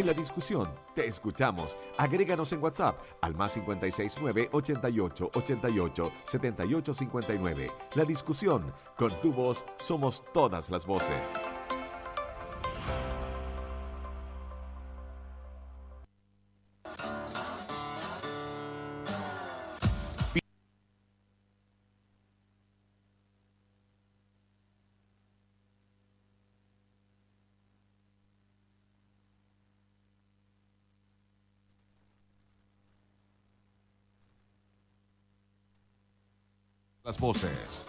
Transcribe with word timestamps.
en 0.00 0.06
la 0.06 0.12
discusión. 0.12 0.68
Te 0.94 1.06
escuchamos. 1.06 1.76
Agréganos 1.96 2.52
en 2.52 2.62
WhatsApp 2.62 2.98
al 3.20 3.34
más 3.34 3.54
569 3.54 4.48
88 4.52 5.30
88 5.34 6.12
78 6.24 6.94
59. 6.94 7.72
La 7.94 8.04
discusión. 8.04 8.72
Con 8.96 9.20
tu 9.20 9.32
voz 9.32 9.64
somos 9.78 10.24
todas 10.32 10.70
las 10.70 10.86
voces. 10.86 11.38
Voces. 37.20 37.84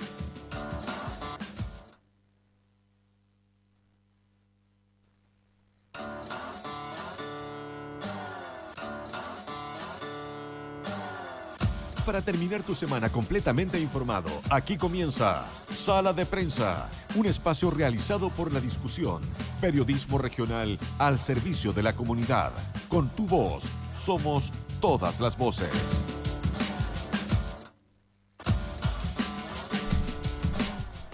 Para 12.06 12.22
terminar 12.22 12.62
tu 12.64 12.76
semana 12.76 13.10
completamente 13.10 13.80
informado, 13.80 14.30
aquí 14.50 14.76
comienza 14.76 15.46
Sala 15.72 16.12
de 16.12 16.26
Prensa, 16.26 16.90
un 17.16 17.26
espacio 17.26 17.72
realizado 17.72 18.30
por 18.30 18.52
la 18.52 18.60
discusión, 18.60 19.22
periodismo 19.62 20.18
regional 20.18 20.78
al 20.98 21.20
servicio 21.20 21.72
de 21.72 21.84
la 21.84 21.94
comunidad. 21.94 22.52
Con 22.90 23.08
tu 23.10 23.26
voz, 23.28 23.64
somos 23.94 24.52
todas 24.82 25.22
las 25.22 25.38
voces. 25.38 25.70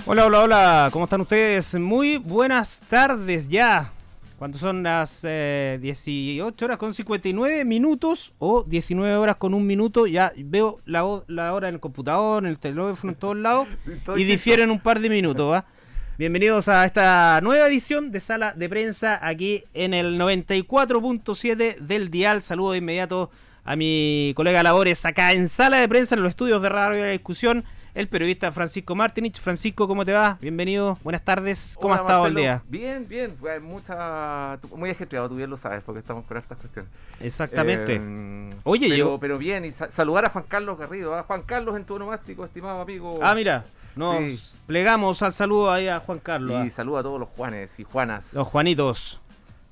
Hola, 0.10 0.26
hola, 0.26 0.42
hola, 0.42 0.90
¿cómo 0.92 1.06
están 1.06 1.22
ustedes? 1.22 1.74
Muy 1.76 2.18
buenas 2.18 2.82
tardes 2.90 3.48
ya. 3.50 3.92
Cuando 4.40 4.58
son 4.58 4.84
las 4.84 5.22
eh, 5.24 5.80
18 5.82 6.64
horas 6.66 6.78
con 6.78 6.94
59 6.94 7.66
minutos 7.66 8.32
o 8.38 8.64
19 8.64 9.16
horas 9.18 9.36
con 9.38 9.54
un 9.54 9.66
minuto, 9.66 10.06
ya 10.08 10.32
veo 10.38 10.80
la, 10.86 11.04
ho- 11.06 11.26
la 11.28 11.54
hora 11.54 11.68
en 11.70 11.76
el 11.76 11.80
computador, 11.82 12.44
en 12.44 12.50
el 12.50 12.60
teléfono, 12.60 13.12
en 13.14 13.16
todos 13.20 13.36
lados, 13.36 13.68
y 14.16 14.24
difieren 14.24 14.70
un 14.72 14.80
par 14.80 15.00
de 15.00 15.10
minutos, 15.10 15.52
¿va? 15.52 15.66
Bienvenidos 16.20 16.68
a 16.68 16.86
esta 16.86 17.40
nueva 17.42 17.68
edición 17.68 18.12
de 18.12 18.20
Sala 18.20 18.54
de 18.56 18.70
Prensa 18.70 19.20
aquí 19.22 19.64
en 19.74 19.94
el 19.94 20.20
94.7 20.20 21.78
del 21.80 22.10
Dial. 22.10 22.42
Saludo 22.44 22.72
de 22.72 22.78
inmediato 22.80 23.30
a 23.66 23.76
mi 23.76 24.34
colega 24.36 24.64
Labores 24.64 25.04
acá 25.06 25.34
en 25.34 25.50
Sala 25.50 25.78
de 25.78 25.90
Prensa 25.90 26.16
en 26.16 26.22
los 26.24 26.30
estudios 26.32 26.62
de 26.62 26.70
Radio 26.70 27.04
La 27.04 27.12
Discusión, 27.12 27.66
el 27.98 28.08
periodista 28.08 28.52
Francisco 28.52 28.94
Martinich. 28.96 29.42
Francisco, 29.42 29.88
¿cómo 29.88 30.06
te 30.06 30.14
va? 30.14 30.38
Bienvenido, 30.40 31.00
buenas 31.04 31.24
tardes. 31.26 31.76
¿Cómo 31.82 31.94
Hola, 31.96 32.02
ha 32.02 32.06
estado 32.06 32.22
Marcelo. 32.24 32.40
el 32.40 32.44
día? 32.44 32.62
Bien, 32.70 33.08
bien. 33.08 33.36
Pues, 33.40 33.60
mucha, 33.60 34.60
muy 34.76 34.92
ajetreado, 34.92 35.28
tú 35.30 35.36
bien 35.36 35.50
lo 35.50 35.58
sabes, 35.58 35.82
porque 35.84 36.00
estamos 36.02 36.24
con 36.26 36.38
estas 36.38 36.60
cuestiones. 36.60 36.92
Exactamente. 37.20 37.96
Eh, 37.96 38.50
Oye, 38.64 38.86
pero, 38.90 38.98
yo- 38.98 39.20
Pero 39.20 39.38
bien, 39.40 39.66
y 39.66 39.72
sa- 39.72 39.90
saludar 39.90 40.26
a 40.26 40.30
Juan 40.30 40.46
Carlos 40.48 40.78
Garrido. 40.78 41.16
¿ah? 41.16 41.24
Juan 41.24 41.42
Carlos 41.42 41.76
en 41.76 41.86
tu 41.86 41.96
onomástico, 41.96 42.46
estimado 42.46 42.82
amigo. 42.82 43.18
Ah, 43.24 43.34
mira, 43.34 43.66
nos 43.96 44.18
Sí. 44.18 44.40
plegamos 44.68 45.24
al 45.24 45.34
saludo 45.34 45.72
ahí 45.72 45.88
a 45.88 46.00
Juan 46.00 46.20
Carlos. 46.20 46.66
Y 46.66 46.68
ah. 46.68 46.70
saluda 46.70 47.00
a 47.00 47.04
todos 47.04 47.20
los 47.20 47.30
Juanes 47.30 47.80
y 47.80 47.84
Juanas. 47.84 48.32
Los 48.34 48.48
Juanitos. 48.48 49.22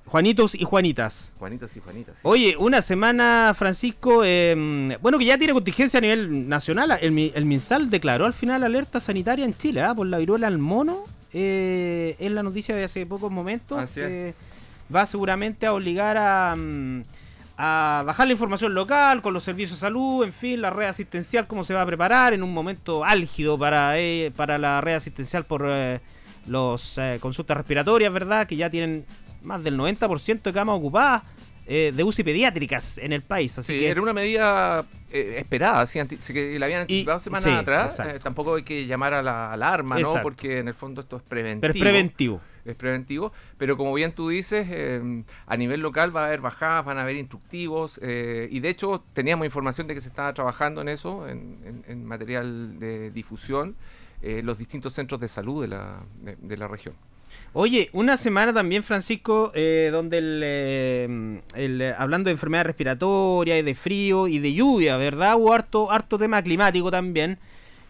Juanitos 0.05 0.55
y 0.55 0.63
Juanitas. 0.63 1.33
Juanitos 1.39 1.75
y 1.75 1.79
Juanitas. 1.79 2.15
sí. 2.15 2.21
Oye, 2.23 2.55
una 2.57 2.81
semana, 2.81 3.53
Francisco, 3.57 4.21
eh, 4.23 4.97
bueno, 5.01 5.17
que 5.17 5.25
ya 5.25 5.37
tiene 5.37 5.53
contingencia 5.53 5.97
a 5.97 6.01
nivel 6.01 6.47
nacional. 6.47 6.97
El, 7.01 7.11
Mi- 7.11 7.31
el 7.35 7.45
MinSal 7.45 7.89
declaró 7.89 8.25
al 8.25 8.33
final 8.33 8.63
alerta 8.63 8.99
sanitaria 8.99 9.43
en 9.45 9.57
Chile 9.57 9.81
ah, 9.81 9.93
por 9.95 10.07
la 10.07 10.17
viruela 10.19 10.47
al 10.47 10.57
mono. 10.59 11.03
Eh, 11.33 12.15
es 12.19 12.31
la 12.31 12.43
noticia 12.43 12.75
de 12.75 12.83
hace 12.85 13.05
pocos 13.05 13.31
momentos. 13.31 13.77
Así 13.79 13.99
es. 13.99 14.07
que 14.07 14.33
va 14.95 15.05
seguramente 15.05 15.65
a 15.65 15.73
obligar 15.73 16.15
a, 16.17 16.55
mm, 16.55 17.01
a 17.57 18.03
bajar 18.05 18.27
la 18.27 18.33
información 18.33 18.73
local 18.75 19.21
con 19.23 19.33
los 19.33 19.43
servicios 19.43 19.79
de 19.79 19.81
salud, 19.81 20.23
en 20.23 20.31
fin, 20.33 20.61
la 20.61 20.69
red 20.69 20.85
asistencial, 20.85 21.47
cómo 21.47 21.63
se 21.63 21.73
va 21.73 21.81
a 21.81 21.85
preparar 21.85 22.33
en 22.33 22.43
un 22.43 22.53
momento 22.53 23.03
álgido 23.03 23.57
para, 23.57 23.97
eh, 23.99 24.31
para 24.35 24.57
la 24.59 24.79
red 24.81 24.93
asistencial 24.93 25.45
por 25.45 25.63
eh, 25.67 25.99
los 26.47 26.97
eh, 26.99 27.17
consultas 27.19 27.57
respiratorias, 27.57 28.13
¿verdad? 28.13 28.45
Que 28.45 28.55
ya 28.55 28.69
tienen 28.69 29.05
más 29.45 29.63
del 29.63 29.77
90% 29.77 30.41
de 30.41 30.53
camas 30.53 30.77
ocupadas 30.77 31.23
eh, 31.67 31.91
de 31.95 32.03
UCI 32.03 32.23
pediátricas 32.23 32.97
en 32.99 33.11
el 33.13 33.23
país. 33.23 33.57
Así 33.57 33.73
Sí, 33.73 33.79
que 33.79 33.89
era 33.89 33.99
una 34.01 34.13
medida 34.13 34.85
eh, 35.11 35.37
esperada, 35.39 35.85
sí, 35.87 35.97
anti- 35.97 36.17
que 36.17 36.59
la 36.59 36.65
habían 36.67 36.81
anticipado 36.81 37.17
semanas 37.19 37.49
sí, 37.49 37.55
atrás. 37.55 37.99
Eh, 38.01 38.19
tampoco 38.21 38.55
hay 38.55 38.63
que 38.63 38.85
llamar 38.85 39.13
a 39.15 39.23
la 39.23 39.51
alarma, 39.51 39.97
¿no? 39.99 40.21
Porque 40.21 40.59
en 40.59 40.67
el 40.67 40.75
fondo 40.75 41.01
esto 41.01 41.17
es 41.17 41.23
preventivo. 41.23 41.61
pero 41.61 41.73
es 41.73 41.79
preventivo. 41.81 42.41
es 42.65 42.75
preventivo, 42.75 43.31
pero 43.57 43.77
como 43.77 43.93
bien 43.95 44.11
tú 44.11 44.29
dices, 44.29 44.67
eh, 44.69 45.23
a 45.47 45.57
nivel 45.57 45.81
local 45.81 46.15
va 46.15 46.23
a 46.23 46.25
haber 46.27 46.41
bajadas, 46.41 46.85
van 46.85 46.99
a 46.99 47.01
haber 47.01 47.15
instructivos, 47.15 47.99
eh, 48.03 48.47
y 48.51 48.59
de 48.59 48.69
hecho 48.69 49.03
teníamos 49.13 49.45
información 49.47 49.87
de 49.87 49.95
que 49.95 50.01
se 50.01 50.09
estaba 50.09 50.33
trabajando 50.35 50.81
en 50.81 50.89
eso, 50.89 51.27
en, 51.27 51.57
en- 51.65 51.83
en 51.87 52.05
material 52.05 52.77
de 52.79 53.09
difusión, 53.11 53.75
los 54.43 54.57
distintos 54.57 54.93
centros 54.93 55.19
de 55.21 55.27
salud 55.27 55.61
de 55.61 55.67
la, 55.67 55.99
de, 56.23 56.35
de 56.35 56.57
la 56.57 56.67
región. 56.67 56.95
Oye, 57.53 57.89
una 57.93 58.17
semana 58.17 58.53
también, 58.53 58.83
Francisco, 58.83 59.51
eh, 59.55 59.89
donde 59.91 60.17
el, 60.17 60.41
eh, 60.43 61.41
eh, 61.55 61.93
hablando 61.97 62.27
de 62.27 62.33
enfermedad 62.33 62.65
respiratoria 62.65 63.57
y 63.57 63.61
de 63.61 63.75
frío 63.75 64.27
y 64.27 64.39
de 64.39 64.53
lluvia, 64.53 64.97
¿verdad? 64.97 65.35
Hubo 65.37 65.53
harto, 65.53 65.89
harto 65.89 66.17
tema 66.17 66.41
climático 66.41 66.91
también, 66.91 67.37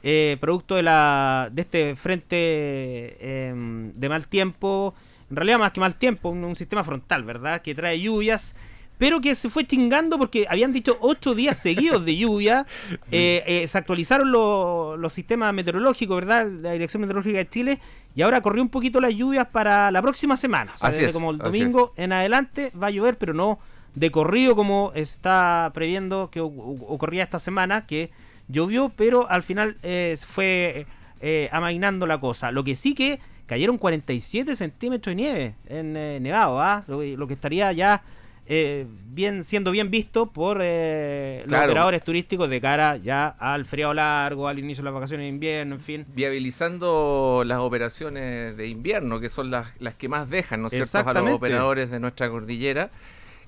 eh, 0.03 0.38
producto 0.39 0.75
de, 0.75 0.83
la, 0.83 1.50
de 1.51 1.63
este 1.63 1.95
frente 1.95 2.38
eh, 2.38 3.53
de 3.95 4.09
mal 4.09 4.28
tiempo, 4.28 4.94
en 5.31 5.35
realidad 5.35 5.57
más 5.57 5.72
que 5.72 5.79
mal 5.79 5.95
tiempo, 5.95 6.29
un, 6.29 6.44
un 6.44 6.56
sistema 6.56 6.83
frontal, 6.83 7.23
¿verdad? 7.23 7.63
Que 7.63 7.73
trae 7.73 8.00
lluvias. 8.00 8.56
Pero 8.97 9.19
que 9.22 9.35
se 9.35 9.50
fue 9.50 9.66
chingando 9.66 10.17
porque 10.17 10.45
habían 10.50 10.72
dicho 10.72 10.97
ocho 11.01 11.35
días 11.35 11.57
seguidos 11.57 12.06
de 12.06 12.16
lluvia. 12.17 12.66
Eh, 13.11 13.44
eh, 13.45 13.67
se 13.67 13.78
actualizaron 13.78 14.31
lo- 14.31 14.97
los 14.97 15.13
sistemas 15.13 15.53
meteorológicos, 15.53 16.16
¿verdad? 16.16 16.47
La 16.50 16.72
Dirección 16.72 17.01
Meteorológica 17.01 17.38
de 17.39 17.50
Chile. 17.50 17.79
Y 18.16 18.22
ahora 18.22 18.41
corrió 18.41 18.61
un 18.63 18.69
poquito 18.69 19.00
las 19.01 19.13
lluvias 19.13 19.47
para 19.47 19.91
la 19.91 20.01
próxima 20.01 20.38
semana. 20.38 20.72
O 20.75 20.78
sea, 20.79 20.89
Así 20.89 20.97
desde 20.97 21.09
es, 21.09 21.13
como 21.13 21.31
el 21.31 21.38
domingo 21.38 21.94
en 21.97 22.13
adelante 22.13 22.72
va 22.81 22.88
a 22.88 22.89
llover, 22.91 23.17
pero 23.17 23.33
no 23.33 23.59
de 23.94 24.11
corrido 24.11 24.56
como 24.56 24.91
está 24.95 25.72
previendo 25.73 26.29
que 26.31 26.41
ocurría 26.41 27.23
esta 27.23 27.39
semana, 27.39 27.85
que 27.85 28.12
llovió, 28.47 28.89
pero 28.95 29.29
al 29.29 29.44
final 29.44 29.77
eh, 29.83 30.16
se 30.17 30.25
fue 30.25 30.85
eh, 31.22 31.50
amainando 31.51 32.06
la 32.07 32.19
cosa. 32.19 32.51
Lo 32.51 32.63
que 32.63 32.75
sí 32.75 32.94
que 32.94 33.19
cayeron 33.45 33.77
47 33.77 34.56
centímetros 34.56 35.12
de 35.12 35.16
nieve 35.16 35.56
en 35.67 35.95
eh, 35.95 36.19
Nevado, 36.19 36.59
¿ah? 36.62 36.83
Lo, 36.88 37.01
lo 37.03 37.27
que 37.27 37.33
estaría 37.35 37.72
ya 37.73 38.01
eh, 38.47 38.85
bien 39.07 39.44
siendo 39.44 39.72
bien 39.72 39.89
visto 39.89 40.28
por 40.31 40.59
eh, 40.61 41.39
los 41.41 41.47
Claro. 41.50 41.72
operadores 41.72 42.03
turísticos 42.03 42.50
de 42.50 42.61
cara 42.61 42.97
ya 42.97 43.28
al 43.28 43.66
feriado 43.66 43.94
largo, 43.94 44.47
al 44.47 44.59
inicio 44.59 44.81
de 44.83 44.85
las 44.85 44.94
vacaciones 44.94 45.23
de 45.25 45.29
invierno, 45.29 45.75
en 45.75 45.81
fin. 45.81 46.06
Viabilizando 46.13 47.44
las 47.45 47.59
operaciones 47.59 48.56
de 48.56 48.67
invierno, 48.67 49.19
que 49.19 49.29
son 49.29 49.50
las, 49.51 49.67
las 49.79 49.95
que 49.95 50.09
más 50.09 50.29
dejan, 50.29 50.61
¿no 50.61 50.67
es 50.67 50.73
cierto?, 50.73 51.09
a 51.09 51.13
los 51.13 51.33
operadores 51.33 51.89
de 51.89 52.00
nuestra 52.00 52.29
cordillera. 52.29 52.91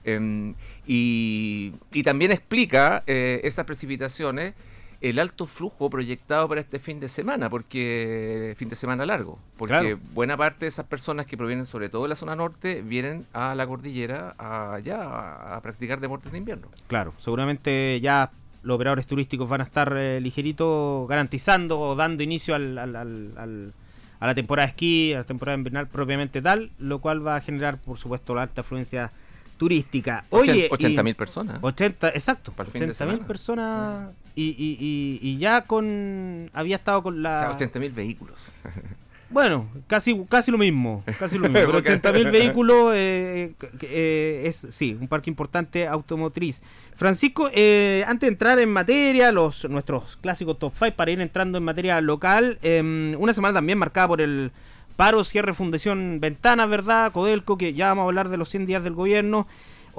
Em, 0.03 0.53
y, 0.85 1.73
y 1.91 2.03
también 2.03 2.31
explica 2.31 3.03
eh, 3.07 3.41
esas 3.43 3.65
precipitaciones 3.65 4.53
el 4.99 5.19
alto 5.19 5.45
flujo 5.45 5.89
proyectado 5.89 6.47
para 6.49 6.61
este 6.61 6.79
fin 6.79 6.99
de 6.99 7.07
semana, 7.07 7.49
porque 7.49 8.55
fin 8.57 8.67
de 8.69 8.75
semana 8.75 9.05
largo, 9.05 9.37
porque 9.57 9.73
Claro. 9.77 9.99
buena 10.13 10.35
parte 10.37 10.65
de 10.65 10.69
esas 10.69 10.85
personas 10.87 11.25
que 11.27 11.37
provienen 11.37 11.65
sobre 11.67 11.89
todo 11.89 12.03
de 12.03 12.09
la 12.09 12.15
zona 12.15 12.35
norte 12.35 12.81
vienen 12.81 13.25
a 13.33 13.53
la 13.53 13.67
cordillera 13.67 14.35
allá 14.39 15.03
a, 15.03 15.55
a 15.57 15.61
practicar 15.61 15.99
deportes 15.99 16.31
de 16.31 16.39
invierno. 16.39 16.67
Claro, 16.87 17.13
seguramente 17.19 17.99
ya 18.01 18.31
los 18.63 18.75
operadores 18.75 19.05
turísticos 19.05 19.47
van 19.47 19.61
a 19.61 19.65
estar 19.65 19.93
eh, 19.95 20.19
ligerito 20.19 21.05
garantizando 21.07 21.79
o 21.79 21.95
dando 21.95 22.23
inicio 22.23 22.55
al, 22.55 22.77
al- 22.77 22.95
al- 22.95 23.33
al- 23.37 23.73
a 24.19 24.25
la 24.25 24.33
temporada 24.33 24.65
de 24.65 24.71
esquí, 24.71 25.13
a 25.13 25.17
la 25.19 25.23
temporada 25.25 25.57
invernal 25.59 25.87
propiamente 25.87 26.41
tal, 26.41 26.71
lo 26.79 26.97
cual 26.99 27.25
va 27.25 27.35
a 27.35 27.41
generar, 27.41 27.77
por 27.79 27.99
supuesto, 27.99 28.33
la 28.33 28.41
alta 28.41 28.61
afluencia 28.61 29.11
turística. 29.57 30.25
Oye, 30.31 30.67
80 30.71 31.01
y- 31.01 31.03
mil 31.03 31.15
personas. 31.15 31.59
80, 31.61 32.09
exacto, 32.09 32.51
Para 32.51 32.67
el 32.67 32.73
fin 32.73 32.79
de 32.81 32.85
80 32.91 33.05
mil 33.05 33.13
semana. 33.13 33.27
personas 33.27 34.09
y, 34.43 34.55
y- 34.57 35.19
y- 35.21 35.37
ya 35.37 35.63
con... 35.63 36.49
Había 36.53 36.75
estado 36.77 37.01
con 37.03 37.21
la... 37.23 37.33
O 37.35 37.39
sea, 37.39 37.51
80 37.51 37.79
mil 37.79 37.91
vehículos. 37.91 38.51
Bueno, 39.29 39.67
casi, 39.87 40.17
casi 40.29 40.51
lo 40.51 40.57
mismo, 40.57 41.03
casi 41.19 41.35
lo 41.37 41.49
mismo. 41.49 41.55
Pero 41.55 41.71
Porque- 41.73 42.01
80.000 42.01 42.31
vehículos 42.31 42.93
eh, 42.95 43.55
que, 43.59 43.69
eh, 43.81 44.47
es, 44.47 44.67
sí, 44.69 44.97
un 44.97 45.09
parque 45.09 45.29
importante 45.29 45.85
automotriz. 45.85 46.63
Francisco, 46.95 47.49
eh, 47.53 48.05
antes 48.07 48.21
de 48.21 48.31
entrar 48.31 48.57
en 48.59 48.71
materia, 48.71 49.33
los 49.33 49.69
nuestros 49.69 50.15
clásicos 50.15 50.57
top 50.59 50.71
5 50.79 50.95
para 50.95 51.11
ir 51.11 51.19
entrando 51.19 51.57
en 51.57 51.65
materia 51.65 51.99
local, 51.99 52.57
eh, 52.61 53.15
una 53.19 53.33
semana 53.33 53.55
también 53.55 53.77
marcada 53.77 54.07
por 54.07 54.21
el 54.21 54.53
paro, 54.95 55.25
cierre, 55.25 55.53
fundación 55.53 56.19
Ventanas, 56.21 56.69
¿verdad? 56.69 57.11
Codelco, 57.11 57.57
que 57.57 57.73
ya 57.73 57.87
vamos 57.89 58.03
a 58.03 58.05
hablar 58.05 58.29
de 58.29 58.37
los 58.37 58.47
100 58.47 58.65
días 58.65 58.83
del 58.85 58.93
gobierno. 58.93 59.45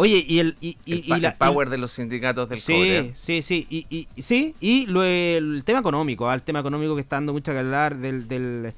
Oye, 0.00 0.24
y 0.28 0.38
el, 0.38 0.56
y, 0.60 0.76
la, 1.18 1.36
power 1.36 1.70
de 1.70 1.76
los 1.76 1.90
sindicatos 1.90 2.48
del 2.48 2.60
sí, 2.60 3.12
Sí, 3.16 3.42
sí, 3.42 3.66
y, 3.68 3.84
y, 3.90 4.22
sí, 4.22 4.54
y 4.60 4.86
lo, 4.86 5.02
el 5.02 5.62
tema 5.64 5.80
económico, 5.80 6.30
al 6.30 6.44
tema 6.44 6.60
económico 6.60 6.94
que 6.94 7.00
está 7.00 7.16
dando 7.16 7.32
mucha 7.32 7.50
que 7.50 7.58
hablar 7.58 7.96
del, 7.96 8.28
del 8.28 8.74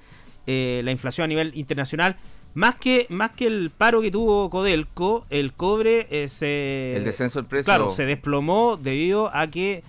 eh, 0.46 0.80
la 0.82 0.90
inflación 0.90 1.26
a 1.26 1.28
nivel 1.28 1.52
internacional. 1.56 2.16
Más 2.54 2.76
que, 2.76 3.06
más 3.10 3.32
que 3.32 3.48
el 3.48 3.70
paro 3.70 4.00
que 4.00 4.10
tuvo 4.10 4.48
Codelco, 4.48 5.26
el 5.28 5.52
cobre 5.52 6.06
eh, 6.10 6.26
se... 6.28 6.96
El 6.96 7.04
descenso 7.04 7.40
del 7.40 7.48
precio. 7.48 7.66
Claro, 7.66 7.90
se 7.90 8.06
desplomó 8.06 8.78
debido 8.78 9.30
a 9.36 9.48
que 9.48 9.82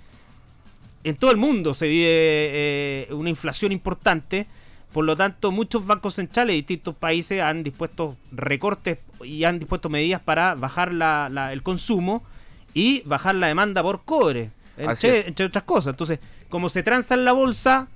en 1.05 1.15
todo 1.15 1.31
el 1.31 1.37
mundo 1.37 1.73
se 1.73 1.87
vive 1.87 2.09
eh, 2.09 3.07
una 3.11 3.29
inflación 3.29 3.71
importante 3.71 4.47
por 4.93 5.05
lo 5.05 5.15
tanto, 5.15 5.51
muchos 5.51 5.85
bancos 5.85 6.15
centrales 6.15 6.53
de 6.53 6.57
distintos 6.57 6.95
países 6.95 7.41
han 7.41 7.63
dispuesto 7.63 8.17
recortes 8.31 8.99
y 9.23 9.45
han 9.45 9.59
dispuesto 9.59 9.89
medidas 9.89 10.21
para 10.21 10.55
bajar 10.55 10.93
la, 10.93 11.49
el 11.53 11.63
consumo 11.63 12.23
y 12.73 13.01
bajar 13.05 13.35
la 13.35 13.47
demanda 13.47 13.81
por 13.83 14.03
cobre, 14.03 14.51
entre, 14.77 15.45
otras 15.45 15.63
cosas. 15.63 15.93
Entonces, 15.93 16.19
como 16.49 16.67
se 16.67 16.83
transa 16.83 17.15
en 17.15 17.23
la 17.23 17.31
bolsa, 17.31 17.87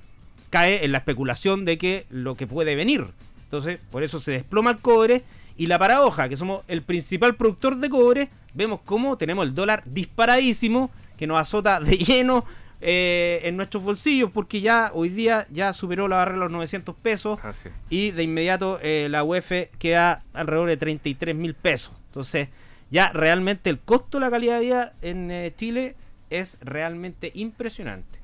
cae 0.50 0.86
en 0.86 0.94
la 0.94 1.00
especulación 1.00 1.66
de 1.66 1.78
que 1.78 2.06
lo 2.10 2.36
que 2.36 2.48
puede 2.48 2.76
venir. 2.76 3.08
Entonces, 3.44 3.80
por 3.92 4.04
eso 4.04 4.20
se 4.22 4.32
desploma 4.32 4.72
el 4.72 4.78
cobre 4.78 5.24
y 5.58 5.68
la 5.68 5.78
paradoja, 5.78 6.30
que 6.30 6.38
somos 6.38 6.64
el 6.68 6.82
principal 6.82 7.36
productor 7.36 7.78
de 7.78 7.90
cobre, 7.90 8.30
vemos 8.54 8.80
cómo 8.86 9.18
tenemos 9.18 9.46
el 9.46 9.54
dólar 9.54 9.84
disparadísimo 9.86 10.92
que 11.18 11.28
nos 11.28 11.40
azota 11.40 11.80
de 11.80 11.98
lleno 11.98 12.46
eh, 12.88 13.40
en 13.42 13.58
nuestros 13.58 13.82
bolsillos 13.82 14.30
porque 14.30 14.62
ya 14.62 14.92
hoy 14.94 15.10
día 15.10 15.48
ya 15.50 15.74
superó 15.74 16.08
la 16.08 16.18
barrera 16.18 16.36
de 16.38 16.44
los 16.44 16.52
900 16.52 16.96
pesos 16.96 17.40
ah, 17.42 17.52
y 17.90 18.12
de 18.12 18.22
inmediato 18.22 18.78
eh, 18.80 19.08
la 19.10 19.24
UEF 19.24 19.72
queda 19.80 20.24
alrededor 20.34 20.70
de 20.70 20.78
33 20.78 21.36
mil 21.36 21.56
pesos. 21.56 21.96
Entonces 22.10 22.50
ya 22.92 23.12
realmente 23.12 23.72
el 23.72 23.80
costo 23.80 24.20
de 24.20 24.26
la 24.26 24.30
calidad 24.30 24.60
de 24.60 24.66
vida 24.66 24.94
en 25.02 25.32
eh, 25.32 25.52
Chile 25.58 25.96
es 26.30 26.60
realmente 26.62 27.32
impresionante. 27.34 28.20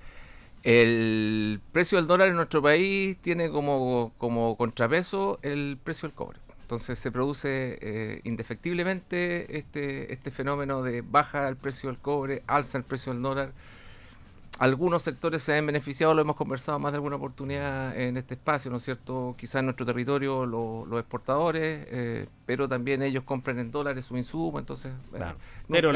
El 0.62 1.60
precio 1.72 1.98
del 1.98 2.06
dólar 2.06 2.30
en 2.30 2.36
nuestro 2.36 2.62
país 2.62 3.18
tiene 3.20 3.50
como, 3.50 4.12
como 4.20 4.56
contrapeso 4.58 5.40
el 5.42 5.80
precio 5.84 6.08
del 6.08 6.16
cobre. 6.16 6.38
Entonces 6.62 7.00
se 7.00 7.12
produce 7.12 8.22
indefectiblemente 8.26 9.58
este, 9.58 10.14
este 10.14 10.30
fenómeno 10.30 10.84
de 10.84 11.02
baja 11.02 11.48
el 11.50 11.56
precio 11.56 11.90
del 11.90 11.98
cobre, 11.98 12.44
alza 12.46 12.78
el 12.78 12.84
precio 12.84 13.12
del 13.12 13.24
dólar 13.24 13.54
algunos 14.60 15.02
sectores 15.02 15.42
se 15.42 15.58
han 15.58 15.66
beneficiado, 15.66 16.14
lo 16.14 16.22
hemos 16.22 16.36
conversado 16.36 16.78
más 16.78 16.92
de 16.92 16.98
alguna 16.98 17.16
oportunidad 17.16 17.98
en 18.00 18.18
este 18.18 18.36
espacio, 18.36 18.70
¿no 18.70 18.78
es 18.78 18.84
cierto? 18.84 19.36
Quizás 19.38 19.56
en 19.56 19.66
nuestro 19.66 19.86
territorio 19.86 20.46
los 20.46 21.00
exportadores, 21.00 21.88
eh, 21.90 22.28
pero 22.46 22.70
también 22.70 23.02
ellos 23.02 23.24
compran 23.24 23.58
en 23.60 23.72
dólares 23.72 24.06
su 24.06 24.18
insumo, 24.18 24.60
entonces... 24.60 24.92
Eh, 25.16 25.24
pero 25.68 25.92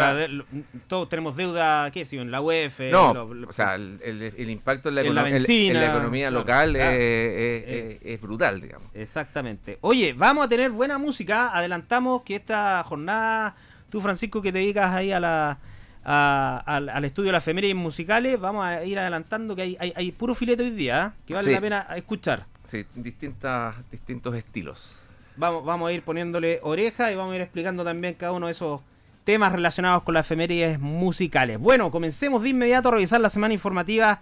todos 0.87 1.09
tenemos 1.09 1.35
deuda, 1.35 1.91
¿qué 1.91 2.01
es? 2.01 2.13
En 2.13 2.31
la 2.31 2.41
UEF... 2.41 2.79
No, 2.91 3.11
o 3.47 3.53
sea, 3.53 3.75
el, 3.75 4.49
impacto 4.49 4.89
en 4.89 4.95
la, 4.95 5.01
economía 5.01 6.31
local 6.31 6.75
es, 6.75 8.21
brutal, 8.21 8.61
digamos. 8.61 8.87
Exactamente. 8.95 9.77
Oye, 9.81 10.13
vamos 10.13 10.45
a 10.45 10.49
tener 10.49 10.71
buena 10.71 10.97
música, 10.97 11.55
adelantamos 11.55 12.23
que 12.23 12.37
esta 12.37 12.83
jornada, 12.83 13.55
tú 13.91 14.01
Francisco 14.01 14.41
que 14.41 14.51
te 14.51 14.59
dedicas 14.59 14.91
ahí 14.91 15.11
a 15.11 15.19
la 15.19 15.59
al, 16.05 17.03
estudio 17.05 17.29
de 17.29 17.33
las 17.33 17.43
efemérides 17.43 17.75
musicales, 17.75 18.39
vamos 18.39 18.63
a 18.65 18.85
ir 18.85 18.99
adelantando 18.99 19.55
que 19.55 19.63
hay, 19.63 19.77
hay, 19.79 20.11
puro 20.11 20.35
filete 20.35 20.63
hoy 20.63 20.69
día, 20.69 21.13
¿eh? 21.13 21.21
que 21.25 21.33
vale 21.33 21.51
la 21.51 21.61
pena 21.61 21.87
escuchar. 21.95 22.45
Sí, 22.63 22.85
distintas, 22.93 23.75
distintos 23.89 24.35
estilos. 24.35 25.01
Vamos, 25.35 25.65
vamos 25.65 25.89
a 25.89 25.93
ir 25.93 26.03
poniéndole 26.03 26.59
oreja 26.63 27.11
y 27.11 27.15
vamos 27.15 27.33
a 27.33 27.35
ir 27.35 27.41
explicando 27.41 27.83
también 27.83 28.13
cada 28.13 28.31
uno 28.31 28.45
de 28.45 28.53
esos 28.53 28.81
temas 29.23 29.51
relacionados 29.51 30.03
con 30.03 30.13
las 30.13 30.25
efemérides 30.25 30.79
musicales. 30.79 31.59
Bueno, 31.59 31.91
comencemos 31.91 32.43
de 32.43 32.49
inmediato 32.49 32.89
a 32.89 32.91
revisar 32.93 33.19
la 33.19 33.29
semana 33.29 33.53
informativa 33.53 34.21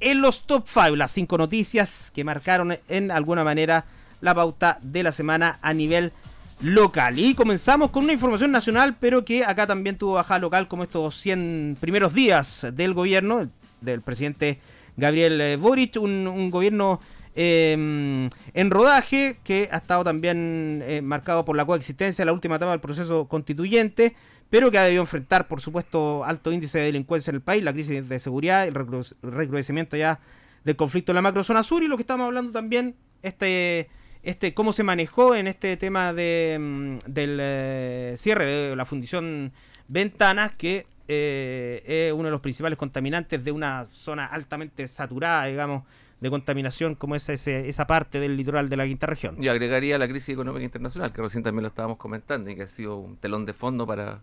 en 0.00 0.20
los 0.20 0.46
top 0.46 0.66
5, 0.66 0.96
las 0.96 1.12
cinco 1.12 1.38
noticias 1.38 2.10
que 2.14 2.24
marcaron 2.24 2.78
en 2.88 3.10
alguna 3.10 3.44
manera 3.44 3.86
la 4.20 4.34
pauta 4.34 4.78
de 4.82 5.02
la 5.02 5.12
semana 5.12 5.58
a 5.62 5.72
nivel 5.72 6.12
local. 6.62 7.18
Y 7.18 7.34
comenzamos 7.34 7.90
con 7.90 8.04
una 8.04 8.12
información 8.12 8.52
nacional, 8.52 8.96
pero 8.98 9.24
que 9.24 9.44
acá 9.44 9.66
también 9.66 9.96
tuvo 9.96 10.14
bajada 10.14 10.40
local, 10.40 10.68
como 10.68 10.84
estos 10.84 11.20
100 11.20 11.76
primeros 11.80 12.14
días 12.14 12.66
del 12.72 12.94
gobierno 12.94 13.50
del 13.80 14.00
presidente 14.00 14.60
Gabriel 14.96 15.40
eh, 15.40 15.56
Boric, 15.56 15.96
un, 16.00 16.50
gobierno 16.50 17.00
em, 17.34 18.28
en 18.54 18.70
rodaje 18.70 19.38
que 19.42 19.68
ha 19.72 19.78
estado 19.78 20.04
también 20.04 20.82
eh, 20.86 21.02
marcado 21.02 21.44
por 21.44 21.56
la 21.56 21.64
coexistencia 21.64 22.22
en 22.22 22.26
la 22.26 22.32
última 22.32 22.56
etapa 22.56 22.70
del 22.70 22.80
proceso 22.80 23.26
constituyente, 23.26 24.14
pero 24.48 24.70
que 24.70 24.78
ha 24.78 24.84
debido 24.84 25.02
enfrentar, 25.02 25.48
por 25.48 25.60
supuesto, 25.60 26.24
alto 26.24 26.52
índice 26.52 26.78
de 26.78 26.84
delincuencia 26.84 27.30
en 27.30 27.36
el 27.36 27.42
país, 27.42 27.64
la 27.64 27.72
crisis 27.72 28.08
de 28.08 28.20
seguridad, 28.20 28.68
el 28.68 28.74
recrudecimiento 28.74 29.96
ya 29.96 30.20
del 30.62 30.76
conflicto 30.76 31.10
en 31.10 31.16
la 31.16 31.22
macrozona 31.22 31.62
sur 31.62 31.82
y 31.82 31.88
lo 31.88 31.96
que 31.96 32.02
estamos 32.02 32.26
hablando 32.26 32.52
también, 32.52 32.94
este 33.22 33.88
este 34.22 34.54
cómo 34.54 34.72
se 34.72 34.82
manejó 34.82 35.34
en 35.34 35.46
este 35.46 35.76
tema 35.76 36.12
de, 36.12 36.56
mm, 36.60 36.98
del 37.06 37.38
eh, 37.40 38.14
cierre 38.16 38.44
de 38.44 38.76
la 38.76 38.84
fundición 38.84 39.52
Ventanas, 39.88 40.52
que 40.56 40.86
eh, 41.08 41.82
es 41.86 42.12
uno 42.12 42.24
de 42.24 42.30
los 42.30 42.40
principales 42.40 42.78
contaminantes 42.78 43.44
de 43.44 43.52
una 43.52 43.84
zona 43.92 44.26
altamente 44.26 44.86
saturada, 44.88 45.44
digamos, 45.44 45.82
de 46.20 46.30
contaminación 46.30 46.94
como 46.94 47.16
es 47.16 47.28
esa 47.28 47.86
parte 47.86 48.20
del 48.20 48.36
litoral 48.36 48.68
de 48.68 48.76
la 48.76 48.86
quinta 48.86 49.06
región. 49.06 49.36
Y 49.42 49.48
agregaría 49.48 49.98
la 49.98 50.08
crisis 50.08 50.30
económica 50.30 50.64
internacional, 50.64 51.12
que 51.12 51.20
recién 51.20 51.42
también 51.42 51.62
lo 51.62 51.68
estábamos 51.68 51.98
comentando 51.98 52.48
y 52.48 52.54
que 52.54 52.62
ha 52.62 52.68
sido 52.68 52.96
un 52.96 53.16
telón 53.16 53.44
de 53.44 53.52
fondo 53.52 53.86
para, 53.86 54.20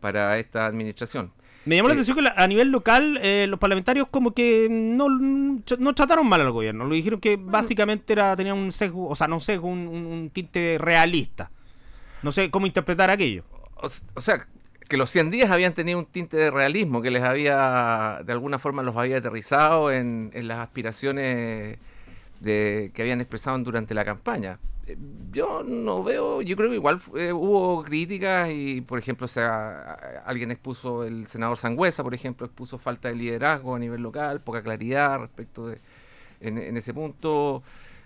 para 0.00 0.38
esta 0.38 0.66
administración. 0.66 1.32
Me 1.66 1.76
llamó 1.76 1.88
la 1.88 1.94
atención 1.94 2.16
que 2.16 2.32
a 2.34 2.46
nivel 2.46 2.70
local 2.70 3.18
eh, 3.22 3.46
los 3.46 3.58
parlamentarios 3.58 4.08
como 4.08 4.32
que 4.32 4.68
no, 4.70 5.08
no 5.10 5.94
trataron 5.94 6.26
mal 6.26 6.40
al 6.40 6.52
gobierno. 6.52 6.86
Lo 6.86 6.94
dijeron 6.94 7.20
que 7.20 7.36
básicamente 7.36 8.14
era 8.14 8.34
tenía 8.34 8.54
un 8.54 8.72
sesgo, 8.72 9.08
o 9.08 9.14
sea, 9.14 9.28
no 9.28 9.40
sesgo, 9.40 9.68
un, 9.68 9.86
un, 9.86 10.30
tinte 10.30 10.78
realista. 10.80 11.50
No 12.22 12.32
sé 12.32 12.50
cómo 12.50 12.66
interpretar 12.66 13.10
aquello. 13.10 13.44
O, 13.74 14.20
sea, 14.20 14.46
que 14.88 14.96
los 14.96 15.10
100 15.10 15.30
días 15.30 15.50
habían 15.50 15.74
tenido 15.74 15.98
un 15.98 16.06
tinte 16.06 16.36
de 16.36 16.50
realismo, 16.50 17.02
que 17.02 17.10
les 17.10 17.22
había, 17.22 18.20
de 18.24 18.32
alguna 18.32 18.58
forma 18.58 18.82
los 18.82 18.96
había 18.96 19.18
aterrizado 19.18 19.90
en, 19.90 20.30
en 20.34 20.48
las 20.48 20.58
aspiraciones 20.58 21.78
de, 22.40 22.90
que 22.94 23.02
habían 23.02 23.20
expresado 23.20 23.58
durante 23.58 23.94
la 23.94 24.04
campaña 24.04 24.58
yo 25.32 25.62
no 25.62 26.02
veo, 26.02 26.42
yo 26.42 26.56
creo 26.56 26.68
que 26.68 26.76
igual 26.76 27.00
eh, 27.16 27.32
hubo 27.32 27.82
críticas 27.82 28.50
y, 28.52 28.80
por 28.80 28.98
ejemplo, 28.98 29.26
o 29.26 29.28
sea, 29.28 30.22
alguien 30.24 30.50
expuso, 30.50 31.04
el 31.04 31.26
senador 31.26 31.56
Sangüesa, 31.56 32.02
por 32.02 32.14
ejemplo, 32.14 32.46
expuso 32.46 32.78
falta 32.78 33.08
de 33.08 33.14
liderazgo 33.14 33.74
a 33.74 33.78
nivel 33.78 34.02
local, 34.02 34.40
poca 34.40 34.62
claridad 34.62 35.20
respecto 35.20 35.68
de, 35.68 35.78
en, 36.40 36.76
ese 36.76 36.94
punto. 36.94 37.62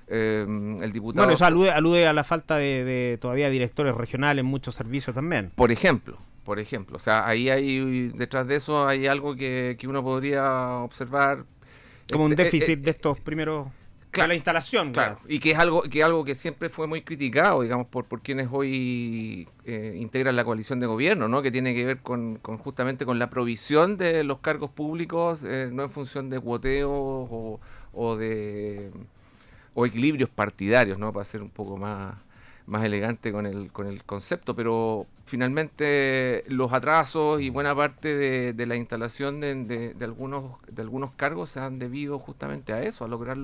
Eh, 0.07 0.45
el 0.81 0.93
diputado... 0.93 1.25
Bueno, 1.25 1.35
eso 1.35 1.47
alude, 1.47 2.07
a 2.07 2.13
la 2.13 2.25
falta 2.25 2.57
de, 2.57 3.19
todavía 3.21 3.49
directores 3.49 3.95
regionales 3.95 4.41
en 4.41 4.47
muchos 4.47 4.75
servicios 4.75 5.15
también. 5.15 5.51
Por 5.55 5.73
ejemplo, 5.73 6.19
por 6.45 6.59
ejemplo. 6.59 6.97
O 6.97 7.01
sea, 7.01 7.27
ahí 7.27 7.49
hay, 7.49 8.09
detrás 8.09 8.47
de 8.47 8.57
eso 8.57 8.87
hay 8.87 9.07
algo 9.07 9.35
que, 9.35 9.77
que 9.79 9.89
uno 9.89 10.03
podría 10.03 10.69
observar. 10.79 11.45
Como 12.13 12.25
un 12.25 12.33
este, 12.33 12.45
déficit 12.45 12.81
eh, 12.81 12.83
de 12.83 12.91
estos 12.91 13.19
primeros 13.21 13.69
Claro, 14.15 14.29
la 14.29 14.35
instalación. 14.35 14.93
Claro. 14.93 15.19
Y 15.29 15.41
que 15.41 15.51
es 15.51 15.59
algo 15.59 15.83
que 15.83 16.03
algo 16.03 16.25
que 16.25 16.35
siempre 16.35 16.69
fue 16.69 16.87
muy 16.87 17.03
criticado, 17.03 17.63
digamos, 17.63 17.87
por, 17.89 18.05
por 18.05 18.23
quienes 18.23 18.49
hoy 18.51 19.49
eh, 19.65 19.97
integran 20.01 20.37
la 20.37 20.45
coalición 20.45 20.81
de 20.81 20.87
gobierno, 20.87 21.29
¿no? 21.29 21.43
Que 21.43 21.51
tiene 21.51 21.75
que 21.75 21.85
ver 21.85 21.99
con, 21.99 22.39
justamente 22.41 23.05
con 23.05 23.19
la 23.19 23.29
provisión 23.29 23.97
de 23.97 24.25
los 24.25 24.39
cargos 24.39 24.71
públicos, 24.71 25.43
eh, 25.45 25.69
no 25.73 25.83
en 25.83 25.91
función 25.91 26.31
de 26.31 26.41
cuoteos 26.41 26.91
o, 26.91 27.61
o, 27.93 28.17
de 28.17 28.91
o 29.75 29.85
equilibrios 29.87 30.31
partidarios, 30.31 30.99
¿no? 30.99 31.13
Para 31.13 31.25
ser 31.25 31.43
un 31.43 31.51
poco 31.51 31.77
más 31.77 32.15
más 32.67 32.85
elegante 32.85 33.31
con 33.33 33.47
el, 33.47 33.71
con 33.73 33.87
el 33.87 34.05
concepto, 34.05 34.57
pero 34.57 35.07
finalmente 35.27 36.45
los 36.49 36.73
atrasos 36.73 37.41
y 37.41 37.51
buena 37.51 37.75
parte 37.75 38.55
de, 38.55 38.67
la 38.67 38.77
instalación 38.77 39.41
de, 39.41 39.93
de, 39.95 40.05
algunos, 40.05 40.57
de 40.69 40.83
algunos 40.83 41.13
cargos 41.13 41.51
se 41.51 41.61
han 41.61 41.79
debido 41.79 42.19
justamente 42.19 42.73
a 42.73 42.83
eso, 42.83 43.05
a 43.05 43.09
lograr 43.09 43.37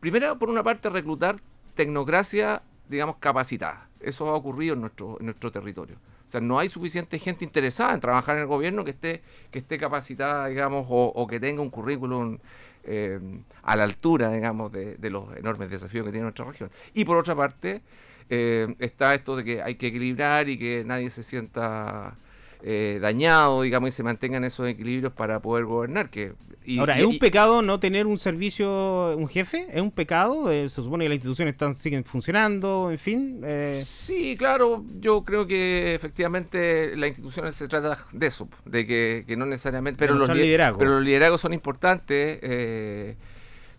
primero, 0.00 0.38
por 0.38 0.50
una 0.50 0.62
parte, 0.62 0.90
reclutar 0.90 1.36
tecnocracia, 1.74 2.62
digamos, 2.88 3.16
capacitada. 3.16 3.88
Eso 4.00 4.28
ha 4.28 4.34
ocurrido 4.34 4.74
en 4.74 4.80
nuestro, 4.80 5.16
en 5.20 5.26
nuestro 5.26 5.50
territorio. 5.52 5.96
O 6.26 6.30
sea, 6.32 6.40
no 6.40 6.58
hay 6.58 6.68
suficiente 6.68 7.18
gente 7.18 7.44
interesada 7.44 7.94
en 7.94 8.00
trabajar 8.00 8.36
en 8.36 8.42
el 8.42 8.48
gobierno 8.48 8.84
que 8.84 8.92
esté, 8.92 9.22
que 9.50 9.58
esté 9.58 9.78
capacitada, 9.78 10.46
digamos, 10.46 10.86
o, 10.88 11.26
que 11.26 11.38
tenga 11.38 11.62
un 11.62 11.70
currículum 11.70 12.38
eh, 12.84 13.20
a 13.62 13.76
la 13.76 13.84
altura, 13.84 14.32
digamos, 14.32 14.72
de, 14.72 14.96
los 15.10 15.36
enormes 15.36 15.70
desafíos 15.70 16.06
que 16.06 16.10
tiene 16.10 16.24
nuestra 16.24 16.44
región. 16.44 16.70
Y 16.94 17.04
por 17.04 17.16
otra 17.16 17.36
parte, 17.36 17.82
eh, 18.30 18.74
está 18.78 19.14
esto 19.14 19.36
de 19.36 19.44
que 19.44 19.62
hay 19.62 19.74
que 19.74 19.88
equilibrar 19.88 20.48
y 20.48 20.58
que 20.58 20.84
nadie 20.84 21.10
se 21.10 21.22
sienta 21.22 22.16
eh, 22.62 22.98
dañado, 23.00 23.62
digamos, 23.62 23.88
y 23.88 23.92
se 23.92 24.02
mantengan 24.02 24.44
esos 24.44 24.68
equilibrios 24.68 25.12
para 25.12 25.40
poder 25.40 25.64
gobernar. 25.64 26.10
Que, 26.10 26.32
Ahora, 26.78 26.98
¿es 26.98 27.04
un 27.04 27.18
pecado 27.18 27.60
no 27.60 27.80
tener 27.80 28.06
un 28.06 28.18
servicio, 28.18 29.16
un 29.16 29.28
jefe? 29.28 29.66
¿Es 29.72 29.80
un 29.80 29.90
pecado? 29.90 30.50
Eh, 30.50 30.68
se 30.68 30.76
supone 30.76 31.04
que 31.04 31.08
las 31.08 31.16
instituciones 31.16 31.54
están, 31.54 31.74
siguen 31.74 32.04
funcionando, 32.04 32.90
en 32.90 32.98
fin. 32.98 33.40
Eh. 33.44 33.82
Sí, 33.84 34.36
claro, 34.38 34.84
yo 35.00 35.24
creo 35.24 35.46
que 35.46 35.94
efectivamente 35.94 36.96
las 36.96 37.10
instituciones 37.10 37.56
se 37.56 37.66
trata 37.66 38.06
de 38.12 38.26
eso, 38.26 38.48
de 38.64 38.86
que, 38.86 39.36
no 39.36 39.46
necesariamente... 39.46 39.98
Pero, 39.98 40.14
los, 40.14 40.28
pero 40.28 40.90
los 40.90 41.02
liderazgos 41.02 41.40
son 41.40 41.52
importantes. 41.52 42.38
Eh, 42.42 43.16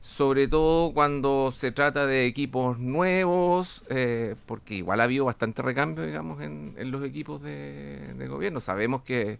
sobre 0.03 0.49
todo 0.49 0.93
cuando 0.93 1.53
se 1.55 1.71
trata 1.71 2.05
de 2.05 2.25
equipos 2.25 2.77
nuevos, 2.77 3.83
eh, 3.89 4.35
porque 4.45 4.75
igual 4.75 4.99
ha 4.99 5.05
habido 5.05 5.23
bastante 5.23 5.61
recambio, 5.61 6.05
digamos, 6.05 6.41
en, 6.41 6.75
los 6.91 7.05
equipos 7.05 7.41
de, 7.41 8.13
de, 8.17 8.27
gobierno. 8.27 8.59
Sabemos 8.59 9.03
que 9.03 9.39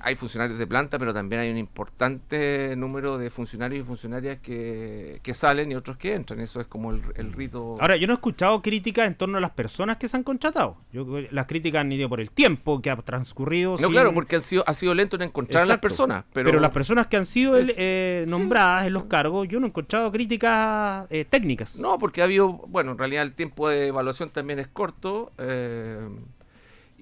hay 0.00 0.16
funcionarios 0.16 0.58
de 0.58 0.66
planta, 0.66 0.98
pero 0.98 1.14
también 1.14 1.40
hay 1.40 1.50
un 1.50 1.58
importante 1.58 2.74
número 2.76 3.18
de 3.18 3.30
funcionarios 3.30 3.82
y 3.82 3.86
funcionarias 3.86 4.38
que, 4.40 5.20
salen 5.34 5.72
y 5.72 5.74
otros 5.74 5.96
que 5.96 6.14
entran. 6.14 6.40
Eso 6.40 6.60
es 6.60 6.66
como 6.66 6.90
el, 6.90 7.32
rito. 7.32 7.76
Ahora, 7.80 7.96
yo 7.96 8.06
no 8.06 8.12
he 8.12 8.16
escuchado 8.16 8.62
críticas 8.62 9.06
en 9.06 9.14
torno 9.14 9.38
a 9.38 9.40
las 9.40 9.50
personas 9.50 9.96
que 9.96 10.08
se 10.08 10.16
han 10.16 10.22
contratado. 10.22 10.76
Yo, 10.92 11.06
las 11.30 11.46
críticas 11.46 11.80
han 11.80 11.92
ido 11.92 12.08
por 12.08 12.20
el 12.20 12.30
tiempo 12.30 12.80
que 12.82 12.90
ha 12.90 12.96
transcurrido. 12.96 13.76
No, 13.80 13.90
claro, 13.90 14.12
porque 14.12 14.36
han 14.36 14.42
sido, 14.42 14.64
ha 14.66 14.74
sido 14.74 14.94
lento 14.94 15.16
en 15.16 15.22
encontrar 15.22 15.64
a 15.64 15.66
las 15.66 15.78
personas. 15.78 16.24
Pero, 16.32 16.58
las 16.60 16.72
personas 16.72 17.06
que 17.06 17.16
han 17.16 17.26
sido 17.26 17.56
eh, 17.58 18.24
nombradas 18.28 18.86
en 18.86 18.92
los 18.92 19.04
cargos, 19.04 19.48
yo 19.48 19.60
no 19.60 19.66
he 19.66 19.68
encontrado 19.68 20.10
críticas 20.10 21.06
eh, 21.10 21.24
técnicas. 21.24 21.76
No, 21.76 21.98
porque 21.98 22.20
ha 22.20 22.24
habido, 22.24 22.52
bueno, 22.68 22.92
en 22.92 22.98
realidad 22.98 23.22
el 23.22 23.34
tiempo 23.34 23.68
de 23.68 23.88
evaluación 23.88 24.30
también 24.30 24.58
es 24.58 24.68
corto. 24.68 25.32
Eh, 25.38 26.08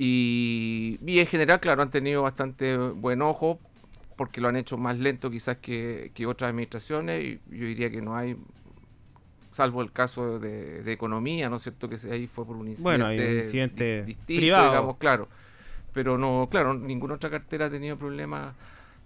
y, 0.04 0.98
en 1.20 1.26
general, 1.28 1.60
claro, 1.60 1.80
han 1.80 1.92
tenido 1.92 2.22
bastante 2.22 2.76
buen 2.76 3.22
ojo 3.22 3.60
porque 4.16 4.40
lo 4.40 4.48
han 4.48 4.56
hecho 4.56 4.76
más 4.76 4.98
lento 4.98 5.30
quizás 5.30 5.58
que, 5.58 6.10
otras 6.26 6.50
administraciones 6.50 7.22
y 7.22 7.40
yo 7.56 7.66
diría 7.66 7.88
que 7.88 8.02
no 8.02 8.16
hay, 8.16 8.36
salvo 9.52 9.80
el 9.80 9.92
caso 9.92 10.40
de, 10.40 10.92
economía, 10.92 11.48
¿no 11.48 11.56
es 11.56 11.62
cierto? 11.62 11.88
Que 11.88 11.96
ahí 12.10 12.26
fue 12.26 12.44
por 12.44 12.56
un 12.56 12.66
incidente, 12.66 12.82
bueno, 12.82 13.06
hay 13.06 13.18
un 13.20 13.38
incidente 13.38 14.02
distinto, 14.02 14.40
privado. 14.40 14.70
digamos, 14.70 14.96
claro. 14.96 15.28
Pero 15.92 16.18
no, 16.18 16.48
claro, 16.50 16.74
ninguna 16.74 17.14
otra 17.14 17.30
cartera 17.30 17.66
ha 17.66 17.70
tenido 17.70 17.96
problemas 17.96 18.56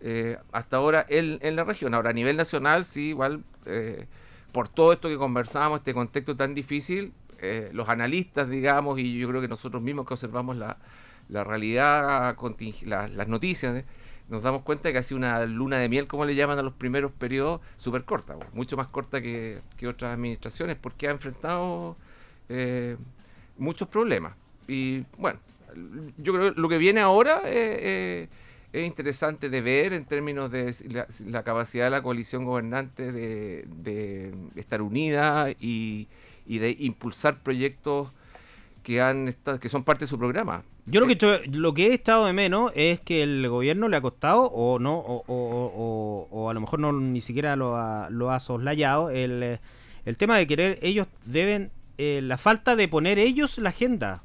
eh, 0.00 0.38
hasta 0.50 0.79
ahora 0.79 1.05
en, 1.11 1.38
en, 1.43 1.57
la 1.57 1.65
región. 1.65 1.93
Ahora, 1.93 2.09
a 2.09 2.15
nivel 2.15 2.38
nacional, 2.38 2.87
sí, 2.87 3.09
igual, 3.09 3.45
eh, 3.67 4.07
por 4.50 4.69
todo 4.69 4.95
esto 4.95 5.11
que 5.11 5.19
conversábamos, 5.19 5.81
este 5.81 5.93
contexto 5.93 6.35
tan 6.37 6.55
difícil, 6.55 7.12
eh, 7.40 7.71
los 7.73 7.88
analistas, 7.88 8.49
digamos, 8.49 8.99
y 8.99 9.19
yo 9.19 9.28
creo 9.28 9.40
que 9.40 9.49
nosotros 9.49 9.83
mismos 9.83 10.07
que 10.07 10.14
observamos 10.14 10.57
la, 10.57 10.78
la 11.28 11.45
realidad, 11.45 12.37
las 12.87 13.28
noticias, 13.28 13.76
¿eh? 13.76 13.85
nos 14.28 14.43
damos 14.43 14.62
cuenta 14.62 14.88
de 14.88 14.93
que 14.93 14.99
ha 14.99 15.02
sido 15.02 15.19
una 15.19 15.45
luna 15.47 15.78
de 15.78 15.88
miel, 15.88 16.07
como 16.07 16.25
le 16.25 16.35
llaman 16.35 16.59
a 16.59 16.62
los 16.62 16.73
primeros 16.73 17.12
periodos, 17.12 17.61
súper 17.76 18.05
corta, 18.05 18.37
mucho 18.52 18.76
más 18.76 18.88
corta 18.88 19.21
que, 19.21 19.61
otras 19.87 20.14
administraciones, 20.14 20.76
porque 20.76 21.09
ha 21.09 21.11
enfrentado 21.11 21.97
eh, 22.49 22.97
muchos 23.57 23.87
problemas. 23.88 24.35
Y 24.66 25.05
bueno, 25.19 25.38
yo 26.19 26.33
creo 26.33 26.55
que 26.55 26.61
lo 26.61 26.69
que 26.69 26.78
viene 26.78 27.00
ahora 27.00 27.43
es 27.45 28.28
interesante 28.73 29.49
de 29.49 29.61
ver 29.61 29.93
en 29.93 30.07
términos 30.07 30.50
de 30.50 30.75
la, 31.26 31.43
capacidad 31.45 31.85
de 31.85 31.90
la 31.90 32.02
coalición 32.02 32.45
gobernante 32.45 33.12
de 33.12 34.35
estar 34.57 34.83
unida 34.83 35.50
y 35.61 36.09
y 36.47 36.59
de 36.59 36.76
impulsar 36.79 37.43
proyectos 37.43 38.09
que 38.83 39.00
han 39.00 39.29
estado, 39.29 39.59
que 39.59 39.69
son 39.69 39.85
parte 39.85 40.05
de 40.05 40.09
su 40.09 40.19
programa. 40.19 40.62
Yo 40.87 41.00
lo 41.00 41.07
que 41.07 41.19
eh, 41.21 41.43
lo 41.50 41.75
que 41.75 41.88
he 41.88 41.95
estado 41.95 42.26
de 42.26 42.33
menos 42.33 42.73
es 42.76 43.00
que 43.00 43.23
el 43.23 43.49
gobierno 43.49 43.88
le 43.88 43.97
ha 43.97 44.00
costado 44.00 44.43
o 44.45 44.79
no 44.79 44.97
o, 44.99 46.29
o, 46.31 46.50
a 46.50 46.55
lo 46.55 46.61
mejor 46.61 46.79
no 46.79 46.93
ni 46.93 47.21
siquiera 47.21 47.57
lo 47.57 47.76
ha, 47.76 48.09
lo 48.11 48.31
ha 48.31 48.38
soslayado 48.38 49.11
el, 49.11 49.59
el 50.05 50.17
tema 50.17 50.38
de 50.38 50.47
querer 50.47 50.79
ellos 50.83 51.09
deben 51.25 51.73
eh, 51.99 52.21
la 52.23 52.38
falta 52.38 52.76
de 52.76 52.87
poner 52.87 53.19
ellos 53.19 53.59
la 53.59 53.71
agenda 53.71 54.23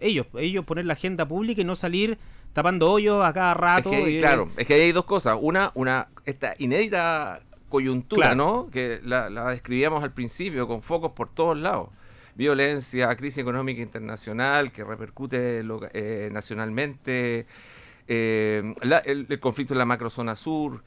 ellos 0.00 0.26
ellos 0.36 0.64
poner 0.64 0.86
la 0.86 0.94
agenda 0.94 1.28
pública 1.28 1.60
y 1.60 1.64
no 1.64 1.76
salir 1.76 2.18
tapando 2.54 2.90
hoyos 2.90 3.22
a 3.22 3.32
cada 3.34 3.52
rato. 3.52 3.90
claro, 3.90 4.48
es 4.56 4.66
que 4.66 4.74
hay 4.74 4.92
dos 4.92 5.04
cosas. 5.04 5.36
Una, 5.38 5.72
una 5.74 6.08
esta 6.24 6.54
inédita 6.58 7.40
coyuntura, 7.74 8.36
¿no? 8.36 8.70
Que 8.70 9.00
la, 9.02 9.28
describíamos 9.50 10.04
al 10.04 10.12
principio, 10.12 10.68
con 10.68 10.80
focos 10.80 11.10
por 11.10 11.28
todos 11.28 11.58
lados. 11.58 11.88
Violencia, 12.36 13.14
crisis 13.16 13.38
económica 13.38 13.82
internacional 13.82 14.70
que 14.70 14.84
repercute 14.84 15.64
eh, 15.92 16.28
nacionalmente, 16.30 17.46
eh, 18.06 18.74
el, 19.04 19.40
conflicto 19.40 19.74
en 19.74 19.78
la 19.78 19.86
macrozona 19.86 20.36
sur, 20.36 20.84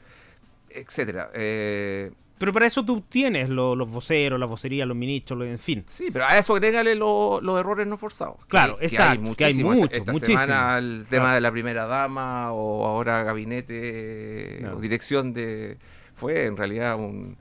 etcétera. 0.70 1.30
Eh, 1.34 2.12
pero 2.38 2.54
para 2.54 2.68
eso 2.68 2.86
tú 2.86 3.02
tienes 3.02 3.50
los 3.50 3.92
voceros, 3.92 4.40
las 4.40 4.48
vocerías, 4.48 4.88
los 4.88 4.96
ministros, 4.96 5.46
en 5.46 5.60
fin. 5.60 5.84
Sí, 5.88 6.08
pero 6.14 6.24
a 6.26 6.38
eso 6.38 6.54
agrégale 6.54 6.96
los 6.96 7.60
errores 7.60 7.86
no 7.86 7.98
forzados. 7.98 8.38
Claro, 8.48 8.78
exacto. 8.80 9.36
Que 9.36 9.44
hay, 9.44 9.62
mucho, 9.62 9.90
esta, 9.92 10.14
semana 10.14 10.78
el 10.78 11.06
tema 11.10 11.36
de 11.36 11.42
la 11.42 11.52
primera 11.52 11.86
dama 11.86 12.54
o 12.54 12.86
ahora 12.86 13.24
gabinete 13.24 14.66
o 14.74 14.80
dirección 14.80 15.34
de 15.34 15.78
fue 16.18 16.46
en 16.46 16.58
realidad 16.58 16.96
un 16.98 17.38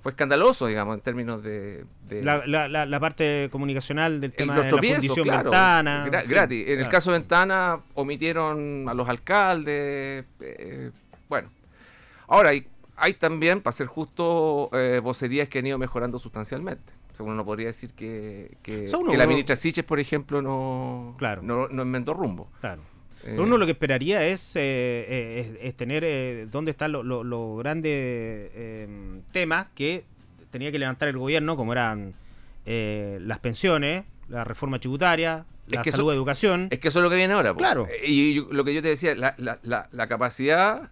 fue 0.00 0.12
escandaloso, 0.12 0.66
digamos, 0.66 0.94
en 0.94 1.00
términos 1.00 1.42
de... 1.42 1.84
la, 2.08 2.46
la, 2.46 2.86
la, 2.86 3.00
parte 3.00 3.48
comunicacional 3.50 4.20
del 4.20 4.32
tema 4.32 4.54
de 4.56 4.70
la 4.70 4.70
fundición 4.70 5.26
Ventana. 5.26 6.08
gratis. 6.26 6.68
En 6.68 6.80
el 6.80 6.88
caso 6.88 7.10
de 7.10 7.18
Ventana 7.18 7.80
omitieron 7.94 8.88
a 8.88 8.94
los 8.94 9.08
alcaldes. 9.08 10.24
Eh, 10.40 10.90
bueno. 11.28 11.50
Ahora, 12.28 12.50
hay, 12.50 12.68
hay 12.96 13.14
también, 13.14 13.60
para 13.60 13.72
ser 13.72 13.88
justo, 13.88 14.70
eh, 14.72 15.00
vocerías 15.02 15.48
que 15.48 15.58
han 15.58 15.66
ido 15.66 15.78
mejorando 15.78 16.18
sustancialmente. 16.18 16.92
Según 17.12 17.32
uno 17.32 17.44
podría 17.44 17.66
decir 17.66 17.92
que, 17.94 18.56
que, 18.62 18.86
la 19.16 19.26
ministra 19.26 19.56
Siches, 19.56 19.84
por 19.84 19.98
ejemplo, 19.98 20.40
no, 20.40 21.16
claro. 21.18 21.42
no, 21.42 21.66
no 21.66 21.82
enmendó 21.82 22.14
rumbo. 22.14 22.48
Claro. 22.60 22.82
Uno 23.26 23.58
lo 23.58 23.66
que 23.66 23.72
esperaría 23.72 24.26
es, 24.26 24.56
eh, 24.56 24.60
eh, 24.60 25.58
es, 25.62 25.74
tener 25.76 26.04
eh, 26.04 26.46
dónde 26.50 26.70
están 26.70 26.92
los 26.92 27.58
grandes 27.58 28.50
em, 28.54 29.22
temas 29.32 29.66
que 29.74 30.04
tenía 30.50 30.72
que 30.72 30.78
levantar 30.78 31.08
el 31.08 31.18
gobierno, 31.18 31.56
como 31.56 31.72
eran 31.72 32.14
las 32.64 33.38
pensiones, 33.38 34.04
la 34.28 34.44
reforma 34.44 34.78
tributaria, 34.78 35.46
la 35.68 35.84
salud, 35.84 36.12
educación. 36.12 36.68
Es 36.70 36.78
que 36.78 36.88
eso 36.88 36.98
es 36.98 37.02
lo 37.02 37.10
que 37.10 37.16
viene 37.16 37.34
ahora. 37.34 37.54
Claro. 37.54 37.86
Y, 38.06 38.46
lo 38.50 38.64
que 38.64 38.74
yo 38.74 38.82
te 38.82 38.88
decía, 38.88 39.14
la, 39.14 39.34
la, 39.38 39.88
la 39.90 40.06
capacidad, 40.06 40.90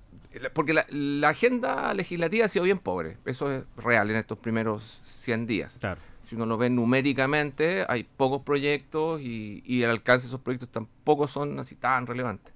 porque 0.53 0.75
la, 0.75 1.29
agenda 1.29 1.93
legislativa 1.95 2.47
ha 2.47 2.49
sido 2.49 2.65
bien 2.65 2.79
pobre, 2.79 3.19
eso 3.27 3.53
es 3.53 3.65
real 3.77 4.11
en 4.11 4.17
estos 4.17 4.39
primeros 4.39 5.01
100 5.05 5.47
días. 5.47 5.77
Claro 5.81 6.01
si 6.29 6.35
uno 6.35 6.47
lo 6.47 6.59
ve 6.59 6.71
numéricamente, 6.71 7.85
hay 7.89 8.05
pocos 8.05 8.43
proyectos 8.43 9.21
y, 9.21 9.83
el 9.83 9.91
alcance 9.91 10.25
de 10.25 10.29
esos 10.29 10.41
proyectos 10.41 10.71
tampoco 10.71 11.29
son 11.29 11.59
así 11.59 11.77
tan 11.77 12.07
relevantes. 12.07 12.53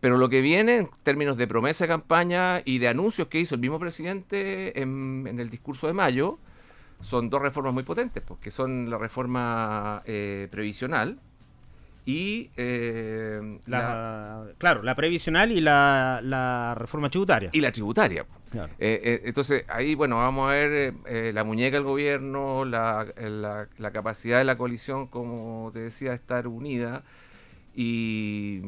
Pero 0.00 0.18
lo 0.18 0.28
que 0.28 0.40
viene 0.40 0.78
en 0.78 0.90
términos 1.02 1.36
de 1.36 1.46
promesa 1.46 1.84
de 1.84 1.88
campaña 1.88 2.62
y 2.64 2.78
de 2.78 2.88
anuncios 2.88 3.28
que 3.28 3.38
hizo 3.38 3.54
el 3.54 3.60
mismo 3.60 3.78
presidente 3.78 4.80
en, 4.80 5.26
el 5.38 5.50
discurso 5.50 5.86
de 5.86 5.92
mayo, 5.92 6.38
son 7.00 7.30
dos 7.30 7.40
reformas 7.40 7.72
muy 7.72 7.82
potentes, 7.82 8.22
porque 8.26 8.50
son 8.50 8.90
la 8.90 8.98
reforma 8.98 10.02
eh, 10.06 10.48
previsional, 10.50 11.18
y 12.06 12.50
eh, 12.56 13.58
la, 13.66 14.44
claro 14.58 14.82
la 14.82 14.94
previsional 14.94 15.52
y 15.52 15.60
la, 15.60 16.20
la, 16.22 16.74
reforma 16.76 17.10
tributaria. 17.10 17.50
Y 17.52 17.60
la 17.60 17.72
tributaria. 17.72 18.26
Eh, 18.52 18.68
eh, 18.78 19.22
entonces 19.26 19.64
ahí 19.68 19.94
bueno 19.94 20.16
vamos 20.16 20.50
a 20.50 20.54
ver 20.54 20.94
la 21.32 21.44
muñeca 21.44 21.76
del 21.76 21.84
gobierno 21.84 22.64
la, 22.64 23.06
la, 23.78 23.90
capacidad 23.92 24.38
de 24.38 24.44
la 24.44 24.58
coalición 24.58 25.06
como 25.06 25.70
te 25.72 25.78
decía 25.78 26.14
estar 26.14 26.48
unida 26.48 27.04
y, 27.76 28.60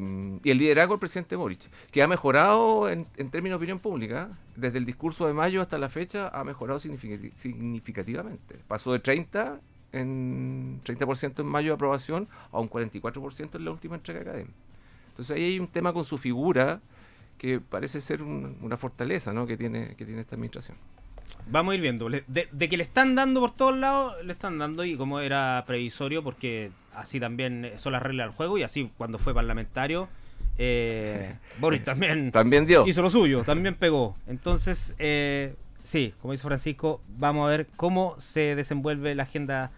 y, 0.44 0.50
el 0.52 0.58
liderazgo 0.58 0.94
del 0.94 1.00
presidente 1.00 1.34
Boric 1.34 1.68
que 1.90 2.00
ha 2.00 2.06
mejorado 2.06 2.88
en, 2.88 3.08
en, 3.16 3.30
términos 3.30 3.58
de 3.58 3.64
opinión 3.64 3.80
pública 3.80 4.28
desde 4.54 4.78
el 4.78 4.86
discurso 4.86 5.26
de 5.26 5.32
mayo 5.32 5.60
hasta 5.60 5.78
la 5.78 5.88
fecha 5.88 6.28
ha 6.28 6.44
mejorado 6.44 6.78
significativamente. 6.78 8.60
Pasó 8.68 8.92
de 8.92 9.00
30 9.00 9.58
en 9.92 10.80
30% 10.84 11.40
en 11.40 11.46
mayo 11.46 11.68
de 11.68 11.74
aprobación 11.74 12.28
a 12.50 12.58
un 12.58 12.68
44% 12.68 13.56
en 13.56 13.64
la 13.64 13.70
última 13.70 13.96
entrega 13.96 14.20
académica. 14.20 14.54
Entonces 15.08 15.36
ahí 15.36 15.44
hay 15.44 15.58
un 15.58 15.68
tema 15.68 15.92
con 15.92 16.04
su 16.04 16.18
figura 16.18 16.80
que 17.38 17.60
parece 17.60 18.00
ser 18.00 18.22
una 18.22 18.76
fortaleza 18.76 19.32
¿no? 19.32 19.46
que, 19.46 19.56
tiene, 19.56 19.94
que 19.96 20.04
tiene 20.04 20.22
esta 20.22 20.36
administración. 20.36 20.76
Vamos 21.46 21.72
a 21.72 21.74
ir 21.74 21.80
viendo. 21.80 22.08
De, 22.08 22.68
que 22.68 22.76
le 22.76 22.84
están 22.84 23.14
dando 23.14 23.40
por 23.40 23.54
todos 23.54 23.76
lados, 23.76 24.14
le 24.24 24.32
están 24.32 24.58
dando 24.58 24.84
y 24.84 24.96
como 24.96 25.20
era 25.20 25.64
previsorio, 25.66 26.22
porque 26.22 26.70
así 26.94 27.18
también 27.20 27.72
son 27.76 27.92
las 27.92 28.02
reglas 28.02 28.28
del 28.28 28.36
juego 28.36 28.58
y 28.58 28.62
así 28.62 28.90
cuando 28.96 29.18
fue 29.18 29.34
parlamentario, 29.34 30.08
eh, 30.58 31.34
Boris 31.58 31.82
también, 31.82 32.30
también 32.30 32.66
dio. 32.66 32.86
hizo 32.86 33.02
lo 33.02 33.10
suyo, 33.10 33.42
también 33.42 33.74
pegó. 33.74 34.16
Entonces, 34.26 34.94
eh, 34.98 35.56
sí, 35.82 36.14
como 36.22 36.32
dice 36.32 36.44
Francisco, 36.44 37.00
vamos 37.18 37.46
a 37.46 37.50
ver 37.50 37.66
cómo 37.76 38.14
se 38.18 38.54
desenvuelve 38.54 39.14
la 39.14 39.24
agenda 39.24 39.72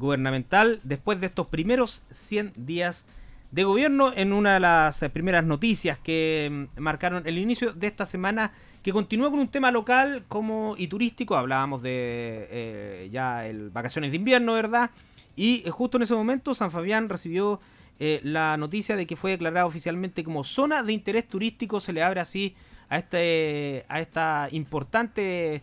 gubernamental 0.00 0.80
después 0.82 1.20
de 1.20 1.28
estos 1.28 1.46
primeros 1.46 2.02
100 2.10 2.54
días 2.56 3.06
de 3.52 3.64
gobierno 3.64 4.12
en 4.14 4.32
una 4.32 4.54
de 4.54 4.60
las 4.60 5.04
primeras 5.12 5.44
noticias 5.44 5.98
que 5.98 6.68
mm, 6.76 6.80
marcaron 6.80 7.26
el 7.26 7.38
inicio 7.38 7.72
de 7.72 7.86
esta 7.86 8.06
semana 8.06 8.52
que 8.82 8.92
continúa 8.92 9.30
con 9.30 9.40
un 9.40 9.48
tema 9.48 9.70
local 9.70 10.24
como 10.28 10.74
y 10.78 10.86
turístico. 10.86 11.36
Hablábamos 11.36 11.82
de 11.82 12.48
eh, 12.50 13.08
ya 13.12 13.46
el 13.46 13.70
vacaciones 13.70 14.10
de 14.10 14.16
invierno, 14.16 14.54
¿verdad? 14.54 14.90
Y 15.36 15.62
eh, 15.66 15.70
justo 15.70 15.98
en 15.98 16.04
ese 16.04 16.14
momento 16.14 16.54
San 16.54 16.70
Fabián 16.70 17.08
recibió 17.08 17.60
eh, 17.98 18.20
la 18.22 18.56
noticia 18.56 18.96
de 18.96 19.06
que 19.06 19.16
fue 19.16 19.32
declarada 19.32 19.66
oficialmente 19.66 20.24
como 20.24 20.44
zona 20.44 20.82
de 20.82 20.92
interés 20.92 21.28
turístico. 21.28 21.80
Se 21.80 21.92
le 21.92 22.02
abre 22.02 22.20
así 22.20 22.54
a 22.88 22.98
este 22.98 23.84
a 23.88 24.00
esta 24.00 24.48
importante 24.50 25.62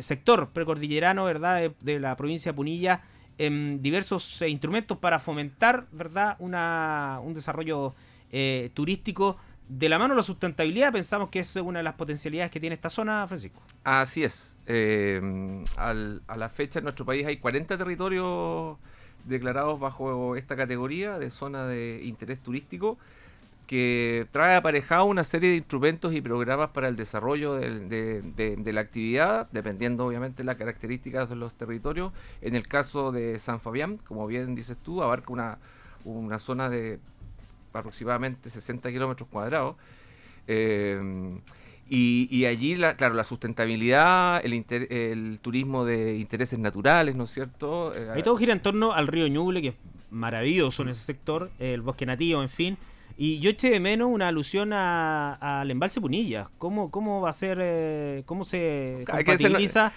sector 0.00 0.48
precordillerano, 0.48 1.24
¿verdad? 1.24 1.70
De, 1.80 2.00
la 2.00 2.16
provincia 2.16 2.50
de 2.50 2.56
Punilla 2.56 3.02
en 3.38 3.82
diversos 3.82 4.42
instrumentos 4.42 4.98
para 4.98 5.18
fomentar, 5.18 5.86
¿verdad? 5.92 6.36
Una, 6.38 7.20
un 7.22 7.34
desarrollo 7.34 7.94
turístico 8.74 9.36
de 9.68 9.88
la 9.88 9.98
mano 9.98 10.14
de 10.14 10.18
la 10.18 10.22
sustentabilidad 10.22 10.92
pensamos 10.92 11.28
que 11.28 11.40
es 11.40 11.56
una 11.56 11.80
de 11.80 11.82
las 11.82 11.94
potencialidades 11.94 12.50
que 12.50 12.60
tiene 12.60 12.74
esta 12.74 12.90
zona, 12.90 13.26
Francisco. 13.26 13.62
Así 13.84 14.22
es. 14.22 14.56
Eh, 14.66 15.20
a 15.76 15.94
la 16.36 16.48
fecha 16.48 16.78
en 16.78 16.84
nuestro 16.84 17.04
país 17.04 17.26
hay 17.26 17.38
40 17.38 17.76
territorios 17.76 18.78
declarados 19.24 19.80
bajo 19.80 20.36
esta 20.36 20.56
categoría 20.56 21.18
de 21.18 21.30
zona 21.30 21.66
de 21.66 22.00
interés 22.04 22.40
turístico 22.40 22.98
que 23.66 24.26
trae 24.30 24.56
aparejado 24.56 25.04
una 25.06 25.24
serie 25.24 25.50
de 25.50 25.56
instrumentos 25.56 26.14
y 26.14 26.20
programas 26.20 26.70
para 26.70 26.88
el 26.88 26.96
desarrollo 26.96 27.54
de, 27.54 28.72
la 28.72 28.80
actividad, 28.80 29.48
dependiendo 29.50 30.06
obviamente 30.06 30.42
de 30.42 30.44
las 30.44 30.56
características 30.56 31.28
de 31.28 31.36
los 31.36 31.54
territorios. 31.54 32.12
En 32.42 32.54
el 32.54 32.68
caso 32.68 33.12
de 33.12 33.38
San 33.38 33.60
Fabián, 33.60 33.98
como 33.98 34.26
bien 34.26 34.54
dices 34.54 34.76
tú, 34.82 35.02
abarca 35.02 35.32
una, 35.32 35.58
una 36.04 36.38
zona 36.38 36.68
de 36.68 37.00
aproximadamente 37.72 38.50
60 38.50 38.90
kilómetros 38.90 39.28
cuadrados. 39.28 39.76
Eh, 40.46 41.40
y, 41.88 42.44
allí, 42.46 42.74
la, 42.74 42.96
claro, 42.96 43.14
la 43.14 43.22
sustentabilidad, 43.22 44.44
el, 44.44 44.64
el 44.90 45.38
turismo 45.40 45.84
de 45.84 46.16
intereses 46.16 46.58
naturales, 46.58 47.14
¿no 47.14 47.24
es 47.24 47.30
cierto? 47.30 47.94
Eh, 47.94 48.10
Ahí 48.12 48.22
todo 48.24 48.36
gira 48.36 48.52
en 48.52 48.60
torno 48.60 48.92
al 48.92 49.06
río 49.06 49.28
Ñuble, 49.28 49.62
que 49.62 49.68
es 49.68 49.74
maravilloso 50.10 50.82
en 50.82 50.88
ese 50.88 51.04
sector, 51.04 51.50
el 51.60 51.82
bosque 51.82 52.04
nativo, 52.04 52.42
en 52.42 52.48
fin. 52.48 52.78
Y 53.16 53.40
yo 53.40 53.50
eché 53.50 53.70
de 53.70 53.80
menos 53.80 54.08
una 54.10 54.28
alusión 54.28 54.72
al 54.72 55.70
embalse 55.70 56.00
Punilla. 56.00 56.50
¿Cómo, 56.58 56.90
¿Cómo 56.90 57.20
va 57.20 57.30
a 57.30 57.32
ser, 57.32 57.58
eh, 57.60 58.22
cómo 58.26 58.44
se 58.44 59.04
compatibiliza? 59.06 59.92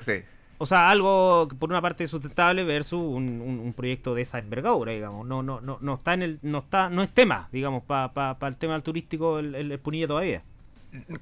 sí. 0.00 0.22
O 0.58 0.66
sea, 0.66 0.88
algo 0.88 1.48
por 1.58 1.70
una 1.70 1.82
parte 1.82 2.06
sustentable 2.06 2.62
versus 2.64 3.00
un, 3.00 3.74
proyecto 3.76 4.14
de 4.14 4.22
esa 4.22 4.38
envergadura, 4.38 4.92
digamos. 4.92 5.26
No, 5.26 5.42
no, 5.42 5.60
no, 5.60 5.78
no 5.80 5.94
está 5.94 6.14
en 6.14 6.22
el, 6.22 6.38
no 6.42 6.58
está, 6.58 6.88
no 6.88 7.02
es 7.02 7.12
tema, 7.12 7.48
digamos, 7.50 7.82
para 7.82 8.36
el 8.40 8.56
tema 8.56 8.74
del 8.74 8.82
turístico 8.82 9.40
el, 9.40 9.54
el, 9.54 9.78
Punilla 9.80 10.06
todavía. 10.06 10.42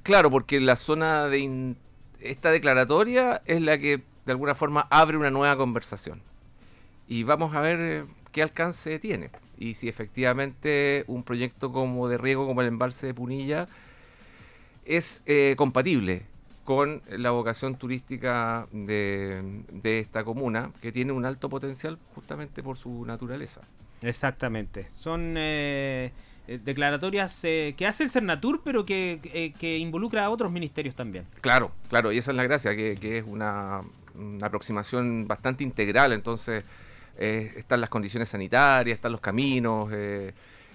Claro, 0.02 0.30
porque 0.30 0.60
la 0.60 0.76
zona 0.76 1.28
de 1.28 1.74
esta 2.20 2.50
declaratoria 2.50 3.42
es 3.46 3.62
la 3.62 3.78
que 3.78 4.02
de 4.26 4.32
alguna 4.32 4.54
forma 4.54 4.86
abre 4.90 5.16
una 5.16 5.30
nueva 5.30 5.56
conversación. 5.56 6.22
Y 7.08 7.24
vamos 7.24 7.54
a 7.54 7.60
ver 7.60 7.78
eh, 7.80 8.04
qué 8.32 8.42
alcance 8.42 8.98
tiene. 8.98 9.30
Y 9.62 9.74
si 9.74 9.88
efectivamente 9.88 11.04
un 11.06 11.22
proyecto 11.22 11.70
como 11.70 12.08
de 12.08 12.18
riego 12.18 12.46
como 12.46 12.62
el 12.62 12.68
embalse 12.68 13.06
de 13.06 13.14
Punilla 13.14 13.68
es 14.84 15.22
eh, 15.26 15.54
compatible 15.56 16.26
con 16.64 17.02
la 17.08 17.30
vocación 17.30 17.76
turística 17.76 18.66
de, 18.72 19.62
esta 19.84 20.24
comuna, 20.24 20.72
que 20.80 20.90
tiene 20.92 21.12
un 21.12 21.24
alto 21.24 21.48
potencial 21.48 21.98
justamente 22.14 22.62
por 22.62 22.76
su 22.76 23.04
naturaleza. 23.04 23.60
Exactamente. 24.00 24.88
Son 24.94 25.34
eh, 25.36 26.12
eh, 26.48 26.58
declaratorias 26.64 27.38
eh, 27.44 27.74
que 27.76 27.86
hace 27.86 28.04
el 28.04 28.10
Cernatur, 28.10 28.62
pero 28.64 28.84
que, 28.84 29.54
involucra 29.78 30.24
a 30.24 30.30
otros 30.30 30.50
ministerios 30.50 30.94
también. 30.94 31.24
Claro, 31.40 31.70
claro, 31.88 32.10
y 32.12 32.18
esa 32.18 32.32
es 32.32 32.36
la 32.36 32.42
gracia, 32.42 32.74
que, 32.74 33.18
es 33.18 33.24
una, 33.26 33.82
aproximación 34.40 35.26
bastante 35.26 35.64
integral, 35.64 36.12
entonces 36.12 36.64
están 37.18 37.80
las 37.80 37.90
condiciones 37.90 38.28
sanitarias, 38.28 38.96
están 38.96 39.12
los 39.12 39.20
caminos, 39.20 39.90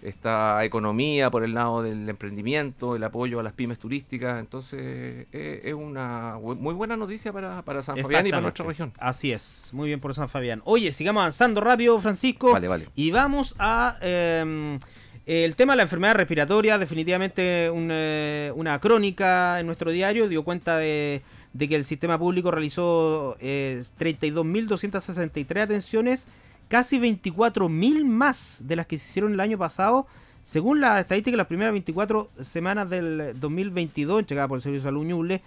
esta 0.01 0.63
economía 0.63 1.29
por 1.29 1.43
el 1.43 1.53
lado 1.53 1.81
del 1.81 2.07
emprendimiento, 2.07 2.95
el 2.95 3.03
apoyo 3.03 3.39
a 3.39 3.43
las 3.43 3.53
pymes 3.53 3.79
turísticas. 3.79 4.39
Entonces, 4.39 5.27
eh, 5.31 5.61
es 5.63 5.73
una 5.73 6.37
muy 6.39 6.73
buena 6.73 6.97
noticia 6.97 7.33
para, 7.33 7.61
para 7.63 7.81
San 7.81 7.97
Fabián 7.97 8.27
y 8.27 8.29
para 8.29 8.41
nuestra 8.41 8.65
región. 8.65 8.93
Así 8.99 9.31
es, 9.31 9.69
muy 9.71 9.87
bien 9.87 9.99
por 9.99 10.13
San 10.13 10.29
Fabián. 10.29 10.61
Oye, 10.65 10.91
sigamos 10.91 11.21
avanzando 11.21 11.61
rápido, 11.61 11.99
Francisco. 11.99 12.51
Vale, 12.51 12.67
vale. 12.67 12.89
Y 12.95 13.11
vamos 13.11 13.55
a. 13.59 13.97
Em, 14.01 14.79
el 15.25 15.57
tema 15.57 15.73
de 15.73 15.77
la 15.77 15.83
enfermedad 15.83 16.15
respiratoria, 16.15 16.77
definitivamente 16.77 17.69
una, 17.69 18.53
una 18.55 18.79
crónica 18.79 19.59
en 19.59 19.65
nuestro 19.65 19.91
diario, 19.91 20.29
dio 20.29 20.43
cuenta 20.43 20.77
de, 20.77 21.21
de 21.57 21.67
que 21.67 21.75
el 21.75 21.83
sistema 21.83 22.19
público 22.19 22.51
realizó 22.51 23.35
eh, 23.39 23.83
32.263 23.99 25.61
atenciones 25.61 26.27
casi 26.67 26.99
24.000 26.99 28.05
más 28.05 28.61
de 28.63 28.75
las 28.75 28.85
que 28.85 28.97
se 28.97 29.09
hicieron 29.09 29.33
el 29.33 29.39
año 29.39 29.57
pasado, 29.57 30.05
según 30.43 30.81
la 30.81 30.99
estadística 30.99 31.35
las 31.35 31.47
primeras 31.47 31.73
24 31.73 32.29
semanas 32.41 32.89
del 32.89 33.39
2022 33.39 34.19
entregada 34.19 34.47
por 34.47 34.57
el 34.57 34.61
Servicio 34.61 34.83
de 34.83 34.87
Salud 34.87 35.05
Ñuble, 35.05 35.41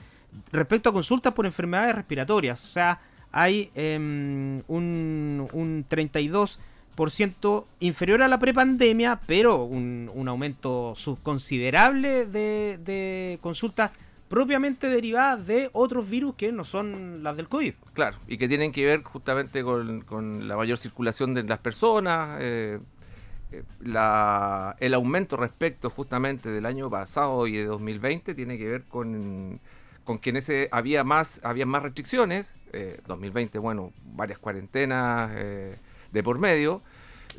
respecto 0.51 0.91
a 0.91 0.93
consultas 0.93 1.33
por 1.33 1.47
enfermedades 1.47 1.95
respiratorias. 1.95 2.65
O 2.65 2.73
sea, 2.73 3.01
hay 3.31 3.71
em, 3.77 4.63
un, 4.67 5.49
un 5.53 5.87
32% 5.89 7.65
inferior 7.79 8.23
a 8.23 8.29
la 8.29 8.39
prepandemia, 8.39 9.21
pero 9.27 9.65
un, 9.65 10.11
aumento 10.27 10.95
considerable 11.23 12.27
de, 12.27 12.79
de 12.85 13.39
consultas 13.41 13.93
propiamente 14.31 14.89
derivadas 14.89 15.45
de 15.45 15.71
otros 15.73 16.09
virus 16.09 16.37
que 16.37 16.53
no 16.53 16.63
son 16.63 17.25
las 17.25 17.37
del 17.37 17.49
COVID. 17.49 17.75
Claro, 17.95 18.17
y 18.29 18.39
que 18.39 18.47
tienen 18.47 18.71
que 18.71 18.87
ver 18.87 19.03
justamente 19.03 19.65
con, 19.65 20.47
la 20.47 20.57
mayor 20.57 20.79
circulación 20.79 21.35
de 21.35 21.43
las 21.43 21.59
personas, 21.59 22.39
eh, 22.41 22.79
eh, 23.51 23.65
el 24.79 24.95
aumento 24.95 25.37
respecto 25.37 25.91
justamente 25.91 26.49
del 26.49 26.65
año 26.65 26.89
pasado 26.89 27.49
y 27.49 27.57
de 27.57 27.65
2020 27.65 28.37
tiene 28.37 28.57
que 28.57 28.69
ver 28.69 28.85
con, 28.85 29.61
con 30.05 30.17
que 30.21 30.31
en 30.31 30.37
ese 30.37 30.69
había 30.71 31.03
más, 31.03 31.41
había 31.43 31.67
más 31.67 31.83
restricciones, 31.83 32.55
2020, 33.09 33.59
eh, 33.59 33.61
bueno, 33.61 33.93
varias 34.15 34.39
cuarentenas 34.39 35.35
de 35.35 36.23
por 36.23 36.39
medio, 36.39 36.83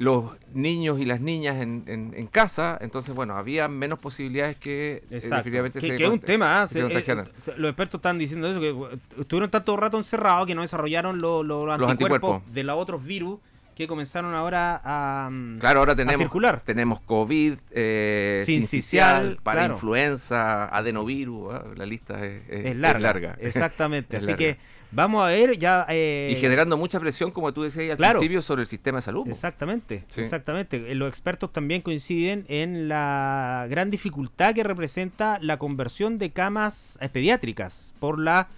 los 0.01 0.31
niños 0.51 0.99
y 0.99 1.05
las 1.05 1.21
niñas 1.21 1.61
en, 1.61 1.83
en, 1.85 2.27
casa, 2.27 2.75
entonces, 2.81 3.13
bueno, 3.13 3.37
había 3.37 3.67
menos 3.67 3.99
posibilidades 3.99 4.55
que 4.55 5.03
eh, 5.11 5.19
definitivamente 5.21 5.79
que, 5.79 5.89
se 5.89 5.95
que 5.95 6.05
es 6.05 6.09
un 6.09 6.19
tema, 6.19 6.63
¿ah? 6.63 6.67
eh, 6.73 7.25
los 7.55 7.69
expertos 7.69 7.99
están 7.99 8.17
diciendo 8.17 8.49
eso, 8.49 8.59
que 8.59 9.21
estuvieron 9.21 9.51
tanto 9.51 9.77
rato 9.77 9.97
encerrados 9.97 10.47
que 10.47 10.55
no 10.55 10.63
desarrollaron 10.63 11.21
los, 11.21 11.45
anticuerpos, 11.87 12.41
de 12.51 12.63
los 12.63 12.77
otros 12.77 13.05
virus 13.05 13.37
que 13.75 13.87
comenzaron 13.87 14.33
ahora 14.33 14.81
a, 14.83 15.29
mm, 15.29 15.59
claro, 15.59 15.81
ahora 15.81 15.95
tenemos, 15.95 16.17
circular. 16.17 16.63
Tenemos 16.65 16.99
COVID, 17.01 17.53
eh, 17.69 18.41
sincicial, 18.47 19.37
para 19.43 19.67
influenza, 19.67 20.65
adenovirus, 20.75 21.53
¿ah? 21.53 21.63
la 21.75 21.85
lista 21.85 22.25
es, 22.25 22.75
larga, 22.75 23.37
Exactamente, 23.39 24.17
así 24.17 24.33
que 24.33 24.57
Vamos 24.91 25.23
a 25.23 25.27
ver 25.27 25.57
ya... 25.57 25.85
Eh, 25.89 26.33
y 26.35 26.35
generando 26.39 26.75
mucha 26.75 26.99
presión, 26.99 27.31
como 27.31 27.53
tú 27.53 27.63
decías 27.63 27.91
al 27.91 27.97
principio, 27.97 28.41
sobre 28.41 28.61
el 28.61 28.67
sistema 28.67 28.97
de 28.97 29.01
salud. 29.03 29.27
Exactamente, 29.27 30.03
exactamente. 30.15 30.91
Eh, 30.91 30.95
los 30.95 31.07
expertos 31.07 31.53
también 31.53 31.81
coinciden 31.81 32.45
en 32.49 32.89
la 32.89 33.67
gran 33.69 33.89
dificultad 33.89 34.53
que 34.53 34.63
representa 34.63 35.39
la 35.41 35.57
conversión 35.57 36.17
de 36.17 36.31
camas 36.31 36.97
eh, 37.01 37.09
pediátricas 37.09 37.93
por 37.99 38.19
la 38.19 38.49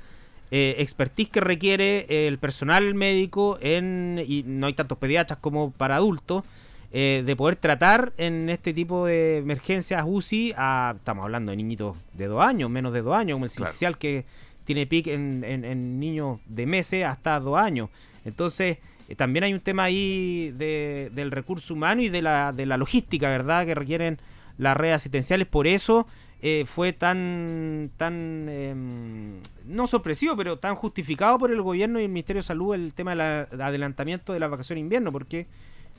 expertise 0.56 1.30
que 1.30 1.42
requiere 1.42 2.28
el 2.28 2.38
personal 2.38 2.94
médico 2.94 3.58
en 3.60 4.24
y 4.24 4.44
no 4.46 4.68
hay 4.68 4.74
tantos 4.74 5.00
pediatras 5.00 5.40
como 5.40 5.72
para 5.72 5.96
adultos 5.96 6.44
de 6.92 7.36
poder 7.36 7.56
tratar 7.56 8.14
en 8.18 8.52
este 8.52 8.72
tipo 8.72 9.08
de 9.08 9.38
emergencias 9.40 10.04
UCI 10.06 10.54
a, 10.56 10.94
estamos 10.96 11.24
hablando 11.24 11.50
de 11.50 11.58
niñitos 11.58 11.98
de 12.14 12.28
dos 12.28 12.46
años, 12.46 12.70
menos 12.70 12.94
de 12.94 13.02
dos 13.02 13.16
años, 13.16 13.38
como 13.38 13.46
el 13.46 13.52
claro. 13.52 13.98
que 13.98 14.26
tiene 14.66 14.88
pic 14.88 15.08
en, 15.08 15.44
en, 15.44 16.00
niños 16.00 16.40
de 16.46 16.66
meses 16.66 17.06
hasta 17.06 17.40
dos 17.40 17.58
años. 17.58 17.90
Entonces, 18.26 18.78
eh, 19.10 19.16
también 19.16 19.44
hay 19.44 19.54
un 19.54 19.60
tema 19.60 19.84
ahí 19.84 20.54
de, 20.58 21.12
del 21.14 21.32
recurso 21.32 21.74
humano 21.74 22.02
y 22.02 22.10
de 22.10 22.22
la, 22.22 22.54
de 22.54 22.66
la 22.66 22.78
logística, 22.78 23.30
¿verdad?, 23.30 23.66
que 23.66 23.76
requieren 23.76 24.20
las 24.58 24.78
redes 24.78 24.96
asistenciales. 24.96 25.48
Por 25.48 25.68
eso 25.68 26.08
eh, 26.42 26.66
fue 26.66 26.94
tan, 26.94 27.92
tan 27.98 28.48
em, 28.50 29.40
no 29.66 29.88
sorpresivo, 29.88 30.36
pero 30.38 30.60
tan 30.60 30.76
justificado 30.76 31.38
por 31.38 31.52
el 31.52 31.62
gobierno 31.62 32.00
y 32.00 32.04
el 32.04 32.10
Ministerio 32.10 32.42
de 32.42 32.48
Salud 32.48 32.76
el 32.76 32.94
tema 32.94 33.12
del 33.12 33.22
adelantamiento 33.62 34.34
de 34.34 34.40
la 34.40 34.48
vacación 34.48 34.78
invierno, 34.78 35.12
porque 35.12 35.48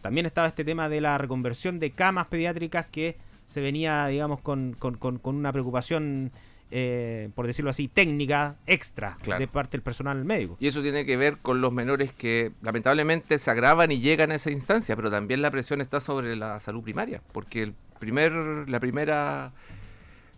también 0.00 0.26
estaba 0.26 0.48
este 0.48 0.64
tema 0.64 0.88
de 0.88 1.00
la 1.00 1.18
reconversión 1.18 1.78
de 1.80 1.90
camas 1.90 2.26
pediátricas 2.28 2.86
que 2.86 3.16
se 3.46 3.60
venía, 3.60 4.06
digamos, 4.06 4.40
con 4.40 4.76
una 5.22 5.52
preocupación 5.52 6.30
eh, 6.70 7.28
por 7.34 7.46
decirlo 7.46 7.70
así, 7.70 7.88
técnica 7.88 8.56
extra 8.66 9.16
Claro. 9.22 9.40
de 9.40 9.46
parte 9.48 9.72
del 9.72 9.82
personal 9.82 10.24
médico. 10.24 10.56
Y 10.60 10.66
eso 10.66 10.82
tiene 10.82 11.04
que 11.06 11.16
ver 11.16 11.38
con 11.38 11.60
los 11.60 11.72
menores 11.72 12.12
que 12.12 12.52
lamentablemente 12.62 13.38
se 13.38 13.50
agravan 13.50 13.92
y 13.92 14.00
llegan 14.00 14.32
a 14.32 14.36
esa 14.36 14.50
instancia, 14.50 14.96
pero 14.96 15.10
también 15.10 15.42
la 15.42 15.50
presión 15.50 15.80
está 15.80 16.00
sobre 16.00 16.36
la 16.36 16.58
salud 16.60 16.82
primaria, 16.82 17.22
porque 17.32 17.62
el 17.62 17.74
primer, 17.98 18.32
la 18.68 18.80
primera 18.80 19.52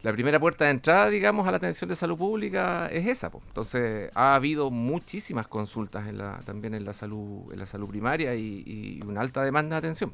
la 0.03 0.13
primera 0.13 0.39
puerta 0.39 0.67
de 0.67 0.71
entrada, 0.71 1.09
digamos, 1.11 1.49
a 1.49 1.51
la 1.51 1.57
atención 1.57 1.89
de 1.89 1.97
salud 1.97 2.17
pública 2.17 2.87
es 2.93 3.09
esa. 3.09 3.29
po. 3.31 3.43
Entonces, 3.49 4.11
ha 4.15 4.37
habido 4.37 4.71
muchísimas 4.71 5.49
consultas 5.49 6.07
en 6.07 6.19
la, 6.19 6.43
también 6.45 6.75
en 6.75 6.85
la 6.85 6.93
salud, 6.93 7.53
en 7.53 7.59
la 7.59 7.67
salud 7.67 7.89
primaria 7.89 8.37
y, 8.37 8.63
y 8.65 9.01
una 9.05 9.21
alta 9.21 9.43
demanda 9.43 9.75
de 9.75 9.79
atención. 9.79 10.13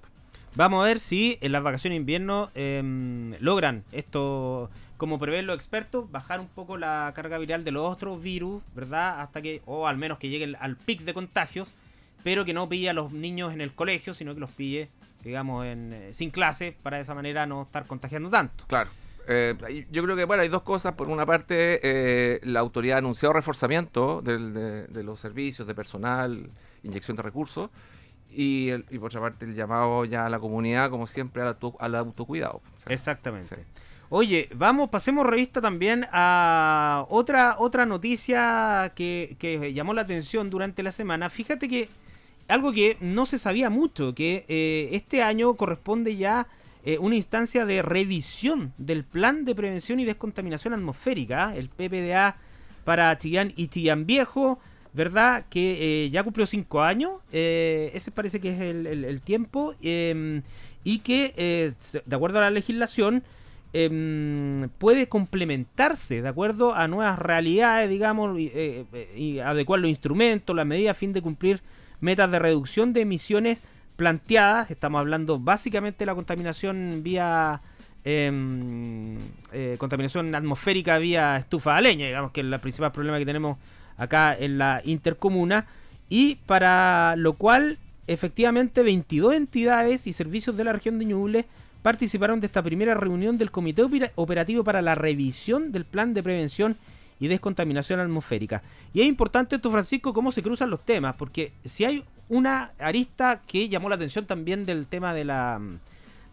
Vamos 0.54 0.82
a 0.82 0.86
ver 0.86 0.98
si 0.98 1.36
en 1.42 1.52
las 1.52 1.62
vacaciones 1.62 1.96
de 1.96 2.00
invierno 2.00 2.50
em, 2.54 3.32
logran 3.40 3.84
esto, 3.92 4.70
como 5.02 5.18
prevén 5.18 5.48
los 5.48 5.56
expertos, 5.56 6.08
bajar 6.12 6.38
un 6.38 6.46
poco 6.46 6.76
la 6.76 7.10
carga 7.16 7.36
viral 7.36 7.64
de 7.64 7.72
los 7.72 7.84
otros 7.90 8.22
virus, 8.22 8.62
¿verdad? 8.72 9.20
Hasta 9.20 9.42
que, 9.42 9.60
o 9.66 9.88
al 9.88 9.96
menos 9.96 10.16
que 10.20 10.28
lleguen 10.28 10.54
al 10.60 10.76
pic 10.76 11.00
de 11.00 11.12
contagios, 11.12 11.72
pero 12.22 12.44
que 12.44 12.54
no 12.54 12.68
pille 12.68 12.88
a 12.88 12.92
los 12.92 13.10
niños 13.10 13.52
en 13.52 13.60
el 13.60 13.72
colegio, 13.74 14.14
sino 14.14 14.32
que 14.32 14.38
los 14.38 14.52
pille, 14.52 14.88
digamos, 15.24 15.66
en, 15.66 15.92
eh, 15.92 16.12
sin 16.12 16.30
clase, 16.30 16.76
para 16.84 16.98
de 16.98 17.02
esa 17.02 17.16
manera 17.16 17.46
no 17.46 17.62
estar 17.62 17.84
contagiando 17.86 18.30
tanto. 18.30 18.64
Claro. 18.68 18.90
Eh, 19.26 19.86
yo 19.90 20.04
creo 20.04 20.14
que 20.14 20.22
bueno 20.24 20.44
hay 20.44 20.48
dos 20.48 20.62
cosas. 20.62 20.92
Por 20.94 21.08
una 21.08 21.26
parte, 21.26 21.80
eh, 21.82 22.38
la 22.44 22.60
autoridad 22.60 22.94
ha 22.94 22.98
anunciado 22.98 23.32
reforzamiento 23.32 24.22
del- 24.22 24.54
de, 24.54 24.86
de 24.86 25.02
los 25.02 25.18
servicios, 25.18 25.66
de 25.66 25.74
personal, 25.74 26.48
inyección 26.84 27.16
de 27.16 27.24
recursos. 27.24 27.70
Y, 28.30 28.70
el- 28.70 28.84
y 28.88 28.98
por 29.00 29.06
otra 29.08 29.20
parte, 29.20 29.46
el 29.46 29.56
llamado 29.56 30.04
ya 30.04 30.26
a 30.26 30.30
la 30.30 30.38
comunidad, 30.38 30.90
como 30.90 31.08
siempre, 31.08 31.42
al, 31.42 31.48
auto- 31.48 31.76
al 31.80 31.96
autocuidado. 31.96 32.58
O 32.76 32.80
sea, 32.84 32.94
Exactamente. 32.94 33.56
sí. 33.56 33.62
Oye, 34.14 34.50
vamos, 34.54 34.90
pasemos 34.90 35.26
revista 35.26 35.62
también 35.62 36.06
a 36.12 37.06
otra, 37.08 37.56
otra 37.58 37.86
noticia 37.86 38.92
que, 38.94 39.72
llamó 39.74 39.94
la 39.94 40.02
atención 40.02 40.50
durante 40.50 40.82
la 40.82 40.92
semana. 40.92 41.30
Fíjate 41.30 41.66
que 41.66 41.88
algo 42.46 42.74
que 42.74 42.98
no 43.00 43.24
se 43.24 43.38
sabía 43.38 43.70
mucho, 43.70 44.14
que 44.14 44.44
eh, 44.48 44.90
este 44.92 45.22
año 45.22 45.54
corresponde 45.54 46.14
ya 46.18 46.46
eh, 46.84 46.98
una 46.98 47.16
instancia 47.16 47.64
de 47.64 47.80
revisión 47.80 48.74
del 48.76 49.02
Plan 49.04 49.46
de 49.46 49.54
Prevención 49.54 49.98
y 49.98 50.04
Descontaminación 50.04 50.74
Atmosférica, 50.74 51.56
el 51.56 51.70
PPDA 51.70 52.36
para 52.84 53.16
Chillán 53.16 53.54
y 53.56 53.68
Chillán 53.68 54.04
Viejo, 54.04 54.60
¿verdad? 54.92 55.46
Que 55.48 56.04
eh, 56.04 56.10
ya 56.10 56.22
cumplió 56.22 56.44
cinco 56.44 56.82
años, 56.82 57.12
eh, 57.32 57.90
ese 57.94 58.10
parece 58.10 58.40
que 58.40 58.50
es 58.50 58.60
el, 58.60 58.86
el- 58.86 59.22
tiempo, 59.22 59.74
eh, 59.80 60.42
y 60.84 60.98
que, 60.98 61.72
de 62.04 62.14
acuerdo 62.16 62.36
a 62.36 62.42
la 62.42 62.50
legislación, 62.50 63.22
em, 63.72 64.68
puede 64.78 65.08
complementarse 65.08 66.22
de 66.22 66.28
acuerdo 66.28 66.74
a 66.74 66.88
nuevas 66.88 67.18
realidades, 67.18 67.88
digamos, 67.88 68.38
y, 68.38 68.46
eh, 68.54 68.84
eh, 68.92 69.14
y 69.16 69.38
adecuar 69.38 69.80
los 69.80 69.88
instrumentos, 69.88 70.54
las 70.54 70.66
medidas 70.66 70.92
a 70.92 70.98
fin 70.98 71.12
de 71.12 71.22
cumplir 71.22 71.62
metas 72.00 72.30
de 72.30 72.38
reducción 72.38 72.92
de 72.92 73.02
emisiones 73.02 73.58
planteadas. 73.96 74.70
Estamos 74.70 74.98
hablando 74.98 75.38
básicamente 75.38 76.00
de 76.00 76.06
la 76.06 76.14
contaminación 76.14 77.02
vía 77.02 77.62
em, 78.04 79.16
eh, 79.52 79.76
contaminación 79.78 80.34
atmosférica 80.34 80.98
vía 80.98 81.36
estufa 81.36 81.76
de 81.76 81.82
leña, 81.82 82.06
digamos 82.06 82.32
que 82.32 82.40
es 82.40 82.46
el 82.46 82.60
principal 82.60 82.90
problema 82.90 83.18
que 83.18 83.26
tenemos 83.26 83.58
acá 83.96 84.36
en 84.36 84.58
la 84.58 84.82
intercomuna. 84.84 85.66
Y 86.08 86.36
para 86.46 87.14
lo 87.16 87.34
cual, 87.34 87.78
efectivamente, 88.08 88.82
22 88.82 89.34
entidades 89.34 90.06
y 90.06 90.12
servicios 90.12 90.56
de 90.56 90.64
la 90.64 90.72
región 90.72 90.98
de 90.98 91.04
Ñuble 91.04 91.46
participaron 91.82 92.40
de 92.40 92.46
esta 92.46 92.62
primera 92.62 92.94
reunión 92.94 93.38
del 93.38 93.50
Comité 93.50 93.82
Opera- 93.82 94.12
Operativo 94.14 94.64
para 94.64 94.82
la 94.82 94.94
revisión 94.94 95.72
del 95.72 95.84
Plan 95.84 96.14
de 96.14 96.22
Prevención 96.22 96.76
y 97.20 97.28
Descontaminación 97.28 98.00
Atmosférica. 98.00 98.62
Y 98.94 99.00
es 99.00 99.06
importante 99.06 99.56
esto, 99.56 99.70
Francisco, 99.70 100.12
cómo 100.12 100.32
se 100.32 100.42
cruzan 100.42 100.70
los 100.70 100.84
temas, 100.84 101.14
porque 101.16 101.52
si 101.64 101.84
hay 101.84 102.04
una 102.28 102.70
arista 102.78 103.42
que 103.46 103.68
llamó 103.68 103.88
la 103.88 103.96
atención 103.96 104.24
también 104.26 104.64
del 104.64 104.86
tema 104.86 105.12
de 105.14 105.24
la 105.24 105.60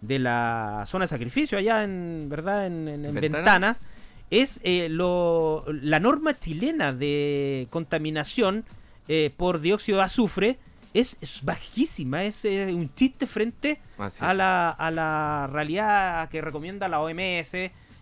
de 0.01 0.17
la 0.17 0.85
zona 0.87 1.03
de 1.03 1.09
sacrificio 1.09 1.57
allá 1.57 1.83
en 1.83 2.27
verdad 2.29 2.65
en, 2.65 2.87
en- 2.87 3.03
en 3.05 3.13
Ventanas. 3.15 3.21
ventanas 3.43 3.85
es 4.31 4.61
eh, 4.63 4.87
lo, 4.89 5.65
la 5.67 5.99
norma 5.99 6.39
chilena 6.39 6.93
de 6.93 7.67
contaminación 7.69 8.63
eh, 9.09 9.29
por 9.35 9.59
dióxido 9.59 9.97
de 9.97 10.03
azufre 10.05 10.57
es, 10.93 11.17
es 11.21 11.43
bajísima, 11.43 12.23
es 12.23 12.43
eh, 12.45 12.73
un 12.73 12.93
chiste 12.95 13.27
frente 13.27 13.79
a 14.23 14.33
la, 14.33 14.69
a 14.71 14.91
la 14.91 15.49
realidad 15.51 16.29
que 16.29 16.41
recomienda 16.41 16.87
la 16.87 16.99
OMS 17.01 17.53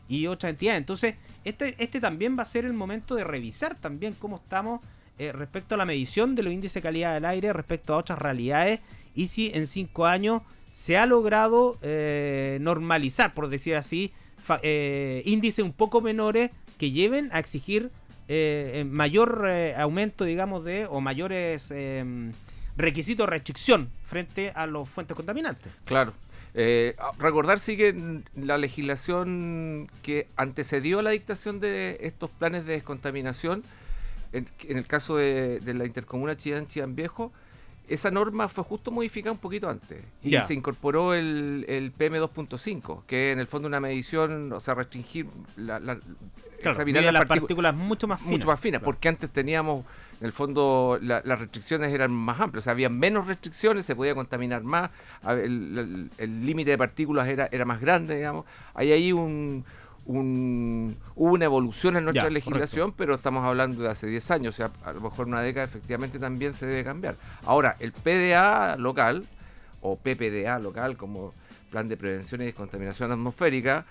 y 0.10 0.28
otras 0.28 0.52
entidades. 0.52 0.80
Entonces, 0.80 1.16
este, 1.44 1.76
este 1.80 2.00
también 2.00 2.38
va 2.38 2.44
a 2.44 2.46
ser 2.46 2.66
el 2.66 2.74
momento 2.74 3.16
de 3.16 3.24
revisar 3.24 3.76
también 3.76 4.14
cómo 4.14 4.38
estamos 4.38 4.82
eh, 5.20 5.32
respecto 5.32 5.76
a 5.76 5.78
la 5.78 5.86
medición 5.86 6.36
de 6.36 6.44
los 6.44 6.54
índices 6.54 6.76
de 6.76 6.82
calidad 6.82 7.14
del 7.14 7.26
aire, 7.26 7.52
respecto 7.52 7.94
a 7.94 7.98
otras 7.98 8.20
realidades, 8.20 8.80
y 9.16 9.28
si 9.28 9.52
en 9.54 9.66
cinco 9.68 10.06
años 10.06 10.42
se 10.72 10.98
ha 10.98 11.06
logrado 11.08 11.78
eh, 11.82 12.58
normalizar, 12.62 13.34
por 13.34 13.50
decir 13.50 13.76
así, 13.76 14.14
fa- 14.42 14.60
eh, 14.62 15.24
índices 15.26 15.66
un 15.66 15.74
poco 15.74 16.02
menores 16.02 16.52
que 16.78 16.92
lleven 16.92 17.30
a 17.34 17.40
exigir 17.40 17.90
mayor 18.86 19.50
aumento, 19.78 20.24
digamos, 20.26 20.64
de 20.64 20.86
o 20.86 21.02
mayores 21.02 21.72
requisitos 22.78 23.26
de 23.26 23.32
restricción 23.32 23.90
frente 24.06 24.52
a 24.56 24.66
los 24.68 24.88
fuentes 24.88 25.16
contaminantes. 25.16 25.72
Claro. 25.86 26.14
Eh, 26.54 26.96
recordar 27.20 27.60
sí 27.60 27.76
que 27.78 28.22
la 28.36 28.58
legislación 28.58 29.90
que 30.02 30.28
antecedió 30.36 31.00
a 31.00 31.04
la 31.04 31.12
dictación 31.12 31.60
de 31.60 31.98
estos 32.02 32.30
planes 32.32 32.66
de 32.66 32.74
descontaminación, 32.74 33.64
en, 34.34 34.48
en 34.68 34.78
el 34.78 34.86
caso 34.88 35.18
de, 35.18 35.60
de 35.60 35.74
la 35.74 35.86
intercomuna 35.86 36.36
Chillán 36.38 36.68
Chillán 36.68 36.96
Viejo, 36.96 37.32
esa 37.88 38.12
norma 38.12 38.50
fue 38.50 38.64
justo 38.66 38.92
modificada 38.92 39.32
un 39.32 39.38
poquito 39.38 39.70
antes 39.70 40.04
y 40.22 40.36
se 40.42 40.54
incorporó 40.54 41.14
el, 41.14 41.64
el 41.70 41.94
PM2.5, 41.96 43.04
que 43.06 43.32
en 43.32 43.40
el 43.40 43.48
fondo 43.48 43.68
una 43.68 43.80
medición, 43.80 44.52
o 44.52 44.60
sea, 44.60 44.74
restringir 44.76 45.28
la, 45.56 45.80
la- 45.80 45.96
Claro, 46.58 46.72
examinar 46.72 47.04
las 47.04 47.14
las 47.14 47.26
partículas 47.28 47.76
mucho 47.76 48.08
más 48.08 48.20
finas. 48.20 48.32
mucho 48.32 48.48
más 48.48 48.60
finas, 48.60 48.80
Claro. 48.80 48.86
porque 48.86 49.08
antes 49.10 49.30
teníamos, 49.30 49.86
en 50.20 50.26
el 50.26 50.32
fondo, 50.34 50.98
la- 51.02 51.22
las 51.26 51.40
restricciones 51.40 51.92
eran 51.94 52.12
más 52.12 52.40
amplias, 52.42 52.64
o 52.64 52.66
sea, 52.66 52.72
había 52.74 52.90
menos 52.90 53.28
restricciones, 53.28 53.86
se 53.86 53.96
podía 53.96 54.16
contaminar 54.16 54.64
más, 54.64 54.90
el 55.28 56.46
límite 56.46 56.72
de 56.72 56.78
partículas 56.78 57.28
era, 57.28 57.48
era 57.52 57.66
más 57.66 57.80
grande, 57.82 58.16
digamos. 58.16 58.46
Hay 58.74 58.92
ahí 58.92 59.12
un, 59.12 59.64
un- 60.06 60.98
hubo 61.16 61.34
una 61.34 61.46
evolución 61.46 61.98
en 61.98 62.06
nuestra 62.06 62.24
Ya, 62.26 62.30
legislación, 62.30 62.94
pero 62.94 63.16
estamos 63.16 63.44
hablando 63.44 63.84
de 63.84 63.90
hace 63.90 64.08
10 64.08 64.32
años, 64.32 64.56
o 64.56 64.58
sea, 64.58 64.72
a 64.86 64.94
lo 64.94 65.02
mejor 65.02 65.28
una 65.28 65.42
década 65.42 65.66
efectivamente 65.66 66.18
también 66.20 66.54
se 66.54 66.66
debe 66.66 66.84
cambiar. 66.84 67.16
Ahora, 67.46 67.76
el 67.80 67.92
PDA 67.92 68.76
local, 68.78 69.28
o 69.82 69.96
PPDA 69.98 70.60
local, 70.60 70.98
como 70.98 71.34
Plan 71.70 71.88
de 71.88 71.98
Prevención 71.98 72.42
y 72.42 72.46
Descontaminación 72.46 73.12
Atmosférica, 73.12 73.86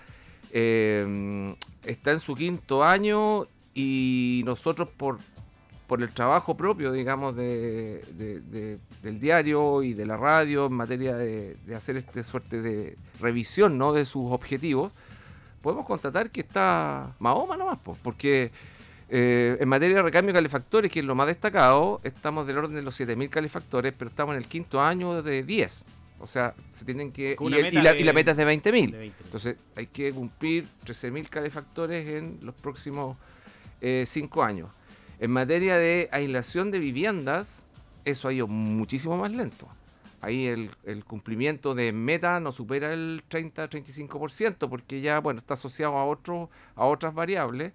eh, 0.51 1.55
está 1.85 2.11
en 2.11 2.19
su 2.19 2.35
quinto 2.35 2.83
año 2.83 3.45
y 3.73 4.41
nosotros 4.45 4.89
por, 4.97 5.19
por 5.87 6.01
el 6.03 6.09
trabajo 6.11 6.57
propio, 6.57 6.91
digamos, 6.91 7.35
de, 7.35 8.03
de- 8.17 8.41
de- 8.41 8.77
del 9.01 9.19
diario 9.19 9.81
y 9.83 9.93
de 9.93 10.05
la 10.05 10.17
radio 10.17 10.65
en 10.65 10.73
materia 10.73 11.15
de, 11.15 11.55
hacer 11.75 11.95
este 11.97 12.23
suerte 12.25 12.61
de 12.61 12.97
revisión 13.21 13.77
¿no? 13.77 13.93
de 13.93 14.03
sus 14.05 14.29
objetivos, 14.31 14.91
podemos 15.61 15.85
constatar 15.85 16.29
que 16.29 16.41
está 16.41 17.15
Mahoma 17.19 17.55
nomás, 17.55 17.79
po, 17.79 17.97
porque 18.03 18.51
eh, 19.09 19.55
en 19.61 19.69
materia 19.69 19.95
de 19.95 20.01
recambio 20.03 20.33
de 20.33 20.37
calefactores, 20.39 20.91
que 20.91 20.99
es 20.99 21.05
lo 21.05 21.15
más 21.15 21.27
destacado, 21.27 22.01
estamos 22.03 22.45
del 22.45 22.57
orden 22.57 22.75
de 22.75 22.81
los 22.81 22.99
7.000 22.99 23.29
calefactores, 23.29 23.93
pero 23.97 24.09
estamos 24.09 24.35
en 24.35 24.41
el 24.43 24.47
quinto 24.49 24.81
año 24.81 25.21
de 25.23 25.43
10. 25.43 25.85
O 26.19 26.27
sea, 26.27 26.53
se 26.73 26.83
tienen 26.83 27.11
que... 27.13 27.37
Y, 27.47 27.53
el- 27.59 27.73
la, 27.83 27.93
de- 27.93 27.99
y 28.01 28.03
la 28.03 28.11
meta 28.11 28.31
es 28.31 28.37
de 28.37 28.45
20.000. 28.45 28.91
De 28.91 28.97
20. 28.97 29.23
Entonces 29.23 29.55
hay 29.75 29.87
que 29.87 30.11
cumplir 30.11 30.67
13.000 30.85 31.29
calefactores 31.29 32.05
en 32.09 32.39
los 32.41 32.55
próximos 32.55 33.15
5 34.05 34.43
años. 34.43 34.69
En 35.19 35.31
materia 35.31 35.77
de 35.77 36.09
aislación 36.11 36.69
de 36.69 36.79
viviendas, 36.79 37.65
eso 38.05 38.27
ha 38.27 38.33
ido 38.33 38.47
muchísimo 38.47 39.17
más 39.17 39.31
lento. 39.31 39.67
Ahí 40.21 40.47
el, 40.47 40.71
el 40.83 41.05
cumplimiento 41.05 41.75
de 41.75 41.91
meta 41.91 42.39
no 42.39 42.51
supera 42.51 42.93
el 42.93 43.23
30-35%, 43.29 44.69
porque 44.69 45.01
ya 45.01 45.19
bueno 45.19 45.39
está 45.39 45.55
asociado 45.55 45.97
a, 45.97 46.05
otro, 46.05 46.49
a 46.75 46.85
otras 46.85 47.13
variables, 47.13 47.73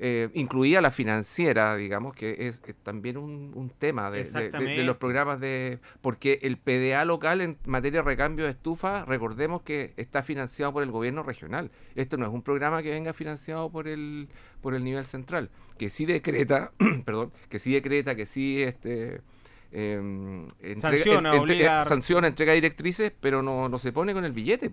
eh, 0.00 0.28
incluida 0.34 0.80
la 0.80 0.90
financiera, 0.90 1.74
digamos, 1.76 2.14
que 2.14 2.48
es, 2.48 2.62
es 2.66 2.74
también 2.82 3.16
un, 3.16 3.52
un 3.54 3.70
tema 3.70 4.10
de, 4.10 4.18
de- 4.18 4.24
de- 4.24 4.30
de 4.30 4.44
Exactamente. 4.46 4.82
los 4.84 4.96
programas 4.96 5.40
de... 5.40 5.80
Porque 6.00 6.38
el 6.42 6.56
PDA 6.56 7.04
local 7.04 7.40
en 7.40 7.58
materia 7.66 8.00
de 8.00 8.04
recambio 8.06 8.44
de 8.44 8.52
estufa, 8.52 9.04
recordemos 9.04 9.62
que 9.62 9.94
está 9.96 10.22
financiado 10.22 10.72
por 10.72 10.82
el 10.82 10.90
gobierno 10.90 11.22
regional. 11.22 11.70
Esto 11.96 12.16
no 12.16 12.26
es 12.26 12.32
un 12.32 12.42
programa 12.42 12.82
que 12.82 12.90
venga 12.90 13.12
financiado 13.12 13.70
por 13.70 13.88
el, 13.88 14.28
por 14.60 14.74
el 14.74 14.84
nivel 14.84 15.04
central, 15.04 15.50
que 15.78 15.90
sí 15.90 16.06
decreta, 16.06 16.72
perdón, 17.04 17.32
que 17.48 17.58
sí 17.58 17.72
decreta, 17.72 18.14
que 18.14 18.26
sí 18.26 18.62
este, 18.62 19.20
Em, 19.70 20.48
sanciona, 20.78 21.34
entrega, 21.34 21.82
sanciona, 21.82 22.26
entrega 22.28 22.54
directrices, 22.54 23.12
pero 23.20 23.42
no, 23.42 23.68
no 23.68 23.78
se 23.78 23.92
pone 23.92 24.14
con 24.14 24.24
el 24.24 24.32
billete. 24.32 24.70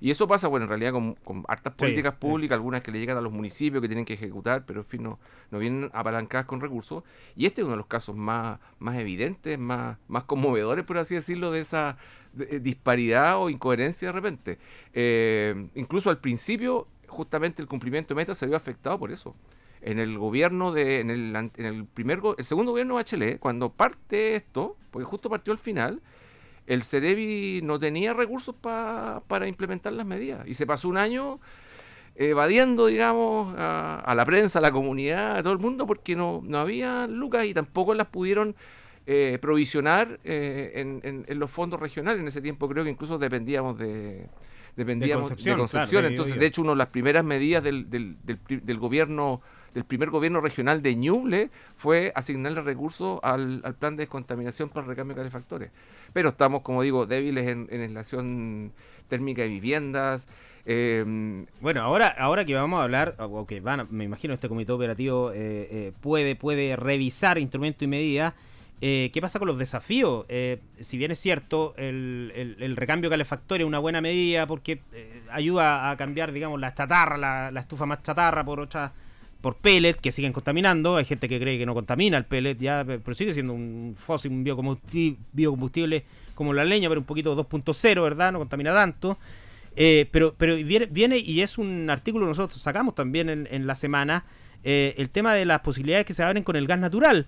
Y 0.00 0.10
eso 0.10 0.26
pasa, 0.26 0.48
bueno, 0.48 0.64
en 0.64 0.68
realidad 0.68 0.92
con, 0.92 1.14
con 1.14 1.44
hartas 1.46 1.74
políticas 1.74 2.14
públicas, 2.14 2.56
algunas 2.56 2.80
que 2.80 2.90
le 2.90 2.98
llegan 2.98 3.16
a 3.16 3.20
los 3.20 3.32
municipios 3.32 3.80
que 3.80 3.88
tienen 3.88 4.04
que 4.04 4.14
ejecutar, 4.14 4.64
pero 4.66 4.80
en 4.80 4.86
fin, 4.86 5.02
no, 5.04 5.20
no 5.52 5.58
vienen 5.60 5.90
apalancadas 5.92 6.46
con 6.46 6.60
recursos. 6.60 7.04
Y 7.36 7.46
este 7.46 7.60
es 7.60 7.64
uno 7.64 7.74
de 7.74 7.78
los 7.78 7.86
casos 7.86 8.16
más, 8.16 8.58
más 8.80 8.96
evidentes, 8.96 9.58
más, 9.58 9.98
más 10.08 10.24
conmovedores, 10.24 10.84
por 10.84 10.98
así 10.98 11.14
decirlo, 11.14 11.52
de 11.52 11.60
esa 11.60 11.96
eh, 12.38 12.58
disparidad 12.60 13.40
o 13.40 13.48
incoherencia 13.48 14.08
de 14.08 14.12
repente. 14.12 14.58
Eh, 14.92 15.68
incluso 15.76 16.10
al 16.10 16.18
principio, 16.18 16.88
justamente 17.06 17.62
el 17.62 17.68
cumplimiento 17.68 18.12
de 18.12 18.16
metas 18.16 18.38
se 18.38 18.46
vio 18.46 18.56
afectado 18.56 18.98
por 18.98 19.12
eso 19.12 19.36
en 19.82 19.98
el 19.98 20.18
gobierno 20.18 20.72
de, 20.72 21.00
en 21.00 21.10
el, 21.10 21.34
en 21.36 21.66
el 21.66 21.84
primer, 21.84 22.20
el 22.38 22.44
segundo 22.44 22.72
gobierno 22.72 22.94
de 22.94 23.00
Bachelet, 23.00 23.38
cuando 23.38 23.72
parte 23.72 24.36
esto, 24.36 24.76
porque 24.90 25.04
justo 25.04 25.28
partió 25.28 25.52
al 25.52 25.58
final, 25.58 26.00
el 26.66 26.84
Cerebi 26.84 27.60
no 27.62 27.78
tenía 27.78 28.14
recursos 28.14 28.54
para 28.54 29.48
implementar 29.48 29.92
las 29.92 30.06
medidas 30.06 30.46
y 30.46 30.54
se 30.54 30.66
pasó 30.66 30.88
un 30.88 30.96
año 30.96 31.40
evadiendo, 32.14 32.86
digamos, 32.86 33.54
a, 33.58 34.12
la 34.14 34.24
prensa, 34.24 34.58
a 34.58 34.62
la 34.62 34.70
comunidad, 34.70 35.36
a 35.38 35.42
todo 35.42 35.52
el 35.52 35.58
mundo, 35.58 35.86
porque 35.86 36.14
no, 36.14 36.40
no 36.44 36.58
había 36.58 37.06
lucas 37.06 37.46
y 37.46 37.54
tampoco 37.54 37.94
las 37.94 38.06
pudieron 38.08 38.54
eh, 39.06 39.38
provisionar 39.40 40.20
eh, 40.22 40.72
en, 40.74 41.24
en, 41.26 41.38
los 41.38 41.50
fondos 41.50 41.80
regionales. 41.80 42.20
En 42.20 42.28
ese 42.28 42.40
tiempo 42.40 42.68
creo 42.68 42.84
que 42.84 42.90
incluso 42.90 43.18
dependíamos 43.18 43.78
de, 43.78 44.28
dependíamos 44.76 45.30
de 45.30 45.56
Concepción. 45.56 46.04
Entonces, 46.04 46.38
de 46.38 46.46
hecho, 46.46 46.62
una 46.62 46.72
de 46.72 46.76
las 46.76 46.88
primeras 46.88 47.24
medidas 47.24 47.64
del, 47.64 47.88
del, 47.90 48.16
del 48.46 48.78
gobierno 48.78 49.40
del 49.74 49.84
primer 49.84 50.10
gobierno 50.10 50.40
regional 50.40 50.82
de 50.82 50.94
Ñuble 50.96 51.50
fue 51.76 52.12
asignarle 52.14 52.60
recursos 52.62 53.20
al, 53.22 53.62
plan 53.78 53.96
de 53.96 54.02
descontaminación 54.02 54.68
para 54.68 54.82
el 54.82 54.88
recambio 54.88 55.14
de 55.14 55.20
calefactores. 55.20 55.70
Pero 56.12 56.30
estamos, 56.30 56.62
como 56.62 56.82
digo, 56.82 57.06
débiles 57.06 57.48
en, 57.48 57.68
en 57.70 57.82
instalación 57.82 58.72
térmica 59.08 59.42
de 59.42 59.48
viviendas. 59.48 60.28
Em, 60.64 61.46
bueno, 61.60 61.82
ahora, 61.82 62.08
ahora 62.08 62.44
que 62.44 62.54
vamos 62.54 62.80
a 62.80 62.84
hablar, 62.84 63.16
o 63.18 63.46
que 63.46 63.60
van, 63.60 63.86
me 63.90 64.04
imagino 64.04 64.34
este 64.34 64.48
comité 64.48 64.72
operativo 64.72 65.32
eh, 65.32 65.68
eh, 65.70 65.92
puede, 66.00 66.36
puede 66.36 66.76
revisar 66.76 67.38
instrumentos 67.38 67.82
y 67.82 67.86
medidas. 67.86 68.34
Eh, 68.80 69.10
¿Qué 69.12 69.20
pasa 69.20 69.38
con 69.38 69.46
los 69.46 69.58
desafíos? 69.58 70.26
si 70.80 70.98
bien 70.98 71.12
es 71.12 71.20
cierto, 71.20 71.72
el, 71.76 72.56
el, 72.58 72.76
recambio 72.76 73.10
calefactorio 73.10 73.64
es 73.64 73.68
una 73.68 73.78
buena 73.78 74.00
medida 74.00 74.46
porque 74.48 74.80
ayuda 75.30 75.90
a 75.90 75.96
cambiar, 75.96 76.32
digamos, 76.32 76.58
la 76.58 76.74
chatarra, 76.74 77.16
la, 77.16 77.52
la, 77.52 77.60
estufa 77.60 77.86
más 77.86 78.02
chatarra 78.02 78.44
por 78.44 78.58
otras 78.58 78.90
por 79.42 79.56
pellet 79.56 79.94
que 79.94 80.12
siguen 80.12 80.32
contaminando. 80.32 80.96
Hay 80.96 81.04
gente 81.04 81.28
que 81.28 81.38
cree 81.38 81.58
que 81.58 81.66
no 81.66 81.74
contamina 81.74 82.16
el 82.16 82.24
pellet, 82.24 82.56
ya, 82.58 82.84
pero 82.86 83.14
sigue 83.14 83.34
siendo 83.34 83.52
un 83.52 83.94
fósil, 83.98 84.30
un 84.30 84.44
biocombustible, 84.44 86.04
como 86.34 86.54
la 86.54 86.64
leña, 86.64 86.88
pero 86.88 87.00
un 87.00 87.06
poquito 87.06 87.36
2.0, 87.36 88.02
¿verdad? 88.02 88.32
No 88.32 88.38
contamina 88.38 88.72
tanto. 88.72 89.18
Eh, 89.74 90.06
pero 90.10 90.34
pero 90.36 90.56
viene, 90.56 91.18
y 91.18 91.40
es 91.40 91.58
un 91.58 91.90
artículo 91.90 92.26
que 92.26 92.30
nosotros 92.30 92.62
sacamos 92.62 92.94
también 92.94 93.28
en, 93.28 93.66
la 93.66 93.74
semana, 93.74 94.24
eh, 94.64 94.94
el 94.96 95.10
tema 95.10 95.34
de 95.34 95.44
las 95.44 95.60
posibilidades 95.60 96.06
que 96.06 96.14
se 96.14 96.22
abren 96.22 96.44
con 96.44 96.56
el 96.56 96.66
gas 96.66 96.78
natural. 96.78 97.26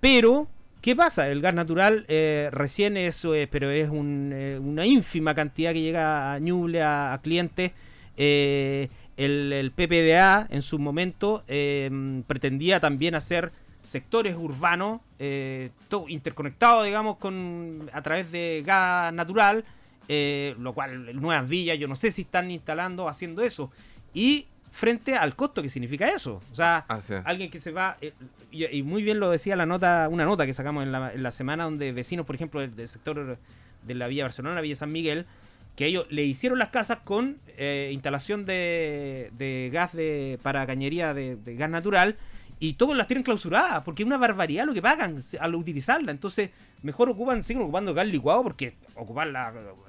Pero, 0.00 0.48
¿qué 0.80 0.96
pasa? 0.96 1.28
El 1.28 1.40
gas 1.40 1.54
natural 1.54 2.04
eh, 2.08 2.48
recién 2.52 2.96
eso 2.96 3.34
es, 3.34 3.48
pero 3.48 3.70
es 3.70 3.88
una 3.88 4.86
ínfima 4.86 5.34
cantidad 5.34 5.72
que 5.72 5.82
llega 5.82 6.34
a 6.34 6.38
Ñuble, 6.40 6.82
a, 6.82 7.18
clientes. 7.22 7.72
Eh, 8.16 8.88
el, 9.16 9.72
PPDA 9.74 10.46
en 10.50 10.62
su 10.62 10.78
momento 10.78 11.44
em, 11.46 12.22
pretendía 12.24 12.80
también 12.80 13.14
hacer 13.14 13.52
sectores 13.82 14.34
urbanos 14.34 15.00
eh, 15.18 15.70
todo 15.88 16.08
interconectados, 16.08 16.84
digamos, 16.86 17.18
con 17.18 17.88
a 17.92 18.02
través 18.02 18.32
de 18.32 18.62
gas 18.66 19.12
natural, 19.12 19.64
eh, 20.08 20.56
lo 20.58 20.72
cual 20.72 21.20
nuevas 21.20 21.48
villas, 21.48 21.78
yo 21.78 21.86
no 21.86 21.96
sé 21.96 22.10
si 22.10 22.22
están 22.22 22.50
instalando, 22.50 23.08
haciendo 23.08 23.42
eso. 23.42 23.70
Y 24.12 24.46
frente 24.72 25.14
al 25.16 25.36
costo 25.36 25.62
que 25.62 25.68
significa 25.68 26.08
eso. 26.08 26.40
O 26.50 26.54
sea, 26.54 26.84
ah, 26.88 26.98
alguien 27.24 27.50
que 27.50 27.60
se 27.60 27.70
va, 27.70 27.96
eh, 28.00 28.12
y, 28.50 28.82
muy 28.82 29.02
bien 29.02 29.20
lo 29.20 29.30
decía 29.30 29.54
la 29.54 29.66
nota, 29.66 30.08
una 30.10 30.24
nota 30.24 30.46
que 30.46 30.54
sacamos 30.54 30.82
en 30.82 30.92
la, 30.92 31.30
semana 31.30 31.64
donde 31.64 31.92
vecinos, 31.92 32.26
por 32.26 32.34
ejemplo, 32.34 32.60
del, 32.60 32.74
del 32.74 32.88
sector 32.88 33.38
de 33.82 33.94
la 33.94 34.06
Villa 34.08 34.24
Barcelona, 34.24 34.56
la 34.56 34.60
Villa 34.62 34.76
San 34.76 34.92
Miguel, 34.92 35.26
que 35.76 35.86
ellos 35.86 36.06
le 36.10 36.24
hicieron 36.24 36.58
las 36.58 36.68
casas 36.68 36.98
con 37.04 37.38
eh, 37.56 37.90
instalación 37.92 38.44
de, 38.44 39.30
de, 39.36 39.70
gas 39.72 39.92
de, 39.92 40.38
para 40.42 40.66
cañería 40.66 41.14
de, 41.14 41.36
gas 41.56 41.70
natural 41.70 42.16
y 42.60 42.74
todos 42.74 42.96
las 42.96 43.08
tienen 43.08 43.24
clausuradas 43.24 43.82
porque 43.82 44.02
es 44.02 44.06
una 44.06 44.16
barbaridad 44.16 44.64
lo 44.64 44.74
que 44.74 44.82
pagan 44.82 45.20
al 45.40 45.54
utilizarla. 45.54 46.12
Entonces, 46.12 46.50
mejor 46.82 47.08
ocupan, 47.08 47.42
siguen 47.42 47.62
ocupando 47.62 47.92
gas 47.92 48.06
licuado 48.06 48.42
porque 48.42 48.74
ocupar 48.94 49.28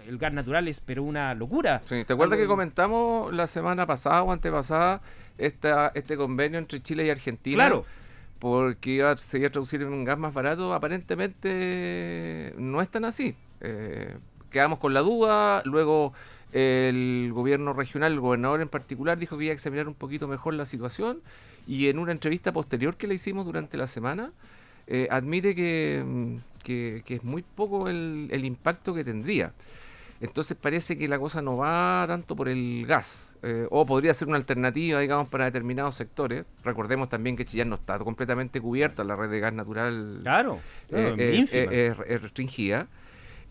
el 0.07 0.17
gas 0.17 0.33
natural 0.33 0.67
es 0.67 0.79
pero 0.79 1.03
una 1.03 1.33
locura. 1.35 1.81
Sí, 1.85 2.03
¿te 2.03 2.13
acuerdas 2.13 2.39
que 2.39 2.47
comentamos 2.47 3.33
la 3.33 3.47
semana 3.47 3.85
pasada 3.85 4.23
o 4.23 4.31
antepasada 4.31 5.01
esta, 5.37 5.91
este 5.93 6.17
convenio 6.17 6.57
entre 6.57 6.81
Chile 6.81 7.05
y 7.05 7.09
Argentina? 7.09 7.55
Claro 7.55 7.85
porque 8.39 8.91
iba, 8.91 9.17
se 9.17 9.39
iba 9.39 9.47
a 9.47 9.51
traducir 9.51 9.81
en 9.81 9.93
un 9.93 10.03
gas 10.03 10.17
más 10.17 10.33
barato, 10.33 10.73
aparentemente 10.73 12.53
no 12.57 12.81
es 12.81 12.89
tan 12.89 13.05
así. 13.05 13.35
Eh, 13.61 14.17
quedamos 14.55 14.79
con 14.79 14.93
la 14.93 15.01
duda, 15.01 15.61
luego 15.65 16.13
el 16.53 17.29
gobierno 17.33 17.73
regional, 17.73 18.13
el 18.13 18.21
gobernador 18.21 18.61
en 18.61 18.69
particular, 18.69 19.17
dijo 19.17 19.37
que 19.37 19.43
iba 19.43 19.51
a 19.51 19.53
examinar 19.53 19.85
un 19.89 19.95
poquito 19.95 20.29
mejor 20.29 20.53
la 20.53 20.65
situación 20.65 21.19
y 21.67 21.89
en 21.89 21.99
una 21.99 22.13
entrevista 22.13 22.53
posterior 22.53 22.95
que 22.95 23.05
le 23.05 23.15
hicimos 23.15 23.45
durante 23.45 23.75
la 23.75 23.85
semana, 23.85 24.31
eh, 24.87 25.09
admite 25.11 25.55
que, 25.55 26.39
que, 26.63 27.03
es 27.05 27.23
muy 27.25 27.41
poco 27.41 27.89
el, 27.89 28.45
impacto 28.45 28.93
que 28.93 29.03
tendría. 29.03 29.51
Entonces 30.21 30.55
parece 30.55 30.97
que 30.97 31.09
la 31.09 31.19
cosa 31.19 31.41
no 31.41 31.57
va 31.57 32.05
tanto 32.07 32.37
por 32.37 32.47
el 32.47 32.85
gas, 32.87 33.35
eh, 33.43 33.67
o 33.69 33.85
podría 33.85 34.13
ser 34.13 34.29
una 34.29 34.37
alternativa, 34.37 35.01
digamos, 35.01 35.27
para 35.27 35.43
determinados 35.43 35.95
sectores. 35.95 36.45
Recordemos 36.63 37.09
también 37.09 37.35
que 37.35 37.43
Chillán 37.43 37.67
no 37.67 37.75
está 37.75 37.99
completamente 37.99 38.61
cubierta, 38.61 39.03
la 39.03 39.17
red 39.17 39.29
de 39.29 39.41
gas 39.41 39.51
natural 39.51 40.19
claro, 40.21 40.61
eh, 40.91 41.45
es 41.51 42.21
restringida. 42.21 42.87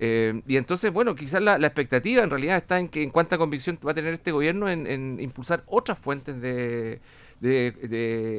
Eh, 0.00 0.42
y 0.46 0.56
entonces, 0.56 0.92
bueno, 0.92 1.14
quizás 1.14 1.40
la, 1.40 1.56
expectativa 1.56 2.22
en 2.22 2.30
realidad 2.30 2.56
está 2.56 2.78
en 2.78 2.88
que 2.88 3.02
en 3.02 3.10
cuánta 3.10 3.38
convicción 3.38 3.78
va 3.86 3.92
a 3.92 3.94
tener 3.94 4.14
este 4.14 4.32
gobierno 4.32 4.68
en, 4.68 5.20
impulsar 5.20 5.62
otras 5.66 5.98
fuentes 5.98 6.40
de, 6.40 7.00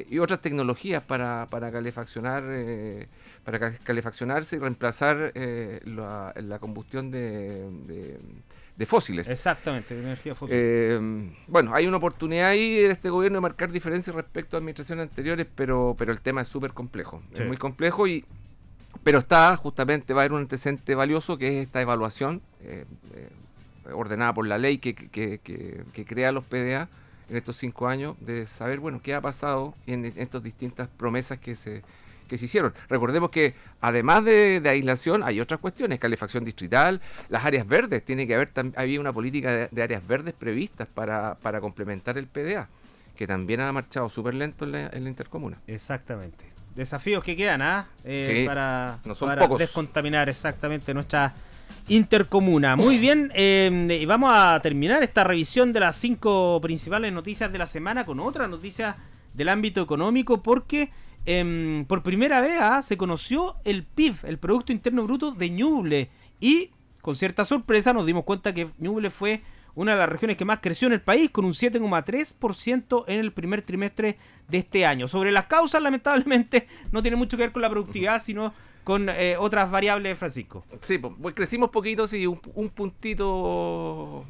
y 0.09 0.19
otras 0.19 0.41
tecnologías 0.41 1.03
para, 1.03 1.47
para 1.49 1.71
calefaccionar 1.71 2.43
eh, 2.47 3.07
para 3.43 3.77
calefaccionarse 3.77 4.55
y 4.55 4.59
reemplazar 4.59 5.31
eh, 5.35 5.79
la, 5.85 6.57
combustión 6.59 7.11
de, 7.11 8.17
fósiles. 8.87 9.29
Exactamente, 9.29 9.93
de 9.93 10.01
energía 10.01 10.33
fósil. 10.33 11.35
bueno, 11.47 11.73
hay 11.73 11.85
una 11.85 11.97
oportunidad 11.97 12.49
ahí 12.49 12.75
de 12.75 12.91
este 12.91 13.09
gobierno 13.09 13.37
de 13.37 13.41
marcar 13.41 13.71
diferencias 13.71 14.15
respecto 14.15 14.57
a 14.57 14.59
administraciones 14.59 15.03
anteriores, 15.09 15.45
pero, 15.55 15.95
pero 15.97 16.11
el 16.11 16.21
tema 16.21 16.41
es 16.41 16.47
súper 16.47 16.73
complejo. 16.73 17.21
Es 17.33 17.45
muy 17.45 17.57
complejo 17.57 18.07
y 18.07 18.25
pero 19.05 19.19
está 19.19 19.55
justamente, 19.55 20.15
va 20.15 20.21
a 20.21 20.23
haber 20.23 20.33
un 20.33 20.41
antecedente 20.41 20.95
valioso 20.95 21.37
que 21.37 21.47
es 21.59 21.67
esta 21.67 21.79
evaluación 21.79 22.41
eh, 22.63 22.85
eh, 23.13 23.29
ordenada 23.93 24.33
por 24.33 24.47
la 24.47 24.57
ley 24.57 24.79
que, 24.79 24.95
crea 26.07 26.31
los 26.31 26.43
PDA 26.43 26.89
en 27.29 27.37
estos 27.37 27.55
cinco 27.55 27.87
años, 27.87 28.15
de 28.19 28.47
saber, 28.47 28.79
bueno, 28.79 29.01
qué 29.03 29.13
ha 29.13 29.21
pasado 29.21 29.75
en, 29.85 30.05
estas 30.05 30.41
distintas 30.41 30.87
promesas 30.87 31.37
que 31.37 31.53
se, 31.55 31.83
que 32.27 32.39
se 32.39 32.45
hicieron. 32.45 32.73
Recordemos 32.89 33.29
que 33.29 33.53
además 33.79 34.25
de, 34.25 34.59
aislación 34.65 35.21
hay 35.21 35.39
otras 35.39 35.59
cuestiones, 35.59 35.99
calefacción 35.99 36.43
distrital, 36.43 36.99
las 37.29 37.45
áreas 37.45 37.67
verdes, 37.67 38.03
tiene 38.03 38.25
que 38.25 38.33
haber, 38.33 38.51
había 38.75 38.99
una 38.99 39.13
política 39.13 39.69
de, 39.71 39.83
áreas 39.83 40.07
verdes 40.07 40.33
previstas 40.33 40.87
para, 40.87 41.35
para 41.43 41.61
complementar 41.61 42.17
el 42.17 42.25
PDA, 42.25 42.69
que 43.15 43.27
también 43.27 43.61
ha 43.61 43.71
marchado 43.71 44.09
súper 44.09 44.33
lento 44.33 44.65
en 44.65 44.71
la, 44.71 44.87
en 44.87 45.03
la 45.03 45.09
intercomuna. 45.11 45.59
Exactamente 45.67 46.54
desafíos 46.75 47.23
que 47.23 47.35
quedan 47.35 47.61
¿ah? 47.61 47.87
Eh, 48.03 48.43
para, 48.45 48.99
descontaminar 49.57 50.29
exactamente 50.29 50.93
nuestra 50.93 51.33
intercomuna. 51.87 52.75
Muy 52.75 52.97
bien, 52.97 53.31
eh, 53.35 53.97
y 53.99 54.05
vamos 54.05 54.31
a 54.33 54.59
terminar 54.61 55.03
esta 55.03 55.23
revisión 55.23 55.71
de 55.71 55.79
las 55.79 55.95
cinco 55.95 56.59
principales 56.61 57.13
noticias 57.13 57.51
de 57.51 57.57
la 57.57 57.67
semana 57.67 58.05
con 58.05 58.19
otra 58.19 58.47
noticia 58.47 58.97
del 59.33 59.49
ámbito 59.49 59.81
económico 59.81 60.41
porque 60.41 60.89
em, 61.25 61.85
por 61.85 62.01
primera 62.03 62.41
vez 62.41 62.59
¿ah? 62.59 62.81
se 62.81 62.97
conoció 62.97 63.55
el 63.65 63.83
PIB, 63.83 64.15
el 64.23 64.37
Producto 64.37 64.71
Interno 64.71 65.03
Bruto 65.03 65.31
de 65.31 65.49
Ñuble 65.49 66.09
y 66.39 66.71
con 67.01 67.15
cierta 67.15 67.45
sorpresa 67.45 67.93
nos 67.93 68.05
dimos 68.05 68.23
cuenta 68.23 68.53
que 68.53 68.69
Ñuble 68.79 69.11
fue 69.11 69.43
una 69.75 69.91
de 69.91 69.97
las 69.97 70.09
regiones 70.09 70.37
que 70.37 70.45
más 70.45 70.59
creció 70.61 70.87
en 70.87 70.93
el 70.93 71.01
país, 71.01 71.29
con 71.29 71.45
un 71.45 71.53
7,3% 71.53 73.03
en 73.07 73.19
el 73.19 73.31
primer 73.31 73.61
trimestre 73.61 74.17
de 74.47 74.57
este 74.59 74.85
año. 74.85 75.07
Sobre 75.07 75.31
las 75.31 75.45
causas, 75.45 75.81
lamentablemente, 75.81 76.67
no 76.91 77.01
tiene 77.01 77.17
mucho 77.17 77.37
que 77.37 77.43
ver 77.43 77.51
con 77.51 77.61
la 77.61 77.69
productividad, 77.69 78.21
sino 78.21 78.53
con 78.83 79.09
eh, 79.09 79.35
otras 79.37 79.69
variables, 79.69 80.17
Francisco. 80.17 80.63
Sí, 80.79 80.97
pues 80.97 81.35
crecimos 81.35 81.69
poquito, 81.69 82.07
sí, 82.07 82.25
un, 82.25 82.69
puntito... 82.69 84.25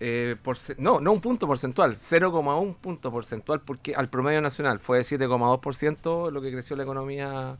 Eh, 0.00 0.36
por, 0.42 0.56
no, 0.78 1.00
no 1.00 1.12
un 1.12 1.20
punto 1.20 1.48
porcentual, 1.48 1.96
0,1 1.96 2.76
punto 2.76 3.10
porcentual, 3.10 3.60
porque 3.60 3.94
al 3.96 4.08
promedio 4.08 4.40
nacional 4.40 4.78
fue 4.78 4.98
de 4.98 5.04
7,2% 5.04 6.30
lo 6.30 6.40
que 6.40 6.52
creció 6.52 6.76
la 6.76 6.84
economía 6.84 7.58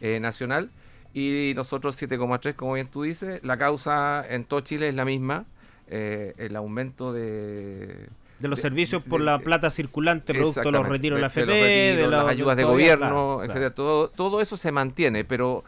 eh, 0.00 0.18
nacional. 0.20 0.70
y 1.14 1.52
nosotros 1.54 2.00
7,3 2.00 2.54
como 2.54 2.74
bien 2.74 2.88
tú 2.88 3.02
dices. 3.02 3.40
La 3.44 3.56
causa 3.56 4.24
en 4.28 4.44
todo 4.44 4.60
Chile 4.60 4.88
es 4.88 4.94
la 4.94 5.04
misma, 5.04 5.46
eh, 5.90 6.34
el 6.38 6.56
aumento 6.56 7.12
de... 7.12 8.08
De 8.38 8.48
los 8.48 8.58
servicios 8.58 9.02
por 9.02 9.20
la 9.20 9.38
plata 9.38 9.68
circulante, 9.68 10.32
producto 10.32 10.62
de 10.62 10.72
los 10.72 10.88
retiros 10.88 11.18
de 11.18 11.20
la 11.20 11.26
FP, 11.26 11.52
de, 11.52 12.08
las 12.08 12.26
ayudas 12.26 12.56
de, 12.56 12.64
gobierno, 12.64 13.44
etcétera. 13.44 13.74
Todo, 13.74 14.08
todo 14.08 14.40
eso 14.40 14.56
se 14.56 14.72
mantiene, 14.72 15.26
pero 15.26 15.62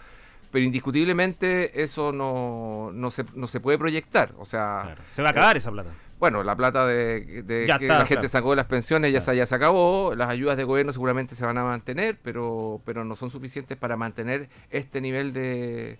pero 0.52 0.64
indiscutiblemente 0.66 1.82
eso 1.82 2.12
no, 2.12 2.90
no, 2.92 3.10
se, 3.10 3.24
no 3.34 3.46
se 3.46 3.58
puede 3.58 3.78
proyectar. 3.78 4.32
O 4.38 4.44
sea, 4.44 4.96
se 5.12 5.22
va 5.22 5.28
a 5.28 5.32
acabar 5.32 5.56
esa 5.56 5.70
plata. 5.70 5.90
Bueno, 6.20 6.44
la 6.44 6.54
plata 6.54 6.86
de, 6.86 7.42
que 7.80 7.88
la 7.88 8.06
gente 8.06 8.28
sacó 8.28 8.50
de 8.50 8.56
las 8.56 8.66
pensiones 8.66 9.12
ya, 9.12 9.20
se, 9.20 9.34
ya 9.34 9.44
se 9.44 9.54
acabó, 9.56 10.14
las 10.14 10.28
ayudas 10.28 10.56
de 10.56 10.62
gobierno 10.62 10.92
seguramente 10.92 11.34
se 11.34 11.44
van 11.44 11.58
a 11.58 11.64
mantener, 11.64 12.16
pero, 12.22 12.80
pero 12.84 13.04
no 13.04 13.16
son 13.16 13.30
suficientes 13.30 13.76
para 13.76 13.96
mantener 13.96 14.48
este 14.70 15.00
nivel 15.00 15.32
de, 15.32 15.98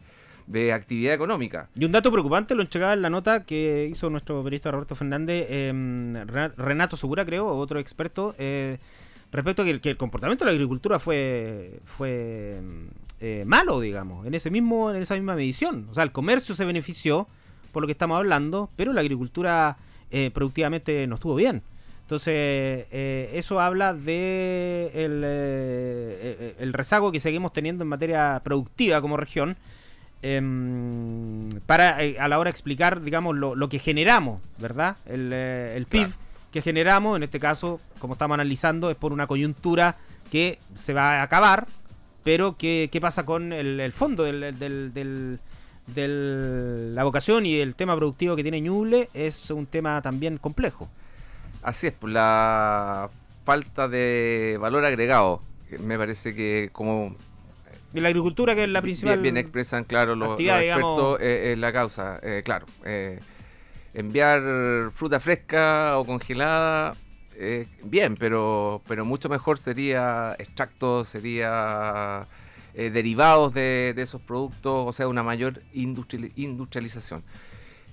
actividad 0.73 1.15
económica. 1.15 1.69
Y 1.75 1.85
un 1.85 1.93
dato 1.93 2.11
preocupante 2.11 2.55
lo 2.55 2.63
entregaba 2.63 2.93
en 2.93 3.03
la 3.03 3.11
nota 3.11 3.45
que 3.45 3.89
hizo 3.91 4.11
nuestro 4.11 4.43
periodista 4.43 4.71
Roberto 4.71 4.95
Fernández, 4.95 5.47
em, 5.51 6.15
Renato 6.57 6.97
Segura 6.97 7.25
creo, 7.25 7.47
otro 7.47 7.79
experto, 7.81 8.35
eh, 8.39 8.79
respecto 9.31 9.63
a 9.63 9.65
que, 9.65 9.91
el 9.91 9.97
comportamiento 9.97 10.45
de 10.45 10.51
la 10.51 10.55
agricultura 10.55 10.99
fue, 10.99 11.81
fue 11.85 12.61
eh, 13.21 13.45
malo, 13.47 13.81
digamos, 13.81 14.27
en 14.27 14.35
ese 14.35 14.51
mismo, 14.51 14.91
en 14.91 15.03
esa 15.03 15.15
misma 15.15 15.35
medición. 15.35 15.87
O 15.91 15.95
sea, 15.95 16.05
el 16.05 16.13
comercio 16.13 16.55
se 16.55 16.65
benefició 16.65 17.29
por 17.73 17.83
lo 17.83 17.87
que 17.87 17.93
estamos 17.93 18.17
hablando, 18.19 18.71
pero 18.77 18.93
la 18.93 19.01
agricultura 19.01 19.79
eh, 20.11 20.31
productivamente 20.33 21.07
no 21.07 21.15
estuvo 21.15 21.35
bien. 21.35 21.63
Entonces, 22.03 22.35
eh, 22.91 23.31
eso 23.35 23.61
habla 23.61 23.95
de 23.95 24.91
el, 26.59 26.73
rezago 26.75 27.11
que 27.11 27.21
seguimos 27.21 27.53
teniendo 27.53 27.85
en 27.85 27.89
materia 27.89 28.41
productiva 28.45 29.01
como 29.01 29.17
región. 29.17 29.57
Em, 30.23 31.51
para 31.67 31.97
a 31.97 32.29
la 32.29 32.39
hora 32.39 32.49
de 32.49 32.53
explicar, 32.53 33.03
digamos, 33.03 33.37
lo, 33.37 33.69
que 33.69 33.81
generamos, 33.81 34.41
¿verdad? 34.59 34.97
El, 35.07 35.87
PIB 35.89 36.11
que 36.53 36.63
generamos, 36.63 37.17
en 37.17 37.25
este 37.25 37.41
caso, 37.41 37.81
como 37.99 38.13
estamos 38.15 38.35
analizando, 38.35 38.91
es 38.91 38.97
por 38.97 39.13
una 39.13 39.27
coyuntura 39.27 39.97
que 40.31 40.59
se 40.77 40.93
va 40.93 41.21
a 41.21 41.23
acabar, 41.23 41.67
pero, 42.23 42.57
¿qué, 42.57 42.89
qué 42.93 43.01
pasa 43.01 43.25
con 43.27 43.53
el, 43.53 43.93
fondo 43.93 44.23
del, 44.23 44.59
del, 45.87 46.95
la 46.95 47.05
vocación 47.05 47.47
y 47.47 47.57
el 47.57 47.75
tema 47.75 47.97
productivo 47.97 48.37
que 48.37 48.43
tiene 48.43 48.61
Ñuble? 48.61 49.09
Es 49.13 49.51
un 49.51 49.67
tema 49.67 50.01
también 50.03 50.39
complejo. 50.39 50.89
Así 51.63 51.89
es, 51.89 51.95
pues 51.95 52.13
la 52.13 53.11
falta 53.45 53.89
de 53.89 54.57
valor 54.61 54.85
agregado. 54.85 55.43
Me 55.81 55.99
parece 55.99 56.35
que 56.35 56.71
como 56.73 57.17
de 57.93 58.01
la 58.01 58.09
agricultura 58.09 58.55
que 58.55 58.65
es 58.65 58.69
la 58.69 58.83
principal 58.83 59.21
bien, 59.21 59.37
expresan 59.37 59.85
claro 59.85 60.17
los, 60.17 60.39
expertos 60.41 61.21
eh, 61.21 61.53
en 61.53 61.61
la 61.61 61.73
causa 61.73 62.19
eh, 62.23 62.43
claro 62.45 62.67
eh, 62.85 63.21
enviar 63.95 64.91
fruta 64.93 65.21
fresca 65.21 65.99
o 65.99 66.05
congelada 66.05 66.97
eh, 67.37 67.67
bien, 67.83 68.17
pero, 68.17 68.83
pero 68.87 69.05
mucho 69.05 69.29
mejor 69.29 69.59
sería 69.59 70.37
extractos, 70.39 71.09
sería 71.09 72.27
eh, 72.75 72.91
derivados 72.91 73.55
de, 73.55 73.95
esos 73.97 74.21
productos, 74.21 74.85
o 74.87 74.93
sea, 74.93 75.09
una 75.09 75.23
mayor 75.23 75.63
industrialización. 75.73 77.23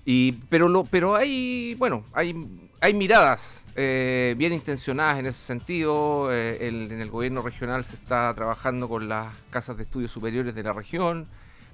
Y, 0.05 0.33
pero, 0.49 0.67
lo, 0.67 0.83
pero 0.85 1.15
hay, 1.15 1.75
bueno, 1.79 2.03
hay, 2.13 2.35
hay 2.82 2.94
miradas 2.94 3.65
eh, 3.76 4.36
bien 4.38 4.54
intencionadas 4.54 5.20
en 5.20 5.26
ese 5.28 5.39
sentido. 5.39 6.34
en 6.34 6.92
el 7.02 7.10
gobierno 7.10 7.42
regional 7.42 7.86
se 7.86 7.96
está 7.96 8.34
trabajando 8.34 8.89
con 8.89 9.08
las 9.10 9.34
casas 9.50 9.78
de 9.78 9.84
estudios 9.84 10.12
superiores 10.12 10.56
de 10.56 10.63
la 10.63 10.74
región, 10.74 11.28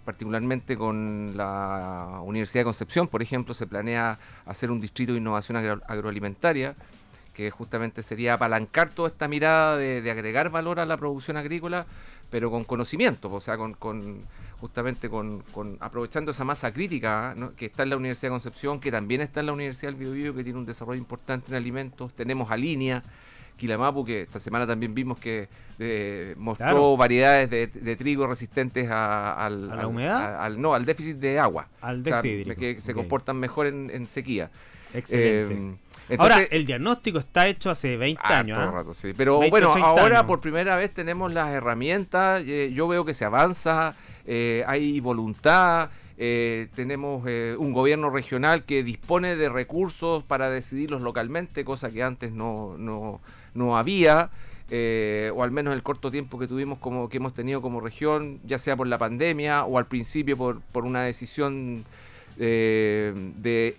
particularmente 0.04 0.78
con 0.78 1.34
la 1.36 2.20
Universidad 2.24 2.62
de 2.62 2.66
Concepción, 2.66 3.08
por 3.08 3.22
ejemplo, 3.22 3.54
se 3.54 3.66
planea 3.66 4.20
hacer 4.46 4.72
un 4.72 4.80
distrito 4.80 5.14
de 5.14 5.20
innovación 5.20 5.58
agroalimentaria 5.88 6.76
que 7.36 7.52
justamente 7.52 8.02
sería 8.02 8.36
apalancar 8.36 8.90
toda 8.90 9.10
esta 9.10 9.28
mirada 9.28 9.78
de, 9.78 10.10
agregar 10.10 10.50
valor 10.50 10.80
a 10.80 10.86
la 10.86 10.98
producción 10.98 11.38
agrícola, 11.38 11.86
pero 12.32 12.50
con 12.50 12.64
conocimiento, 12.64 13.32
o 13.32 13.42
sea, 13.42 13.58
con, 13.58 14.24
justamente 14.60 15.10
con, 15.10 15.44
aprovechando 15.80 16.32
esa 16.32 16.44
masa 16.44 16.74
crítica 16.74 17.36
que 17.56 17.66
está 17.66 17.84
en 17.84 17.90
la 17.90 17.98
Universidad 17.98 18.30
de 18.30 18.34
Concepción, 18.34 18.80
que 18.80 18.92
también 18.92 19.22
está 19.22 19.42
en 19.42 19.48
la 19.48 19.54
Universidad 19.54 19.92
del 19.92 20.00
Biobío, 20.00 20.34
que 20.34 20.44
tiene 20.44 20.60
un 20.60 20.66
desarrollo 20.66 20.98
importante 20.98 21.48
en 21.50 21.56
alimentos. 21.56 22.14
Tenemos 22.14 22.52
a 22.52 22.58
Línea, 22.58 23.04
Quilamapu, 23.58 24.06
que 24.06 24.22
esta 24.22 24.40
semana 24.40 24.68
también 24.68 24.94
vimos 24.94 25.20
que 25.20 25.48
eh, 25.80 26.36
mostró 26.38 26.98
variedades 26.98 27.50
de, 27.50 27.96
trigo 27.96 28.28
resistentes 28.28 28.90
al, 28.90 29.70
la 29.70 29.88
humedad? 29.88 30.42
Al, 30.42 30.62
no, 30.62 30.74
al 30.74 30.86
déficit 30.86 31.18
de 31.18 31.40
agua. 31.40 31.68
Al 31.82 32.04
déficit. 32.04 32.58
que 32.58 32.82
se 32.82 32.94
comportan 32.94 33.38
mejor 33.38 33.68
en, 33.68 34.08
sequía. 34.08 34.50
Excelente. 34.94 35.78
Eh, 36.08 36.16
ahora, 36.20 36.42
el 36.44 36.66
diagnóstico 36.66 37.18
está 37.20 37.48
hecho 37.48 37.70
hace 37.70 37.98
20 37.98 38.22
años. 38.24 38.58
¿ah? 38.60 38.84
Pero 39.18 39.42
bueno, 39.50 39.74
ahora 39.74 40.26
por 40.26 40.40
primera 40.40 40.76
vez 40.76 40.94
tenemos 40.94 41.34
las 41.34 41.50
herramientas. 41.50 42.44
Eh, 42.46 42.72
yo 42.74 42.88
veo 42.88 43.06
que 43.06 43.14
se 43.14 43.26
avanza, 43.26 43.96
eh, 44.26 44.64
hay 44.68 45.00
voluntad. 45.00 45.90
Eh, 46.18 46.70
tenemos 46.76 47.24
un 47.58 47.74
gobierno 47.74 48.10
regional 48.10 48.64
que 48.64 48.84
dispone 48.84 49.36
de 49.36 49.50
recursos 49.50 50.24
para 50.24 50.50
decidirlos 50.50 51.02
localmente, 51.02 51.66
cosa 51.66 51.92
que 51.92 52.04
antes 52.04 52.32
no, 52.32 52.76
no, 52.78 53.22
no 53.54 53.78
había. 53.78 54.30
o 54.72 55.44
al 55.44 55.52
menos 55.52 55.76
el 55.76 55.84
corto 55.84 56.12
tiempo 56.12 56.40
que 56.40 56.48
tuvimos 56.48 56.80
como 56.80 57.10
que 57.10 57.18
hemos 57.18 57.34
tenido 57.34 57.62
como 57.62 57.82
región, 57.82 58.40
ya 58.46 58.60
sea 58.60 58.76
por 58.78 58.88
la 58.88 58.98
pandemia 58.98 59.66
o 59.66 59.78
al 59.78 59.88
principio 59.88 60.38
por, 60.38 60.62
por 60.72 60.86
una 60.86 61.04
decisión 61.04 61.86
de 62.38 63.76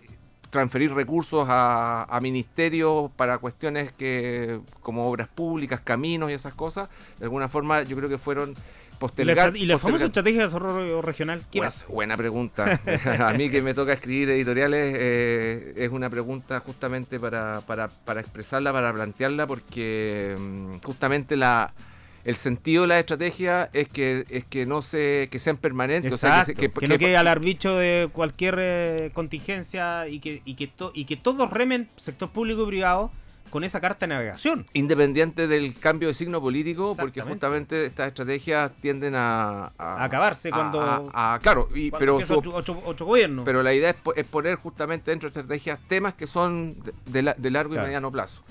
transferir 0.57 0.95
recursos 0.95 1.47
a, 1.51 2.19
ministerios 2.23 3.11
para 3.17 3.37
cuestiones 3.37 3.93
que 3.93 4.61
como 4.81 5.07
obras 5.07 5.29
públicas, 5.29 5.81
caminos 5.83 6.31
y 6.31 6.35
esas 6.35 6.55
cosas, 6.55 6.89
de 7.19 7.25
alguna 7.25 7.49
forma 7.49 7.83
yo 7.83 7.95
creo 7.95 8.09
que 8.09 8.17
fueron 8.17 8.55
postergar. 8.99 9.57
¿Y 9.57 9.67
la, 9.67 9.79
famosa 9.79 10.07
estrategia 10.07 10.41
de 10.41 10.47
desarrollo 10.47 11.03
regional? 11.03 11.43
¿Qué 11.51 11.59
buena, 11.59 11.75
buena 11.89 12.17
pregunta. 12.17 12.81
a 13.21 13.33
mí 13.33 13.51
que 13.51 13.63
me 13.63 13.75
toca 13.75 13.93
escribir 13.93 14.31
editoriales 14.31 14.95
eh, 14.99 15.75
es 15.77 15.91
una 15.91 16.11
pregunta 16.11 16.61
justamente 16.61 17.21
para, 17.21 17.61
para, 17.63 17.89
para 17.89 18.21
expresarla, 18.21 18.73
para 18.73 18.93
plantearla, 18.93 19.47
porque 19.47 20.35
mm, 20.39 20.79
justamente 20.85 21.37
la 21.37 21.73
el 22.27 22.35
sentido 22.35 22.83
de 22.83 22.89
la 22.89 22.99
estrategia 22.99 23.71
es 23.73 23.89
que 23.89 24.27
es 24.29 24.45
que 24.45 24.67
no 24.67 24.83
se 24.83 25.29
que 25.31 25.39
sean 25.39 25.59
permanentes 25.59 26.13
o 26.13 26.17
sea, 26.17 26.45
que, 26.45 26.69
no 26.89 26.99
quede 26.99 27.17
al 27.17 27.29
arbicho 27.29 27.79
de 27.79 28.09
cualquier 28.13 28.57
eh, 28.59 29.11
contingencia 29.15 30.09
y 30.09 30.19
que 30.19 30.43
y 30.45 30.55
que 30.55 30.69
y 30.93 31.05
que 31.05 31.17
todos 31.17 31.49
remen 31.49 31.89
sector 31.97 32.29
público 32.31 32.65
y 32.65 32.67
privado 32.67 33.13
con 33.51 33.65
esa 33.65 33.81
carta 33.81 34.07
de 34.07 34.15
navegación. 34.15 34.67
Independiente 34.73 35.47
del 35.47 35.79
cambio 35.79 36.09
de 36.09 36.15
signo 36.15 36.41
político 36.41 36.95
porque 36.99 37.23
justamente 37.23 37.87
estas 37.87 38.09
estrategias 38.09 38.73
tienden 38.81 39.15
a, 39.17 39.73
acabarse 39.79 40.51
cuando 40.51 41.11
a, 41.13 41.39
claro 41.43 41.69
y, 41.75 41.91
pero 41.91 42.17
otro, 42.17 43.07
gobierno. 43.07 43.45
pero 43.45 43.63
la 43.63 43.73
idea 43.75 43.95
es, 44.15 44.27
poner 44.27 44.57
justamente 44.57 45.11
dentro 45.11 45.31
de 45.31 45.41
estrategias 45.41 45.79
temas 45.89 46.15
que 46.15 46.27
son 46.27 46.77
de, 47.07 47.51
largo 47.51 47.75
y 47.75 47.79
mediano 47.79 48.11
plazo. 48.11 48.43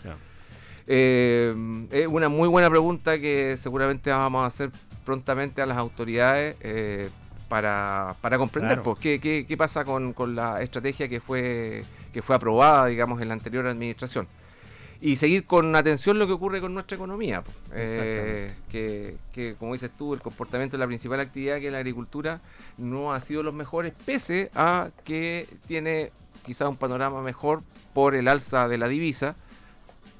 Eh, 0.87 1.87
es 1.91 2.07
una 2.07 2.29
muy 2.29 2.47
buena 2.47 2.69
pregunta 2.69 3.19
que 3.19 3.57
seguramente 3.57 4.11
vamos 4.11 4.43
a 4.43 4.47
hacer 4.47 4.71
prontamente 5.03 5.61
a 5.61 5.65
las 5.65 5.77
autoridades 5.77 6.57
eh, 6.61 7.09
para, 7.47 8.15
comprender 8.37 8.81
pues, 8.81 8.99
qué, 8.99 9.55
pasa 9.57 9.85
con, 9.85 10.13
la 10.35 10.61
estrategia 10.61 11.07
que 11.07 11.21
fue, 11.21 11.85
que 12.11 12.21
fue 12.21 12.35
aprobada, 12.35 12.87
digamos, 12.87 13.21
en 13.21 13.29
la 13.29 13.35
anterior 13.35 13.65
administración. 13.67 14.27
Y 15.01 15.17
seguir 15.17 15.45
con 15.45 15.75
atención 15.75 16.17
lo 16.17 16.25
que 16.25 16.33
ocurre 16.33 16.61
con 16.61 16.73
nuestra 16.73 16.95
economía. 16.95 17.43
Eh, 17.73 18.53
que, 18.69 19.17
que, 19.31 19.55
como 19.59 19.73
dices 19.73 19.91
tú, 19.97 20.13
el 20.13 20.21
comportamiento 20.21 20.77
de 20.77 20.79
la 20.79 20.87
principal 20.87 21.19
actividad 21.19 21.59
que 21.59 21.67
es 21.67 21.71
la 21.71 21.79
agricultura 21.79 22.41
no 22.77 23.13
ha 23.13 23.19
sido 23.19 23.43
los 23.43 23.53
mejores, 23.53 23.93
pese 24.05 24.51
a 24.55 24.89
que 25.03 25.47
tiene 25.67 26.11
quizá 26.45 26.69
un 26.69 26.77
panorama 26.77 27.21
mejor 27.21 27.63
por 27.93 28.15
el 28.15 28.27
alza 28.27 28.67
de 28.67 28.77
la 28.77 28.87
divisa 28.87 29.35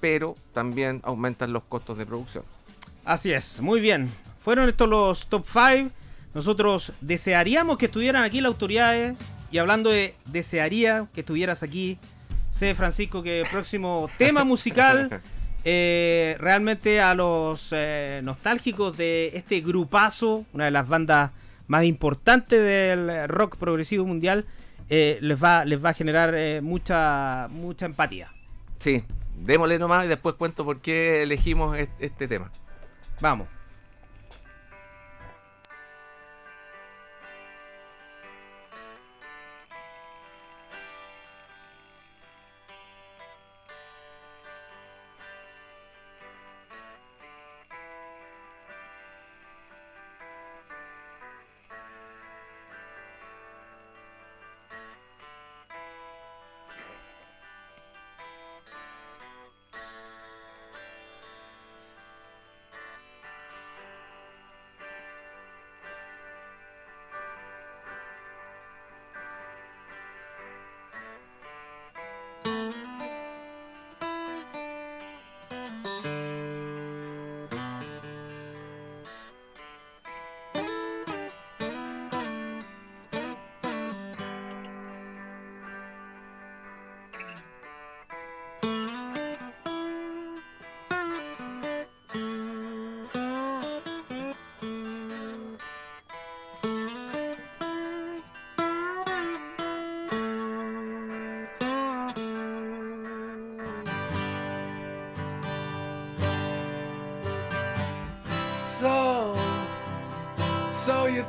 pero 0.06 0.36
también 0.54 1.02
aumentan 1.04 1.52
los 1.52 1.64
costos 1.64 1.98
de 1.98 2.06
producción. 2.06 2.44
Así 3.06 3.32
es, 3.32 3.60
muy 3.60 3.80
bien. 3.80 4.12
Fueron 4.40 4.70
estos 4.70 4.88
los 4.88 5.26
top 5.26 5.48
5. 5.48 5.90
Nosotros 6.36 6.92
desearíamos 7.02 7.80
que 7.80 7.88
estuvieran 7.88 8.24
aquí 8.24 8.40
las 8.40 8.50
autoridades. 8.50 9.18
Y 9.50 9.58
hablando 9.58 9.90
de 9.90 10.14
desearía 10.26 11.08
que 11.12 11.22
estuvieras 11.22 11.64
aquí, 11.64 11.98
sé 12.56 12.74
Francisco 12.74 13.22
que 13.22 13.42
el 13.42 13.48
próximo 13.48 14.10
tema 14.18 14.44
musical, 14.46 15.22
eh, 15.66 16.38
realmente 16.40 17.02
a 17.02 17.14
los 17.14 17.68
eh, 17.72 18.22
nostálgicos 18.24 18.96
de 18.96 19.32
este 19.34 19.60
grupazo, 19.60 20.46
una 20.54 20.66
de 20.66 20.72
las 20.72 20.88
bandas 20.88 21.32
más 21.68 21.84
importantes 21.84 22.62
del 22.62 23.28
rock 23.28 23.58
progresivo 23.58 24.06
mundial, 24.06 24.46
eh, 24.90 25.18
les, 25.22 25.44
va, 25.44 25.66
les 25.66 25.84
va 25.84 25.90
a 25.90 25.94
generar 25.94 26.62
mucha, 26.62 27.48
mucha 27.50 27.88
empatía. 27.88 28.30
Sí, 28.80 29.04
démosle 29.36 29.78
nomás 29.78 30.06
y 30.06 30.08
después 30.08 30.36
cuento 30.36 30.64
por 30.64 30.80
qué 30.80 31.24
elegimos 31.24 31.78
este 32.00 32.28
tema. 32.28 32.52
Vamos. 33.20 33.55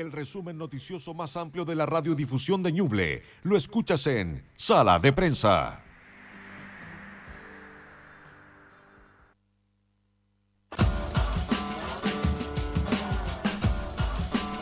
El 0.00 0.12
resumen 0.12 0.56
noticioso 0.56 1.12
más 1.12 1.36
amplio 1.36 1.66
de 1.66 1.74
la 1.74 1.84
radiodifusión 1.84 2.62
de 2.62 2.72
Ñuble 2.72 3.22
lo 3.42 3.54
escuchas 3.54 4.06
en 4.06 4.42
Sala 4.56 4.98
de 4.98 5.12
Prensa. 5.12 5.82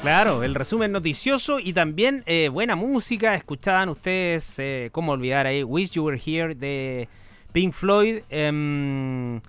Claro, 0.02 0.42
el 0.42 0.56
resumen 0.56 0.90
noticioso 0.90 1.60
y 1.60 1.72
también 1.72 2.24
eh, 2.26 2.48
buena 2.48 2.74
música. 2.74 3.36
Escuchaban 3.36 3.90
ustedes, 3.90 4.58
eh, 4.58 4.88
cómo 4.90 5.12
olvidar 5.12 5.46
ahí, 5.46 5.62
Wish 5.62 5.90
You 5.90 6.06
Were 6.06 6.20
Here 6.20 6.56
de 6.56 7.08
Pink 7.52 7.72
Floyd. 7.74 8.22
Em, 8.28 9.40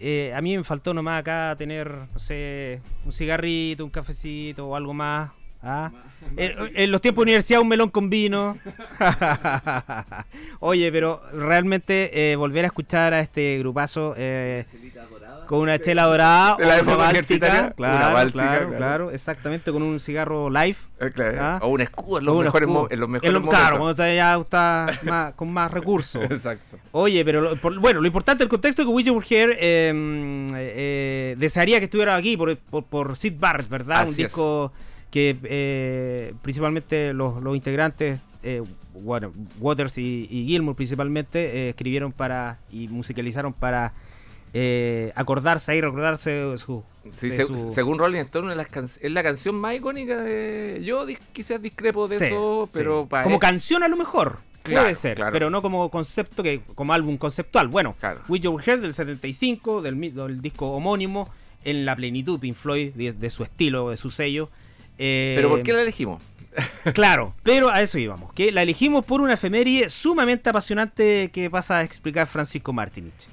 eh, 0.00 0.32
a 0.34 0.40
mí 0.40 0.56
me 0.56 0.64
faltó 0.64 0.94
nomás 0.94 1.20
acá 1.20 1.54
tener, 1.58 1.92
no 2.12 2.18
sé, 2.18 2.80
un 3.04 3.12
cigarrito, 3.12 3.84
un 3.84 3.90
cafecito 3.90 4.68
o 4.68 4.74
algo 4.74 4.94
más. 4.94 5.30
¿ah? 5.62 5.90
En, 6.36 6.52
en 6.74 6.90
los 6.90 7.00
tiempos 7.00 7.22
de 7.22 7.30
universidad, 7.30 7.60
un 7.60 7.68
melón 7.68 7.90
con 7.90 8.08
vino. 8.08 8.56
Oye, 10.60 10.90
pero 10.90 11.22
realmente 11.32 12.32
eh, 12.32 12.36
volver 12.36 12.64
a 12.64 12.68
escuchar 12.68 13.12
a 13.12 13.20
este 13.20 13.58
grupazo 13.58 14.14
eh, 14.16 14.64
con 15.50 15.58
una 15.62 15.80
chela 15.80 16.04
dorada 16.04 16.54
De 16.56 16.64
la 16.64 16.74
o 16.74 16.76
época 16.76 16.94
una 16.94 17.04
universitaria, 17.08 17.62
báltica. 17.62 17.82
una 17.88 17.98
Claro, 17.98 18.14
báltica, 18.14 18.42
claro, 18.44 18.66
claro. 18.68 18.76
claro, 18.78 19.10
exactamente, 19.10 19.72
con 19.72 19.82
un 19.82 19.98
cigarro 19.98 20.48
live. 20.48 20.76
Eh, 21.00 21.10
claro. 21.12 21.38
Ah. 21.40 21.58
O 21.62 21.68
un 21.70 21.80
escudo 21.80 22.18
en 22.20 22.24
los 22.26 22.36
O 22.36 22.40
mejores, 22.42 22.68
mo- 22.68 22.86
en 22.88 23.00
los 23.00 23.06
En 23.08 23.10
mejores 23.12 23.32
lo- 23.32 23.40
momentos. 23.40 23.58
Claro, 23.60 23.76
cuando 23.78 23.90
está 23.90 24.14
ya 24.14 24.36
está 24.36 24.86
más- 25.02 25.34
con 25.34 25.52
más 25.52 25.72
recursos. 25.72 26.22
Exacto. 26.30 26.78
Oye, 26.92 27.24
pero 27.24 27.40
lo- 27.40 27.56
por- 27.56 27.76
bueno, 27.80 28.00
lo 28.00 28.06
importante 28.06 28.44
del 28.44 28.48
contexto 28.48 28.82
es 28.82 28.86
que 28.86 28.94
Wish 28.94 29.06
You 29.06 29.14
Were 29.14 29.26
Here 29.28 29.56
eh, 29.60 29.92
eh, 30.54 31.34
desearía 31.36 31.78
que 31.80 31.86
estuviera 31.86 32.14
aquí 32.14 32.36
por, 32.36 32.56
por, 32.56 32.84
por 32.84 33.16
Sid 33.16 33.34
Barrett, 33.38 33.68
¿verdad? 33.68 34.02
Así 34.02 34.10
Un 34.10 34.16
disco 34.18 34.72
que 35.10 35.36
eh, 35.42 36.32
principalmente 36.42 37.12
los, 37.12 37.42
los 37.42 37.56
integrantes, 37.56 38.20
eh, 38.44 38.62
bueno, 38.94 39.32
Waters 39.58 39.98
y, 39.98 40.28
y 40.30 40.46
Gilmour 40.46 40.76
principalmente, 40.76 41.40
eh, 41.66 41.68
escribieron 41.70 42.12
para 42.12 42.58
y 42.70 42.86
musicalizaron 42.86 43.52
para 43.52 43.92
eh, 44.52 45.12
acordarse 45.14 45.76
y 45.76 45.80
recordarse 45.80 46.56
su... 46.58 46.82
Sí, 47.14 47.30
su- 47.30 47.70
según 47.70 47.98
Rolling 47.98 48.20
Stone, 48.20 48.54
can- 48.66 48.84
es 48.84 49.10
la 49.12 49.22
canción 49.22 49.54
más 49.54 49.74
icónica 49.74 50.18
de. 50.18 50.82
Yo 50.84 51.06
dis- 51.06 51.18
quizás 51.32 51.60
discrepo 51.62 52.06
de 52.08 52.18
Sí, 52.18 52.24
eso, 52.26 52.66
sí. 52.70 52.78
pero 52.78 53.06
para 53.06 53.22
como 53.22 53.36
él- 53.36 53.40
canción 53.40 53.82
a 53.82 53.88
lo 53.88 53.96
mejor 53.96 54.38
Claro, 54.62 54.82
puede 54.82 54.94
ser 54.94 55.16
claro. 55.16 55.32
pero 55.32 55.48
no 55.48 55.62
como 55.62 55.90
concepto 55.90 56.42
que 56.42 56.60
como 56.74 56.92
álbum 56.92 57.16
conceptual 57.16 57.68
bueno 57.68 57.96
Claro. 57.98 58.20
With 58.28 58.42
Your 58.42 58.62
Head 58.64 58.80
del 58.80 58.92
75 58.92 59.80
del, 59.80 59.98
del 60.14 60.42
disco 60.42 60.72
homónimo 60.72 61.30
en 61.64 61.86
la 61.86 61.96
plenitud 61.96 62.38
Pink 62.38 62.54
Floyd 62.56 62.92
de, 62.92 63.12
de 63.14 63.30
su 63.30 63.42
estilo 63.44 63.88
de 63.88 63.96
su 63.96 64.10
sello 64.10 64.50
Eh, 64.98 65.32
Pero 65.36 65.48
¿por 65.48 65.62
qué 65.62 65.72
la 65.72 65.80
elegimos? 65.80 66.22
Claro, 66.92 67.34
pero 67.42 67.70
a 67.70 67.80
eso 67.80 67.96
íbamos, 67.96 68.32
que 68.34 68.52
la 68.52 68.62
elegimos 68.62 69.04
por 69.06 69.22
una 69.22 69.34
efeméride 69.34 69.88
sumamente 69.88 70.50
apasionante 70.50 71.30
que 71.32 71.48
pasa 71.48 71.78
a 71.78 71.82
explicar 71.82 72.26
Francisco 72.26 72.72
Martinich. 72.74 73.28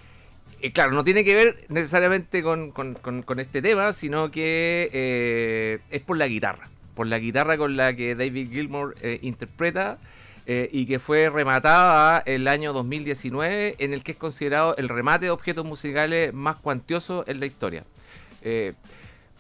Eh, 0.62 0.72
claro, 0.72 0.91
no 0.91 1.03
tiene 1.03 1.24
que 1.24 1.36
ver 1.36 1.66
necesariamente 1.70 2.41
con, 2.41 2.72
con- 2.72 2.95
con- 2.95 3.22
con 3.22 3.39
este 3.39 3.62
tema, 3.62 3.93
sino 3.93 4.32
que 4.32 4.89
eh, 4.91 5.80
es 5.91 6.01
por 6.01 6.18
la 6.18 6.28
guitarra. 6.28 6.70
Por 6.95 7.08
la 7.08 7.20
guitarra 7.20 7.58
con 7.58 7.78
la 7.78 7.95
que 7.95 8.16
David 8.16 8.49
Gilmour 8.51 8.95
eh, 9.01 9.20
interpreta 9.22 9.99
eh, 10.47 10.68
y 10.72 10.86
que 10.88 10.97
fue 10.99 11.30
rematada 11.30 12.24
el 12.26 12.47
año 12.47 12.74
2019, 12.74 13.76
en 13.80 13.93
el 13.93 14.03
que 14.03 14.14
es 14.14 14.18
considerado 14.18 14.76
el 14.78 14.89
remate 14.89 15.26
de 15.26 15.32
objetos 15.32 15.64
musicales 15.66 16.34
más 16.34 16.55
cuantioso 16.55 17.24
en 17.28 17.39
la 17.39 17.45
historia. 17.45 17.84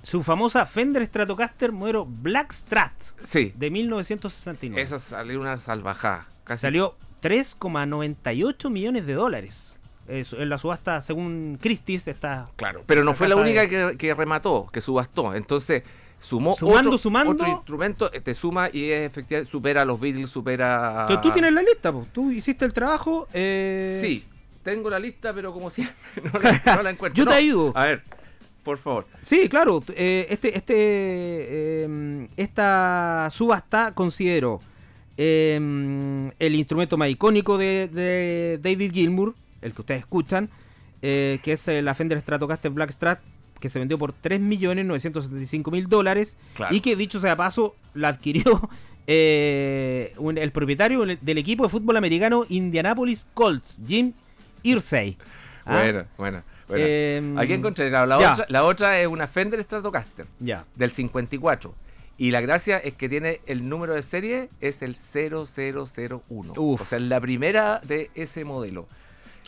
Su 0.03 0.21
famosa 0.23 0.65
Fender 0.65 1.05
Stratocaster 1.05 1.71
modelo 1.71 2.05
Blackstrat 2.05 2.93
sí, 3.23 3.53
de 3.55 3.69
1969. 3.71 4.81
esa 4.81 4.99
salió 4.99 5.39
una 5.41 5.59
salvajada. 5.59 6.27
Casi 6.43 6.61
Salió 6.61 6.95
3,98 7.21 8.69
millones 8.69 9.05
de 9.05 9.13
dólares. 9.13 9.76
En 10.07 10.49
la 10.49 10.57
subasta, 10.57 11.01
según 11.01 11.57
Christie's, 11.61 12.07
está 12.07 12.49
Claro, 12.55 12.83
pero 12.85 13.03
no 13.03 13.13
fue 13.13 13.27
la 13.27 13.35
única 13.35 13.61
de- 13.61 13.69
que, 13.69 13.97
que 13.97 14.13
remató, 14.13 14.67
que 14.71 14.79
subastó. 14.81 15.33
Entonces, 15.35 15.83
sumó 16.19 16.55
Sumando, 16.55 16.89
otro, 16.91 16.97
sumando. 16.97 17.31
otro 17.33 17.47
instrumento, 17.47 18.11
eh, 18.13 18.21
te 18.21 18.33
suma 18.33 18.69
y 18.71 18.89
es 18.89 19.01
efectivamente 19.11 19.51
supera 19.51 19.81
a 19.81 19.85
los 19.85 19.99
Beatles, 19.99 20.29
supera. 20.29 21.05
Pero 21.07 21.21
tú 21.21 21.31
tienes 21.31 21.53
la 21.53 21.61
lista, 21.61 21.91
po. 21.91 22.07
tú 22.11 22.31
hiciste 22.31 22.63
el 22.65 22.73
trabajo. 22.73 23.27
eh, 23.33 23.99
Sí, 24.01 24.23
tengo 24.63 24.89
la 24.89 24.99
lista, 24.99 25.33
pero 25.33 25.51
como 25.53 25.69
siempre, 25.69 25.95
no 26.33 26.39
la, 26.39 26.75
no 26.77 26.83
la 26.83 26.89
encuentro. 26.89 27.23
Yo 27.23 27.29
te 27.29 27.35
ayudo. 27.35 27.71
A 27.75 27.85
ver, 27.85 28.03
por 28.63 28.77
favor. 28.77 29.05
Sí, 29.21 29.47
claro. 29.49 29.83
eh, 29.95 30.27
este, 30.29 30.57
este, 30.57 30.73
eh, 30.77 32.27
esta 32.37 33.29
subasta 33.31 33.93
considero 33.93 34.61
eh, 35.17 35.55
el 36.39 36.55
instrumento 36.55 36.97
más 36.97 37.09
icónico 37.09 37.57
de, 37.57 37.87
de 37.91 38.59
David 38.61 38.91
Gilmour, 38.93 39.35
el 39.61 39.73
que 39.73 39.81
ustedes 39.81 39.99
escuchan, 40.01 40.49
eh, 41.01 41.39
que 41.43 41.53
es 41.53 41.67
eh, 41.67 41.81
la 41.81 41.95
Fender 41.95 42.19
Stratocaster 42.19 42.71
Blackstrat, 42.71 43.19
que 43.59 43.69
se 43.69 43.79
vendió 43.79 43.97
por 43.97 44.13
3.975.000 44.13 45.87
dólares 45.87 46.37
Claro. 46.55 46.75
y 46.75 46.81
que 46.81 46.95
dicho 46.95 47.19
sea 47.19 47.35
paso, 47.35 47.75
la 47.93 48.09
adquirió 48.09 48.43
eh, 49.07 50.13
un- 50.17 50.37
el 50.37 50.51
propietario 50.51 51.05
del 51.05 51.37
equipo 51.37 51.63
de 51.63 51.69
fútbol 51.69 51.97
americano 51.97 52.45
Indianapolis 52.49 53.25
Colts, 53.33 53.79
Jim 53.87 54.13
Irsay. 54.63 55.17
¿Ah? 55.65 55.79
Bueno, 55.81 56.05
bueno. 56.17 56.43
bueno. 56.67 56.85
Em, 56.85 57.37
Aquí 57.37 57.53
encontré, 57.53 57.89
la, 57.89 58.03
otra, 58.03 58.45
la 58.49 58.63
otra 58.63 58.99
es 58.99 59.07
una 59.07 59.27
Fender 59.27 59.61
Stratocaster 59.63 60.25
Ya. 60.39 60.65
del 60.75 60.91
54. 60.91 61.73
Y 62.19 62.31
la 62.31 62.41
gracia 62.41 62.77
es 62.79 62.93
que 62.95 63.09
tiene 63.09 63.41
el 63.45 63.69
número 63.69 63.93
de 63.93 64.01
serie, 64.01 64.49
es 64.59 64.81
el 64.81 64.95
0001. 64.95 66.53
Uf. 66.57 66.81
O 66.81 66.85
sea, 66.85 66.99
la 66.99 67.19
primera 67.21 67.79
de 67.83 68.09
ese 68.15 68.43
modelo. 68.43 68.87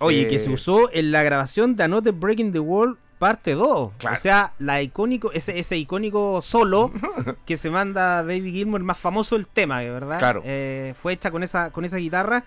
Oye, 0.01 0.21
Eh, 0.23 0.27
que 0.27 0.39
se 0.39 0.49
usó 0.49 0.89
en 0.93 1.11
la 1.11 1.23
grabación 1.23 1.75
de 1.75 1.83
Another 1.83 2.13
Breaking 2.13 2.51
the 2.51 2.59
World 2.59 2.97
parte 3.19 3.53
2. 3.53 3.91
Claro. 3.97 4.17
O 4.17 4.19
sea, 4.19 4.53
la 4.59 4.81
icónico, 4.81 5.31
ese, 5.33 5.59
ese 5.59 5.77
icónico 5.77 6.41
solo 6.41 6.91
que 7.45 7.57
se 7.57 7.69
manda 7.69 8.23
David 8.23 8.51
Gilmour, 8.51 8.79
el 8.79 8.85
más 8.85 8.97
famoso 8.97 9.35
del 9.35 9.45
tema, 9.45 9.79
¿verdad? 9.81 10.19
Claro. 10.19 10.41
Eh, 10.45 10.95
fue 10.97 11.13
hecha 11.13 11.29
con 11.29 11.43
esa, 11.43 11.69
con 11.71 11.85
esa 11.85 11.97
guitarra 11.97 12.45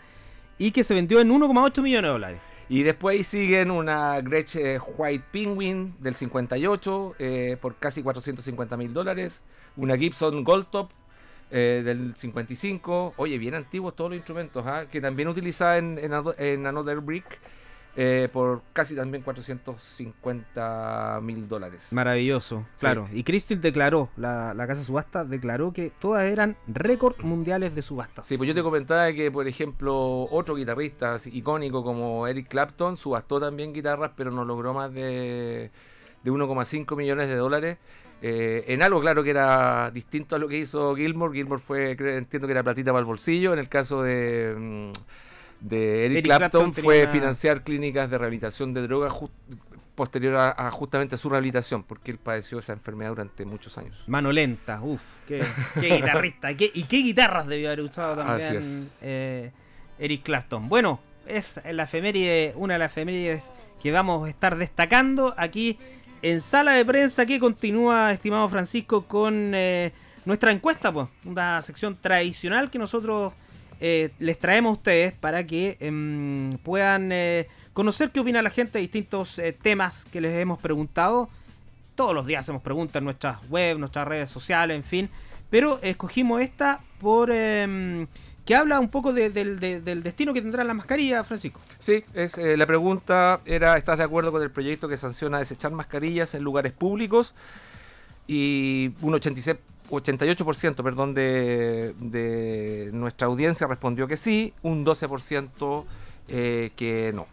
y 0.58 0.70
que 0.70 0.82
se 0.82 0.94
vendió 0.94 1.20
en 1.20 1.30
1,8 1.30 1.82
millones 1.82 2.08
de 2.08 2.12
dólares. 2.12 2.40
Y 2.68 2.84
después 2.84 3.26
siguen 3.26 3.70
una 3.70 4.18
Gretsch 4.22 4.56
eh, 4.56 4.78
White 4.96 5.24
Penguin 5.30 5.94
del 6.00 6.14
58 6.14 7.16
eh, 7.18 7.56
por 7.60 7.76
casi 7.76 8.02
450 8.02 8.76
mil 8.78 8.94
dólares. 8.94 9.42
Una 9.76 9.96
Gibson 9.96 10.42
Gold 10.42 10.66
Top 10.70 10.90
eh, 11.52 11.82
del 11.84 12.16
55. 12.16 13.14
Oye, 13.18 13.36
bien 13.38 13.54
antiguos 13.54 13.94
todos 13.94 14.10
los 14.10 14.16
instrumentos, 14.16 14.64
¿ah? 14.66 14.86
que 14.90 15.00
también 15.00 15.28
utilizada 15.28 15.76
en, 15.76 15.98
en, 15.98 16.66
Another 16.66 17.00
Brick 17.00 17.38
eh, 17.94 18.30
por 18.32 18.62
casi 18.72 18.96
también 18.96 19.22
450 19.22 21.20
mil 21.22 21.46
dólares. 21.46 21.88
Maravilloso, 21.90 22.64
Sí. 22.76 22.80
claro. 22.80 23.06
Y 23.12 23.22
Christine 23.22 23.60
declaró, 23.60 24.08
la, 24.16 24.54
la 24.54 24.66
casa 24.66 24.82
subasta 24.82 25.24
declaró 25.24 25.72
que 25.72 25.92
todas 26.00 26.24
eran 26.24 26.56
récords 26.66 27.22
mundiales 27.22 27.74
de 27.74 27.82
subastas. 27.82 28.26
Sí, 28.26 28.38
pues 28.38 28.48
yo 28.48 28.54
te 28.54 28.62
comentaba 28.62 29.12
que, 29.12 29.30
por 29.30 29.46
ejemplo, 29.46 30.22
otro 30.30 30.54
guitarrista 30.54 31.18
icónico 31.26 31.84
como 31.84 32.26
Eric 32.26 32.48
Clapton 32.48 32.96
subastó 32.96 33.38
también 33.40 33.74
guitarras, 33.74 34.12
pero 34.16 34.30
no 34.30 34.44
logró 34.46 34.72
más 34.72 34.92
de, 34.94 35.70
de 36.22 36.30
1,5 36.32 36.96
millones 36.96 37.28
de 37.28 37.36
dólares. 37.36 37.76
Eh, 38.22 38.64
en 38.68 38.82
algo, 38.82 39.00
claro, 39.00 39.22
que 39.24 39.30
era 39.30 39.90
distinto 39.90 40.36
a 40.36 40.38
lo 40.38 40.46
que 40.48 40.56
hizo 40.58 40.94
Gilmore. 40.94 41.34
Gilmore 41.34 41.60
fue, 41.60 41.96
creo- 41.96 42.16
entiendo 42.16 42.46
que 42.46 42.52
era 42.52 42.62
platita 42.62 42.92
para 42.92 43.00
el 43.00 43.04
bolsillo. 43.06 43.52
En 43.52 43.58
el 43.58 43.68
caso 43.68 44.02
de, 44.02 44.54
mm, 44.56 44.92
de 45.60 46.06
Eric, 46.06 46.12
Eric 46.18 46.24
Clapton, 46.26 46.50
Clapton 46.50 46.72
tenía 46.72 46.84
fue 46.84 47.08
financiar 47.08 47.62
clínicas 47.64 48.08
de 48.10 48.18
rehabilitación 48.18 48.72
de 48.74 48.82
drogas 48.82 49.12
posterior 49.94 50.36
a, 50.36 50.50
a 50.56 50.70
justamente 50.70 51.16
a 51.16 51.18
su 51.18 51.28
rehabilitación, 51.28 51.82
porque 51.82 52.10
él 52.12 52.18
padeció 52.18 52.58
esa 52.58 52.72
enfermedad 52.72 53.10
durante 53.10 53.44
muchos 53.44 53.76
años. 53.76 54.02
Mano 54.06 54.32
lenta, 54.32 54.80
uff, 54.82 55.02
qué, 55.28 55.44
qué 55.80 55.96
guitarrista. 55.96 56.56
qué- 56.56 56.70
y 56.72 56.84
qué 56.84 56.98
guitarras 56.98 57.46
debió 57.46 57.68
haber 57.68 57.82
usado 57.82 58.16
también 58.16 58.88
eh, 59.02 59.50
Eric 59.98 60.22
Clapton. 60.22 60.68
Bueno, 60.68 61.00
es 61.26 61.60
la 61.70 61.82
efeméride, 61.84 62.54
una 62.56 62.74
de 62.74 62.78
las 62.78 62.90
efemérides 62.92 63.50
que 63.82 63.90
vamos 63.92 64.26
a 64.26 64.30
estar 64.30 64.56
destacando 64.56 65.34
aquí 65.36 65.78
en 66.22 66.40
sala 66.40 66.72
de 66.72 66.84
prensa 66.84 67.26
que 67.26 67.38
continúa, 67.40 68.12
estimado 68.12 68.48
Francisco, 68.48 69.02
con 69.02 69.52
eh, 69.54 69.92
nuestra 70.24 70.52
encuesta, 70.52 70.92
pues, 70.92 71.08
una 71.24 71.60
sección 71.62 71.96
tradicional 72.00 72.70
que 72.70 72.78
nosotros 72.78 73.32
eh, 73.80 74.10
les 74.20 74.38
traemos 74.38 74.70
a 74.70 74.72
ustedes 74.74 75.12
para 75.12 75.44
que 75.44 75.76
em, 75.80 76.56
puedan 76.62 77.10
eh, 77.12 77.48
conocer 77.72 78.10
qué 78.10 78.20
opina 78.20 78.40
la 78.40 78.50
gente 78.50 78.78
de 78.78 78.82
distintos 78.82 79.40
temas 79.62 80.04
que 80.04 80.20
les 80.20 80.40
hemos 80.40 80.60
preguntado 80.60 81.28
todos 81.94 82.14
los 82.14 82.26
días 82.26 82.40
hacemos 82.40 82.62
preguntas 82.62 82.96
en 82.96 83.04
nuestras 83.04 83.38
web, 83.48 83.78
nuestras 83.78 84.06
redes 84.08 84.30
sociales, 84.30 84.76
en 84.76 84.84
fin. 84.84 85.10
Pero 85.50 85.78
escogimos 85.82 86.40
esta 86.40 86.80
por 87.00 87.30
em, 87.30 88.06
que 88.44 88.54
habla 88.56 88.80
un 88.80 88.88
poco 88.88 89.12
de- 89.12 89.30
del- 89.30 89.60
de- 89.60 89.80
del 89.80 90.02
destino 90.02 90.32
que 90.34 90.42
tendrá 90.42 90.64
la 90.64 90.74
mascarilla, 90.74 91.22
Francisco. 91.24 91.60
Sí, 91.78 92.04
eh, 92.14 92.56
la 92.56 92.66
pregunta 92.66 93.40
era, 93.44 93.76
¿estás 93.76 93.98
de 93.98 94.04
acuerdo 94.04 94.32
con 94.32 94.42
el 94.42 94.50
proyecto 94.50 94.88
que 94.88 94.96
sanciona 94.96 95.38
desechar 95.38 95.70
mascarillas 95.72 96.34
en 96.34 96.42
lugares 96.42 96.72
públicos? 96.72 97.34
Y 98.26 98.92
un 99.00 99.14
86, 99.14 99.58
88% 99.90 100.82
perdón, 100.82 101.12
de, 101.14 102.90
nuestra 102.92 103.26
audiencia 103.26 103.66
respondió 103.66 104.06
que 104.08 104.16
sí, 104.16 104.54
un 104.62 104.84
12% 104.84 105.84
eh, 106.28 106.70
que 106.76 107.12
no. 107.14 107.26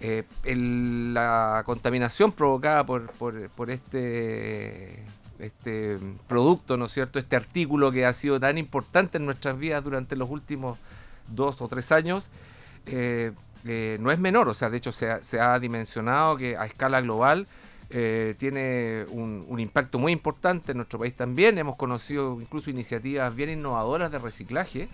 Eh, 0.00 0.24
la 0.44 1.62
contaminación 1.64 2.32
provocada 2.32 2.84
por- 2.84 3.10
por 3.12 3.70
este, 3.70 5.02
este 5.46 5.98
producto, 6.26 6.76
¿no 6.76 6.86
es 6.86 6.92
cierto? 6.92 7.18
Este 7.18 7.36
artículo 7.36 7.92
que 7.92 8.06
ha 8.06 8.12
sido 8.12 8.38
tan 8.40 8.58
importante 8.58 9.18
en 9.18 9.26
nuestras 9.26 9.58
vidas 9.58 9.82
durante 9.82 10.16
los 10.16 10.30
últimos 10.30 10.78
dos 11.28 11.60
o 11.60 11.68
tres 11.68 11.92
años, 11.92 12.30
eh, 12.86 13.32
eh, 13.64 13.96
no 14.00 14.10
es 14.10 14.18
menor, 14.18 14.48
o 14.48 14.54
sea, 14.54 14.68
de 14.68 14.76
hecho 14.76 14.92
se 14.92 15.10
ha, 15.10 15.22
se 15.22 15.40
ha 15.40 15.58
dimensionado 15.58 16.36
que 16.36 16.56
a 16.56 16.66
escala 16.66 17.00
global 17.00 17.46
eh, 17.90 18.34
tiene 18.38 19.06
un, 19.10 19.46
un 19.48 19.60
impacto 19.60 19.98
muy 19.98 20.12
importante 20.12 20.72
en 20.72 20.78
nuestro 20.78 20.98
país 20.98 21.14
también. 21.14 21.56
Hemos 21.58 21.76
conocido 21.76 22.40
incluso 22.40 22.70
iniciativas 22.70 23.34
bien 23.34 23.50
innovadoras 23.50 24.10
de 24.10 24.18
reciclaje. 24.18 24.88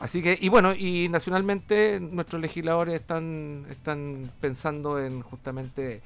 así 0.00 0.22
que, 0.22 0.38
y 0.40 0.48
bueno, 0.48 0.74
y 0.74 1.08
nacionalmente 1.08 2.00
nuestros 2.00 2.42
legisladores 2.42 3.00
están, 3.00 3.66
están 3.70 4.30
pensando 4.40 4.98
en 5.00 5.22
justamente 5.22 6.02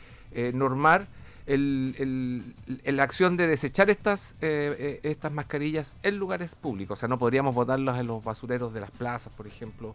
normar 0.53 1.07
el, 1.47 2.55
el- 2.77 2.97
la 2.97 3.03
acción 3.03 3.37
de 3.37 3.47
desechar 3.47 3.91
estas, 3.91 4.33
eh, 4.41 4.77
eh, 4.79 5.01
estas 5.11 5.33
mascarillas 5.33 5.97
en 6.03 6.17
lugares 6.17 6.55
públicos. 6.55 6.99
O 6.99 7.01
sea, 7.01 7.09
no 7.09 7.19
podríamos 7.19 7.55
botarlas 7.55 8.01
en 8.01 8.07
los 8.07 8.23
basureros 8.25 8.73
de 8.73 8.81
las 8.81 8.91
plazas, 8.91 9.33
por 9.35 9.47
ejemplo. 9.47 9.95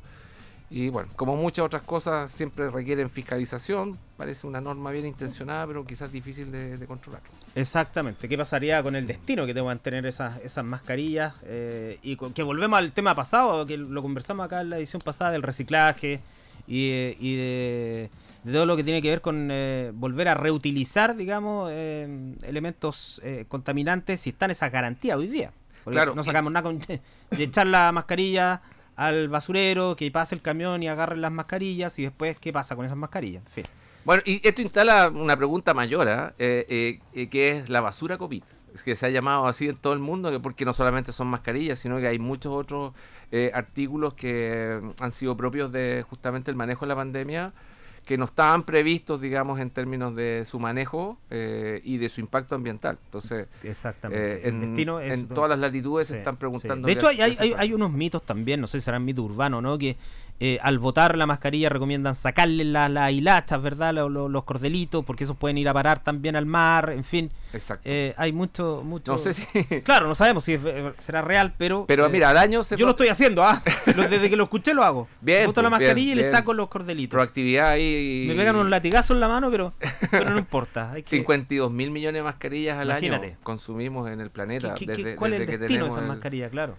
Y 0.72 0.90
bueno, 0.90 1.10
como 1.16 1.36
muchas 1.36 1.66
otras 1.66 1.82
cosas, 1.82 2.30
siempre 2.30 2.70
requieren 2.70 3.10
fiscalización. 3.10 3.98
Parece 4.18 4.46
una 4.46 4.62
norma 4.62 4.92
bien 4.92 5.08
intencionada, 5.08 5.66
pero 5.66 5.84
quizás 5.84 6.12
difícil 6.12 6.52
de, 6.52 6.86
controlar. 6.86 7.22
Exactamente. 7.56 8.30
¿Qué 8.30 8.38
pasaría 8.38 8.84
con 8.84 8.96
el 8.96 9.08
destino 9.08 9.48
que 9.48 9.56
tengan 9.56 9.80
tener 9.80 10.06
esas, 10.06 10.40
esas 10.44 10.64
mascarillas? 10.64 11.34
Eh, 11.46 11.98
y 12.04 12.16
que 12.18 12.44
volvemos 12.44 12.78
al 12.78 12.92
tema 12.92 13.16
pasado, 13.16 13.66
que 13.66 13.78
lo 13.78 14.02
conversamos 14.04 14.46
acá 14.46 14.62
en 14.62 14.70
la 14.70 14.78
edición 14.78 15.02
pasada 15.02 15.32
del 15.32 15.42
reciclaje 15.42 16.20
y, 16.68 17.16
y 17.20 17.36
de, 17.36 18.10
de 18.50 18.54
todo 18.56 18.66
lo 18.66 18.76
que 18.76 18.84
tiene 18.84 19.02
que 19.02 19.10
ver 19.10 19.22
con 19.22 19.50
eh, 19.52 19.92
volver 19.94 20.28
a 20.28 20.34
reutilizar, 20.34 21.16
digamos, 21.16 21.70
eh, 21.72 22.36
elementos 22.44 23.22
eh, 23.24 23.46
contaminantes 23.48 24.22
si 24.22 24.32
están 24.32 24.50
esas 24.50 24.72
garantías 24.72 25.18
hoy 25.18 25.28
día. 25.28 25.52
Porque 25.84 25.96
Claro, 25.96 26.16
no 26.16 26.24
sacamos 26.24 26.52
nada 26.52 26.64
con 26.64 26.80
de 27.32 27.44
echar 27.44 27.68
la 27.68 27.92
mascarilla 27.92 28.62
al 28.96 29.30
basurero, 29.30 29.96
que 29.96 30.10
pase 30.12 30.36
el 30.36 30.42
camión 30.42 30.82
y 30.82 30.88
agarren 30.88 31.22
las 31.22 31.32
mascarillas 31.32 31.98
y 32.00 32.04
después, 32.04 32.40
¿qué 32.40 32.52
pasa 32.52 32.76
con 32.76 32.86
esas 32.86 32.98
mascarillas? 32.98 33.44
En 33.46 33.52
fin. 33.52 33.66
Bueno, 34.04 34.24
y 34.26 34.46
esto 34.46 34.62
instala 34.62 35.10
una 35.10 35.38
pregunta 35.38 35.74
mayor, 35.74 36.10
¿ah? 36.10 36.34
Eh, 36.40 37.00
que 37.30 37.50
es 37.50 37.70
la 37.70 37.82
basura 37.82 38.18
COVID. 38.18 38.44
es 38.74 38.84
que 38.84 38.96
se 38.96 39.06
ha 39.06 39.10
llamado 39.10 39.46
así 39.46 39.70
en 39.70 39.76
todo 39.76 39.94
el 39.94 40.00
mundo, 40.00 40.32
que 40.32 40.40
porque 40.40 40.66
no 40.66 40.74
solamente 40.74 41.12
son 41.12 41.28
mascarillas, 41.28 41.80
sino 41.80 42.00
que 42.00 42.08
hay 42.08 42.18
muchos 42.18 42.52
otros 42.52 42.94
eh, 43.32 43.52
artículos 43.54 44.16
que 44.16 44.82
han 45.00 45.12
sido 45.12 45.38
propios 45.38 45.72
de 45.72 46.04
justamente 46.10 46.50
el 46.50 46.58
manejo 46.58 46.86
de 46.86 46.90
la 46.90 46.96
pandemia 46.96 47.54
que 48.10 48.18
no 48.18 48.26
estaban 48.26 48.64
previstos, 48.64 49.22
digamos, 49.22 49.60
en 49.60 49.70
términos 49.70 50.16
de 50.16 50.44
su 50.50 50.60
manejo 50.60 51.20
eh, 51.30 51.80
y 51.84 51.98
de 52.00 52.10
su 52.10 52.22
impacto 52.22 52.56
ambiental. 52.56 52.98
Entonces, 53.06 53.46
Exactamente. 53.64 54.38
eh, 54.38 54.50
en, 54.50 54.62
destino 54.62 55.00
es- 55.00 55.14
en 55.14 55.28
todas 55.28 55.48
las 55.52 55.60
latitudes 55.60 56.08
Sí, 56.08 56.14
se 56.14 56.18
están 56.20 56.34
sí. 56.34 56.40
preguntando. 56.40 56.88
De 56.88 56.94
hecho, 56.94 57.08
hay, 57.08 57.72
unos 57.72 57.92
mitos 57.92 58.24
también, 58.26 58.62
no 58.62 58.66
sé 58.66 58.80
si 58.80 58.86
serán 58.86 59.06
mitos 59.06 59.24
urbanos, 59.26 59.62
¿no? 59.62 59.78
Que 59.78 59.96
eh, 60.42 60.58
al 60.64 60.80
botar 60.80 61.18
la 61.18 61.26
mascarilla 61.28 61.68
recomiendan 61.70 62.16
sacarle 62.16 62.64
las 62.64 62.90
la 62.90 63.12
hilachas, 63.12 63.62
¿verdad? 63.62 63.94
Lo- 63.94 64.08
lo- 64.10 64.30
los 64.30 64.44
cordelitos, 64.46 65.04
porque 65.06 65.26
esos 65.26 65.36
pueden 65.38 65.58
ir 65.60 65.68
a 65.70 65.74
parar 65.74 66.02
también 66.02 66.36
al 66.38 66.46
mar, 66.48 66.90
en 66.92 67.04
fin. 67.04 67.30
Exacto. 67.54 67.84
Eh, 67.92 68.14
hay 68.18 68.32
mucho, 68.32 68.82
mucho... 68.84 69.12
no 69.12 69.18
sé 69.20 69.34
si. 69.36 69.46
Claro, 69.84 70.08
no 70.08 70.16
sabemos 70.16 70.46
si 70.46 70.58
será 70.98 71.22
real, 71.22 71.54
pero... 71.58 71.86
Pero 71.88 72.10
mira, 72.10 72.30
al 72.30 72.38
año 72.38 72.64
se 72.64 72.76
Yo 72.78 72.86
lo 72.86 72.92
estoy 72.92 73.10
haciendo, 73.10 73.44
¿ah? 73.44 73.62
Desde 73.86 74.30
que 74.30 74.36
lo 74.38 74.46
escuché 74.46 74.74
lo 74.74 74.84
hago. 74.84 75.08
Bien, 75.22 75.46
Boto 75.46 75.62
la 75.62 75.70
pues, 75.70 75.80
bien, 75.80 75.90
mascarilla 75.90 76.12
y 76.14 76.16
le 76.16 76.32
saco 76.32 76.54
los 76.54 76.70
cordelitos. 76.70 77.12
proactividad 77.18 77.72
ahí. 77.72 77.99
Me 78.28 78.36
pegan 78.36 78.56
unos 78.56 78.70
latigazos 78.70 79.12
en 79.16 79.20
la 79.20 79.28
mano, 79.28 79.50
pero, 79.52 79.74
pero 80.12 80.30
no 80.30 80.38
importa. 80.40 80.92
hay 80.92 81.04
que- 81.04 81.10
52 81.10 81.72
mil 81.72 81.92
millones 81.92 82.20
de 82.20 82.24
mascarillas 82.24 82.78
al 82.78 82.88
Imagínate. 82.90 83.26
año 83.28 83.38
consumimos 83.44 84.10
en 84.10 84.22
el 84.22 84.30
planeta. 84.30 84.74
¿Qué- 84.74 84.86
qué- 84.86 84.96
desde- 84.96 85.16
cuál 85.16 85.34
es 85.34 85.42
el 85.42 85.60
destino 85.60 85.86
de 85.86 85.90
esas 85.90 86.02
el- 86.04 86.08
mascarillas? 86.08 86.52
Claro. 86.52 86.76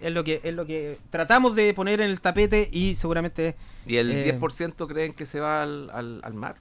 Es 0.00 0.12
lo 0.12 0.24
que 0.24 0.40
es 0.42 0.52
lo 0.54 0.66
que 0.66 0.98
tratamos 1.10 1.54
de 1.54 1.72
poner 1.74 2.00
en 2.00 2.10
el 2.10 2.20
tapete 2.20 2.68
y 2.72 2.96
seguramente 2.96 3.54
Y 3.86 3.96
el 3.96 4.10
Eh, 4.10 4.24
10% 4.38 4.86
creen 4.88 5.12
que 5.12 5.26
se 5.26 5.38
va 5.40 5.62
al, 5.62 5.90
al, 5.90 6.20
al 6.24 6.34
mar. 6.34 6.56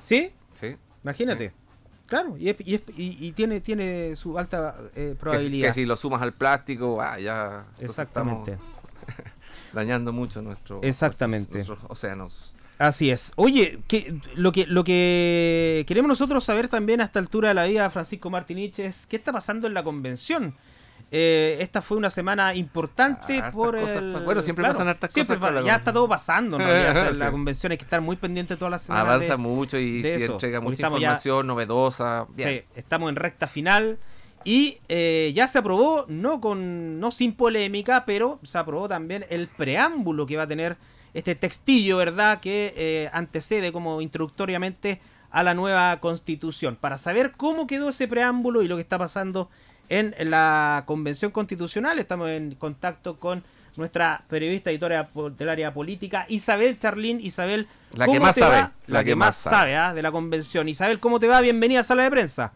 sí, 0.00 0.30
¿sí? 0.54 0.76
imagínate. 1.04 1.52
Claro, 2.06 2.36
y, 2.38 2.48
es- 2.50 2.56
y, 2.60 2.74
es- 2.76 2.82
y- 2.96 3.16
y 3.26 3.32
tiene 3.32 3.60
tiene 3.60 4.14
su 4.16 4.38
alta 4.38 4.76
eh, 4.94 5.14
probabilidad. 5.18 5.68
que 5.68 5.72
si 5.74 5.84
lo 5.84 5.96
sumas 5.96 6.22
al 6.22 6.32
plástico, 6.34 7.00
ah, 7.02 7.18
ya. 7.20 7.66
Exactamente. 7.80 8.58
dañando 9.72 10.12
mucho 10.12 10.40
nuestro, 10.42 10.80
Exactamente. 10.82 11.54
nuestros, 11.54 11.78
nuestros 11.78 11.90
océanos. 11.98 12.54
Así 12.78 13.10
es. 13.10 13.32
Oye, 13.36 13.78
que, 13.88 14.14
lo 14.34 14.52
que 14.52 14.66
lo 14.66 14.84
que 14.84 15.84
queremos 15.88 16.08
nosotros 16.10 16.44
saber 16.44 16.68
también 16.68 17.00
a 17.00 17.04
esta 17.04 17.18
altura 17.18 17.48
de 17.48 17.54
la 17.54 17.64
vida, 17.64 17.88
Francisco 17.90 18.28
Martinich, 18.30 18.78
es 18.80 19.06
qué 19.06 19.16
está 19.16 19.32
pasando 19.32 19.66
en 19.66 19.74
la 19.74 19.82
convención. 19.82 20.54
Eh, 21.12 21.58
esta 21.60 21.82
fue 21.82 21.96
una 21.96 22.10
semana 22.10 22.52
importante 22.56 23.40
por 23.52 23.78
cosas 23.78 23.96
el... 23.96 24.12
pa- 24.12 24.20
bueno, 24.20 24.42
siempre 24.42 24.64
pasan 24.66 24.88
hartas 24.88 25.12
siempre 25.12 25.38
cosas 25.38 25.54
pa- 25.54 25.62
Ya 25.62 25.76
está 25.76 25.92
todo 25.92 26.08
pasando, 26.08 26.58
¿no? 26.58 26.66
La 27.12 27.30
convención 27.30 27.70
hay 27.72 27.78
que 27.78 27.84
estar 27.84 28.00
muy 28.00 28.16
pendiente 28.16 28.56
todas 28.56 28.72
las 28.72 28.82
semanas. 28.82 29.06
Avanza 29.06 29.32
de- 29.32 29.36
mucho 29.36 29.78
y 29.78 30.04
eso, 30.04 30.32
entrega 30.32 30.60
mucha 30.60 30.76
ya- 30.82 30.86
información 30.88 31.46
novedosa. 31.46 32.26
Sí, 32.36 32.62
estamos 32.74 33.08
en 33.08 33.16
recta 33.16 33.46
final 33.46 33.98
y 34.44 34.78
eh, 34.88 35.32
ya 35.34 35.46
se 35.48 35.58
aprobó, 35.58 36.06
no 36.08 36.40
con 36.40 36.98
no 36.98 37.10
sin 37.12 37.32
polémica, 37.34 38.04
pero 38.04 38.40
se 38.42 38.58
aprobó 38.58 38.88
también 38.88 39.24
el 39.30 39.46
preámbulo 39.48 40.26
que 40.26 40.36
va 40.36 40.42
a 40.42 40.48
tener 40.48 40.76
este 41.16 41.34
textillo, 41.34 41.96
¿verdad? 41.96 42.40
Que 42.40 42.74
eh, 42.76 43.10
antecede 43.10 43.72
como 43.72 44.02
introductoriamente 44.02 45.00
a 45.30 45.42
la 45.42 45.54
nueva 45.54 45.98
constitución. 45.98 46.76
Para 46.76 46.98
saber 46.98 47.32
cómo 47.32 47.66
quedó 47.66 47.88
ese 47.88 48.06
preámbulo 48.06 48.62
y 48.62 48.68
lo 48.68 48.76
que 48.76 48.82
está 48.82 48.98
pasando 48.98 49.48
en 49.88 50.14
la 50.18 50.84
convención 50.86 51.30
constitucional, 51.30 51.98
estamos 51.98 52.28
en 52.28 52.54
contacto 52.56 53.18
con 53.18 53.42
nuestra 53.76 54.24
periodista 54.28 54.70
editora 54.70 55.08
del 55.38 55.48
área 55.48 55.72
política, 55.72 56.26
Isabel 56.28 56.78
Charlín. 56.78 57.20
Isabel, 57.22 57.66
La 57.92 58.04
que 58.04 58.10
¿cómo 58.10 58.20
más 58.20 58.34
te 58.34 58.42
sabe, 58.42 58.56
va? 58.56 58.72
La, 58.86 59.02
que, 59.02 59.16
más 59.16 59.36
sabe, 59.36 59.56
sabe. 59.56 59.76
¿ah? 59.76 59.94
de 59.94 60.02
la 60.02 60.12
convención. 60.12 60.68
Isabel, 60.68 61.00
¿cómo 61.00 61.18
te 61.18 61.28
va? 61.28 61.40
Bienvenida 61.40 61.80
a 61.80 61.84
Sala 61.84 62.02
de 62.02 62.10
Prensa. 62.10 62.52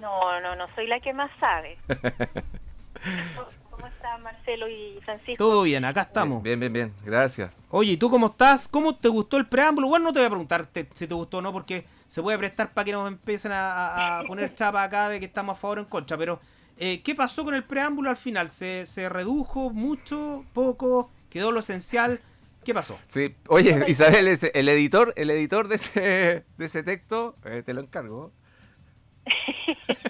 No, 0.00 0.40
no, 0.40 0.56
no 0.56 0.66
soy 0.74 0.86
la 0.86 1.00
que 1.00 1.12
más 1.12 1.30
sabe. 1.38 1.76
¿Cómo 3.84 3.94
están 3.96 4.22
Marcelo 4.22 4.66
y 4.66 4.98
Francisco? 5.04 5.36
Todo 5.44 5.62
bien, 5.64 5.84
acá 5.84 6.02
estamos. 6.02 6.42
Bien, 6.42 6.58
bien, 6.58 6.72
bien. 6.72 6.94
Gracias. 7.04 7.52
Oye, 7.68 7.92
¿y 7.92 7.96
tú 7.98 8.08
cómo 8.08 8.28
estás? 8.28 8.66
¿Cómo 8.66 8.96
te 8.96 9.08
gustó 9.08 9.36
el 9.36 9.46
preámbulo? 9.46 9.88
Bueno, 9.88 10.06
no 10.06 10.12
te 10.14 10.20
voy 10.20 10.26
a 10.26 10.30
preguntar 10.30 10.66
te- 10.68 10.88
si 10.94 11.06
te 11.06 11.12
gustó 11.12 11.38
o 11.38 11.42
no, 11.42 11.52
porque 11.52 11.84
se 12.08 12.22
puede 12.22 12.38
prestar 12.38 12.72
para 12.72 12.86
que 12.86 12.92
nos 12.92 13.06
empiecen 13.08 13.52
a, 13.52 13.72
a- 13.72 14.18
a 14.20 14.22
poner 14.26 14.54
chapa 14.54 14.82
acá 14.82 15.10
de 15.10 15.20
que 15.20 15.26
estamos 15.26 15.58
a 15.58 15.60
favor 15.60 15.78
o 15.78 15.82
en 15.82 15.86
contra. 15.88 16.16
Pero, 16.16 16.40
eh, 16.78 17.02
¿qué 17.02 17.14
pasó 17.14 17.44
con 17.44 17.54
el 17.54 17.64
preámbulo 17.64 18.08
al 18.08 18.16
final? 18.16 18.50
¿Se, 18.50 18.86
se 18.86 19.10
redujo 19.10 19.68
mucho, 19.68 20.46
poco? 20.54 21.10
¿Quedó 21.28 21.52
lo 21.52 21.60
esencial? 21.60 22.20
¿Qué 22.64 22.72
pasó? 22.72 22.98
Sí. 23.06 23.34
Oye, 23.48 23.84
Isabel, 23.86 24.28
ese- 24.28 24.52
el 24.54 24.66
editor, 24.70 25.12
el 25.16 25.28
editor 25.30 25.68
de 25.68 25.74
ese, 25.74 26.00
de 26.56 26.64
ese 26.64 26.82
texto, 26.82 27.36
eh, 27.44 27.62
te 27.62 27.74
lo 27.74 27.82
encargo. 27.82 28.32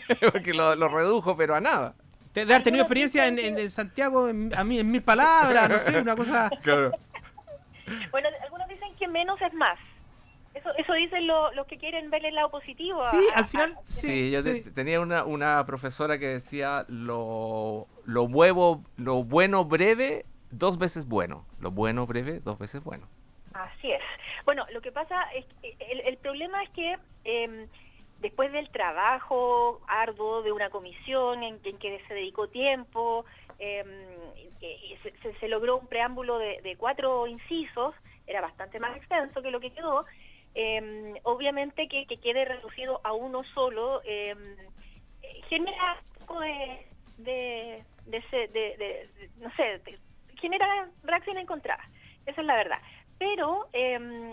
Porque 0.32 0.54
lo, 0.54 0.76
lo 0.76 0.88
redujo, 0.88 1.36
pero 1.36 1.56
a 1.56 1.60
nada. 1.60 1.96
¿De, 2.34 2.44
de 2.44 2.52
haber 2.54 2.64
tenido 2.64 2.82
experiencia 2.82 3.26
en, 3.26 3.38
en- 3.38 3.58
en 3.58 3.70
Santiago 3.70 4.28
en, 4.28 4.52
a 4.56 4.64
mí, 4.64 4.78
en 4.80 4.90
mil 4.90 5.02
palabras? 5.02 5.68
No 5.68 5.78
sé, 5.78 5.98
una 5.98 6.16
cosa... 6.16 6.50
Claro. 6.62 6.92
Bueno, 8.10 8.28
algunos 8.42 8.68
dicen 8.68 8.94
que 8.98 9.06
menos 9.08 9.40
es 9.42 9.52
más. 9.54 9.78
Eso, 10.54 10.70
eso 10.78 10.92
dicen 10.94 11.26
lo- 11.26 11.52
los 11.52 11.66
que 11.66 11.78
quieren 11.78 12.10
ver 12.10 12.24
el 12.24 12.34
lado 12.34 12.50
positivo. 12.50 13.02
a- 13.02 13.10
Sí, 13.10 13.18
a- 13.34 13.38
al 13.38 13.44
final... 13.46 13.72
a- 13.74 13.80
Sí, 13.84 14.30
yo 14.30 14.42
te- 14.42 14.62
sí. 14.64 14.70
tenía 14.70 15.00
una, 15.00 15.24
una 15.24 15.64
profesora 15.66 16.18
que 16.18 16.26
decía 16.28 16.84
lo, 16.88 17.86
lo, 18.04 18.22
huevo, 18.24 18.82
lo 18.96 19.22
bueno 19.24 19.64
breve, 19.64 20.24
dos 20.50 20.78
veces 20.78 21.06
bueno. 21.06 21.44
Lo 21.60 21.70
bueno 21.70 22.06
breve, 22.06 22.40
dos 22.40 22.58
veces 22.58 22.82
bueno. 22.82 23.06
Así 23.52 23.90
es. 23.92 24.00
Bueno, 24.44 24.64
lo 24.72 24.80
que 24.80 24.90
pasa 24.92 25.22
es 25.36 25.44
que 25.60 25.76
el, 25.90 26.00
el 26.00 26.16
problema 26.18 26.62
es 26.62 26.70
que 26.70 26.96
em, 27.24 27.66
después 28.24 28.50
del 28.52 28.70
trabajo 28.70 29.82
arduo 29.86 30.40
de 30.40 30.50
una 30.50 30.70
comisión 30.70 31.42
en, 31.42 31.60
que 31.60 32.00
se 32.08 32.14
dedicó 32.14 32.48
tiempo, 32.48 33.26
em, 33.58 33.86
eh, 34.62 34.98
se, 35.40 35.48
logró 35.48 35.76
un 35.76 35.86
preámbulo 35.88 36.38
de, 36.38 36.74
cuatro 36.78 37.26
incisos, 37.26 37.94
era 38.26 38.40
bastante 38.40 38.80
más 38.80 38.96
extenso 38.96 39.42
que 39.42 39.50
lo 39.50 39.60
que 39.60 39.74
quedó. 39.74 40.06
em, 40.54 41.14
obviamente 41.24 41.86
que, 41.86 42.06
que 42.06 42.16
quede 42.16 42.46
reducido 42.46 43.00
a 43.04 43.12
uno 43.12 43.44
solo 43.54 44.00
em, 44.04 44.56
genera 45.50 46.00
un 46.20 46.26
poco 46.26 46.40
de, 46.40 47.84
no 49.36 49.50
sé, 49.54 49.82
genera 50.40 50.88
reacción 51.02 51.36
encontrada. 51.36 51.84
Esa 52.24 52.40
es 52.40 52.46
la 52.46 52.56
verdad. 52.56 52.78
Pero 53.18 53.68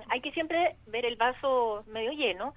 hay 0.07 0.21
que 0.21 0.31
siempre 0.31 0.77
ver 0.87 1.05
el 1.05 1.17
vaso 1.17 1.83
medio 1.87 2.11
lleno 2.13 2.53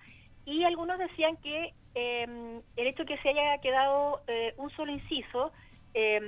y 0.47 0.65
algunos 0.65 0.99
decían 0.99 1.37
que 1.39 1.73
eh, 1.95 2.61
el 2.77 2.87
hecho 2.87 3.05
que 3.05 3.19
se 3.19 3.29
haya 3.31 3.59
quedado 3.59 4.23
eh, 4.27 4.53
un 4.57 4.71
solo 4.71 4.93
inciso 4.93 5.53
eh, 5.95 6.21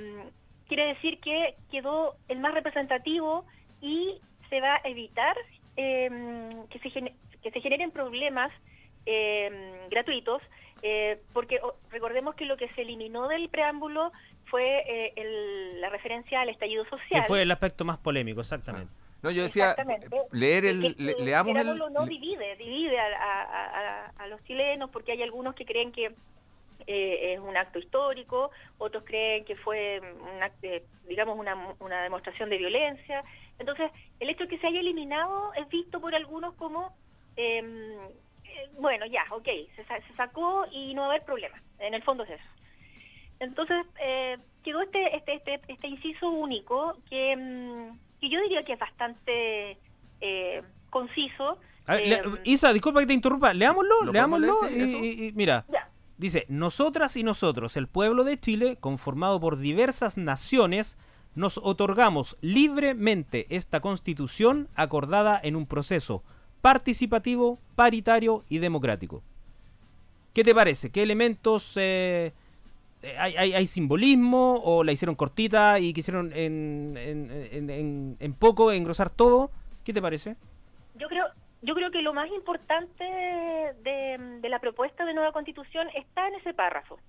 quiere 0.67 0.85
decir 0.87 1.19
que 1.19 1.55
quedó 1.71 2.15
el 2.27 2.39
más 2.39 2.53
representativo 2.53 3.45
y 3.81 4.19
se 4.49 4.61
va 4.61 4.75
a 4.75 4.81
evitar 4.87 5.35
eh, 5.75 6.09
que, 6.69 6.79
se 6.79 6.89
que 7.43 7.51
se 7.51 7.61
generen 7.61 7.91
problemas 7.91 8.51
gratuitos, 9.89 10.41
eh, 10.81 11.21
porque 11.33 11.59
recordemos 11.89 12.35
que 12.35 12.45
lo 12.45 12.57
que 12.57 12.67
se 12.69 12.81
eliminó 12.81 13.27
del 13.27 13.49
preámbulo 13.49 14.11
fue 14.45 14.83
eh, 14.87 15.13
el- 15.15 15.79
la 15.81 15.89
referencia 15.89 16.41
al 16.41 16.49
estallido 16.49 16.83
social. 16.85 17.21
Que 17.21 17.27
fue 17.27 17.41
el 17.41 17.51
aspecto 17.51 17.85
más 17.85 17.97
polémico, 17.97 18.41
exactamente. 18.41 18.91
No, 19.23 19.31
yo 19.31 19.43
decía, 19.43 19.75
leer 20.31 20.65
el, 20.65 20.81
Que- 20.81 20.95
que 20.95 21.01
le- 21.03 21.15
leamos 21.25 21.57
el... 21.57 21.77
no 21.91 22.05
divide, 22.05 22.55
divide 22.55 22.99
a, 22.99 23.05
a- 23.05 23.41
a- 23.43 24.05
a- 24.05 24.11
a 24.17 24.27
los 24.27 24.43
chilenos 24.43 24.89
porque 24.91 25.11
hay 25.13 25.23
algunos 25.23 25.55
que 25.55 25.65
creen 25.65 25.91
que 25.91 26.13
eh, 26.85 27.33
es 27.33 27.39
un 27.39 27.57
acto 27.57 27.79
histórico, 27.79 28.51
otros 28.77 29.03
creen 29.03 29.43
que 29.43 29.55
fue 29.57 29.99
un 29.99 30.41
acto, 30.43 30.67
eh, 30.67 30.83
digamos 31.07 31.37
una, 31.37 31.73
una 31.79 32.03
demostración 32.03 32.49
de 32.49 32.57
violencia. 32.57 33.23
Entonces, 33.59 33.91
el 34.19 34.29
hecho 34.29 34.43
de 34.43 34.49
que 34.49 34.59
se 34.59 34.67
haya 34.67 34.79
eliminado 34.79 35.51
es 35.55 35.67
visto 35.69 35.99
por 35.99 36.13
algunos 36.15 36.53
como 36.53 36.93
em, 37.35 37.93
eh, 38.45 38.69
bueno, 38.79 39.05
ya, 39.07 39.25
ok, 39.31 39.45
se, 39.75 39.83
se 39.83 40.13
sacó 40.15 40.65
y 40.71 40.93
no 40.93 41.01
va 41.01 41.07
a 41.07 41.09
haber 41.11 41.25
problema. 41.25 41.61
En 41.79 41.93
el 41.95 42.03
fondo 42.03 42.23
es 42.23 42.29
eso. 42.29 42.43
Entonces, 43.39 43.85
eh, 43.99 44.37
quedó 44.63 44.81
este, 44.81 45.15
este, 45.15 45.33
este, 45.33 45.59
este 45.67 45.87
inciso 45.87 46.29
único 46.29 46.97
que, 47.09 47.35
mm, 47.35 47.99
que 48.21 48.29
yo 48.29 48.39
diría 48.41 48.63
que 48.63 48.73
es 48.73 48.79
bastante 48.79 49.77
eh, 50.21 50.63
conciso. 50.89 51.57
A 51.85 51.95
ver, 51.95 52.01
Eh, 52.03 52.21
le- 52.23 52.41
Isa, 52.43 52.73
disculpa 52.73 52.99
que 53.01 53.05
te 53.07 53.13
interrumpa. 53.13 53.53
Leámoslo, 53.53 54.03
¿Lo 54.03 54.11
leámoslo. 54.11 54.55
y, 54.69 55.31
mira, 55.35 55.65
ya. 55.71 55.89
dice: 56.17 56.45
Nosotras 56.49 57.15
y 57.15 57.23
nosotros, 57.23 57.77
el 57.77 57.87
pueblo 57.87 58.23
de 58.23 58.39
Chile, 58.39 58.77
conformado 58.79 59.39
por 59.39 59.57
diversas 59.57 60.17
naciones, 60.17 60.97
nos 61.35 61.59
otorgamos 61.59 62.35
libremente 62.41 63.45
esta 63.49 63.79
constitución 63.79 64.67
acordada 64.75 65.39
en 65.43 65.55
un 65.55 65.67
proceso 65.67 66.23
participativo, 66.61 67.59
paritario 67.75 68.43
y 68.49 68.57
democrático. 68.57 69.21
¿Qué 70.33 70.43
te 70.43 70.53
parece? 70.55 70.91
¿Qué 70.91 71.03
elementos 71.03 71.73
eh, 71.77 72.33
hay, 73.17 73.35
hay- 73.37 73.53
hay 73.53 73.67
simbolismo 73.67 74.55
o 74.63 74.83
la 74.83 74.91
hicieron 74.91 75.15
cortita 75.15 75.79
y 75.79 75.93
quisieron 75.93 76.31
en, 76.33 76.95
en, 76.97 77.31
en- 77.69 78.17
en- 78.19 78.33
poco 78.33 78.71
engrosar 78.71 79.09
todo? 79.09 79.51
¿Qué 79.83 79.93
te 79.93 80.01
parece? 80.01 80.35
Yo 80.95 81.07
creo, 81.07 81.25
yo 81.61 81.73
creo 81.75 81.91
que 81.91 82.01
lo 82.01 82.13
más 82.13 82.29
importante 82.31 83.03
de, 83.03 84.17
de 84.41 84.49
la 84.49 84.59
propuesta 84.59 85.05
de 85.05 85.13
nueva 85.13 85.31
constitución 85.31 85.87
está 85.95 86.27
en 86.27 86.35
ese 86.35 86.53
párrafo, 86.53 86.99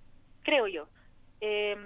creo 0.43 0.67
yo. 0.69 0.87
Eh, 1.41 1.77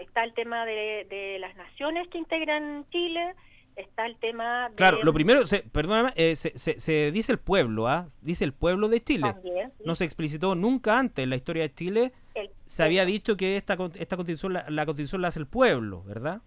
está 0.00 0.24
el 0.24 0.32
tema 0.34 0.64
de, 0.64 1.06
de 1.10 1.38
las 1.38 1.54
naciones 1.56 2.08
que 2.08 2.18
integran 2.18 2.86
Chile, 2.90 3.34
está 3.76 4.06
el 4.06 4.16
tema 4.16 4.68
de... 4.70 4.76
Claro, 4.76 5.02
lo 5.02 5.12
primero, 5.12 5.46
se, 5.46 5.60
perdóname, 5.62 6.12
eh, 6.16 6.36
se, 6.36 6.56
se- 6.58 6.78
se 6.80 7.10
dice 7.12 7.32
el 7.32 7.38
pueblo, 7.38 7.88
¿ah? 7.88 8.08
Dice 8.20 8.44
el 8.44 8.52
pueblo 8.52 8.88
de 8.88 9.02
Chile. 9.02 9.32
También, 9.32 9.70
sí. 9.78 9.82
No 9.86 9.94
se 9.94 10.04
explicitó 10.04 10.54
nunca 10.54 10.98
antes 10.98 11.22
en 11.22 11.30
la 11.30 11.36
historia 11.36 11.62
de 11.64 11.74
Chile. 11.74 12.12
El- 12.34 12.50
Se 12.66 12.82
había 12.82 13.04
dicho 13.04 13.36
que 13.36 13.56
esta, 13.56 13.76
esta 13.94 14.16
constitución, 14.16 14.52
la, 14.52 14.64
la 14.68 14.86
constitución 14.86 15.22
la 15.22 15.28
hace 15.28 15.40
el 15.40 15.46
pueblo, 15.46 16.02
¿verdad? 16.04 16.40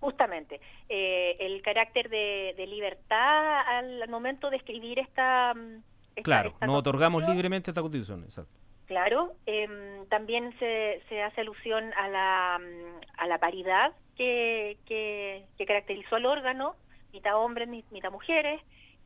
Justamente, 0.00 0.60
eh, 0.88 1.36
el 1.40 1.60
carácter 1.62 2.08
de, 2.08 2.54
de 2.56 2.66
libertad 2.68 3.60
al 3.66 4.08
momento 4.08 4.48
de 4.48 4.56
escribir 4.56 5.00
esta... 5.00 5.54
mm, 5.54 5.82
esta- 6.10 6.22
Claro, 6.22 6.50
esta 6.50 6.66
nos 6.66 6.76
otorgamos 6.78 7.28
libremente 7.28 7.70
esta 7.72 7.80
constitución, 7.82 8.22
exacto. 8.22 8.52
Claro, 8.86 9.34
em, 9.44 10.06
también 10.08 10.54
se, 10.58 11.02
se 11.08 11.20
hace 11.22 11.40
alusión 11.42 11.92
a 11.94 12.08
la, 12.08 12.58
mm, 12.60 13.00
a 13.18 13.26
la 13.26 13.38
paridad 13.38 13.92
que, 14.18 14.76
que, 14.86 15.46
caracterizó 15.66 16.16
al 16.16 16.26
órgano, 16.26 16.74
mitad 17.12 17.36
hombres, 17.36 17.68
mi- 17.68 17.84
mitad 17.90 18.10
mujeres, 18.12 18.60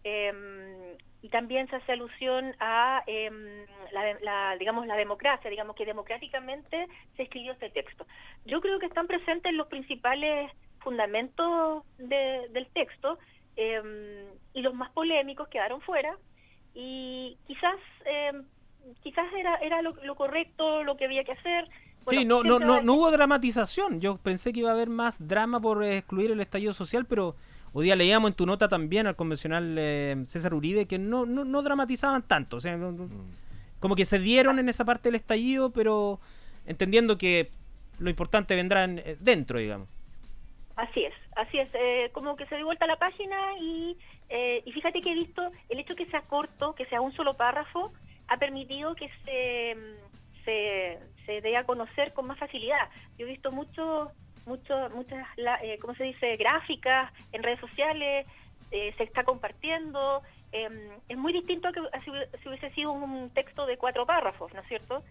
em, 0.05 0.97
y 1.23 1.29
también 1.29 1.69
se 1.69 1.77
hace 1.77 1.93
alusión 1.93 2.57
a 2.59 3.05
em, 3.07 3.65
la, 4.23 4.57
digamos 4.59 4.87
la 4.89 4.97
democracia, 4.97 5.49
digamos 5.51 5.77
que 5.77 5.85
democráticamente 5.85 6.89
se 7.17 7.23
escribió 7.23 7.53
este 7.53 7.71
texto. 7.71 8.07
Yo 8.45 8.61
creo 8.61 8.81
que 8.81 8.87
están 8.87 9.07
presentes 9.07 9.53
los 9.53 9.69
principales 9.69 10.51
fundamentos 10.81 11.85
de- 11.99 12.49
del 12.51 12.67
texto 12.73 13.19
em, 13.55 14.27
y 14.55 14.63
los 14.63 14.75
más 14.75 14.91
polémicos 14.93 15.47
quedaron 15.49 15.81
fuera 15.83 16.17
y 16.75 17.37
quizás 17.47 17.77
em, 18.07 18.45
quizás 19.03 19.27
era 19.35 19.57
era 19.57 19.83
lo 19.83 20.15
correcto 20.17 20.83
lo 20.85 20.97
que 20.97 21.05
había 21.05 21.23
que 21.23 21.33
hacer 21.33 21.69
Bueno, 22.05 22.21
sí, 22.21 22.27
no, 22.27 22.43
no, 22.43 22.59
no, 22.59 22.83
no 22.83 22.95
hubo 22.95 23.11
dramatización. 23.11 24.01
Yo 24.01 24.17
pensé 24.19 24.53
que 24.53 24.61
iba 24.61 24.71
a 24.71 24.75
haber 24.75 24.89
más 24.89 25.17
drama 25.19 25.61
por 25.61 25.85
excluir 25.85 26.31
el 26.31 26.41
estallido 26.41 26.73
social, 26.73 27.07
pero 27.07 27.37
hoy 27.73 27.85
día 27.85 27.97
leíamos 27.97 28.31
en 28.31 28.35
tu 28.37 28.47
nota 28.47 28.69
también 28.69 29.07
al 29.07 29.17
convencional 29.17 29.77
eh, 29.79 30.23
César 30.27 30.55
Uribe 30.55 30.87
que 30.87 30.99
no, 30.99 31.27
no, 31.27 31.45
no 31.45 31.63
dramatizaban 31.63 32.23
tanto. 32.23 32.57
O 32.57 32.61
sea, 32.61 32.77
no- 32.77 33.09
como 33.81 33.97
que 33.97 34.05
se 34.05 34.19
dieron 34.19 34.59
en 34.59 34.69
esa 34.69 34.85
parte 34.85 35.09
del 35.09 35.17
estallido, 35.17 35.71
pero 35.71 36.21
entendiendo 36.67 37.19
que 37.19 37.51
lo 37.99 38.11
importante 38.11 38.55
vendrá 38.55 38.85
en- 38.85 38.99
eh, 39.01 39.17
dentro, 39.21 39.59
digamos. 39.59 39.89
Así 40.77 41.05
es, 41.05 41.13
así 41.37 41.59
es, 41.59 41.69
eh, 41.75 42.11
como 42.13 42.35
que 42.37 42.47
se 42.47 42.57
dio 42.57 42.65
vuelta 42.65 42.87
la 42.87 42.97
página 42.97 43.37
y, 43.61 43.97
eh, 44.31 44.63
y 44.65 44.73
fíjate 44.73 45.03
que 45.03 45.13
he 45.13 45.15
visto 45.15 45.43
el 45.69 45.79
hecho 45.79 45.95
que 45.95 46.07
sea 46.07 46.23
corto, 46.23 46.75
que 46.75 46.87
sea 46.87 47.01
un 47.01 47.13
solo 47.13 47.35
párrafo, 47.35 47.93
ha 48.29 48.39
permitido 48.39 48.95
que 48.95 49.11
se, 49.25 49.75
mm, 49.75 50.12
se, 50.45 50.99
se 51.27 51.41
dé 51.41 51.57
a 51.57 51.65
conocer 51.65 52.13
con 52.13 52.27
más 52.27 52.39
facilidad. 52.39 52.89
Yo 53.19 53.27
he 53.27 53.31
visto 53.31 53.53
mucho, 53.53 54.11
mucho, 54.47 54.91
muchas, 54.91 55.27
eh, 55.63 55.79
¿cómo 55.81 55.95
se 55.95 56.05
dice?, 56.05 56.37
gráficas 56.37 57.13
en 57.33 57.43
redes 57.43 57.61
sociales, 57.61 58.27
eh, 58.71 58.95
se 58.97 59.05
está 59.05 59.25
compartiendo. 59.25 60.23
em, 60.53 60.91
es 61.09 61.17
muy 61.17 61.33
distinto 61.33 61.69
a 61.69 61.73
que 61.73 61.81
a 61.81 62.03
si 62.03 62.49
hubiese 62.49 62.71
sido 62.71 62.93
un 62.93 63.31
texto 63.31 63.67
de 63.67 63.79
cuatro 63.79 64.05
párrafos, 64.07 64.53
¿no 64.55 64.61
es 64.61 64.69
cierto? 64.69 65.03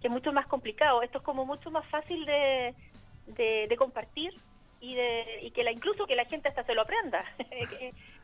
Que 0.00 0.08
es 0.08 0.12
mucho 0.12 0.32
más 0.32 0.46
complicado. 0.46 1.02
Esto 1.02 1.18
es 1.18 1.24
como 1.24 1.44
mucho 1.44 1.70
más 1.70 1.86
fácil 1.88 2.24
de, 2.24 2.74
de, 3.26 3.66
de 3.68 3.76
compartir 3.76 4.32
y 4.80 4.94
de 4.94 5.40
y 5.42 5.50
que 5.50 5.64
la 5.64 5.72
incluso 5.72 6.06
que 6.06 6.14
la 6.16 6.26
gente 6.26 6.48
hasta 6.48 6.64
se 6.64 6.74
lo 6.74 6.82
aprenda 6.82 7.24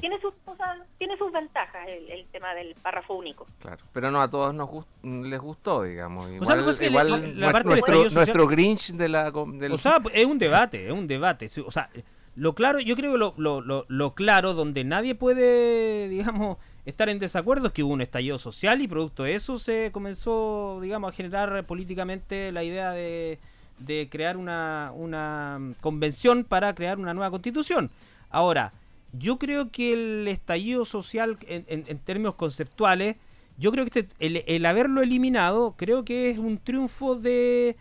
Tiene 0.00 0.20
sus 0.20 0.34
cosas 0.44 0.78
tiene 0.98 1.16
sus 1.16 1.30
ventajas 1.32 1.86
el, 1.88 2.10
el 2.10 2.26
tema 2.26 2.54
del 2.54 2.74
párrafo 2.74 3.14
único 3.14 3.46
Claro, 3.60 3.78
pero 3.92 4.10
no 4.10 4.20
a 4.20 4.28
todos 4.28 4.52
nos 4.54 4.68
gust- 4.68 4.88
les 5.02 5.38
gustó, 5.40 5.82
digamos. 5.84 6.26
sea, 6.44 6.56
Igual, 6.86 7.08
la- 7.10 7.16
la 7.16 7.22
nuestro, 7.22 7.40
parte 7.52 7.58
del 7.58 7.66
nuestro, 7.68 7.74
estallido 7.74 8.02
social- 8.04 8.14
nuestro 8.16 8.46
Grinch 8.48 8.92
de 8.92 9.08
la. 9.08 9.28
O 9.72 9.78
sea, 9.78 9.98
es 10.12 10.26
un 10.26 10.38
debate, 10.38 10.86
es 10.86 10.92
un 10.92 11.06
debate. 11.06 11.48
O 11.64 11.70
sea, 11.70 11.88
lo 12.36 12.54
claro, 12.54 12.80
yo 12.80 12.96
creo 12.96 13.12
que 13.12 13.18
lo, 13.18 13.34
lo, 13.36 13.60
lo, 13.60 13.84
lo 13.88 14.14
claro, 14.14 14.54
donde 14.54 14.82
nadie 14.84 15.14
puede, 15.14 16.08
digamos, 16.08 16.58
estar 16.86 17.08
en 17.08 17.18
desacuerdo 17.18 17.68
es 17.68 17.72
que 17.72 17.82
hubo 17.82 17.92
un 17.92 18.00
estallido 18.00 18.38
social 18.38 18.80
y 18.80 18.88
producto 18.88 19.22
de 19.24 19.34
eso 19.34 19.58
se 19.58 19.90
comenzó, 19.92 20.78
digamos, 20.82 21.12
a 21.12 21.16
generar 21.16 21.64
políticamente 21.64 22.50
la 22.52 22.64
idea 22.64 22.90
de, 22.92 23.38
de 23.78 24.08
crear 24.10 24.36
una, 24.36 24.90
una 24.94 25.58
convención 25.80 26.44
para 26.44 26.74
crear 26.74 26.98
una 26.98 27.14
nueva 27.14 27.30
constitución. 27.30 27.90
Ahora, 28.30 28.72
yo 29.12 29.38
creo 29.38 29.70
que 29.70 29.92
el 29.92 30.28
estallido 30.28 30.84
social, 30.84 31.38
en, 31.46 31.64
en- 31.68 31.84
en 31.86 31.98
términos 31.98 32.34
conceptuales, 32.36 33.16
yo 33.58 33.72
creo 33.72 33.84
que 33.86 34.00
este- 34.00 34.46
el, 34.56 34.66
haberlo 34.66 35.02
eliminado, 35.02 35.74
creo 35.76 36.04
que 36.04 36.30
es 36.30 36.38
un 36.38 36.58
triunfo 36.58 37.14
de, 37.16 37.76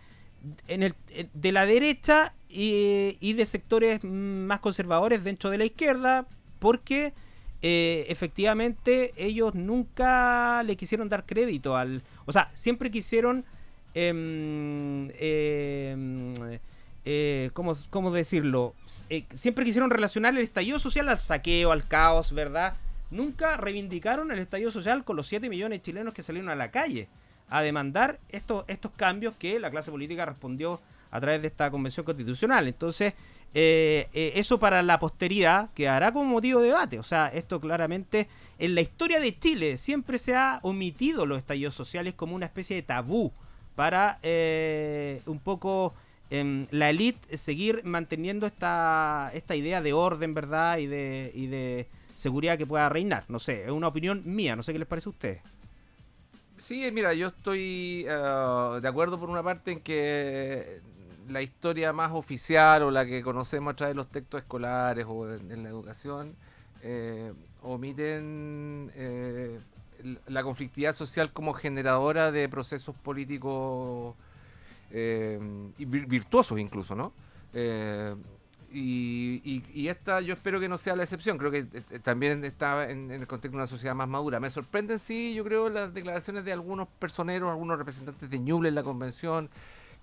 en 0.68 0.84
el, 0.84 0.94
de 1.34 1.52
la 1.52 1.66
derecha 1.66 2.34
y, 2.50 3.18
y 3.20 3.34
de 3.34 3.46
sectores 3.46 4.04
más 4.04 4.60
conservadores 4.60 5.24
dentro 5.24 5.50
de 5.50 5.58
la 5.60 5.66
izquierda, 5.66 6.28
porque 6.60 7.14
eh, 7.62 8.06
efectivamente 8.10 9.14
ellos 9.18 9.54
nunca 9.56 10.64
le 10.64 10.76
quisieron 10.76 11.10
dar 11.10 11.26
crédito 11.26 11.76
al... 11.78 12.04
O 12.26 12.32
sea, 12.32 12.52
siempre 12.54 12.90
quisieron... 12.92 13.46
em, 13.94 15.10
em, 15.20 16.34
eh, 17.06 17.50
¿cómo, 17.54 17.76
cómo 17.90 18.12
decirlo? 18.12 18.76
Eh, 19.10 19.26
siempre 19.34 19.66
quisieron 19.66 19.90
relacionar 19.90 20.34
el 20.36 20.44
estallido 20.44 20.80
social 20.80 21.10
al 21.10 21.18
saqueo, 21.18 21.72
al 21.72 21.88
caos, 21.88 22.34
¿verdad? 22.34 22.76
Nunca 23.10 23.58
reivindicaron 23.58 24.32
el 24.32 24.40
estallido 24.40 24.72
social 24.72 25.04
con 25.04 25.16
los 25.16 25.28
7 25.28 25.50
millones 25.50 25.80
de 25.80 25.84
chilenos 25.84 26.14
que 26.14 26.24
salieron 26.24 26.50
a 26.50 26.56
la 26.56 26.72
calle 26.72 27.08
a 27.50 27.62
demandar 27.62 28.20
estos, 28.30 28.66
estos 28.68 28.92
cambios 28.92 29.34
que 29.40 29.60
la 29.60 29.72
clase 29.72 29.92
política 29.92 30.26
respondió 30.26 30.82
a 31.10 31.20
través 31.20 31.42
de 31.42 31.48
esta 31.48 31.72
convención 31.72 32.06
constitucional. 32.06 32.68
Entonces, 32.68 33.14
eh, 33.56 34.08
eso 34.36 34.60
para 34.60 34.84
la 34.84 35.00
posteridad 35.00 35.72
quedará 35.74 36.12
como 36.12 36.26
motivo 36.26 36.62
de 36.62 36.68
debate. 36.68 37.00
O 37.00 37.04
sea, 37.04 37.30
esto 37.30 37.60
claramente 37.60 38.28
en 38.60 38.76
la 38.76 38.82
historia 38.82 39.20
de 39.20 39.40
Chile 39.40 39.78
siempre 39.78 40.20
se 40.20 40.36
ha 40.36 40.60
omitido 40.62 41.26
los 41.26 41.40
estallidos 41.40 41.74
sociales 41.74 42.14
como 42.14 42.36
una 42.36 42.46
especie 42.46 42.76
de 42.76 42.84
tabú 42.84 43.32
para 43.76 44.20
un 45.26 45.40
poco 45.40 45.96
em, 46.30 46.68
la 46.72 46.90
élite 46.90 47.38
seguir 47.38 47.84
manteniendo 47.84 48.46
esta, 48.48 49.32
esta 49.34 49.56
idea 49.56 49.82
de 49.82 49.94
orden, 49.94 50.34
¿verdad? 50.34 50.78
Y 50.78 50.88
de, 50.88 51.32
y 51.34 51.48
de 51.48 51.88
seguridad 52.16 52.58
que 52.58 52.66
pueda 52.66 52.90
reinar. 52.90 53.26
No 53.28 53.40
sé, 53.40 53.64
es 53.64 53.72
una 53.72 53.88
opinión 53.88 54.24
mía, 54.26 54.56
no 54.56 54.64
sé 54.64 54.74
qué 54.74 54.80
les 54.80 54.88
parece 54.88 55.10
a 55.10 55.12
ustedes. 55.12 55.42
Sí, 56.58 56.86
eh, 56.86 56.92
mira, 56.92 57.14
yo 57.14 57.28
estoy 57.30 58.06
eh, 58.08 58.80
de 58.82 58.88
acuerdo 58.88 59.20
por 59.20 59.30
una 59.30 59.42
parte 59.42 59.72
en 59.72 59.80
que 59.80 60.82
la 61.30 61.42
historia 61.42 61.94
más 61.94 62.12
oficial 62.12 62.84
o 62.84 62.92
la 62.92 63.06
que 63.06 63.22
conocemos 63.22 63.74
a 63.74 63.76
través 63.76 63.96
de 63.96 63.98
los 63.98 64.08
textos 64.10 64.42
escolares 64.42 65.06
o 65.08 65.32
en, 65.32 65.64
la 65.64 65.70
educación 65.70 66.36
eh, 66.82 67.34
omiten 67.62 68.92
eh, 68.96 69.60
la 70.28 70.44
conflictividad 70.44 70.94
social 70.94 71.32
como 71.32 71.54
generadora 71.54 72.32
de 72.32 72.48
procesos 72.50 72.96
políticos 72.96 74.16
eh, 74.16 74.29
y 74.92 75.86
vir- 75.86 76.08
virtuosos 76.08 76.60
incluso, 76.60 76.96
¿no? 76.96 77.14
Eh, 77.54 78.16
y, 78.72 79.42
y- 79.44 79.64
y 79.74 79.88
esta 79.88 80.22
yo 80.22 80.34
espero 80.34 80.60
que 80.60 80.70
no 80.70 80.78
sea 80.78 80.96
la 80.96 81.02
excepción, 81.04 81.38
creo 81.40 81.50
que 81.50 81.60
eh, 81.60 81.68
eh, 81.90 82.00
también 82.00 82.46
está 82.46 82.90
en, 82.90 83.12
en 83.12 83.22
el 83.22 83.28
contexto 83.28 83.58
de 83.58 83.64
una 83.64 83.68
sociedad 83.68 83.96
más 83.96 84.08
madura. 84.08 84.40
Me 84.40 84.50
sorprenden, 84.52 85.00
sí, 85.00 85.34
yo 85.34 85.44
creo, 85.44 85.70
las 85.70 85.92
declaraciones 85.94 86.46
de 86.46 86.54
algunos 86.54 86.88
personeros, 86.88 87.50
algunos 87.50 87.80
representantes 87.80 88.30
de 88.30 88.40
Ñuble 88.40 88.70
en 88.70 88.76
la 88.76 88.84
convención, 88.84 89.50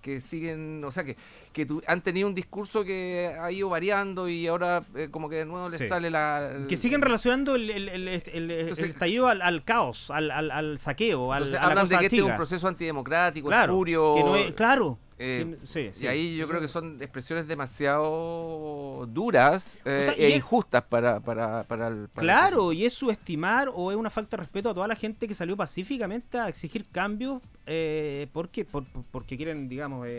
que 0.01 0.21
siguen, 0.21 0.83
o 0.85 0.91
sea, 0.91 1.03
que, 1.03 1.17
que 1.51 1.65
tu- 1.65 1.81
han 1.87 2.01
tenido 2.01 2.27
un 2.27 2.33
discurso 2.35 2.83
que 2.83 3.35
ha 3.39 3.51
ido 3.51 3.67
variando 3.69 4.29
y 4.29 4.47
ahora 4.47 4.83
eh, 4.95 5.09
como 5.11 5.27
que 5.27 5.37
de 5.37 5.45
nuevo 5.45 5.67
les 5.69 5.81
Sí. 5.81 5.87
sale 5.87 6.09
la... 6.09 6.65
Que 6.69 6.75
siguen 6.77 7.01
relacionando 7.01 7.55
el, 7.55 7.69
el, 7.69 7.89
el- 7.89 8.07
el- 8.07 8.21
el 8.31 8.51
Entonces- 8.51 8.89
estallido 8.89 9.27
al, 9.27 9.41
al 9.41 9.63
caos, 9.63 10.09
al, 10.11 10.31
al, 10.31 10.51
al 10.51 10.77
saqueo, 10.77 11.33
al, 11.33 11.43
Entonces 11.43 11.59
a 11.59 11.63
la 11.63 11.69
hablan 11.69 11.87
de 11.89 11.97
que 11.97 12.05
este 12.05 12.17
es 12.17 12.23
un 12.23 12.35
proceso 12.35 12.67
antidemocrático, 12.67 13.47
claro, 13.49 13.73
espurio, 13.73 14.15
que 14.15 14.23
no 14.23 14.35
es- 14.35 14.51
claro. 14.53 14.97
Eh, 15.19 15.57
sí, 15.65 15.91
Y 15.99 16.07
ahí 16.07 16.35
yo 16.37 16.47
creo 16.47 16.61
que 16.61 16.67
son 16.67 17.01
expresiones 17.01 17.47
demasiado 17.47 19.05
duras 19.07 19.77
eh, 19.85 20.03
sea, 20.05 20.13
e 20.13 20.29
es- 20.29 20.35
injustas 20.35 20.83
para, 20.83 21.19
para, 21.19 21.63
para 21.63 21.87
el... 21.87 22.07
para 22.09 22.21
el 22.21 22.27
Claro, 22.27 22.73
y 22.73 22.85
es 22.85 22.93
subestimar 22.93 23.69
o 23.73 23.91
es 23.91 23.97
una 23.97 24.09
falta 24.09 24.37
de 24.37 24.41
respeto 24.41 24.69
a 24.69 24.73
toda 24.73 24.87
la 24.87 24.95
gente 24.95 25.27
que 25.27 25.35
salió 25.35 25.55
pacíficamente 25.57 26.37
a 26.39 26.47
exigir 26.47 26.85
cambios 26.91 27.41
eh, 27.65 28.27
porque, 28.33 28.65
por- 28.65 28.85
por- 28.85 29.03
porque 29.11 29.37
quieren, 29.37 29.67
digamos, 29.69 30.05
eh, 30.07 30.09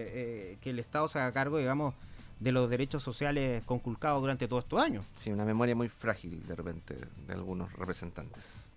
eh, 0.53 0.59
que 0.61 0.71
el 0.71 0.79
Estado 0.79 1.09
se 1.09 1.19
haga 1.19 1.33
cargo, 1.33 1.59
digamos, 1.59 1.95
de 2.41 2.53
los 2.53 2.71
derechos 2.71 3.03
sociales 3.03 3.63
conculcados 3.65 4.21
durante 4.21 4.47
todos 4.47 4.65
estos 4.65 4.81
años. 4.81 5.05
Sí, 5.15 5.31
una 5.31 5.45
memoria 5.45 5.75
muy 5.75 5.89
frágil 5.89 6.47
de 6.47 6.55
repente 6.55 6.97
de 7.27 7.33
algunos 7.33 7.73
representantes. 7.73 8.68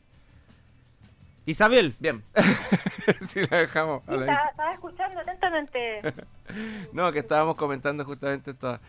Isabel, 1.45 1.95
Bien, 1.99 2.23
si 3.21 3.45
la 3.47 3.57
dejamos. 3.57 4.03
a 4.07 4.11
Sí, 4.13 4.17
la 4.25 4.33
estaba, 4.33 4.73
escuchando 4.73 5.19
atentamente 5.21 6.01
No, 6.93 7.11
que 7.11 7.19
estábamos 7.19 7.55
comentando 7.55 8.05
justamente 8.05 8.51
esta, 8.51 8.79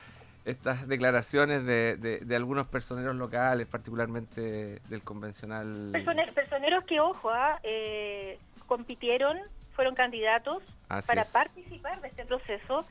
estas 0.44 0.86
declaraciones 0.86 1.64
de, 1.64 1.96
de- 1.96 2.18
de 2.18 2.36
algunos 2.36 2.66
personeros 2.66 3.16
locales, 3.16 3.66
particularmente 3.66 4.80
del 4.88 5.02
convencional. 5.02 5.90
Personeros, 5.92 6.34
personeros 6.34 6.84
que, 6.84 7.00
ojo, 7.00 7.30
ah, 7.30 7.58
eh, 7.62 8.38
compitieron, 8.66 9.38
fueron 9.74 9.94
candidatos 9.94 10.62
Así 10.88 11.06
para 11.08 11.22
es. 11.22 11.32
participar 11.32 12.00
de 12.02 12.08
este 12.08 12.26
proceso 12.26 12.86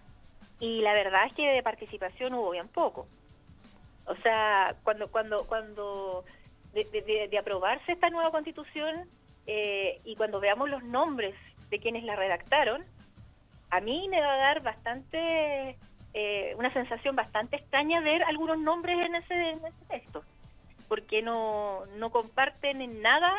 y 0.60 0.82
la 0.82 0.94
verdad 0.94 1.26
es 1.28 1.34
que 1.34 1.48
de 1.48 1.62
participación 1.64 2.34
hubo 2.34 2.50
bien 2.52 2.68
poco. 2.68 3.08
O 4.06 4.16
sea, 4.18 4.76
cuando 4.84 5.08
cuando 5.10 5.46
cuando 5.46 6.26
de- 6.74 7.28
de 7.30 7.38
aprobarse 7.38 7.92
esta 7.92 8.10
nueva 8.10 8.32
constitución 8.32 9.08
eh, 9.48 10.00
y 10.06 10.16
cuando 10.16 10.40
veamos 10.40 10.70
los 10.70 10.84
nombres 10.84 11.36
de 11.70 11.80
quienes 11.80 12.04
la 12.04 12.16
redactaron, 12.16 12.84
a 13.70 13.80
mí 13.80 14.08
me 14.10 14.20
va 14.20 14.34
a 14.34 14.38
dar 14.38 14.62
bastante 14.62 15.78
eh, 16.14 16.54
una 16.58 16.72
sensación 16.74 17.16
bastante 17.16 17.56
extraña 17.56 18.02
ver 18.02 18.24
algunos 18.24 18.60
nombres 18.60 19.06
en 19.06 19.16
ese, 19.16 19.34
en 19.34 19.66
ese 19.66 19.86
texto, 19.90 20.24
porque 20.88 21.22
no, 21.22 21.86
no 21.98 22.12
comparten 22.12 22.82
en 22.82 23.02
nada 23.02 23.34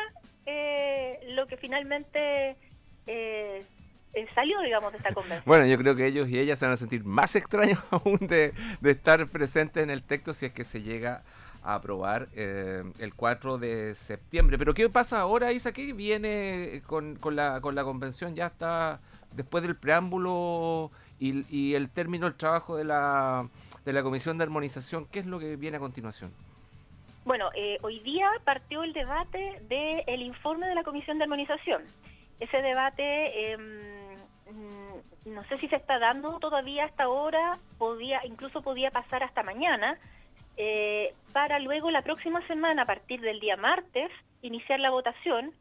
eh, 0.45 1.19
lo 1.29 1.47
que 1.47 1.57
finalmente 1.57 2.57
eh, 3.07 3.63
eh, 4.13 4.27
salió, 4.33 4.59
digamos, 4.61 4.91
de 4.91 4.97
esta 4.97 5.11
convención. 5.13 5.43
Bueno, 5.45 5.65
yo 5.65 5.77
creo 5.77 5.95
que 5.95 6.07
ellos 6.07 6.29
y 6.29 6.39
ellas 6.39 6.59
se 6.59 6.65
van 6.65 6.73
a 6.73 6.77
sentir 6.77 7.03
más 7.03 7.35
extraños 7.37 7.79
aún 7.91 8.17
de, 8.27 8.53
de 8.81 8.91
estar 8.91 9.27
presentes 9.27 9.83
en 9.83 9.89
el 9.89 10.03
texto 10.03 10.33
si 10.33 10.45
es 10.45 10.51
que 10.51 10.63
se 10.63 10.81
llega 10.81 11.23
a 11.63 11.75
aprobar 11.75 12.27
eh, 12.35 12.83
el 12.99 13.13
4 13.13 13.57
de 13.57 13.95
septiembre. 13.95 14.57
Pero 14.57 14.73
¿qué 14.73 14.89
pasa 14.89 15.21
ahora, 15.21 15.51
Isa? 15.51 15.71
¿Qué 15.71 15.93
viene 15.93 16.81
con, 16.85 17.15
con 17.15 17.35
la, 17.35 17.61
con 17.61 17.75
la 17.75 17.83
convención? 17.83 18.35
Ya 18.35 18.47
está 18.47 18.99
después 19.31 19.63
del 19.63 19.75
preámbulo 19.75 20.91
y, 21.19 21.73
el 21.75 21.89
término 21.89 22.25
del 22.25 22.35
trabajo 22.35 22.75
de 22.75 22.83
la, 22.83 23.47
de 23.85 23.93
la 23.93 24.03
Comisión 24.03 24.37
de 24.37 24.43
Armonización. 24.43 25.05
¿Qué 25.05 25.19
es 25.19 25.25
lo 25.25 25.39
que 25.39 25.55
viene 25.55 25.77
a 25.77 25.79
continuación? 25.79 26.33
Bueno, 27.25 27.49
eh, 27.55 27.77
hoy 27.81 27.99
día 27.99 28.29
partió 28.43 28.83
el 28.83 28.91
debate 28.91 29.61
del 29.69 30.21
informe 30.21 30.67
de 30.67 30.75
la 30.75 30.83
Comisión 30.83 31.17
de 31.17 31.23
Armonización. 31.23 31.83
Ese 32.41 32.57
debate, 32.57 33.53
eh, 33.53 33.57
no 35.25 35.43
sé 35.45 35.57
si 35.59 35.69
se 35.69 35.77
está 35.77 35.99
dando 35.99 36.39
todavía 36.39 36.83
hasta 36.83 37.03
ahora, 37.03 37.59
podía, 37.77 38.25
incluso 38.25 38.61
podía 38.61 38.91
pasar 38.91 39.23
hasta 39.23 39.43
mañana, 39.43 39.97
eh, 40.57 41.13
para 41.31 41.59
luego 41.59 41.91
la 41.91 42.01
próxima 42.01 42.45
semana, 42.47 42.83
a 42.83 42.85
partir 42.85 43.21
del 43.21 43.39
día 43.39 43.57
martes, 43.57 44.11
iniciar 44.41 44.79
la 44.79 44.91
votación, 44.91 45.53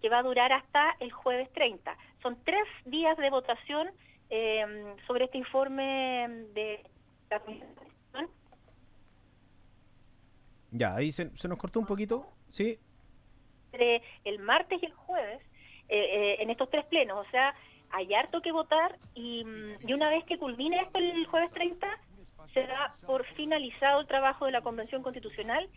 que 0.00 0.08
va 0.08 0.18
a 0.18 0.22
durar 0.22 0.52
hasta 0.52 0.96
el 1.00 1.12
jueves 1.12 1.50
30. 1.52 1.96
Son 2.22 2.36
tres 2.44 2.64
días 2.86 3.16
de 3.18 3.30
votación 3.30 3.90
eh, 4.30 4.94
sobre 5.06 5.26
este 5.26 5.38
informe 5.38 6.46
de 6.54 6.82
la 7.30 7.40
Comisión 7.40 7.74
de 7.74 7.80
Armonización. 7.80 8.30
Ya, 10.70 10.94
ahí 10.94 11.12
se, 11.12 11.36
se 11.36 11.48
nos 11.48 11.58
cortó 11.58 11.80
un 11.80 11.86
poquito. 11.86 12.26
Sí, 12.50 12.78
entre 13.72 14.02
el 14.24 14.38
martes 14.40 14.82
y 14.82 14.86
el 14.86 14.92
jueves 14.92 15.40
eh, 15.88 15.98
eh, 15.98 16.36
en 16.40 16.50
estos 16.50 16.70
tres 16.70 16.84
plenos. 16.86 17.26
O 17.26 17.30
sea, 17.30 17.54
hay 17.90 18.12
harto 18.14 18.40
que 18.40 18.52
votar 18.52 18.98
y, 19.14 19.44
mm, 19.44 19.88
y 19.88 19.92
una 19.92 20.08
vez 20.08 20.24
que 20.24 20.38
culmine 20.38 20.80
esto 20.80 20.98
el 20.98 21.26
jueves 21.26 21.50
30, 21.52 21.86
se 22.52 22.66
da 22.66 22.94
por 23.06 23.24
finalizado 23.34 24.00
el 24.00 24.06
trabajo 24.06 24.46
de 24.46 24.52
la 24.52 24.62
Convención 24.62 25.02
Constitucional 25.02 25.68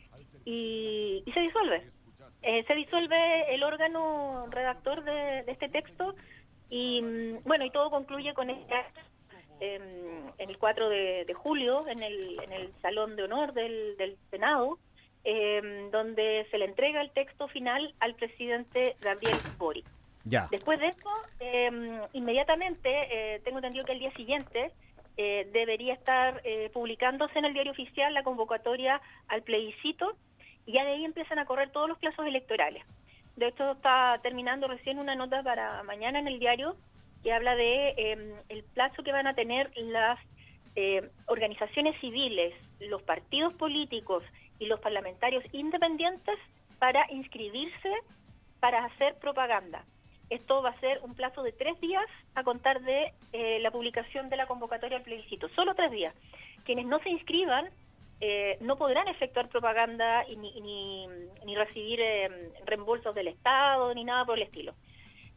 y, 0.45 1.23
y 1.25 1.31
se 1.31 1.39
disuelve. 1.39 1.89
Eh, 2.41 2.63
se 2.67 2.75
disuelve 2.75 3.55
el 3.55 3.63
órgano 3.63 4.47
redactor 4.49 5.03
de, 5.03 5.43
de 5.43 5.51
este 5.51 5.69
texto 5.69 6.13
y 6.69 7.01
mm, 7.01 7.43
bueno, 7.45 7.65
y 7.65 7.69
todo 7.69 7.89
concluye 7.89 8.33
con 8.33 8.49
este 8.49 8.73
acto 8.73 8.99
em, 9.61 10.27
en 10.37 10.49
el 10.49 10.57
4 10.57 10.89
de, 10.89 11.23
de 11.25 11.33
julio 11.33 11.87
en 11.87 12.03
el, 12.03 12.39
en 12.43 12.51
el 12.51 12.73
Salón 12.81 13.15
de 13.15 13.23
Honor 13.23 13.53
del, 13.53 13.95
del 13.97 14.17
Senado, 14.29 14.77
em, 15.23 15.89
donde 15.91 16.45
se 16.51 16.57
le 16.57 16.65
entrega 16.65 17.01
el 17.01 17.11
texto 17.11 17.47
final 17.47 17.93
al 17.99 18.15
presidente 18.15 18.97
Gabriel 18.99 19.37
Boric. 19.57 19.85
ya. 20.25 20.47
Después 20.51 20.79
de 20.79 20.87
eso, 20.87 21.09
eh, 21.39 22.01
inmediatamente, 22.11 22.89
eh, 22.89 23.39
tengo 23.45 23.59
entendido 23.59 23.85
que 23.85 23.93
el 23.93 23.99
día 23.99 24.13
siguiente 24.15 24.71
eh, 25.17 25.47
debería 25.51 25.93
estar 25.93 26.41
eh, 26.43 26.69
publicándose 26.73 27.37
en 27.37 27.45
el 27.45 27.53
diario 27.53 27.71
oficial 27.71 28.13
la 28.13 28.23
convocatoria 28.23 29.01
al 29.27 29.43
plebiscito 29.43 30.15
y 30.65 30.73
ya 30.73 30.83
de 30.83 30.91
ahí 30.91 31.05
empiezan 31.05 31.39
a 31.39 31.45
correr 31.45 31.71
todos 31.71 31.89
los 31.89 31.97
plazos 31.97 32.25
electorales. 32.25 32.83
De 33.35 33.47
hecho, 33.47 33.71
está 33.71 34.19
terminando 34.21 34.67
recién 34.67 34.99
una 34.99 35.15
nota 35.15 35.41
para 35.43 35.83
mañana 35.83 36.19
en 36.19 36.27
el 36.27 36.39
diario 36.39 36.75
que 37.23 37.33
habla 37.33 37.55
de 37.55 37.89
eh, 37.89 38.35
el 38.49 38.63
plazo 38.63 39.01
que 39.01 39.11
van 39.11 39.27
a 39.27 39.33
tener 39.33 39.71
las 39.75 40.19
eh, 40.75 41.09
organizaciones 41.27 41.99
civiles, 41.99 42.53
los 42.79 43.01
partidos 43.01 43.53
políticos 43.53 44.23
y 44.59 44.65
los 44.65 44.79
parlamentarios 44.81 45.43
independientes 45.53 46.37
para 46.79 47.05
inscribirse 47.11 47.89
para 48.59 48.85
hacer 48.85 49.15
propaganda. 49.15 49.85
Esto 50.29 50.61
va 50.61 50.69
a 50.69 50.79
ser 50.79 50.99
un 51.03 51.15
plazo 51.15 51.43
de 51.43 51.51
tres 51.51 51.79
días 51.79 52.05
a 52.35 52.43
contar 52.43 52.81
de 52.81 53.13
eh, 53.33 53.59
la 53.59 53.71
publicación 53.71 54.29
de 54.29 54.37
la 54.37 54.47
convocatoria 54.47 54.97
al 54.97 55.03
plebiscito. 55.03 55.49
Solo 55.49 55.75
tres 55.75 55.91
días. 55.91 56.15
Quienes 56.65 56.85
no 56.85 56.99
se 56.99 57.09
inscriban 57.09 57.69
eh, 58.21 58.57
no 58.61 58.77
podrán 58.77 59.07
efectuar 59.09 59.49
propaganda 59.49 60.25
y 60.27 60.37
ni, 60.37 60.61
ni, 60.61 61.07
ni 61.45 61.55
recibir 61.55 61.99
eh, 61.99 62.51
reembolsos 62.65 63.13
del 63.13 63.27
Estado 63.27 63.93
ni 63.93 64.05
nada 64.05 64.23
por 64.23 64.37
el 64.37 64.43
estilo. 64.43 64.73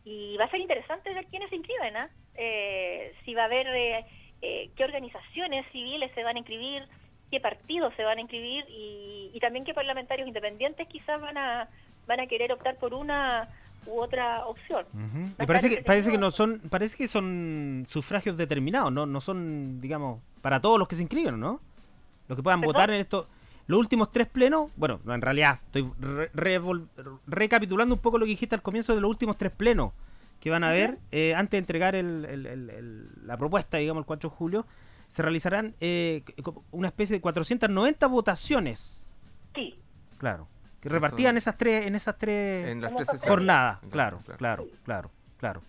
Y 0.04 0.36
va 0.36 0.44
a 0.44 0.50
ser 0.50 0.60
interesante 0.60 1.12
ver 1.12 1.26
quiénes 1.26 1.50
se 1.50 1.56
inscriben, 1.56 1.96
¿ah? 1.96 2.08
Eh, 2.36 3.12
si 3.24 3.34
va 3.34 3.42
a 3.42 3.46
haber 3.46 3.66
qué 4.40 4.84
organizaciones 4.84 5.66
civiles 5.72 6.12
se 6.14 6.22
van 6.22 6.36
a 6.36 6.38
inscribir, 6.38 6.86
qué 7.30 7.40
partidos 7.40 7.92
se 7.94 8.04
van 8.04 8.18
a 8.18 8.20
inscribir 8.20 8.64
y, 8.68 9.32
y 9.34 9.40
también 9.40 9.64
qué 9.64 9.74
parlamentarios 9.74 10.28
independientes 10.28 10.86
quizás 10.86 11.20
van 11.20 11.36
a 11.38 11.68
van 12.06 12.20
a 12.20 12.28
querer 12.28 12.52
optar 12.52 12.76
por 12.76 12.94
una 12.94 13.48
u 13.86 14.00
otra 14.00 14.44
opción. 14.46 14.84
Va 15.38 15.44
Y 15.44 15.46
parece 15.46 15.68
que 15.70 15.82
parece 15.82 16.10
que 16.10 16.18
no 16.18 16.30
son 16.30 16.60
parece 16.70 16.96
que 16.96 17.06
son 17.08 17.84
sufragios 17.86 18.36
determinados, 18.36 18.92
no 18.92 19.06
no 19.06 19.20
son 19.20 19.80
digamos 19.80 20.20
para 20.42 20.60
todos 20.60 20.78
los 20.78 20.88
que 20.88 20.96
se 20.96 21.02
inscriben, 21.02 21.38
¿no? 21.40 21.60
Los 22.28 22.36
que 22.36 22.42
puedan 22.42 22.60
¿Perdón? 22.60 22.72
votar 22.74 22.90
en 22.90 23.00
esto 23.00 23.28
los 23.68 23.80
últimos 23.80 24.12
tres 24.12 24.28
plenos, 24.28 24.70
bueno, 24.76 25.00
no, 25.04 25.12
en 25.14 25.20
realidad 25.20 25.58
estoy 25.66 25.90
re- 25.98 26.30
recapitulando 27.26 27.94
un 27.94 28.00
poco 28.00 28.18
lo 28.18 28.24
que 28.24 28.30
dijiste 28.30 28.54
al 28.54 28.62
comienzo 28.62 28.94
de 28.94 29.00
los 29.00 29.08
últimos 29.10 29.36
tres 29.36 29.52
plenos 29.52 29.92
que 30.40 30.50
van 30.50 30.64
a 30.64 30.68
haber 30.70 30.98
eh, 31.10 31.34
antes 31.34 31.52
de 31.52 31.58
entregar 31.58 31.94
el- 31.96 32.24
el- 32.26 32.46
el- 32.46 32.70
el- 32.70 33.08
la 33.26 33.36
propuesta, 33.36 33.78
digamos, 33.78 34.02
el 34.02 34.06
4 34.06 34.30
de 34.30 34.36
julio, 34.36 34.66
se 35.08 35.22
realizarán 35.22 35.74
eh, 35.80 36.22
una 36.70 36.88
especie 36.88 37.16
de 37.16 37.20
490 37.20 38.06
votaciones, 38.06 39.08
Sí, 39.54 39.74
claro, 40.18 40.46
que 40.80 40.88
repartían 40.88 41.30
en 41.30 41.36
esas 41.38 41.56
tres 41.58 41.86
en 41.86 41.94
esas 41.94 42.16
tres 42.18 42.68
En 42.68 42.80
las 42.80 42.92
jornadas, 43.26 43.78
Claro, 43.90 44.20
claro, 44.38 44.66
claro. 44.84 45.10
claro. 45.38 45.62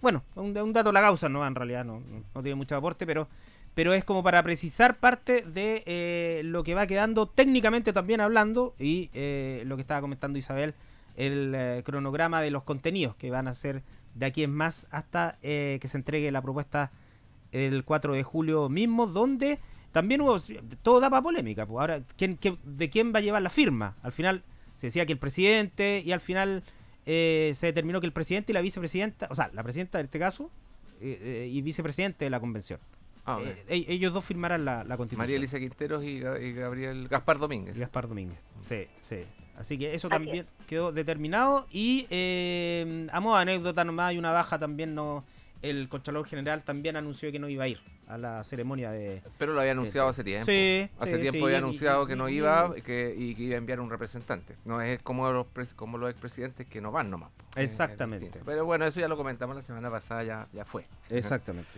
Bueno, 0.00 0.22
un, 0.36 0.56
un 0.56 0.72
dato 0.72 0.92
la 0.92 1.00
causa, 1.00 1.28
¿no? 1.28 1.44
En 1.46 1.54
realidad 1.54 1.84
no, 1.84 2.00
no- 2.00 2.22
no 2.34 2.42
tiene 2.42 2.54
mucho 2.54 2.76
aporte, 2.76 3.04
pero, 3.04 3.28
pero 3.74 3.92
es 3.94 4.04
como 4.04 4.22
para 4.22 4.42
precisar 4.42 4.98
parte 4.98 5.42
de 5.42 5.82
eh, 5.86 6.42
lo 6.44 6.62
que 6.62 6.74
va 6.74 6.86
quedando 6.86 7.26
técnicamente 7.26 7.92
también 7.92 8.20
hablando 8.20 8.74
y 8.78 9.10
eh, 9.12 9.62
lo 9.66 9.74
que 9.76 9.82
estaba 9.82 10.00
comentando 10.00 10.38
Isabel, 10.38 10.74
el 11.16 11.52
eh, 11.56 11.82
cronograma 11.84 12.40
de 12.40 12.52
los 12.52 12.62
contenidos 12.62 13.16
que 13.16 13.30
van 13.32 13.48
a 13.48 13.54
ser 13.54 13.82
de 14.14 14.26
aquí 14.26 14.44
en 14.44 14.52
más 14.54 14.86
hasta 14.92 15.36
eh, 15.42 15.78
que 15.80 15.88
se 15.88 15.96
entregue 15.98 16.30
la 16.30 16.42
propuesta 16.42 16.92
el 17.50 17.82
4 17.84 18.12
de 18.14 18.22
julio 18.22 18.68
mismo, 18.68 19.06
donde 19.06 19.58
también 19.98 20.20
hubo, 20.20 20.38
todo 20.82 21.00
da 21.00 21.10
para 21.10 21.22
polémica. 21.22 21.66
Pues 21.66 21.80
ahora, 21.80 22.02
¿quién, 22.16 22.36
qué- 22.36 22.56
¿de 22.64 22.88
quién 22.90 23.12
va 23.14 23.18
a 23.18 23.22
llevar 23.22 23.42
la 23.42 23.50
firma? 23.50 23.96
Al 24.02 24.12
final 24.12 24.42
se 24.74 24.86
decía 24.88 25.04
que 25.06 25.12
el 25.12 25.18
presidente 25.18 26.02
y 26.04 26.12
al 26.12 26.20
final 26.20 26.62
eh, 27.06 27.52
se 27.54 27.66
determinó 27.66 28.00
que 28.00 28.06
el 28.06 28.12
presidente 28.12 28.52
y 28.52 28.54
la 28.54 28.60
vicepresidenta, 28.60 29.28
o 29.30 29.34
sea, 29.34 29.50
la 29.52 29.62
presidenta 29.62 29.98
en 30.00 30.06
este 30.06 30.18
caso 30.18 30.50
eh, 31.00 31.18
eh, 31.20 31.48
y 31.50 31.62
vicepresidente 31.62 32.24
de 32.24 32.30
la 32.30 32.40
convención. 32.40 32.78
Ah. 33.26 33.40
Eh, 33.68 33.84
ellos 33.88 34.12
dos 34.14 34.24
firmarán 34.24 34.64
la, 34.64 34.84
la 34.84 34.96
constitución. 34.96 35.18
María 35.18 35.36
Elisa 35.36 35.58
Quinteros 35.58 36.02
y, 36.04 36.20
Ga- 36.20 36.42
y 36.42 36.52
Gabriel 36.54 37.08
Gaspar 37.08 37.38
Domínguez. 37.38 37.76
Y 37.76 37.80
Gaspar 37.80 38.08
Domínguez. 38.08 38.38
Sí, 38.60 38.86
sí. 39.02 39.18
Así 39.58 39.76
que 39.76 39.92
eso 39.94 40.08
también 40.08 40.46
quedó 40.66 40.92
determinado. 40.92 41.66
Y 41.70 42.06
eh, 42.10 43.06
a 43.12 43.20
modo 43.20 43.36
de 43.36 43.42
anécdota 43.42 43.84
nomás 43.84 44.10
hay 44.10 44.18
una 44.18 44.30
baja 44.32 44.58
también. 44.58 44.94
no 44.94 45.24
El 45.62 45.88
Contralor 45.88 46.26
General 46.26 46.62
también 46.62 46.96
anunció 46.96 47.32
que 47.32 47.38
no 47.38 47.48
iba 47.48 47.64
a 47.64 47.68
ir 47.68 47.80
a 48.06 48.16
la 48.16 48.42
ceremonia 48.44 48.90
de... 48.90 49.22
Pero 49.38 49.52
lo 49.52 49.60
había 49.60 49.72
anunciado 49.72 50.08
hace 50.08 50.22
tiempo. 50.24 50.46
Sí, 50.46 50.88
hace 50.98 51.16
sí, 51.16 51.20
tiempo 51.20 51.38
sí, 51.40 51.44
había 51.44 51.56
y- 51.56 51.58
anunciado 51.58 52.04
y- 52.04 52.06
que 52.06 52.16
no 52.16 52.28
y- 52.28 52.36
iba 52.36 52.72
y 52.76 52.80
que, 52.82 53.14
y 53.16 53.34
que 53.34 53.42
iba 53.42 53.54
a 53.56 53.58
enviar 53.58 53.80
un 53.80 53.90
representante. 53.90 54.54
No 54.64 54.80
es 54.80 55.02
como 55.02 55.30
los, 55.32 55.46
pres- 55.46 55.74
como 55.74 55.98
los 55.98 56.08
expresidentes 56.10 56.66
que 56.66 56.80
no 56.80 56.90
van 56.92 57.10
nomás. 57.10 57.30
po. 57.36 57.44
Es- 57.56 57.64
es 57.64 57.70
Exactamente. 57.72 58.40
Pero 58.46 58.64
bueno, 58.64 58.86
eso 58.86 59.00
ya 59.00 59.08
lo 59.08 59.16
comentamos 59.16 59.56
la 59.56 59.62
semana 59.62 59.90
pasada, 59.90 60.22
ya, 60.24 60.46
ya 60.52 60.64
fue. 60.64 60.84
Exactamente. 61.10 61.68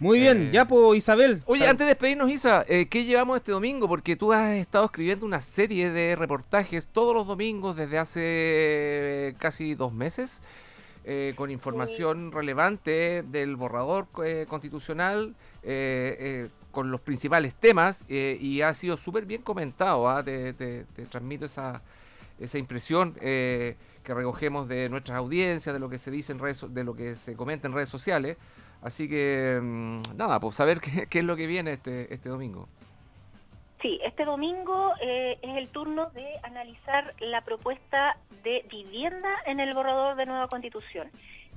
Muy 0.00 0.18
bien, 0.20 0.48
Eh, 0.48 0.50
ya 0.52 0.64
pues 0.66 0.98
Isabel. 0.98 1.42
Oye, 1.46 1.60
Tal- 1.62 1.70
antes 1.70 1.86
de 1.86 1.90
despedirnos, 1.92 2.30
Isa, 2.30 2.64
eh, 2.68 2.86
¿qué 2.88 3.04
llevamos 3.04 3.36
este 3.38 3.52
domingo? 3.52 3.88
Porque 3.88 4.16
tú 4.16 4.32
has 4.32 4.52
estado 4.56 4.84
escribiendo 4.84 5.24
una 5.24 5.40
serie 5.40 5.90
de 5.90 6.14
reportajes 6.16 6.88
todos 6.88 7.14
los 7.14 7.26
domingos 7.26 7.74
desde 7.76 7.98
hace 7.98 9.34
casi 9.38 9.74
dos 9.74 9.92
meses, 9.92 10.42
eh, 11.04 11.34
con 11.36 11.50
información 11.50 12.32
relevante 12.32 13.22
del 13.30 13.56
borrador 13.56 14.06
eh, 14.24 14.46
constitucional. 14.48 15.34
eh, 15.62 16.16
eh, 16.18 16.48
con 16.70 16.90
los 16.90 17.00
principales 17.00 17.54
temas 17.54 18.02
y 18.08 18.60
ha 18.62 18.74
sido 18.74 18.96
súper 18.96 19.26
bien 19.26 19.42
comentado. 19.42 20.08
¿ah? 20.08 20.24
Te, 20.24 20.52
te- 20.54 20.84
te 20.96 21.06
transmito 21.06 21.46
esa, 21.46 21.82
esa 22.40 22.58
impresión 22.58 23.14
que 23.14 23.76
recogemos 24.08 24.66
de 24.66 24.88
nuestras 24.88 25.16
audiencias, 25.18 25.72
de 25.72 25.78
lo 25.78 25.88
que 25.88 26.00
se 26.00 26.10
dice 26.10 26.32
en 26.32 26.40
redes, 26.40 26.66
de 26.68 26.82
lo 26.82 26.96
que 26.96 27.14
se 27.14 27.36
comenta 27.36 27.68
en 27.68 27.74
redes 27.74 27.88
sociales. 27.88 28.36
Así 28.82 29.08
que 29.08 29.60
mm, 29.62 30.16
nada, 30.16 30.40
pues 30.40 30.56
saber 30.56 30.80
qué, 30.82 31.06
qué 31.08 31.20
es 31.20 31.24
lo 31.24 31.36
que 31.36 31.46
viene 31.46 31.74
este, 31.74 32.12
este 32.12 32.28
domingo. 32.28 32.68
Sí, 33.84 34.00
este 34.02 34.24
domingo 34.24 34.94
eh, 35.02 35.36
es 35.42 35.56
el 35.58 35.68
turno 35.68 36.08
de 36.14 36.26
analizar 36.42 37.12
la 37.20 37.42
propuesta 37.42 38.16
de 38.42 38.64
vivienda 38.70 39.28
en 39.44 39.60
el 39.60 39.74
borrador 39.74 40.16
de 40.16 40.24
nueva 40.24 40.48
constitución. 40.48 41.10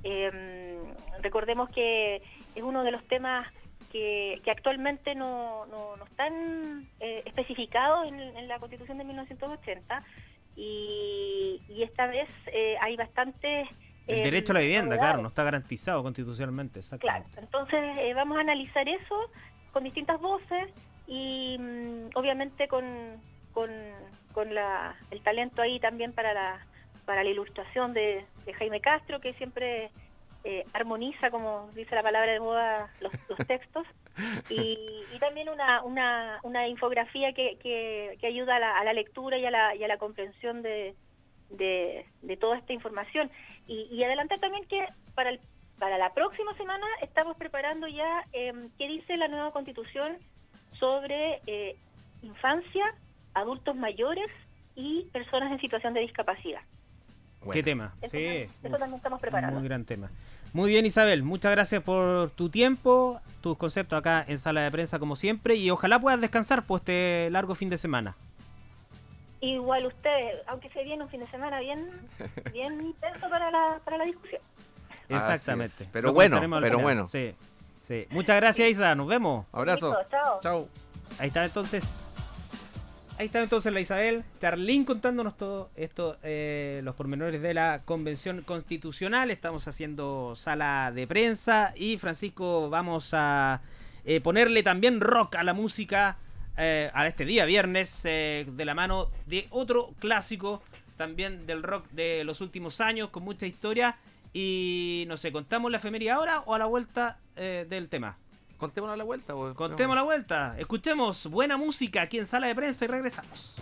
Eh, 0.04 0.78
recordemos 1.22 1.70
que 1.70 2.16
es 2.54 2.62
uno 2.62 2.84
de 2.84 2.90
los 2.90 3.02
temas 3.04 3.50
que, 3.90 4.42
que 4.44 4.50
actualmente 4.50 5.14
no, 5.14 5.64
no, 5.70 5.96
no 5.96 6.04
están 6.04 6.86
eh, 7.00 7.22
especificados 7.24 8.06
en, 8.08 8.20
en 8.20 8.46
la 8.46 8.58
constitución 8.58 8.98
de 8.98 9.04
1980 9.04 10.02
y, 10.54 11.62
y 11.70 11.82
esta 11.82 12.08
vez 12.08 12.28
eh, 12.52 12.76
hay 12.82 12.94
bastantes... 12.96 13.68
El 14.06 14.18
eh, 14.18 14.24
derecho 14.24 14.52
a 14.52 14.56
la 14.56 14.60
vivienda, 14.60 14.96
novedades. 14.96 15.00
claro, 15.12 15.22
no 15.22 15.28
está 15.28 15.44
garantizado 15.44 16.02
constitucionalmente, 16.02 16.80
Claro, 16.98 17.24
exactamente. 17.24 17.40
entonces 17.40 17.80
eh, 18.00 18.12
vamos 18.12 18.36
a 18.36 18.42
analizar 18.42 18.86
eso 18.86 19.30
con 19.72 19.84
distintas 19.84 20.20
voces 20.20 20.70
y 21.08 21.56
mm, 21.58 22.10
obviamente 22.14 22.68
con, 22.68 22.84
con, 23.52 23.70
con 24.32 24.54
la, 24.54 24.94
el 25.10 25.22
talento 25.22 25.62
ahí 25.62 25.80
también 25.80 26.12
para 26.12 26.34
la, 26.34 26.64
para 27.06 27.24
la 27.24 27.30
ilustración 27.30 27.94
de, 27.94 28.24
de 28.44 28.52
Jaime 28.52 28.80
Castro, 28.80 29.18
que 29.18 29.32
siempre 29.34 29.90
eh, 30.44 30.64
armoniza, 30.74 31.30
como 31.30 31.70
dice 31.74 31.94
la 31.94 32.02
palabra 32.02 32.32
de 32.32 32.40
moda, 32.40 32.92
los, 33.00 33.12
los 33.28 33.38
textos. 33.46 33.86
Y, 34.50 35.04
y 35.14 35.18
también 35.20 35.48
una, 35.48 35.80
una, 35.84 36.40
una 36.42 36.66
infografía 36.66 37.32
que, 37.32 37.56
que, 37.62 38.16
que 38.20 38.26
ayuda 38.26 38.56
a 38.56 38.58
la, 38.58 38.76
a 38.76 38.82
la 38.82 38.92
lectura 38.92 39.38
y 39.38 39.46
a 39.46 39.50
la, 39.52 39.76
y 39.76 39.84
a 39.84 39.88
la 39.88 39.96
comprensión 39.96 40.60
de, 40.60 40.96
de, 41.50 42.04
de 42.22 42.36
toda 42.36 42.58
esta 42.58 42.72
información. 42.72 43.30
Y, 43.68 43.86
y 43.92 44.02
adelantar 44.02 44.40
también 44.40 44.64
que 44.64 44.84
para, 45.14 45.30
el, 45.30 45.40
para 45.78 45.98
la 45.98 46.14
próxima 46.14 46.52
semana 46.56 46.84
estamos 47.00 47.36
preparando 47.36 47.86
ya 47.86 48.24
eh, 48.32 48.52
qué 48.76 48.88
dice 48.88 49.16
la 49.16 49.28
nueva 49.28 49.52
constitución 49.52 50.18
sobre 50.78 51.40
eh, 51.46 51.76
infancia, 52.22 52.94
adultos 53.34 53.76
mayores 53.76 54.28
y 54.74 55.04
personas 55.12 55.52
en 55.52 55.60
situación 55.60 55.94
de 55.94 56.00
discapacidad. 56.00 56.60
¿Qué 57.52 57.62
tema? 57.62 57.94
Eso, 58.00 58.16
Sí, 58.16 58.22
también, 58.24 58.42
eso 58.62 58.68
uf, 58.74 58.78
también 58.78 58.94
estamos 58.96 59.20
preparando. 59.20 59.58
muy 59.60 59.68
gran 59.68 59.84
tema. 59.84 60.10
Muy 60.52 60.70
bien, 60.70 60.86
Isabel, 60.86 61.22
muchas 61.22 61.52
gracias 61.52 61.82
por 61.82 62.30
tu 62.30 62.48
tiempo, 62.48 63.20
tus 63.42 63.56
conceptos 63.58 63.98
acá 63.98 64.24
en 64.26 64.38
sala 64.38 64.62
de 64.62 64.70
prensa 64.70 64.98
como 64.98 65.14
siempre 65.14 65.54
y 65.56 65.70
ojalá 65.70 66.00
puedas 66.00 66.20
descansar 66.20 66.64
por 66.64 66.80
este 66.80 67.28
largo 67.30 67.54
fin 67.54 67.70
de 67.70 67.78
semana. 67.78 68.16
Igual 69.40 69.86
usted, 69.86 70.40
aunque 70.48 70.68
se 70.70 70.82
viene 70.82 71.04
un 71.04 71.08
fin 71.10 71.20
de 71.20 71.28
semana 71.30 71.60
bien, 71.60 71.88
bien 72.52 72.80
intenso 72.80 73.28
para 73.30 73.50
la, 73.50 73.78
para 73.84 73.98
la 73.98 74.04
discusión. 74.04 74.40
Exactamente. 75.08 75.88
Pero 75.92 76.08
Lo 76.08 76.14
bueno, 76.14 76.40
pero 76.60 76.80
bueno. 76.80 77.06
Sí, 77.06 77.34
sí. 77.88 78.06
Muchas 78.10 78.36
gracias, 78.36 78.68
Isa, 78.68 78.94
nos 78.94 79.08
vemos. 79.08 79.46
Abrazo. 79.52 79.88
Listo, 79.88 80.10
chao. 80.10 80.40
Chao. 80.40 80.68
Ahí 81.18 81.28
está 81.28 81.44
entonces. 81.44 81.84
Ahí 83.18 83.26
está 83.26 83.40
entonces 83.40 83.72
la 83.72 83.80
Isabel, 83.80 84.22
Charlín 84.40 84.84
contándonos 84.84 85.36
todo 85.36 85.70
esto, 85.74 86.18
eh, 86.22 86.82
los 86.84 86.94
pormenores 86.94 87.42
de 87.42 87.52
la 87.52 87.80
convención 87.84 88.42
constitucional. 88.42 89.32
Estamos 89.32 89.66
haciendo 89.66 90.36
sala 90.36 90.92
de 90.94 91.08
prensa 91.08 91.72
y 91.74 91.98
Francisco 91.98 92.70
vamos 92.70 93.14
a 93.14 93.60
eh, 94.04 94.20
ponerle 94.20 94.62
también 94.62 95.00
rock 95.00 95.34
a 95.34 95.42
la 95.42 95.52
música 95.52 96.16
eh, 96.56 96.90
a 96.92 97.06
este 97.06 97.24
día 97.24 97.44
viernes 97.44 98.00
eh, 98.04 98.44
de 98.48 98.64
la 98.64 98.74
mano 98.74 99.10
de 99.26 99.46
otro 99.50 99.90
clásico 100.00 100.60
también 100.96 101.46
del 101.46 101.62
rock 101.62 101.88
de 101.90 102.24
los 102.24 102.40
últimos 102.40 102.80
años 102.80 103.10
con 103.10 103.22
mucha 103.22 103.46
historia 103.46 103.96
y 104.32 105.04
no 105.08 105.16
sé, 105.16 105.32
contamos 105.32 105.70
la 105.70 105.78
efemería 105.78 106.14
ahora 106.14 106.40
o 106.46 106.54
a 106.54 106.58
la 106.58 106.66
vuelta 106.66 107.18
eh, 107.36 107.66
del 107.68 107.88
tema. 107.88 108.18
Contémonos 108.56 108.94
a 108.94 108.96
la 108.96 109.04
vuelta. 109.04 109.34
pues. 109.34 109.54
Contemos 109.54 109.94
la 109.94 110.02
vuelta, 110.02 110.56
escuchemos 110.58 111.26
buena 111.28 111.56
música 111.56 112.02
aquí 112.02 112.18
en 112.18 112.26
sala 112.26 112.48
de 112.48 112.54
prensa 112.54 112.84
y 112.84 112.88
regresamos. 112.88 113.54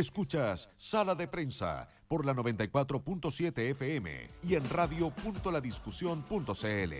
Escuchas 0.00 0.68
Sala 0.76 1.14
de 1.14 1.26
Prensa 1.26 1.88
por 2.06 2.26
la 2.26 2.34
94.7 2.34 3.58
FM 3.70 4.28
y 4.46 4.54
en 4.54 4.68
radio.ladiscusión.cl. 4.68 6.92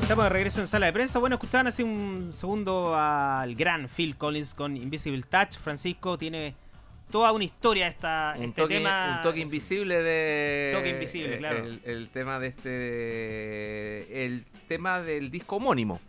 Estamos 0.00 0.24
de 0.24 0.28
regreso 0.30 0.60
en 0.62 0.66
sala 0.68 0.86
de 0.86 0.92
prensa. 0.94 1.18
Bueno, 1.18 1.34
escuchaban 1.36 1.66
hace 1.66 1.84
un 1.84 2.30
segundo 2.32 2.96
al 2.96 3.54
gran 3.56 3.90
Phil 3.94 4.16
Collins 4.16 4.54
con 4.54 4.74
Invisible 4.74 5.22
Touch. 5.28 5.58
Francisco 5.58 6.16
tiene 6.16 6.54
toda 7.10 7.30
una 7.32 7.44
historia 7.44 7.88
esta, 7.88 8.32
un 8.38 8.44
este 8.44 8.62
toque, 8.62 8.76
tema. 8.78 9.16
un 9.18 9.22
toque 9.22 9.40
invisible 9.40 10.02
de 10.02 10.72
Toque 10.74 10.88
invisible, 10.88 11.34
eh, 11.34 11.38
claro. 11.38 11.58
el, 11.58 11.82
el 11.84 12.08
tema 12.08 12.38
de 12.38 12.46
este 12.46 14.24
el 14.24 14.46
tema 14.66 15.02
del 15.02 15.30
disco 15.30 15.56
homónimo 15.56 16.00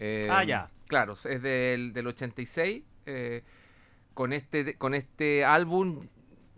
Eh, 0.00 0.26
Ah, 0.28 0.42
ya. 0.42 0.68
claro 0.88 1.12
es 1.12 1.40
del, 1.42 1.92
del 1.92 2.08
86 2.08 2.82
eh, 3.06 3.42
con 4.14 4.32
este 4.32 4.74
con 4.76 4.94
este 4.94 5.44
álbum 5.44 6.06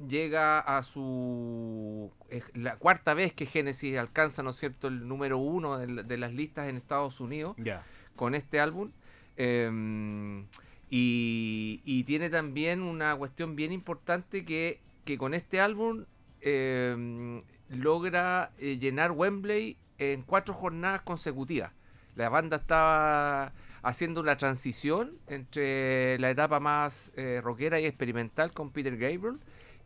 llega 0.07 0.59
a 0.61 0.83
su 0.83 2.13
es 2.29 2.45
la 2.55 2.77
cuarta 2.77 3.15
vez 3.15 3.33
que 3.33 3.47
Genesis 3.47 3.97
alcanza 3.97 4.43
no 4.43 4.51
es 4.51 4.57
cierto 4.57 4.89
el 4.89 5.09
número 5.09 5.39
uno 5.39 5.79
de, 5.79 5.87
la- 5.87 6.03
de 6.03 6.17
las 6.19 6.33
listas 6.35 6.69
en 6.69 6.77
Estados 6.77 7.19
Unidos 7.21 7.57
Ya. 7.59 7.83
con 8.15 8.35
este 8.35 8.61
álbum. 8.61 8.91
eh, 9.39 10.45
y, 10.89 11.81
y 11.85 12.05
tiene 12.05 12.31
también 12.31 12.81
una 12.83 13.17
cuestión 13.17 13.57
bien 13.57 13.73
importante 13.73 14.45
que, 14.45 14.81
que 15.05 15.19
con 15.19 15.35
este 15.35 15.61
álbum 15.61 16.05
eh, 16.43 17.43
logra 17.71 18.53
eh, 18.59 18.79
llenar 18.79 19.11
Wembley 19.13 19.77
en 19.99 20.23
cuatro 20.23 20.55
jornadas 20.55 21.01
consecutivas. 21.03 21.73
La 22.15 22.29
banda 22.29 22.59
estaba 22.59 23.53
haciendo 23.87 24.21
una 24.21 24.37
transición 24.37 25.13
entre 25.29 26.19
la 26.19 26.31
etapa 26.31 26.61
más 26.61 27.13
eh, 27.17 27.41
rockera 27.43 27.79
y 27.81 27.87
experimental 27.87 28.53
con 28.53 28.71
Peter 28.71 28.97
Gabriel 28.97 29.39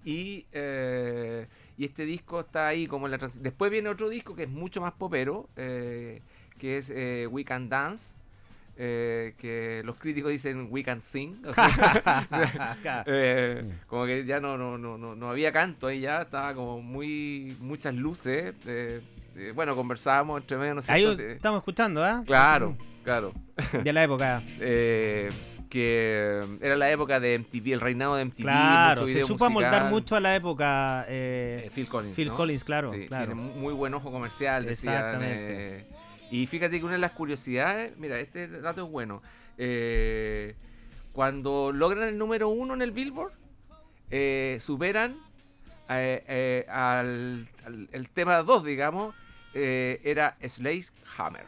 y, 0.05 0.47
eh, 0.53 1.47
y 1.77 1.85
este 1.85 2.05
disco 2.05 2.41
está 2.41 2.69
ahí 2.69 2.87
como 2.87 3.07
en 3.07 3.13
la 3.13 3.19
transición. 3.19 3.45
Después 3.45 3.71
viene 3.71 3.89
otro 3.89 4.09
disco 4.09 4.35
que 4.35 4.45
es 4.45 4.49
mucho 4.49 4.81
más 4.81 4.93
popero, 4.93 5.49
eh, 5.57 6.23
que 6.59 6.79
es 6.79 6.91
eh, 6.91 7.27
We 7.31 7.45
Can 7.45 7.69
Dance, 7.69 8.15
que 8.77 9.83
los 9.85 9.97
críticos 9.99 10.31
dicen 10.31 10.69
We 10.71 10.83
Can 10.83 11.03
Sing. 11.03 11.43
o 11.45 11.53
sea, 11.53 13.05
como 13.87 14.07
que 14.07 14.25
ya 14.25 14.41
no, 14.41 14.57
no, 14.57 14.79
no, 14.79 14.97
no, 14.97 15.15
no 15.15 15.31
había 15.31 15.53
canto 15.53 15.89
ahí 15.89 16.01
ya, 16.01 16.23
estaba 16.23 16.55
como 16.55 16.81
muy 16.81 17.55
muchas 17.61 17.95
luces. 17.95 18.55
bueno, 19.55 19.77
conversábamos 19.77 20.41
entre 20.41 20.57
medio, 20.57 20.75
¿no 20.75 20.81
es 20.81 20.89
Ahí 20.89 21.05
estamos 21.05 21.59
escuchando, 21.59 22.03
¿ah? 22.03 22.23
claro, 22.25 22.75
claro. 23.05 23.33
De 23.83 23.93
la 23.93 24.03
época. 24.05 24.43
Eh, 24.61 25.29
que 25.69 26.41
era 26.61 26.75
la 26.75 26.91
época 26.91 27.21
de 27.21 27.35
MTV, 27.35 27.75
el 27.75 27.81
reinado 27.81 28.17
de 28.17 28.23
MTV. 28.25 28.43
Claro, 28.43 29.07
se 29.07 29.25
supo 29.25 29.45
amoldar 29.45 29.89
mucho 29.91 30.17
a 30.17 30.21
la 30.21 30.35
época. 30.35 31.05
eh, 31.09 31.63
Eh, 31.67 31.71
Phil 31.73 31.87
Collins. 31.89 32.17
Phil 32.17 32.27
¿no? 32.29 32.37
Collins, 32.37 32.65
claro, 32.65 32.93
Sí, 32.93 33.07
claro. 33.07 33.27
Tiene 33.27 33.41
mu- 33.41 33.53
muy 33.55 33.73
buen 33.73 33.95
ojo 33.95 34.11
comercial, 34.11 34.65
decían. 34.67 34.95
Exactamente. 34.97 35.79
eh, 35.79 35.85
y 36.33 36.47
fíjate 36.49 36.79
que 36.79 36.85
una 36.85 36.95
de 36.95 36.99
las 36.99 37.13
curiosidades, 37.13 37.97
mira, 37.99 38.19
este 38.19 38.49
dato 38.49 38.85
es 38.85 38.91
bueno. 38.91 39.23
eh, 39.59 40.57
cuando 41.13 41.71
logran 41.73 42.09
el 42.09 42.19
número 42.19 42.49
uno 42.49 42.75
en 42.75 42.83
el 42.83 42.91
Billboard, 42.93 43.33
eh, 44.11 44.59
superan 44.61 45.17
eh, 45.89 46.25
eh, 46.27 46.67
al, 46.69 47.47
al- 47.65 47.89
el 47.93 48.09
tema 48.09 48.39
2, 48.43 48.65
digamos, 48.65 49.15
eh, 49.55 50.01
era 50.05 50.37
Hammer. 51.19 51.45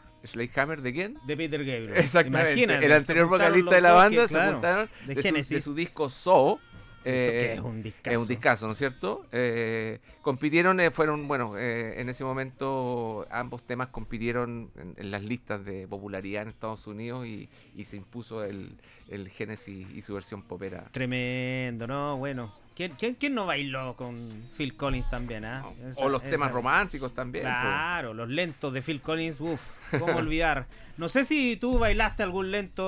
Hammer 0.57 0.83
de 0.83 0.93
quién? 0.93 1.19
de 1.27 1.37
Peter 1.37 1.65
Gabriel. 1.65 1.93
Exactamente. 1.97 2.53
Imagínate, 2.53 2.87
el 2.87 2.93
anterior 2.93 3.29
vocalista 3.29 3.75
de 3.75 3.81
la 3.81 3.93
banda 3.93 4.23
que, 4.23 4.29
se 4.29 4.35
claro, 4.35 4.53
juntaron 4.53 4.91
de 5.07 5.15
de, 5.15 5.23
su, 5.45 5.55
de 5.55 5.61
su 5.61 5.75
disco 5.75 6.11
So. 6.11 6.61
Eh, 7.05 7.31
que 7.31 7.55
es 7.55 7.61
un 7.61 7.83
discazo. 7.83 8.15
es 8.15 8.21
un 8.21 8.29
discazo, 8.29 8.67
¿no 8.67 8.73
es 8.73 8.79
cierto? 8.79 9.27
Eh, 9.33 9.99
compitieron, 10.21 10.79
eh, 10.79 10.93
fueron, 10.93 11.27
bueno, 11.27 11.59
eh, 11.59 12.01
en 12.01 12.09
ese 12.09 12.23
momento 12.23 13.27
ambos 13.29 13.65
temas 13.67 13.89
compitieron 13.89 14.71
en, 14.77 14.95
en 14.97 15.11
las 15.11 15.25
listas 15.25 15.65
de 15.65 15.89
popularidad 15.89 16.43
en 16.43 16.51
Estados 16.51 16.87
Unidos 16.87 17.27
y, 17.27 17.49
y 17.75 17.85
se 17.85 17.97
impuso 17.97 18.45
el, 18.45 18.77
el 19.09 19.29
Genesis 19.31 19.89
y 19.93 20.01
su 20.01 20.15
versión 20.15 20.43
popera. 20.43 20.85
Tremendo, 20.93 21.89
¿no? 21.89 22.19
Bueno. 22.19 22.62
¿Quién, 22.75 22.93
quién, 22.99 23.15
quién 23.15 23.35
no 23.35 23.47
bailó 23.47 23.95
con 23.97 24.17
Phil 24.57 24.75
Collins 24.77 25.09
también, 25.11 25.45
ah? 25.45 25.65
Esa- 25.91 26.01
o 26.01 26.09
los 26.09 26.23
esa- 26.23 26.31
temas 26.31 26.51
románticos 26.53 27.15
también. 27.15 27.45
pues. 27.45 27.55
Claro, 27.55 28.15
los 28.15 28.29
lentos 28.29 28.73
de 28.73 28.81
Phil 28.83 29.01
Collins, 29.03 29.41
uff, 29.41 29.61
cómo 29.99 30.17
olvidar. 30.17 30.67
No 30.97 31.09
sé 31.09 31.25
si 31.25 31.57
tú 31.57 31.79
bailaste 31.79 32.23
algún 32.23 32.51
lento 32.51 32.85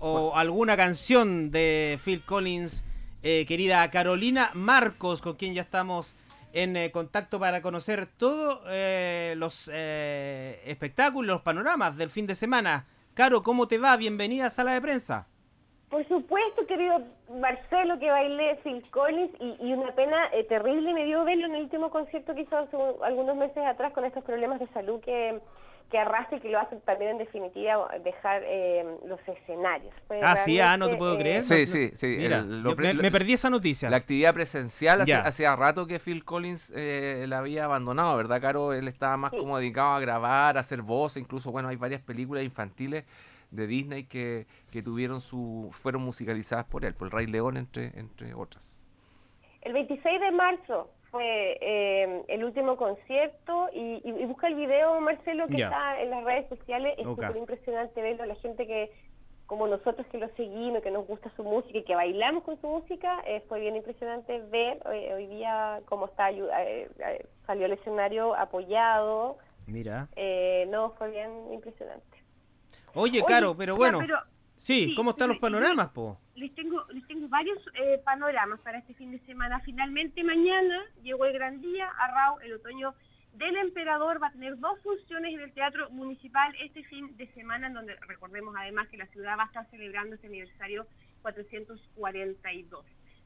o 0.00 0.36
alguna 0.36 0.76
canción 0.76 1.50
de 1.50 1.98
Phil 2.04 2.22
Collins, 2.24 2.84
eh, 3.22 3.44
querida 3.46 3.90
Carolina 3.90 4.50
Marcos, 4.54 5.20
con 5.22 5.34
quien 5.36 5.54
ya 5.54 5.62
estamos 5.62 6.14
en 6.52 6.76
eh, 6.76 6.90
contacto 6.90 7.38
para 7.38 7.62
conocer 7.62 8.08
todos 8.16 8.60
eh, 8.68 9.34
los 9.36 9.70
eh, 9.72 10.60
espectáculos, 10.66 11.34
los 11.34 11.42
panoramas 11.42 11.96
del 11.96 12.10
fin 12.10 12.26
de 12.26 12.34
semana. 12.34 12.86
Caro, 13.14 13.42
¿cómo 13.42 13.68
te 13.68 13.78
va? 13.78 13.96
Bienvenida 13.96 14.46
a 14.46 14.50
Sala 14.50 14.72
de 14.72 14.80
Prensa. 14.80 15.26
Por 15.90 16.06
supuesto, 16.06 16.66
querido 16.68 17.02
Marcelo, 17.40 17.98
que 17.98 18.08
bailé 18.10 18.60
Phil 18.62 18.82
Collins 18.90 19.32
y, 19.40 19.56
y 19.60 19.72
una 19.72 19.92
pena 19.94 20.16
eh, 20.32 20.44
terrible 20.44 20.94
me 20.94 21.04
dio 21.04 21.24
verlo 21.24 21.46
en 21.46 21.54
el 21.56 21.62
último 21.62 21.90
concierto 21.90 22.32
que 22.34 22.42
hizo 22.42 22.56
hace 22.56 22.76
un- 22.76 23.02
algunos 23.04 23.36
meses 23.36 23.58
atrás 23.66 23.92
con 23.92 24.04
estos 24.04 24.22
problemas 24.22 24.60
de 24.60 24.68
salud 24.68 25.00
que, 25.00 25.40
que 25.90 25.98
arrastra 25.98 26.38
y 26.38 26.40
que 26.40 26.48
lo 26.48 26.60
hace 26.60 26.76
también 26.76 27.10
en 27.10 27.18
definitiva 27.18 27.88
dejar 28.04 28.42
eh, 28.46 28.84
los 29.04 29.18
escenarios. 29.26 29.92
Ah, 30.22 30.36
sí, 30.36 30.60
ah, 30.60 30.76
no 30.76 30.88
te 30.88 30.96
puedo 30.96 31.14
eh, 31.16 31.18
creer. 31.18 31.42
Sí, 31.42 31.66
sí, 31.66 31.90
sí. 31.94 32.14
Mira, 32.18 32.38
el- 32.38 32.62
lo 32.62 32.76
me, 32.76 32.94
me 32.94 33.10
perdí 33.10 33.32
esa 33.32 33.50
noticia. 33.50 33.90
La 33.90 33.96
actividad 33.96 34.32
presencial 34.32 35.00
hace- 35.00 35.10
Ya. 35.10 35.22
hacía 35.22 35.56
rato 35.56 35.88
que 35.88 35.98
Phil 35.98 36.24
Collins 36.24 36.72
eh, 36.76 37.24
la 37.26 37.38
había 37.38 37.64
abandonado, 37.64 38.16
¿verdad, 38.16 38.40
Caro? 38.40 38.72
Él 38.74 38.86
estaba 38.86 39.16
más 39.16 39.32
Sí. 39.32 39.38
como 39.38 39.58
dedicado 39.58 39.94
a 39.94 39.98
grabar, 39.98 40.56
a 40.56 40.60
hacer 40.60 40.82
voz, 40.82 41.16
incluso, 41.16 41.50
bueno, 41.50 41.68
hay 41.68 41.76
varias 41.76 42.00
películas 42.00 42.44
infantiles 42.44 43.04
de 43.50 43.66
Disney 43.66 44.04
que, 44.04 44.46
que 44.70 44.82
tuvieron 44.82 45.20
su 45.20 45.68
fueron 45.72 46.02
musicalizadas 46.02 46.64
por 46.66 46.84
él, 46.84 46.94
por 46.94 47.06
el 47.08 47.12
Rey 47.12 47.26
León, 47.26 47.56
entre, 47.56 47.98
entre 47.98 48.34
otras. 48.34 48.80
El 49.62 49.72
26 49.74 50.20
de 50.20 50.30
marzo 50.30 50.90
fue 51.10 51.58
eh, 51.60 52.22
el 52.28 52.44
último 52.44 52.76
concierto 52.76 53.68
y, 53.74 54.00
y- 54.04 54.22
y 54.22 54.26
busca 54.26 54.46
el 54.46 54.54
video, 54.54 55.00
Marcelo, 55.00 55.48
que 55.48 55.56
está 55.56 56.00
en 56.00 56.10
las 56.10 56.24
redes 56.24 56.48
sociales. 56.48 56.94
Es 56.96 57.06
Ok. 57.06 57.16
súper 57.20 57.36
impresionante 57.36 58.00
verlo. 58.00 58.24
La 58.26 58.36
gente 58.36 58.66
que, 58.66 58.90
como 59.46 59.66
nosotros 59.66 60.06
que 60.06 60.18
lo 60.18 60.28
seguimos, 60.36 60.82
que 60.82 60.92
nos 60.92 61.06
gusta 61.06 61.30
su 61.34 61.42
música 61.42 61.76
y 61.78 61.82
que 61.82 61.96
bailamos 61.96 62.44
con 62.44 62.60
su 62.60 62.68
música, 62.68 63.20
eh, 63.26 63.42
fue 63.48 63.58
bien 63.60 63.74
impresionante 63.74 64.38
ver 64.50 64.80
hoy, 64.86 65.04
hoy 65.12 65.26
día 65.26 65.80
cómo 65.86 66.06
está 66.06 66.30
eh, 66.30 66.88
eh, 67.00 67.26
salió 67.46 67.66
al 67.66 67.72
escenario 67.72 68.34
apoyado. 68.36 69.38
Mira. 69.66 70.08
Eh, 70.16 70.66
no, 70.70 70.92
fue 70.92 71.10
bien 71.10 71.52
impresionante. 71.52 72.19
Oye, 72.94 73.18
Oye, 73.18 73.24
Caro, 73.26 73.56
pero 73.56 73.74
ya, 73.74 73.78
bueno. 73.78 73.98
pero- 73.98 74.20
sí, 74.56 74.86
sí, 74.86 74.94
¿cómo 74.94 75.10
están 75.10 75.28
los 75.28 75.38
panoramas, 75.38 75.88
po? 75.90 76.18
les 76.40 76.54
tengo, 76.54 76.82
les 76.88 77.06
tengo 77.06 77.28
varios 77.28 77.58
eh, 77.74 78.00
panoramas 78.02 78.60
para 78.60 78.78
este 78.78 78.94
fin 78.94 79.10
de 79.10 79.18
semana. 79.26 79.60
Finalmente 79.60 80.24
mañana 80.24 80.82
llegó 81.02 81.26
el 81.26 81.34
gran 81.34 81.60
día, 81.60 81.86
Arrao, 81.98 82.40
el 82.40 82.54
otoño 82.54 82.94
del 83.34 83.56
emperador 83.56 84.22
va 84.22 84.28
a 84.28 84.32
tener 84.32 84.58
dos 84.58 84.80
funciones 84.82 85.34
en 85.34 85.40
el 85.40 85.52
Teatro 85.52 85.90
Municipal 85.90 86.54
este 86.62 86.82
fin 86.84 87.14
de 87.18 87.26
semana, 87.34 87.66
en 87.66 87.74
donde 87.74 87.94
recordemos 88.08 88.54
además 88.56 88.88
que 88.88 88.96
la 88.96 89.06
ciudad 89.08 89.36
va 89.38 89.44
a 89.44 89.46
estar 89.46 89.68
celebrando 89.70 90.14
este 90.14 90.28
aniversario 90.28 90.86
442. 91.22 92.84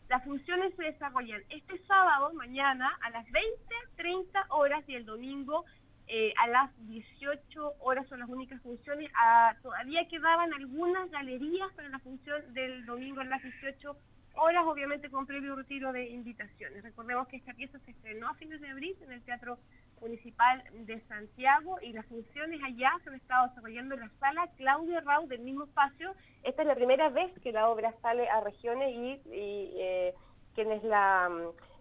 Las 0.08 0.24
funciones 0.24 0.74
se 0.76 0.82
desarrollan 0.82 1.42
este 1.48 1.78
sábado, 1.86 2.32
mañana, 2.34 2.90
a 3.00 3.10
las 3.10 3.24
20.30 3.28 4.46
horas 4.50 4.84
y 4.88 4.94
el 4.96 5.06
domingo 5.06 5.64
eh, 6.06 6.34
a 6.38 6.48
las 6.48 6.70
18 6.86 7.74
horas 7.80 8.06
son 8.08 8.20
las 8.20 8.28
únicas 8.28 8.60
funciones. 8.62 9.10
Ah, 9.16 9.54
todavía 9.62 10.06
quedaban 10.08 10.52
algunas 10.52 11.10
galerías 11.10 11.72
para 11.74 11.88
la 11.88 11.98
función 12.00 12.52
del 12.52 12.84
domingo 12.84 13.20
a 13.20 13.24
las 13.24 13.42
18 13.42 13.96
horas, 14.36 14.64
obviamente 14.66 15.10
con 15.10 15.26
previo 15.26 15.54
retiro 15.56 15.92
de 15.92 16.08
invitaciones. 16.10 16.82
Recordemos 16.82 17.28
que 17.28 17.36
esta 17.36 17.54
pieza 17.54 17.78
se 17.80 17.92
estrenó 17.92 18.28
a 18.28 18.34
fines 18.34 18.60
de 18.60 18.68
abril 18.68 18.96
en 19.02 19.12
el 19.12 19.22
Teatro 19.22 19.58
Municipal 20.00 20.62
de 20.72 21.00
Santiago 21.02 21.78
y 21.80 21.92
las 21.92 22.04
funciones 22.06 22.60
allá 22.62 22.92
se 23.02 23.10
han 23.10 23.16
estado 23.16 23.48
desarrollando 23.48 23.94
en 23.94 24.00
la 24.02 24.10
sala 24.20 24.48
Claudia 24.56 25.00
Rau 25.00 25.26
del 25.26 25.40
mismo 25.40 25.64
espacio. 25.64 26.14
Esta 26.42 26.62
es 26.62 26.68
la 26.68 26.74
primera 26.74 27.08
vez 27.08 27.32
que 27.40 27.52
la 27.52 27.68
obra 27.68 27.94
sale 28.02 28.28
a 28.28 28.40
regiones 28.40 28.94
y, 28.94 29.30
y, 29.30 29.72
eh, 29.78 30.14
quienes 30.54 30.82
la, 30.84 31.30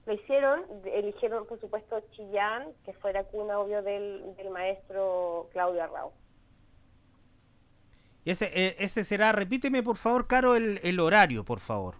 la 0.06 0.14
hicieron 0.14 0.62
eligieron, 0.86 1.46
por 1.48 1.60
supuesto, 1.60 2.02
Chillán, 2.12 2.68
que 2.86 2.94
fuera 2.94 3.24
cuna, 3.24 3.60
obvio, 3.60 3.82
del, 3.82 4.36
del 4.36 4.50
maestro 4.50 5.50
Claudio 5.54 5.84
Arrau. 5.84 6.12
Y 8.26 8.32
ese, 8.32 8.46
eh, 8.54 8.76
ese 8.80 9.04
será, 9.04 9.32
repíteme 9.32 9.84
por 9.84 9.98
favor, 9.98 10.28
Caro, 10.28 10.56
el, 10.56 10.80
el 10.84 11.00
horario, 11.00 11.44
por 11.44 11.60
favor. 11.60 11.96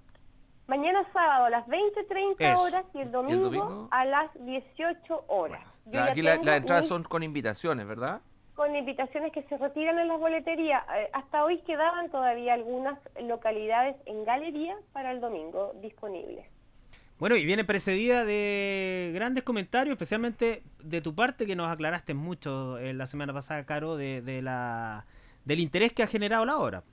Mañana 0.68 1.06
sábado 1.12 1.46
a 1.46 1.50
las 1.50 1.68
20.30 1.68 2.36
Eso. 2.40 2.62
horas 2.62 2.86
y 2.94 3.02
el 3.02 3.12
domingo, 3.12 3.44
domingo? 3.46 3.88
a 3.92 4.06
las 4.06 4.32
18 4.46 5.26
horas. 5.28 5.62
La- 5.92 6.06
aquí 6.06 6.22
la- 6.22 6.38
las 6.38 6.58
entradas 6.58 6.88
son 6.88 7.04
con 7.04 7.24
invitaciones, 7.24 7.86
¿verdad? 7.88 8.22
con 8.56 8.76
invitaciones 8.76 9.34
que 9.34 9.42
se 9.44 9.58
retiran 9.58 9.98
en 9.98 10.08
las 10.08 10.20
boleterías. 10.20 10.84
Eh, 10.96 11.10
hasta 11.14 11.44
hoy 11.44 11.58
quedaban 11.64 12.12
todavía 12.12 12.54
algunas 12.54 13.00
localidades 13.20 13.96
en 14.06 14.24
galería 14.26 14.78
para 14.94 15.10
el 15.12 15.20
domingo 15.20 15.74
disponibles. 15.82 16.46
Bueno, 17.24 17.38
y 17.38 17.46
viene 17.46 17.64
precedida 17.64 18.26
de 18.26 19.12
grandes 19.16 19.46
comentarios, 19.46 19.94
especialmente 19.94 20.62
de 20.84 21.00
tu 21.00 21.16
parte, 21.16 21.46
que 21.46 21.56
nos 21.56 21.72
aclaraste 21.72 22.14
mucho 22.14 22.78
en 22.80 22.98
la 22.98 23.08
semana 23.08 23.32
pasada, 23.32 23.66
Caro, 23.66 23.96
de, 23.96 24.22
de 24.22 24.42
la, 24.42 25.06
del 25.46 25.62
interés 25.62 25.94
que 25.94 26.04
ha 26.04 26.08
generado 26.08 26.44
la 26.44 26.58
obra. 26.58 26.84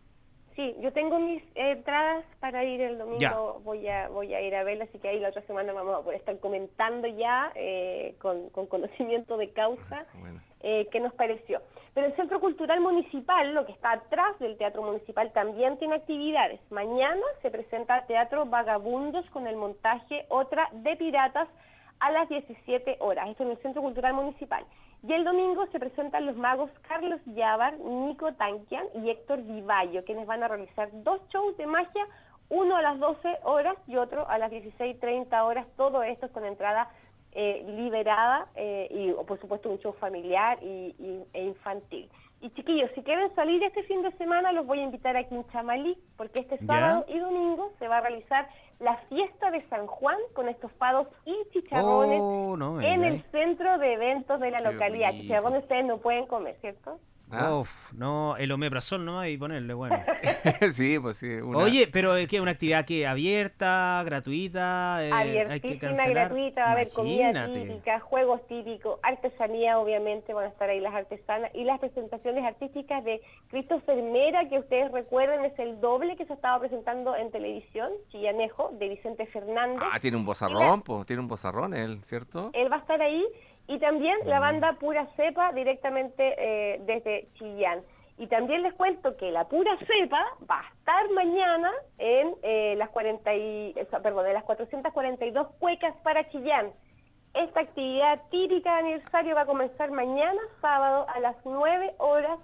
Sí, 0.55 0.77
yo 0.81 0.93
tengo 0.93 1.19
mis 1.19 1.43
entradas 1.57 2.24
para 2.39 2.62
ir 2.62 2.81
el 2.81 2.98
domingo, 2.98 3.19
Ya. 3.19 3.35
voy 3.65 3.89
a 3.89 4.09
voy 4.09 4.32
a 4.32 4.40
ir 4.40 4.55
a 4.55 4.62
verla, 4.62 4.85
así 4.85 5.01
que 5.01 5.09
ahí 5.09 5.19
la 5.19 5.31
otra 5.31 5.43
semana 5.48 5.73
vamos 5.73 5.98
a 5.98 6.05
poder 6.05 6.20
estar 6.20 6.39
comentando 6.39 7.09
ya 7.09 7.51
eh, 7.57 8.15
con, 8.20 8.51
con 8.51 8.69
conocimiento 8.69 9.36
de 9.36 9.51
causa 9.51 10.07
Bueno. 10.20 10.40
Eh, 10.61 10.89
qué 10.91 11.01
nos 11.01 11.15
pareció. 11.15 11.61
Pero 11.95 12.07
el 12.07 12.16
Centro 12.16 12.39
Cultural 12.41 12.81
Municipal, 12.81 13.53
lo 13.53 13.66
que 13.66 13.73
está 13.73 13.93
atrás 13.93 14.39
del 14.39 14.57
Teatro 14.57 14.82
Municipal, 14.82 15.32
también 15.32 15.78
tiene 15.78 15.97
actividades. 15.97 16.61
Mañana 16.70 17.23
se 17.43 17.51
presenta 17.51 18.07
Teatro 18.07 18.47
Vagabundos 18.47 19.28
con 19.31 19.47
el 19.47 19.57
montaje 19.57 20.27
Otra 20.28 20.69
de 20.73 20.97
Piratas 20.97 21.49
a 21.99 22.11
las 22.11 22.28
17 22.28 22.97
horas. 23.01 23.28
Esto 23.28 23.43
en 23.43 23.51
el 23.51 23.59
Centro 23.59 23.82
Cultural 23.82 24.15
Municipal. 24.15 24.65
Y 25.03 25.12
el 25.15 25.24
domingo 25.24 25.66
se 25.69 25.81
presentan 25.81 26.27
los 26.27 26.37
magos 26.37 26.70
Carlos 26.87 27.20
Yavar, 27.27 27.78
Nico 27.78 28.32
Tanquian 28.35 28.87
y 29.03 29.11
Héctor 29.11 29.43
Vivallo, 29.43 30.05
quienes 30.05 30.27
van 30.27 30.43
a 30.43 30.49
realizar 30.49 30.91
dos 30.93 31.20
shows 31.31 31.57
de 31.57 31.66
magia, 31.66 32.07
uno 32.51 32.77
a 32.77 32.82
las 32.82 32.99
12 32.99 33.39
horas 33.45 33.77
y 33.87 33.97
otro 33.97 34.28
a 34.28 34.37
las 34.39 34.53
16.30 34.53 35.43
horas. 35.43 35.66
Todo 35.77 36.03
esto 36.03 36.27
es 36.27 36.32
con 36.32 36.45
entrada 36.45 36.91
eh, 37.32 37.65
liberada 37.77 38.47
eh, 38.57 38.89
y 38.90 39.12
por 39.24 39.39
supuesto 39.40 39.69
un 39.70 39.78
show 39.78 39.93
familiar 39.94 40.59
y, 40.62 40.94
y- 40.98 41.24
e 41.32 41.44
infantil. 41.44 42.09
Y 42.43 42.48
chiquillos, 42.51 42.90
si 42.94 43.02
quieren 43.02 43.35
salir 43.35 43.62
este 43.62 43.82
fin 43.82 44.01
de 44.02 44.11
semana, 44.12 44.51
los 44.52 44.66
voy 44.66 44.78
a 44.81 44.85
invitar 44.85 45.15
aquí 45.16 45.35
en 45.35 45.47
Chamalí, 45.48 45.97
porque 46.16 46.40
este 46.40 46.57
sábado 46.66 47.05
y 47.09 47.19
domingo 47.19 47.70
se 47.78 47.86
va 47.86 47.98
a 47.98 48.01
realizar 48.01 48.48
la 48.78 48.97
fiesta 49.11 49.51
de 49.51 49.61
San 49.69 49.86
Juan 49.86 50.16
con 50.32 50.48
estofados 50.48 51.07
y 51.27 51.36
chicharrones 51.52 52.19
Oh, 52.23 52.57
no 52.57 52.81
en 52.81 53.05
el 53.05 53.23
centro 53.31 53.77
de 53.77 53.93
eventos 53.93 54.40
de 54.40 54.51
la 54.51 54.59
Qué 54.59 54.65
localidad. 54.73 55.11
Chicharrones 55.12 55.62
ustedes 55.65 55.85
no 55.85 55.98
pueden 55.98 56.27
comer, 56.27 56.57
¿cierto? 56.62 56.98
Ah. 57.32 57.55
Uf, 57.55 57.93
no, 57.93 58.36
el 58.36 58.51
omeprazol 58.52 59.05
nomás 59.05 59.28
y 59.28 59.36
ponerle, 59.39 59.74
bueno. 59.74 60.02
sí, 60.73 60.98
pues 60.98 61.16
sí. 61.19 61.28
una- 61.28 61.59
Oye, 61.59 61.89
pero 61.93 62.16
es 62.16 62.27
que 62.28 62.40
una 62.40 62.52
actividad 62.52 62.85
que 62.85 63.07
abierta, 63.07 64.02
gratuita, 64.05 64.98
eh, 65.05 65.12
hay 65.12 65.24
que 65.31 65.39
Abiertísima, 65.43 65.81
cancelar. 65.81 66.09
gratuita, 66.28 66.61
va 66.62 66.69
a 66.69 66.73
haber 66.73 66.89
comida 66.90 67.47
típica, 67.47 68.01
juegos 68.01 68.47
típicos, 68.48 68.98
artesanía, 69.02 69.78
obviamente, 69.78 70.32
van 70.35 70.47
a 70.47 70.48
estar 70.48 70.69
ahí 70.69 70.81
las 70.81 70.94
artesanas 70.94 71.51
y 71.55 71.65
las 71.65 71.78
presentaciones 71.81 72.44
artísticas 72.44 73.05
de 73.05 73.20
Christopher 73.51 74.02
Mera, 74.02 74.48
que 74.48 74.59
ustedes 74.59 74.90
recuerden 74.93 75.44
es 75.44 75.59
el 75.59 75.81
doble 75.81 76.16
que 76.16 76.27
se 76.27 76.32
estaba 76.32 76.59
presentando 76.61 77.15
en 77.16 77.31
televisión, 77.31 77.90
Chillanejo, 78.11 78.70
de 78.78 78.89
Vicente 78.89 79.27
Fernández. 79.27 79.81
Ah, 79.82 79.98
tiene 80.01 80.16
un 80.16 80.24
bozarrón, 80.24 80.82
pues, 80.82 81.07
tiene 81.07 81.20
un 81.23 81.28
bozarrón 81.28 81.74
él, 81.74 82.02
¿cierto? 82.02 82.51
Él 82.52 82.70
va 82.70 82.77
a 82.77 82.81
estar 82.81 83.01
ahí 83.01 83.24
y 83.71 83.79
también 83.79 84.19
la 84.25 84.41
banda 84.41 84.73
Pura 84.81 85.07
Cepa 85.15 85.53
directamente 85.53 86.35
eh, 86.37 86.81
desde 86.87 87.29
Chillán. 87.35 87.83
Y 88.19 88.27
también 88.27 88.65
les 88.65 88.75
cuento 88.75 89.17
que 89.17 89.31
la 89.31 89.45
Pura 89.45 89.79
Cepa 89.87 90.27
va 90.51 90.59
a 90.59 90.69
estar 90.77 91.09
mañana 91.11 91.71
en 91.99 92.35
eh, 92.43 92.75
las 92.77 92.89
40 92.89 93.33
y, 93.33 93.75
o 93.81 93.85
sea, 93.89 94.01
perdón, 94.01 94.27
en 94.27 94.35
las 94.35 94.43
442 94.43 95.47
cuecas 95.61 95.95
para 96.03 96.29
Chillán. 96.31 96.73
Esta 97.33 97.61
actividad 97.61 98.21
típica 98.33 98.73
de 98.75 98.81
aniversario 98.81 99.37
va 99.37 99.43
a 99.43 99.47
comenzar 99.47 99.93
mañana, 99.93 100.41
sábado, 100.61 101.07
a 101.09 101.21
las 101.21 101.37
9 101.45 101.95
horas 101.99 102.41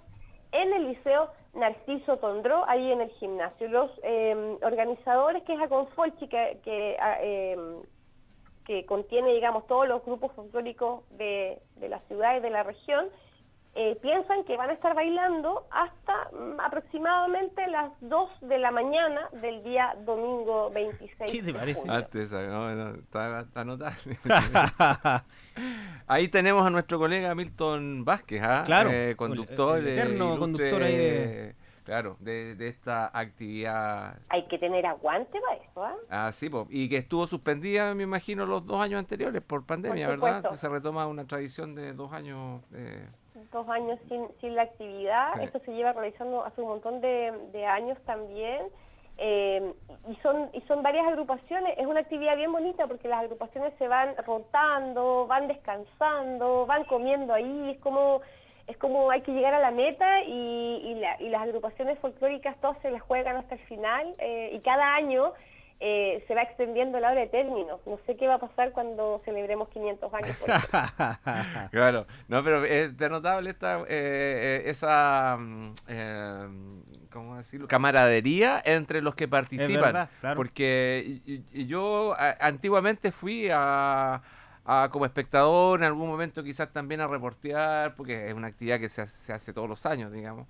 en 0.53 0.71
el 0.71 0.87
Liceo 0.87 1.29
Narciso 1.55 2.19
Tondró, 2.19 2.63
ahí 2.69 2.89
en 2.89 3.01
el 3.01 3.09
gimnasio. 3.19 3.67
Los 3.67 3.91
eh, 4.03 4.57
organizadores, 4.61 5.43
que 5.43 5.55
es 5.55 5.59
Aconfolchi, 5.59 6.29
que, 6.29 6.61
que 6.63 6.95
ah, 7.01 7.17
eh, 7.19 7.57
que 8.67 8.85
contiene, 8.85 9.33
digamos, 9.33 9.65
todos 9.65 9.87
los 9.87 10.03
grupos 10.05 10.31
folclóricos 10.33 11.01
de, 11.17 11.57
de 11.77 11.89
la 11.89 11.99
ciudad 12.01 12.37
y 12.37 12.41
de 12.41 12.49
la 12.51 12.61
región, 12.63 13.05
eh, 13.79 13.95
piensan 14.01 14.43
que 14.43 14.57
van 14.57 14.71
a 14.71 14.73
estar 14.73 14.93
bailando 14.95 15.67
hasta 15.71 16.29
mm, 16.35 16.59
aproximadamente 16.59 17.65
las 17.67 17.91
2 18.01 18.29
de 18.41 18.57
la 18.57 18.71
mañana 18.71 19.29
del 19.41 19.63
día 19.63 19.95
domingo 20.03 20.69
26 20.71 21.31
¿Qué 21.31 21.39
te 21.39 21.45
de 21.45 21.53
parece? 21.53 21.79
junio. 21.81 21.95
Antes, 21.95 22.31
no, 22.31 22.75
no, 22.75 22.95
está, 22.95 23.39
está 23.41 23.63
notable. 23.63 24.17
Ahí 26.07 26.27
tenemos 26.27 26.65
a 26.65 26.69
nuestro 26.69 26.97
colega 26.99 27.35
Milton 27.35 28.03
Vázquez, 28.05 28.41
¿ah? 28.43 28.63
Claro, 28.65 28.89
Eh, 28.91 29.15
conductor. 29.15 29.77
el 29.79 29.87
eterno 29.87 30.35
ilustre, 30.35 30.39
conductor 30.39 30.83
ahí 30.83 30.97
de- 30.97 31.55
Claro, 31.87 32.17
de, 32.19 32.53
de 32.55 32.67
esta 32.67 33.09
actividad. 33.17 34.17
Hay 34.27 34.45
que 34.47 34.57
tener 34.59 34.85
aguante 34.85 35.39
para 35.39 35.55
eso, 35.55 35.83
¿ah? 35.85 35.95
Ah, 36.09 36.31
sí, 36.33 36.49
po, 36.49 36.67
y 36.69 36.89
que 36.89 36.97
estuvo 36.97 37.25
suspendida, 37.27 37.95
me 37.95 38.03
imagino, 38.03 38.45
los 38.45 38.65
dos 38.67 38.81
años 38.81 38.99
anteriores 38.99 39.41
por 39.41 39.65
pandemia, 39.65 40.07
Por 40.07 40.19
¿verdad? 40.19 40.53
Se 40.55 40.67
retoma 40.67 41.07
una 41.07 41.25
tradición 41.25 41.75
de 41.75 41.93
dos 41.93 42.11
años. 42.11 42.61
eh, 42.73 43.07
Dos 43.53 43.69
años 43.69 43.97
sin, 44.09 44.27
sin 44.41 44.55
la 44.55 44.63
actividad. 44.63 45.35
Sí. 45.35 45.43
Esto 45.43 45.59
se 45.63 45.71
lleva 45.71 45.93
realizando 45.93 46.43
hace 46.43 46.59
un 46.61 46.67
montón 46.67 46.99
de, 46.99 47.31
de 47.53 47.65
años 47.65 47.97
también. 48.05 48.67
Eh, 49.19 49.73
y 50.09 50.15
son 50.17 50.49
y 50.53 50.61
son 50.67 50.83
varias 50.83 51.07
agrupaciones. 51.07 51.73
Es 51.77 51.87
una 51.87 52.01
actividad 52.01 52.35
bien 52.35 52.51
bonita 52.51 52.85
porque 52.85 53.07
las 53.07 53.21
agrupaciones 53.21 53.73
se 53.79 53.87
van 53.87 54.13
rotando, 54.25 55.25
van 55.25 55.47
descansando, 55.47 56.65
van 56.65 56.83
comiendo 56.83 57.33
ahí. 57.33 57.71
Es 57.71 57.79
como 57.79 58.21
es 58.67 58.77
como 58.77 59.09
hay 59.11 59.21
que 59.21 59.31
llegar 59.31 59.53
a 59.53 59.59
la 59.59 59.71
meta 59.71 60.21
y, 60.23 60.81
y, 60.85 60.95
la- 60.95 61.21
y 61.21 61.29
las 61.29 61.41
agrupaciones 61.43 61.97
folclóricas 61.99 62.55
todas 62.61 62.77
se 62.81 62.91
las 62.91 63.01
juegan 63.01 63.37
hasta 63.37 63.55
el 63.55 63.61
final 63.61 64.13
eh, 64.19 64.51
y 64.53 64.59
cada 64.59 64.95
año 64.95 65.31
eh, 65.79 66.23
se 66.27 66.33
va 66.33 66.41
extendiendo 66.41 66.99
la 66.99 67.11
hora 67.11 67.21
de 67.21 67.27
término. 67.27 67.79
No 67.85 67.99
sé 68.07 68.15
qué 68.17 68.27
va 68.27 68.35
a 68.35 68.39
pasar 68.39 68.71
cuando 68.71 69.21
celebremos 69.25 69.69
500 69.69 70.11
años. 70.13 70.35
Por. 70.37 70.49
Claro, 71.71 72.07
no, 72.27 72.43
pero 72.43 72.65
es 72.65 72.97
de 72.97 73.09
notable 73.09 73.49
esta, 73.51 73.81
eh, 73.81 73.85
eh, 73.89 74.63
esa, 74.65 75.37
mm, 75.39 75.73
eh, 75.87 76.47
¿cómo 77.11 77.37
decirlo? 77.37 77.67
Camaradería 77.67 78.59
entre 78.65 79.01
los 79.01 79.13
que 79.15 79.27
participan. 79.27 79.81
verdad, 79.81 80.09
claro. 80.19 80.35
Porque 80.35 81.03
y- 81.05 81.31
y- 81.33 81.43
y 81.53 81.67
yo 81.67 82.15
a- 82.17 82.37
antiguamente 82.39 83.11
fui 83.11 83.47
a, 83.51 84.21
a 84.67 84.89
como 84.91 85.05
espectador, 85.05 85.79
en 85.79 85.85
algún 85.85 86.09
momento 86.09 86.43
quizás 86.43 86.71
también 86.73 87.01
a 87.01 87.07
reportear, 87.07 87.95
porque 87.95 88.27
es 88.27 88.33
una 88.33 88.47
actividad 88.47 88.79
que 88.79 88.89
se 88.89 89.01
hace, 89.01 89.17
se 89.17 89.33
hace 89.33 89.53
todos 89.53 89.69
los 89.69 89.85
años, 89.85 90.11
digamos. 90.11 90.47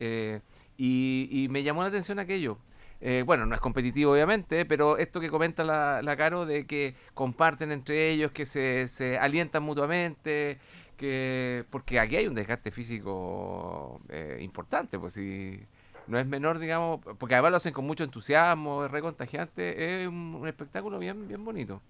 Eh, 0.00 0.40
y, 0.78 1.28
y 1.30 1.48
me 1.50 1.62
llamó 1.62 1.82
la 1.82 1.88
atención 1.88 2.18
aquello. 2.18 2.58
Eh, 3.00 3.22
bueno, 3.26 3.46
no 3.46 3.54
es 3.54 3.60
competitivo 3.60 4.12
obviamente, 4.12 4.64
pero 4.64 4.96
esto 4.98 5.20
que 5.20 5.30
comenta 5.30 5.64
la, 5.64 6.02
la 6.02 6.16
Caro 6.16 6.46
de 6.46 6.66
que 6.66 6.96
comparten 7.14 7.70
entre 7.70 8.10
ellos, 8.10 8.32
que 8.32 8.46
se, 8.46 8.88
se 8.88 9.18
alientan 9.18 9.62
mutuamente, 9.62 10.58
que 10.96 11.64
porque 11.70 12.00
aquí 12.00 12.16
hay 12.16 12.26
un 12.26 12.34
desgaste 12.34 12.70
físico 12.72 14.00
eh, 14.08 14.38
importante, 14.40 14.98
pues 14.98 15.12
si 15.14 15.60
no 16.06 16.18
es 16.18 16.26
menor, 16.26 16.58
digamos, 16.58 17.00
porque 17.18 17.34
además 17.34 17.50
lo 17.52 17.56
hacen 17.58 17.74
con 17.74 17.84
mucho 17.86 18.02
entusiasmo, 18.04 18.84
es 18.84 18.90
recontagiante, 18.90 20.02
es 20.02 20.08
un, 20.08 20.34
un 20.40 20.48
espectáculo 20.48 20.98
bien, 20.98 21.28
bien 21.28 21.44
bonito. 21.44 21.82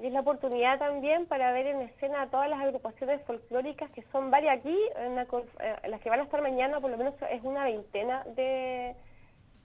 Y 0.00 0.06
es 0.06 0.12
la 0.12 0.20
oportunidad 0.20 0.78
también 0.78 1.26
para 1.26 1.52
ver 1.52 1.66
en 1.66 1.80
escena 1.80 2.28
todas 2.30 2.48
las 2.48 2.60
agrupaciones 2.60 3.20
folclóricas, 3.26 3.90
que 3.90 4.04
son 4.12 4.30
varias 4.30 4.58
aquí, 4.58 4.76
en 4.96 5.16
la 5.16 5.22
eh, 5.22 5.88
las 5.88 6.00
que 6.00 6.08
van 6.08 6.20
a 6.20 6.22
estar 6.22 6.40
mañana, 6.40 6.80
por 6.80 6.90
lo 6.90 6.96
menos 6.96 7.14
es 7.30 7.42
una 7.42 7.64
veintena 7.64 8.22
de, 8.36 8.94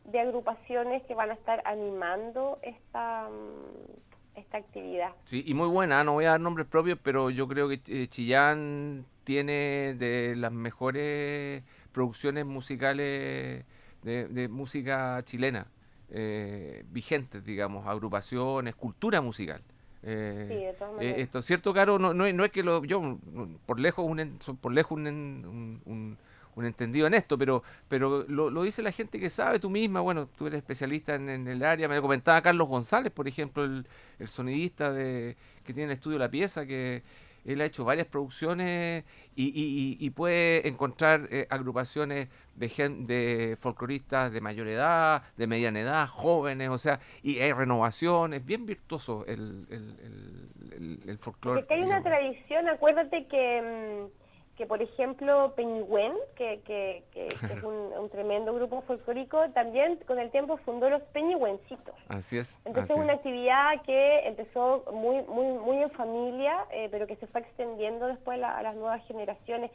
de 0.05 0.19
agrupaciones 0.19 1.03
que 1.03 1.13
van 1.13 1.29
a 1.29 1.33
estar 1.33 1.61
animando 1.65 2.57
esta, 2.63 3.29
mm, 3.29 4.39
esta 4.39 4.57
actividad. 4.57 5.11
Sí, 5.25 5.43
y 5.45 5.53
muy 5.53 5.67
buena, 5.67 6.03
no 6.03 6.13
voy 6.13 6.25
a 6.25 6.31
dar 6.31 6.39
nombres 6.39 6.65
propios, 6.65 6.97
pero 7.03 7.29
yo 7.29 7.47
creo 7.47 7.69
que 7.69 7.79
eh, 7.87 8.07
Chillán 8.07 9.05
tiene 9.23 9.93
de 9.93 10.35
las 10.35 10.51
mejores 10.51 11.63
producciones 11.91 12.45
musicales 12.45 13.65
de, 14.01 14.27
de 14.27 14.47
música 14.49 15.19
chilena, 15.21 15.67
eh, 16.09 16.83
vigentes, 16.87 17.45
digamos, 17.45 17.85
agrupaciones, 17.85 18.73
cultura 18.73 19.21
musical. 19.21 19.61
Eh, 20.03 20.45
Sí, 20.49 20.55
de 20.65 20.73
todas 20.73 20.91
eh, 20.93 20.95
maneras. 20.97 21.19
esto, 21.19 21.41
¿cierto, 21.41 21.73
Caro? 21.73 21.97
No, 21.99 22.13
no, 22.13 22.25
es- 22.25 22.33
no 22.35 22.43
es 22.43 22.51
que 22.51 22.61
lo, 22.63 22.83
yo, 22.83 23.17
por 23.65 23.79
lejos, 23.79 24.05
un, 24.05 24.37
por 24.61 24.73
lejos 24.73 24.91
un, 24.97 25.07
un, 25.07 25.81
un- 25.85 26.17
un 26.55 26.65
entendido 26.65 27.07
en 27.07 27.15
esto, 27.15 27.35
pero, 27.37 27.63
pero 27.89 28.25
lo, 28.27 28.51
lo 28.51 28.61
dice 28.63 28.83
la 28.83 28.91
gente 28.91 29.19
que 29.19 29.29
sabe, 29.31 29.59
tú 29.59 29.71
misma, 29.71 30.01
bueno, 30.01 30.27
tú 30.27 30.45
eres 30.45 30.57
especialista 30.59 31.15
en, 31.15 31.27
en 31.29 31.47
el 31.47 31.63
área, 31.63 31.87
me 31.87 31.95
lo 31.95 32.01
comentaba 32.03 32.41
Carlos 32.43 32.67
González, 32.67 33.11
por 33.11 33.27
ejemplo, 33.27 33.63
el, 33.63 33.87
el 34.19 34.27
sonidista 34.27 34.91
de, 34.93 35.35
que 35.63 35.73
tiene 35.73 35.91
el 35.93 35.97
estudio 35.97 36.19
La 36.19 36.29
Pieza, 36.29 36.65
que 36.67 37.01
él 37.45 37.61
ha 37.61 37.65
hecho 37.65 37.83
varias 37.83 38.07
producciones 38.07 39.03
y, 39.35 39.45
y- 39.47 39.97
y- 39.99 40.09
puede 40.11 40.67
encontrar 40.67 41.27
eh, 41.31 41.47
agrupaciones 41.49 42.29
de, 42.55 42.69
gen- 42.69 43.05
de 43.07 43.57
folcloristas 43.59 44.31
de 44.31 44.41
mayor 44.41 44.67
edad, 44.67 45.23
de 45.37 45.47
mediana 45.47 45.79
edad, 45.79 46.07
jóvenes, 46.07 46.69
o 46.69 46.77
sea, 46.77 46.99
y 47.21 47.39
hay 47.39 47.51
renovaciones, 47.51 48.45
bien 48.45 48.65
virtuoso 48.65 49.25
el, 49.27 49.65
el, 49.69 49.97
el, 49.99 50.73
el- 51.03 51.09
el 51.09 51.17
folclore. 51.17 51.61
Porque 51.61 51.73
hay 51.73 51.81
una 51.83 52.01
tradición, 52.03 52.69
acuérdate 52.69 53.27
que, 53.27 53.61
mm, 54.07 54.22
que 54.55 54.65
por 54.67 54.81
ejemplo 54.81 55.53
Peñigüén, 55.55 56.13
que, 56.35 56.61
que, 56.61 57.03
que- 57.11 57.27
que 57.27 57.53
es 57.53 57.63
un, 57.63 57.73
un 57.97 58.09
tremendo 58.09 58.53
grupo 58.53 58.81
folclórico, 58.81 59.49
también 59.51 59.97
con 60.07 60.19
el 60.19 60.29
tiempo 60.31 60.57
fundó 60.57 60.89
los 60.89 61.01
Peñigüencitos. 61.13 61.95
Así 62.07 62.37
es. 62.37 62.61
Entonces 62.65 62.91
así 62.91 62.99
es 62.99 63.03
una 63.03 63.13
actividad 63.13 63.81
que 63.83 64.27
empezó 64.27 64.85
muy 64.93 65.21
muy 65.23 65.47
muy 65.57 65.77
en 65.81 65.89
familia, 65.91 66.65
eh, 66.71 66.87
pero 66.91 67.07
que 67.07 67.15
se 67.15 67.27
fue 67.27 67.41
extendiendo 67.41 68.07
después 68.07 68.37
la- 68.39 68.55
a 68.57 68.61
las 68.61 68.75
nuevas 68.75 69.03
generaciones. 69.07 69.71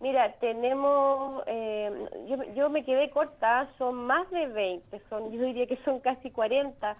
Mira, 0.00 0.32
tenemos, 0.40 1.44
eh, 1.46 1.90
yo, 2.26 2.42
yo 2.54 2.70
me 2.70 2.84
quedé 2.84 3.08
corta, 3.10 3.68
son 3.78 3.94
más 3.94 4.28
de 4.30 4.46
20, 4.48 5.00
son, 5.08 5.30
yo 5.30 5.40
diría 5.44 5.66
que 5.66 5.76
son 5.84 6.00
casi 6.00 6.30
40. 6.30 6.96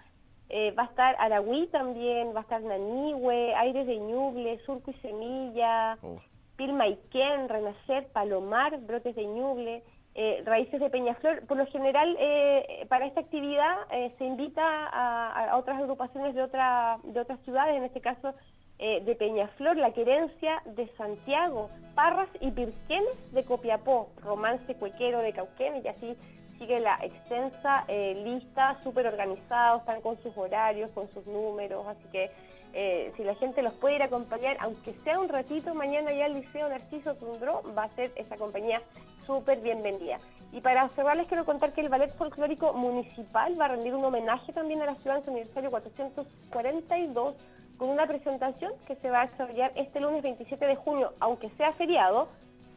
Eh, 0.49 0.71
va 0.73 0.83
a 0.85 0.87
estar 0.87 1.17
Aragüí 1.19 1.67
también, 1.69 2.35
va 2.35 2.41
a 2.41 2.43
estar 2.43 2.61
Nanihue, 2.61 3.55
Aires 3.57 3.87
de 3.87 3.97
Ñuble, 3.97 4.59
Surco 4.67 4.91
y 4.91 4.95
Semilla, 5.01 5.97
Oh. 6.03 6.21
Pilmaiquén, 6.63 7.49
Renacer, 7.49 8.07
Palomar, 8.13 8.79
Brotes 8.83 9.17
de 9.17 9.27
Ñuble, 9.27 9.83
eh, 10.15 10.43
Raíces 10.47 10.79
de 10.79 10.91
Peñaflor. 10.91 11.45
Por 11.47 11.57
lo 11.57 11.67
general, 11.67 12.17
eh, 12.21 12.87
para 12.89 13.07
esta 13.07 13.21
actividad 13.21 13.79
eh, 13.91 14.15
se 14.17 14.25
invita 14.25 14.63
a, 14.63 15.57
otras 15.57 15.81
agrupaciones 15.81 16.37
de, 16.37 16.43
otra, 16.43 16.99
de 17.03 17.19
otras 17.19 17.41
ciudades, 17.41 17.77
en 17.77 17.83
este 17.83 18.01
caso 18.01 18.35
eh, 18.79 19.01
de 19.05 19.17
Peñaflor, 19.17 19.77
La 19.77 19.93
Querencia 19.93 20.63
de 20.65 20.87
Santiago, 20.97 21.69
Parras 21.97 22.29
y 22.41 22.53
Pirquenes 22.53 23.33
de 23.33 23.45
Copiapó, 23.45 24.11
Romance 24.23 24.77
Cuequero 24.77 25.21
de 25.21 25.33
Cauquenes 25.33 25.85
y 25.85 25.89
así 25.89 26.17
sigue 26.59 26.79
la 26.79 26.97
extensa 27.03 27.85
lista, 27.89 28.77
súper 28.85 29.09
organizados, 29.09 29.81
están 29.81 30.01
con 30.01 30.17
sus 30.23 30.37
horarios, 30.39 30.93
con 30.93 31.09
sus 31.09 31.27
números, 31.27 31.85
así 31.89 32.09
que 32.13 32.31
eh, 32.73 33.13
si 33.17 33.25
la 33.25 33.35
gente 33.35 33.63
los 33.63 33.75
puede 33.75 33.97
ir 33.97 34.03
a 34.03 34.07
acompañar, 34.07 34.57
aunque 34.61 34.95
sea 35.05 35.21
un 35.21 35.29
ratito, 35.29 35.75
mañana 35.75 36.13
ya 36.13 36.27
el 36.27 36.35
Liceo 36.35 36.69
Narciso 36.69 37.15
Tundró 37.15 37.63
va 37.77 37.85
a 37.85 37.89
ser 37.91 38.11
esa 38.17 38.37
compañía 38.37 38.81
súper 39.27 39.61
bienvenida. 39.61 40.17
Y 40.53 40.61
para 40.61 40.89
cerrar 40.89 41.17
les 41.17 41.27
quiero 41.27 41.45
contar 41.45 41.73
que 41.73 41.81
el 41.81 41.89
Ballet 41.89 42.15
Folclórico 42.15 42.73
Municipal 42.73 43.59
va 43.61 43.67
a 43.67 43.69
rendir 43.69 43.95
un 43.95 44.05
homenaje 44.05 44.53
también 44.53 44.83
a 44.83 44.87
la 44.87 44.95
ciudad 44.95 45.19
en 45.19 45.25
su 45.25 45.31
aniversario 45.31 45.71
442 45.71 47.35
con 47.77 47.89
una 47.89 48.07
presentación 48.07 48.73
que 48.87 48.97
se 48.97 49.11
va 49.11 49.23
a 49.23 49.27
desarrollar 49.27 49.73
este 49.77 50.01
lunes 50.01 50.23
27 50.23 50.67
de 50.67 50.77
junio, 50.77 51.15
aunque 51.21 51.51
sea 51.51 51.73
feriado, 51.73 52.29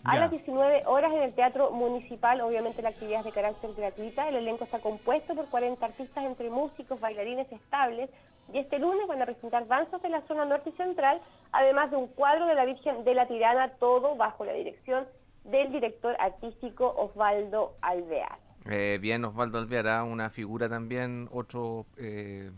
a 0.05 0.17
las 0.17 0.29
19 0.29 0.83
horas 0.85 1.11
en 1.13 1.23
el 1.23 1.33
Teatro 1.33 1.71
Municipal. 1.71 2.39
Obviamente 2.41 2.81
la 2.81 2.89
actividad 2.89 3.19
es 3.19 3.25
de 3.25 3.31
carácter 3.31 3.71
gratuita. 3.73 4.29
El 4.29 4.35
elenco 4.35 4.63
está 4.63 4.79
compuesto 4.79 5.33
por 5.33 5.49
40 5.49 5.83
artistas 5.83 6.23
entre 6.25 6.49
músicos, 6.49 6.99
bailarines 6.99 7.51
estables. 7.51 8.09
Y 8.53 8.59
este 8.59 8.79
lunes 8.79 9.07
van 9.07 9.21
a 9.21 9.25
presentar 9.25 9.67
danzas 9.67 10.01
de 10.01 10.09
la 10.09 10.21
zona 10.27 10.45
norte 10.45 10.69
y 10.69 10.73
central, 10.73 11.19
además 11.51 11.89
de 11.91 11.97
un 11.97 12.07
cuadro 12.07 12.45
de 12.45 12.55
la 12.55 12.65
Virgen 12.65 13.03
de 13.03 13.13
la 13.15 13.27
Tirana, 13.27 13.69
todo 13.79 14.15
bajo 14.15 14.45
la 14.45 14.53
dirección 14.53 15.05
del 15.43 15.71
director 15.71 16.15
artístico 16.19 16.87
Osvaldo 16.97 17.75
Alvear. 17.81 18.37
Eh, 18.69 18.97
bien, 19.01 19.25
Osvaldo 19.25 19.57
Alveara, 19.59 20.03
una 20.03 20.29
figura 20.29 20.67
también, 20.69 21.27
otro 21.31 21.85
eh, 21.97 22.49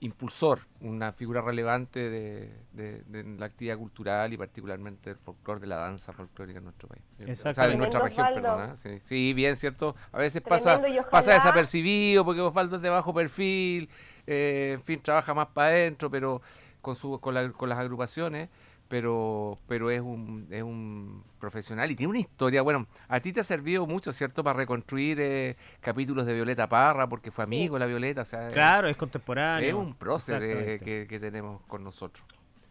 impulsor, 0.00 0.60
una 0.82 1.12
figura 1.12 1.40
relevante 1.40 2.10
de, 2.10 2.52
de- 2.72 3.02
de 3.04 3.24
la 3.38 3.46
actividad 3.46 3.78
cultural 3.78 4.32
y 4.32 4.36
particularmente 4.36 5.10
del 5.10 5.18
folclore, 5.18 5.60
de 5.60 5.66
la 5.68 5.76
danza 5.76 6.12
folclórica 6.12 6.58
en 6.58 6.64
nuestro 6.64 6.88
país. 6.88 7.02
Eh, 7.18 7.32
O 7.32 7.54
sea, 7.54 7.66
en 7.70 7.78
nuestra 7.78 8.00
región. 8.00 8.28
¿eh? 8.36 8.76
Sí, 8.76 9.00
sí, 9.00 9.34
bien, 9.34 9.56
cierto. 9.56 9.96
A 10.12 10.18
veces 10.18 10.42
pasa, 10.42 10.74
Tremendo, 10.74 10.94
y 10.94 10.98
ojalá- 10.98 11.10
pasa 11.10 11.32
desapercibido 11.34 12.24
porque 12.24 12.40
Osvaldo 12.42 12.76
es 12.76 12.82
de 12.82 12.90
bajo 12.90 13.14
perfil, 13.14 13.88
eh, 14.26 14.72
en 14.74 14.82
fin, 14.82 15.00
trabaja 15.00 15.34
más 15.34 15.48
para 15.48 15.68
adentro, 15.68 16.10
pero 16.10 16.42
con, 16.80 16.96
su, 16.96 17.18
con, 17.20 17.34
la- 17.34 17.50
con 17.52 17.68
las 17.68 17.78
agrupaciones. 17.78 18.48
Pero, 18.88 19.58
pero 19.66 19.90
es 19.90 20.00
un, 20.00 20.46
es 20.48 20.62
un 20.62 21.24
profesional 21.40 21.90
y 21.90 21.96
tiene 21.96 22.10
una 22.10 22.20
historia. 22.20 22.62
Bueno, 22.62 22.86
a 23.08 23.18
ti 23.18 23.32
te 23.32 23.40
ha 23.40 23.42
servido 23.42 23.84
mucho, 23.84 24.12
¿cierto? 24.12 24.44
Para 24.44 24.58
reconstruir 24.58 25.18
eh, 25.20 25.56
capítulos 25.80 26.24
de 26.24 26.34
Violeta 26.34 26.68
Parra, 26.68 27.08
porque 27.08 27.32
fue 27.32 27.42
amigo 27.42 27.80
la 27.80 27.86
Violeta. 27.86 28.22
O 28.22 28.24
sea, 28.24 28.46
Claro, 28.46 28.86
es 28.86 28.92
es, 28.92 28.96
contemporáneo. 28.96 29.66
es 29.68 29.74
un 29.74 29.92
prócer 29.96 30.40
eh, 30.44 30.78
que, 30.78 31.06
que 31.08 31.18
tenemos 31.18 31.62
con 31.62 31.82
nosotros. 31.82 32.24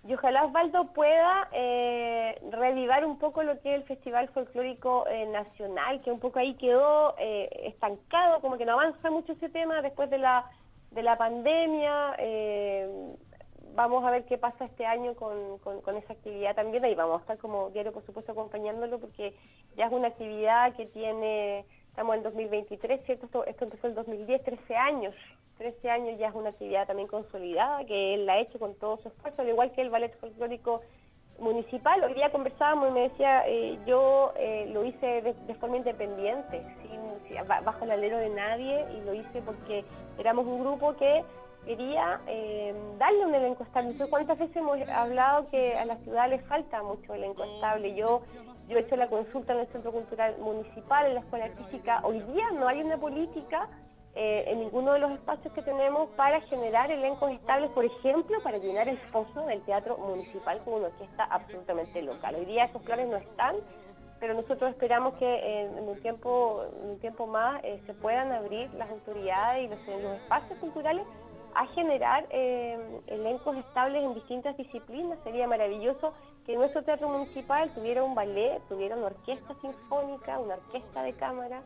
Y 0.07 0.14
ojalá 0.14 0.45
Osvaldo 0.45 0.94
pueda 0.94 1.49
eh, 1.52 2.40
reavivar 2.49 3.06
un 3.06 3.19
poco 3.19 3.44
lo 3.44 3.60
que 3.60 3.76
es 3.76 3.82
el 3.82 3.84
Festival 3.88 4.30
Folclórico 4.30 5.06
eh, 5.10 5.26
Nacional, 5.34 6.02
que 6.02 6.11
un 6.14 6.22
poco 6.22 6.40
ahí 6.40 6.53
quedó 6.56 7.15
eh, 7.19 7.49
estancado, 7.65 8.40
como 8.40 8.57
que 8.57 8.64
no 8.65 8.72
avanza 8.80 9.11
mucho 9.11 9.34
ese 9.34 9.49
tema 9.49 9.82
después 9.82 10.10
de 10.10 10.19
la, 10.19 10.45
de 10.96 11.04
la 11.04 11.18
pandemia. 11.18 12.16
eh, 12.18 13.16
vamos 13.76 14.06
a 14.06 14.12
ver 14.12 14.24
qué 14.24 14.38
pasa 14.38 14.66
este 14.66 14.86
año 14.86 15.16
con, 15.16 15.60
con, 15.60 15.98
esa 15.98 16.14
actividad 16.14 16.56
también. 16.56 16.84
Ahí 16.86 16.96
vamos 16.96 17.20
a 17.20 17.22
estar 17.22 17.38
como 17.38 17.70
diario, 17.72 17.92
por 17.92 18.06
supuesto, 18.06 18.32
acompañándolo, 18.32 19.00
porque 19.00 19.36
ya 19.76 19.88
es 19.88 19.92
una 19.92 20.08
actividad 20.08 20.74
que 20.76 20.86
tiene, 20.86 21.66
estamos 21.90 22.16
en 22.16 22.24
2023, 22.24 23.06
¿cierto? 23.06 23.26
Esto, 23.26 23.46
esto 23.46 23.66
empezó 23.66 23.88
en 23.88 23.96
2010, 23.96 24.44
13 24.44 24.76
años. 24.76 25.14
13 25.58 25.90
años 25.90 26.18
ya 26.18 26.30
es 26.30 26.36
una 26.36 26.50
actividad 26.50 26.88
también 26.88 27.08
consolidada, 27.08 27.86
que 27.86 28.14
él 28.14 28.26
la 28.26 28.34
ha 28.34 28.40
hecho 28.40 28.58
con 28.58 28.76
todo 28.76 28.98
su 28.98 29.10
esfuerzo, 29.10 29.42
al 29.42 29.50
igual 29.50 29.72
que 29.74 29.82
el 29.82 29.90
ballet 29.90 30.18
folclórico 30.20 30.82
municipal. 31.40 32.03
Hoy 32.03 32.14
día 32.14 32.32
conversábamos 32.32 32.90
y 32.90 32.91
me 32.91 33.02
decía, 33.10 33.48
eh, 33.48 33.78
yo 33.86 34.34
eh, 34.38 34.70
lo 34.74 34.86
hice 34.86 35.22
de, 35.22 35.34
de 35.34 35.56
forma 35.56 35.78
independiente, 35.78 36.62
bajo 37.64 37.84
el 37.84 37.91
alero 37.91 38.18
de 38.18 38.30
nadie, 38.30 38.86
y 38.95 39.06
lo 39.06 39.14
hice 39.14 39.41
porque 39.41 39.84
éramos 40.18 40.45
un 40.45 40.60
grupo 40.60 40.95
que 40.95 41.24
quería 41.66 42.22
eh, 42.28 42.74
darle 42.98 43.26
un 43.26 43.36
elenco 43.36 43.64
estable. 43.64 43.95
¿cuántas 44.10 44.38
veces 44.38 44.56
hemos 44.56 44.80
hablado 44.88 45.48
que 45.49 45.76
a 45.76 45.86
la 45.86 45.98
ciudad 45.98 46.30
le 46.30 46.40
falta 46.40 46.82
mucho 46.84 47.14
elenco 47.14 47.44
estable? 47.44 47.95
Yo, 47.95 48.22
yo 48.68 48.78
he 48.78 48.82
hecho 48.82 48.95
la 48.95 49.07
consulta 49.07 49.53
en 49.53 49.60
el 49.60 49.68
Centro 49.68 49.91
Cultural 49.91 50.36
Municipal, 50.40 51.07
en 51.07 51.16
la 51.16 51.20
Escuela 51.22 51.45
Artística. 51.45 52.02
Hoy 52.03 52.20
día 52.20 52.52
no 52.52 52.68
hay 52.68 52.82
una 52.82 52.98
política 52.98 53.68
eh, 54.18 54.46
en 54.48 54.60
ninguno 54.60 54.94
de 54.94 55.00
los 55.00 55.12
espacios 55.12 55.54
que 55.54 55.62
tenemos 55.62 56.10
para 56.12 56.40
generar 56.42 56.90
elencos 56.90 57.32
estables, 57.32 57.70
por 57.72 57.84
ejemplo, 57.84 58.42
para 58.44 58.58
llenar 58.60 58.88
el 58.88 58.98
foso 59.12 59.46
del 59.46 59.62
Teatro 59.64 59.98
Municipal 59.98 60.62
con 60.64 60.76
una 60.76 60.88
orquesta 60.88 61.26
absolutamente 61.26 62.02
local. 62.02 62.36
Hoy 62.36 62.46
día 62.46 62.64
esos 62.64 62.82
planes 62.84 63.10
no 63.10 63.18
están, 63.18 63.58
pero 64.22 64.34
nosotros 64.34 64.72
esperamos 64.72 65.16
que 65.16 65.26
eh, 65.26 65.64
en 65.64 65.90
un 65.90 66.02
tiempo, 66.02 66.64
un 66.82 66.98
tiempo 67.00 67.28
más 67.28 67.62
eh, 67.66 67.82
se 67.86 67.94
puedan 67.94 68.32
abrir 68.32 68.74
las 68.76 68.90
autoridades 68.90 69.66
y 69.66 69.68
los, 69.68 70.16
espacios 70.22 70.60
culturales 70.60 71.06
a 71.54 71.68
generar 71.68 72.26
elencos 72.32 73.56
estables 73.58 74.04
en 74.04 74.14
distintas 74.14 74.58
disciplinas. 74.58 75.18
Sería 75.24 75.48
maravilloso 75.48 76.14
que 76.46 76.56
nuestro 76.56 76.84
teatro 76.84 77.10
municipal 77.10 77.70
tuviera 77.74 78.04
un 78.04 78.14
ballet, 78.14 78.62
tuviera 78.70 78.96
una 78.96 79.08
orquesta 79.08 79.56
sinfónica, 79.62 80.38
una 80.38 80.56
orquesta 80.56 81.04
de 81.04 81.14
cámara, 81.14 81.62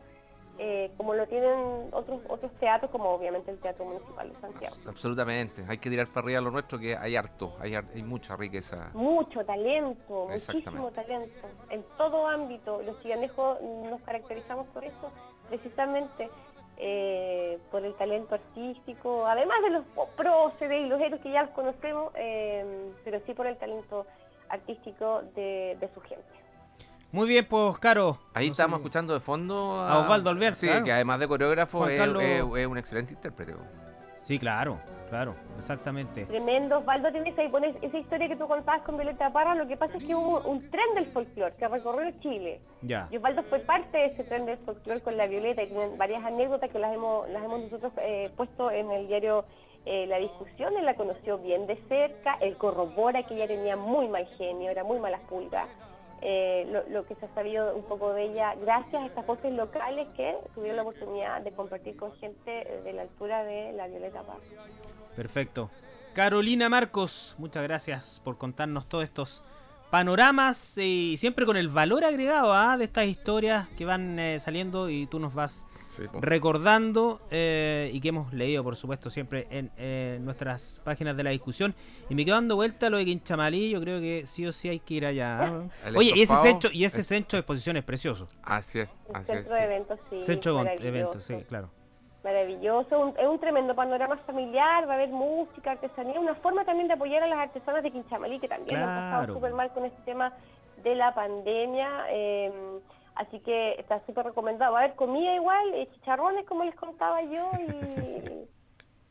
eh, 0.62 0.90
como 0.98 1.14
lo 1.14 1.26
tienen 1.26 1.88
otros 1.90 2.20
otros 2.28 2.52
teatros, 2.60 2.90
como 2.90 3.08
obviamente 3.08 3.50
el 3.50 3.58
Teatro 3.60 3.86
Municipal 3.86 4.28
de 4.28 4.38
Santiago. 4.40 4.76
Absolutamente. 4.86 5.64
Hay 5.66 5.78
que 5.78 5.88
tirar 5.88 6.06
para 6.08 6.26
arriba 6.26 6.42
lo 6.42 6.50
nuestro, 6.50 6.78
que 6.78 6.94
hay 6.94 7.16
harto, 7.16 7.56
hay, 7.60 7.74
hay 7.76 8.02
mucha 8.02 8.36
riqueza. 8.36 8.90
Mucho 8.92 9.42
talento, 9.42 10.28
muchísimo 10.28 10.90
talento, 10.90 11.48
en 11.70 11.82
todo 11.96 12.26
ámbito. 12.28 12.82
Los 12.82 13.00
ciganejos 13.02 13.58
nos 13.62 14.02
caracterizamos 14.02 14.66
por 14.66 14.84
eso, 14.84 15.10
precisamente 15.48 16.28
eh, 16.76 17.58
por 17.70 17.82
el 17.82 17.94
talento 17.94 18.34
artístico, 18.34 19.26
además 19.26 19.62
de 19.62 19.70
los 19.70 19.84
próceres 20.14 20.84
y 20.84 20.90
los 20.90 21.00
héroes 21.00 21.22
que 21.22 21.30
ya 21.30 21.44
los 21.44 21.52
conocemos, 21.52 22.12
eh, 22.16 22.92
pero 23.02 23.18
sí 23.24 23.32
por 23.32 23.46
el 23.46 23.56
talento 23.56 24.04
artístico 24.50 25.22
de, 25.34 25.78
de 25.80 25.88
su 25.94 26.02
gente. 26.02 26.49
Muy 27.12 27.28
bien, 27.28 27.44
pues, 27.48 27.78
Caro. 27.78 28.18
Ahí 28.34 28.46
No 28.46 28.52
estamos 28.52 28.78
escuchando 28.78 29.14
de 29.14 29.20
fondo 29.20 29.80
A 29.80 29.98
Osvaldo 30.00 30.30
Alvear, 30.30 30.54
Sí, 30.54 30.68
claro. 30.68 30.84
que 30.84 30.92
además 30.92 31.18
de 31.18 31.26
coreógrafo 31.28 31.88
es, 31.88 31.98
Carlos- 31.98 32.22
es- 32.22 32.44
es 32.56 32.66
un 32.66 32.78
excelente 32.78 33.14
intérprete. 33.14 33.54
Sí, 34.22 34.38
claro, 34.38 34.78
claro, 35.08 35.34
exactamente. 35.58 36.24
Tremendo, 36.26 36.78
Osvaldo, 36.78 37.10
tienes 37.10 37.36
ahí 37.36 37.48
pones 37.48 37.74
esa 37.82 37.98
historia 37.98 38.28
que 38.28 38.36
tú 38.36 38.46
contabas 38.46 38.82
con 38.82 38.96
Violeta 38.96 39.32
Parra, 39.32 39.56
lo 39.56 39.66
que 39.66 39.76
pasa 39.76 39.96
es 39.96 40.04
que 40.04 40.14
hubo 40.14 40.40
un 40.42 40.70
tren 40.70 40.94
del 40.94 41.06
folclore 41.06 41.52
que 41.56 41.66
recorrió 41.66 42.12
Chile. 42.20 42.60
Ya. 42.82 43.08
Y 43.10 43.16
Osvaldo 43.16 43.42
fue 43.44 43.58
parte 43.60 43.98
de 43.98 44.06
ese 44.06 44.22
tren 44.22 44.46
del 44.46 44.58
folclore 44.58 45.00
con 45.00 45.16
la 45.16 45.26
Violeta 45.26 45.62
y 45.64 45.66
tienen 45.66 45.98
varias 45.98 46.24
anécdotas 46.24 46.70
que 46.70 46.78
las 46.78 46.94
hemos, 46.94 47.28
las 47.30 47.42
hemos 47.42 47.60
nosotros 47.62 47.92
eh, 48.02 48.30
puesto 48.36 48.70
en 48.70 48.88
el 48.92 49.08
diario 49.08 49.44
eh, 49.84 50.06
La 50.06 50.18
Discusión. 50.18 50.76
Él 50.76 50.84
la 50.84 50.94
conoció 50.94 51.38
bien 51.38 51.66
de 51.66 51.74
cerca, 51.88 52.34
él 52.40 52.56
corrobora 52.56 53.24
que 53.26 53.34
ella 53.34 53.48
tenía 53.48 53.74
muy 53.76 54.06
mal 54.06 54.26
genio, 54.38 54.70
era 54.70 54.84
muy 54.84 55.00
malas 55.00 55.22
pulgas. 55.28 55.66
Eh, 56.22 56.66
lo, 56.90 57.06
que 57.06 57.14
se 57.14 57.24
ha 57.24 57.34
sabido 57.34 57.74
un 57.74 57.84
poco 57.84 58.12
de 58.12 58.24
ella 58.24 58.54
gracias 58.56 59.02
a 59.02 59.06
estas 59.06 59.26
voces 59.26 59.54
locales 59.54 60.06
que 60.16 60.36
tuvieron 60.54 60.76
la 60.76 60.82
oportunidad 60.82 61.40
de 61.40 61.50
compartir 61.52 61.96
con 61.96 62.12
gente 62.16 62.42
eh, 62.46 62.82
de 62.84 62.92
la 62.92 63.02
altura 63.02 63.42
de 63.42 63.72
la 63.72 63.88
Violeta 63.88 64.22
Parra. 64.22 64.40
Perfecto. 65.16 65.70
Carolina 66.12 66.68
Marcos, 66.68 67.34
muchas 67.38 67.62
gracias 67.62 68.20
por 68.22 68.36
contarnos 68.36 68.86
todos 68.86 69.04
estos 69.04 69.42
panoramas 69.90 70.76
y 70.76 71.16
siempre 71.16 71.46
con 71.46 71.56
el 71.56 71.68
valor 71.68 72.04
agregado 72.04 72.52
¿ah? 72.52 72.76
de 72.76 72.84
estas 72.84 73.06
historias 73.06 73.68
que 73.78 73.86
van 73.86 74.18
eh, 74.18 74.38
saliendo 74.40 74.90
y 74.90 75.06
tú 75.06 75.18
nos 75.18 75.32
vas 75.32 75.64
Sí, 75.90 76.04
recordando 76.20 77.20
eh, 77.32 77.90
y 77.92 78.00
que 78.00 78.10
hemos 78.10 78.32
leído, 78.32 78.62
por 78.62 78.76
supuesto, 78.76 79.10
siempre 79.10 79.48
en 79.50 79.70
eh, 79.76 80.18
nuestras 80.22 80.80
páginas 80.84 81.16
de 81.16 81.24
la 81.24 81.30
discusión. 81.30 81.74
Y 82.08 82.14
me 82.14 82.24
quedo 82.24 82.36
dando 82.36 82.54
vuelta 82.54 82.88
lo 82.88 82.96
de 82.98 83.04
Quinchamalí, 83.06 83.70
yo 83.70 83.80
creo 83.80 84.00
que 84.00 84.24
sí 84.24 84.46
o 84.46 84.52
sí 84.52 84.68
hay 84.68 84.78
que 84.78 84.94
ir 84.94 85.04
allá. 85.06 85.48
¿eh? 85.48 85.68
El 85.88 85.96
Oye, 85.96 86.12
y 86.14 86.22
ese 86.22 86.36
centro, 86.36 86.70
y 86.72 86.84
ese 86.84 87.00
es- 87.00 87.06
centro 87.08 87.36
de 87.36 87.40
exposición 87.40 87.76
es 87.76 87.82
precioso. 87.84 88.28
Así 88.44 88.78
es, 88.78 88.88
así 89.12 89.32
es. 89.32 89.38
centro 89.38 89.52
sí. 89.54 89.58
de 89.60 89.64
eventos, 89.66 89.98
sí. 90.10 90.22
centro 90.22 90.52
de 90.52 90.58
maravilloso. 90.58 90.88
eventos, 90.88 91.24
sí, 91.24 91.34
claro. 91.48 91.70
Maravilloso, 92.22 93.00
un- 93.00 93.18
es 93.18 93.26
un 93.26 93.40
tremendo 93.40 93.74
panorama 93.74 94.16
familiar, 94.26 94.86
va 94.86 94.92
a 94.92 94.94
haber 94.94 95.08
música, 95.08 95.72
artesanía, 95.72 96.20
una 96.20 96.34
forma 96.36 96.64
también 96.64 96.86
de 96.86 96.94
apoyar 96.94 97.22
a 97.22 97.26
las 97.26 97.38
artesanas 97.38 97.82
de 97.82 97.90
Quinchamalí, 97.90 98.38
que 98.38 98.46
también 98.48 98.76
han 98.76 98.84
Claro. 98.84 99.10
pasado 99.22 99.34
súper 99.34 99.52
mal 99.54 99.72
con 99.72 99.84
este 99.86 100.00
tema 100.02 100.32
de 100.84 100.94
la 100.94 101.12
pandemia, 101.14 101.88
eh, 102.10 102.52
así 103.20 103.38
que 103.40 103.72
está 103.78 104.04
súper 104.06 104.26
recomendado. 104.26 104.76
A 104.76 104.80
haber 104.80 104.94
comida 104.96 105.34
igual, 105.34 105.74
eh, 105.74 105.88
chicharrones, 105.94 106.46
como 106.46 106.64
les 106.64 106.74
contaba 106.74 107.22
yo, 107.22 107.50
y, 107.58 107.68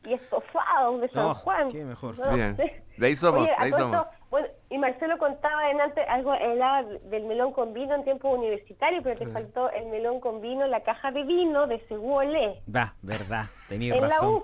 y 0.04 0.14
estofados 0.14 1.00
de 1.00 1.08
San 1.10 1.22
No, 1.24 1.34
Juan. 1.34 1.70
qué 1.70 1.84
mejor. 1.84 2.18
No, 2.18 2.34
Bien. 2.34 2.56
sí. 2.56 2.62
De 2.96 3.06
ahí 3.06 3.16
somos, 3.16 3.42
Oye, 3.42 3.50
de 3.50 3.56
ahí 3.64 3.70
somos. 3.72 4.00
esto, 4.06 4.10
bueno, 4.30 4.46
y 4.70 4.78
Marcelo 4.78 5.18
contaba 5.18 5.70
en 5.70 5.80
antes 5.80 6.04
algo 6.08 6.32
hablaba 6.32 6.82
del 6.84 7.24
melón 7.24 7.52
con 7.52 7.72
vino 7.74 7.94
en 7.94 8.04
tiempos 8.04 8.36
universitarios, 8.38 9.02
pero 9.02 9.18
te 9.18 9.26
faltó 9.26 9.70
el 9.70 9.86
melón 9.86 10.20
con 10.20 10.40
vino, 10.40 10.66
la 10.66 10.80
caja 10.82 11.10
de 11.10 11.22
vino 11.24 11.66
de 11.66 11.80
Seguolé. 11.88 12.62
Va, 12.74 12.94
verdad, 13.02 13.46
tenías 13.68 13.96
En 13.96 14.02
la 14.02 14.08
razón. 14.10 14.42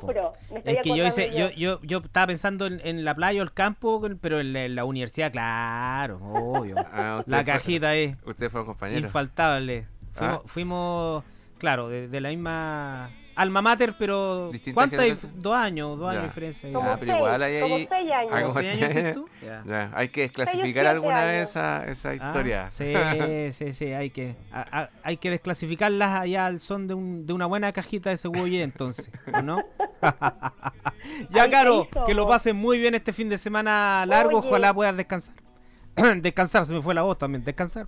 me 0.50 0.58
estoy 0.58 0.74
Es 0.74 0.82
que 0.82 0.88
yo 0.96 1.06
hice, 1.06 1.22
acordando 1.28 1.54
yo, 1.54 1.78
yo, 1.78 1.80
yo 1.82 1.98
estaba 1.98 2.26
pensando 2.26 2.66
en, 2.66 2.80
en 2.84 3.04
la 3.04 3.14
playa 3.14 3.40
o 3.40 3.44
el 3.44 3.52
campo, 3.52 4.02
pero 4.20 4.40
en 4.40 4.52
la, 4.52 4.64
en 4.64 4.74
la 4.74 4.84
universidad, 4.84 5.30
claro, 5.32 6.18
obvio. 6.22 6.76
Ah, 6.92 7.16
usted 7.20 7.30
la 7.32 7.38
fue- 7.38 7.44
cajita 7.52 7.88
ahí, 7.90 8.14
Ustedes 8.24 8.50
fueron 8.52 8.66
compañeros. 8.66 9.04
infaltable. 9.04 9.86
Fuimos, 10.14 10.36
Ah. 10.38 10.42
fuimos, 10.46 11.24
claro, 11.58 11.88
de, 11.88 12.08
de 12.08 12.20
la 12.20 12.30
misma 12.30 13.10
alma 13.36 13.62
mater, 13.62 13.94
pero 13.98 14.50
¿cuántas? 14.74 15.18
Dos 15.42 15.54
años, 15.54 15.98
dos 15.98 16.12
Ya. 16.12 16.20
años 16.20 16.22
de 16.22 16.28
diferencia. 16.28 16.68
Ah, 16.74 16.96
pero 16.98 17.12
seis, 17.12 17.16
igual 17.18 17.42
hay 17.42 17.60
como 17.60 17.74
ahí. 17.76 17.88
seis 17.90 18.10
años. 18.12 18.32
Ah, 18.34 18.42
¿Como 18.42 18.62
seis 18.62 18.82
años, 18.82 19.14
tú? 19.14 19.28
Ya. 19.46 19.62
Ya, 19.66 19.90
hay 19.94 20.08
que 20.08 20.20
desclasificar 20.22 20.86
alguna 20.86 21.18
años. 21.20 21.32
vez 21.32 21.50
esa, 21.50 21.84
esa 21.84 22.08
Ah, 22.10 22.14
historia. 22.14 22.70
sí, 22.70 22.92
sí, 23.52 23.72
sí, 23.72 23.92
hay 23.92 24.10
que, 24.10 24.34
a- 24.50 24.80
a- 24.80 24.90
hay 25.02 25.16
que 25.18 25.30
desclasificarlas 25.30 26.20
allá 26.22 26.46
al 26.46 26.60
son 26.60 26.88
de, 26.88 26.94
un, 26.94 27.26
de 27.26 27.32
una 27.32 27.46
buena 27.46 27.70
cajita 27.72 28.10
de 28.10 28.16
cebolla 28.16 28.62
entonces, 28.62 29.10
¿o 29.32 29.42
no? 29.42 29.62
ya, 31.30 31.42
Ay, 31.44 31.50
Caro, 31.50 31.88
que 32.06 32.14
lo 32.14 32.26
pasen 32.26 32.56
muy 32.56 32.78
bien 32.78 32.94
este 32.94 33.12
fin 33.12 33.28
de 33.28 33.38
semana 33.38 34.04
largo, 34.06 34.38
Oye. 34.40 34.48
ojalá 34.48 34.72
puedas 34.74 34.96
descansar. 34.96 35.34
descansar, 36.20 36.66
se 36.66 36.74
me 36.74 36.82
fue 36.82 36.94
la 36.94 37.02
voz 37.02 37.18
también, 37.18 37.44
descansar. 37.44 37.86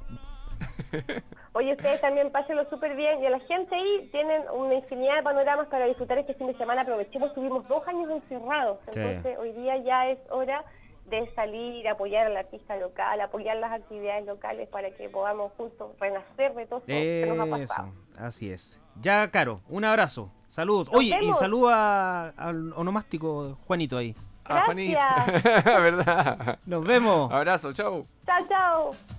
Oye, 1.52 1.72
ustedes 1.72 2.00
también 2.00 2.30
pásenlo 2.30 2.68
súper 2.70 2.94
bien 2.94 3.22
y 3.22 3.26
a 3.26 3.30
la 3.30 3.40
gente 3.40 3.74
ahí 3.74 4.08
tienen 4.12 4.42
una 4.54 4.74
infinidad 4.74 5.16
de 5.16 5.22
panoramas 5.22 5.66
para 5.68 5.86
disfrutar 5.86 6.18
este 6.18 6.34
fin 6.34 6.46
de 6.46 6.54
semana. 6.56 6.82
Aprovechemos, 6.82 7.34
tuvimos 7.34 7.66
dos 7.68 7.86
años 7.88 8.10
encerrados, 8.10 8.78
Sí. 8.92 9.00
entonces 9.00 9.38
hoy 9.38 9.52
día 9.52 9.76
ya 9.78 10.08
es 10.08 10.18
hora 10.30 10.64
de 11.06 11.26
salir, 11.34 11.88
apoyar 11.88 12.26
al 12.26 12.36
artista 12.36 12.76
local, 12.76 13.20
apoyar 13.20 13.56
las 13.56 13.72
actividades 13.72 14.26
locales 14.26 14.68
para 14.68 14.90
que 14.90 15.08
podamos 15.08 15.52
juntos 15.56 15.92
renacer 15.98 16.54
de 16.54 16.66
todo 16.66 16.78
esto 16.80 16.86
que 16.88 17.32
nos 17.34 17.46
ha 17.46 17.50
pasado. 17.50 17.88
Eso, 17.88 18.24
así 18.24 18.50
es. 18.52 18.80
Ya, 19.00 19.30
Caro, 19.30 19.60
un 19.68 19.84
abrazo. 19.84 20.30
Saludos. 20.48 20.88
Oye, 20.92 21.18
y 21.22 21.32
saluda 21.32 22.28
al 22.36 22.72
onomástico 22.74 23.56
Juanito 23.66 23.96
ahí. 23.96 24.14
Ah, 24.44 24.62
Juanito. 24.64 24.98
¿Verdad? 25.64 26.58
Nos 26.66 26.84
vemos. 26.84 27.30
Abrazo, 27.32 27.72
chau. 27.72 28.06
Chao, 28.26 28.46
chao. 28.48 29.17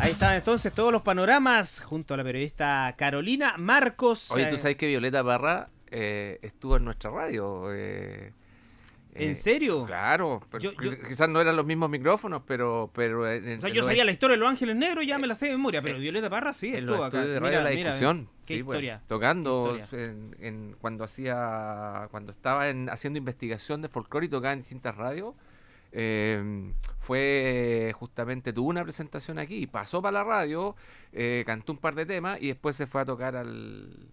Ahí 0.00 0.12
están 0.12 0.34
entonces 0.34 0.72
todos 0.72 0.92
los 0.92 1.02
panoramas 1.02 1.80
junto 1.80 2.14
a 2.14 2.16
la 2.16 2.24
periodista 2.24 2.94
Carolina 2.98 3.54
Marcos. 3.56 4.30
Oye, 4.30 4.46
tú 4.46 4.56
Eh, 4.56 4.58
sabes 4.58 4.76
que 4.76 4.86
Violeta 4.86 5.24
Parra 5.24 5.66
eh, 5.90 6.38
estuvo 6.42 6.76
en 6.76 6.84
nuestra 6.84 7.10
radio. 7.10 7.72
eh, 7.72 8.32
¿En 9.16 9.30
eh, 9.30 9.34
serio? 9.36 9.84
Claro, 9.86 10.42
pero 10.50 10.60
Yo- 10.60 10.72
yo- 10.82 10.98
quizás 11.08 11.28
no 11.28 11.40
eran 11.40 11.54
los 11.54 11.64
mismos 11.64 11.88
micrófonos, 11.88 12.42
pero... 12.44 12.90
pero 12.92 13.30
en, 13.30 13.58
O 13.58 13.60
sea, 13.60 13.70
yo 13.70 13.84
sabía 13.84 14.04
la 14.04 14.10
historia 14.10 14.34
de 14.34 14.40
los 14.40 14.50
ángeles 14.50 14.74
negros 14.74 15.04
y 15.04 15.06
ya 15.06 15.18
me 15.18 15.28
la 15.28 15.36
sé 15.36 15.46
de 15.46 15.52
memoria, 15.52 15.80
pero 15.82 15.96
eh, 15.96 16.00
Violeta 16.00 16.28
Parra 16.28 16.52
sí 16.52 16.68
en 16.68 16.80
estuvo 16.88 17.04
acá. 17.04 17.24
de 17.24 17.38
radio 17.38 17.60
Mira, 17.60 17.62
La 17.62 17.70
mira, 17.76 17.90
Discusión. 17.92 18.28
qué 18.44 18.56
sí, 18.56 18.62
pues, 18.64 18.76
historia. 18.78 19.02
tocando 19.06 19.74
qué 19.76 19.82
historia. 19.84 20.04
en, 20.06 20.36
en- 20.40 20.76
cuando 20.80 21.04
hacía 21.04 22.08
cuando 22.10 22.32
estaba 22.32 22.68
en, 22.68 22.90
haciendo 22.90 23.18
investigación 23.18 23.80
de 23.82 23.88
folclore 23.88 24.26
y 24.26 24.28
tocaba 24.28 24.52
en 24.52 24.58
distintas 24.60 24.96
radios. 24.96 25.34
Eh, 25.96 26.72
fue 26.98 27.92
justamente 27.98 28.52
tuvo 28.52 28.68
una 28.68 28.82
presentación 28.82 29.38
aquí, 29.38 29.66
pasó 29.66 30.02
para 30.02 30.18
la 30.18 30.24
radio, 30.24 30.74
eh, 31.12 31.44
cantó 31.46 31.72
un 31.72 31.78
par 31.78 31.94
de 31.94 32.04
temas 32.04 32.42
y 32.42 32.48
después 32.48 32.74
se 32.76 32.86
fue 32.86 33.00
a 33.00 33.04
tocar 33.04 33.36
al, 33.36 34.08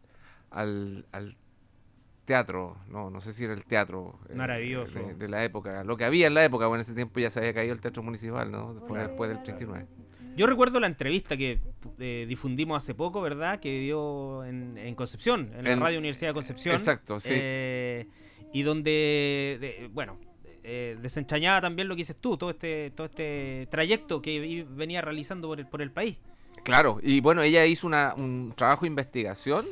al, 0.52 1.06
al 1.12 1.36
teatro, 2.26 2.78
no, 2.88 3.10
no 3.10 3.20
sé 3.20 3.34
si 3.34 3.44
era 3.46 3.54
el 3.54 3.66
teatro 3.66 4.20
eh, 4.30 4.36
Maravilloso. 4.36 5.00
de, 5.00 5.16
de 5.16 5.28
la 5.28 5.44
época, 5.44 5.84
lo 5.84 5.98
que 5.98 6.06
había 6.06 6.28
en 6.28 6.34
la 6.36 6.46
época, 6.46 6.68
bueno, 6.68 6.80
en 6.80 6.82
ese 6.82 6.94
tiempo 6.94 7.20
ya 7.20 7.30
se 7.30 7.40
había 7.40 7.54
caído 7.54 7.74
el 7.74 7.82
teatro 7.82 8.04
municipal, 8.04 8.52
¿no? 8.52 8.76
Fue 8.88 9.00
después 9.00 9.30
del 9.30 9.42
39. 9.44 9.86
Yo 10.38 10.48
recuerdo 10.48 10.80
la 10.80 10.88
entrevista 10.88 11.36
que 11.36 11.60
eh, 12.00 12.26
difundimos 12.30 12.82
hace 12.82 12.94
poco, 12.94 13.22
¿verdad? 13.22 13.60
Que 13.60 13.80
dio 13.80 14.46
en, 14.46 14.78
en 14.78 14.96
Concepción, 14.96 15.52
en, 15.58 15.66
En- 15.68 15.80
la 15.80 15.86
Radio 15.88 15.98
Universidad 15.98 16.30
de 16.30 16.34
Concepción. 16.36 16.76
Exacto, 16.76 17.20
sí. 17.20 17.30
Eh, 17.34 18.08
y 18.54 18.62
donde, 18.62 19.58
de- 19.60 19.90
bueno, 19.92 20.18
eh, 20.64 20.98
desentrañaba 21.02 21.62
también 21.62 21.88
lo 21.88 21.96
que 21.96 22.02
dices 22.02 22.16
tú, 22.18 22.38
todo 22.38 22.50
este, 22.52 22.92
todo 22.92 23.06
este 23.08 23.68
trayecto 23.72 24.22
que 24.22 24.66
venía 24.70 25.02
realizando 25.02 25.48
por 25.48 25.60
el, 25.60 25.68
por 25.68 25.82
el 25.82 25.92
país. 25.92 26.18
Claro, 26.64 27.00
y 27.02 27.22
bueno, 27.22 27.42
ella 27.42 27.66
hizo 27.66 27.88
una, 27.88 28.14
un 28.16 28.54
trabajo 28.56 28.82
de 28.82 28.88
investigación 28.88 29.66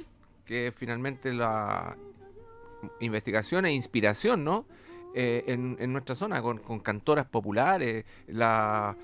que 0.45 0.73
finalmente 0.75 1.31
la 1.33 1.95
investigación 2.99 3.65
e 3.65 3.73
inspiración, 3.73 4.43
¿no? 4.43 4.65
Eh, 5.13 5.43
en, 5.47 5.75
en 5.79 5.91
nuestra 5.91 6.15
zona, 6.15 6.41
con, 6.41 6.59
con 6.59 6.79
cantoras 6.79 7.25
populares, 7.25 8.05
la, 8.27 8.95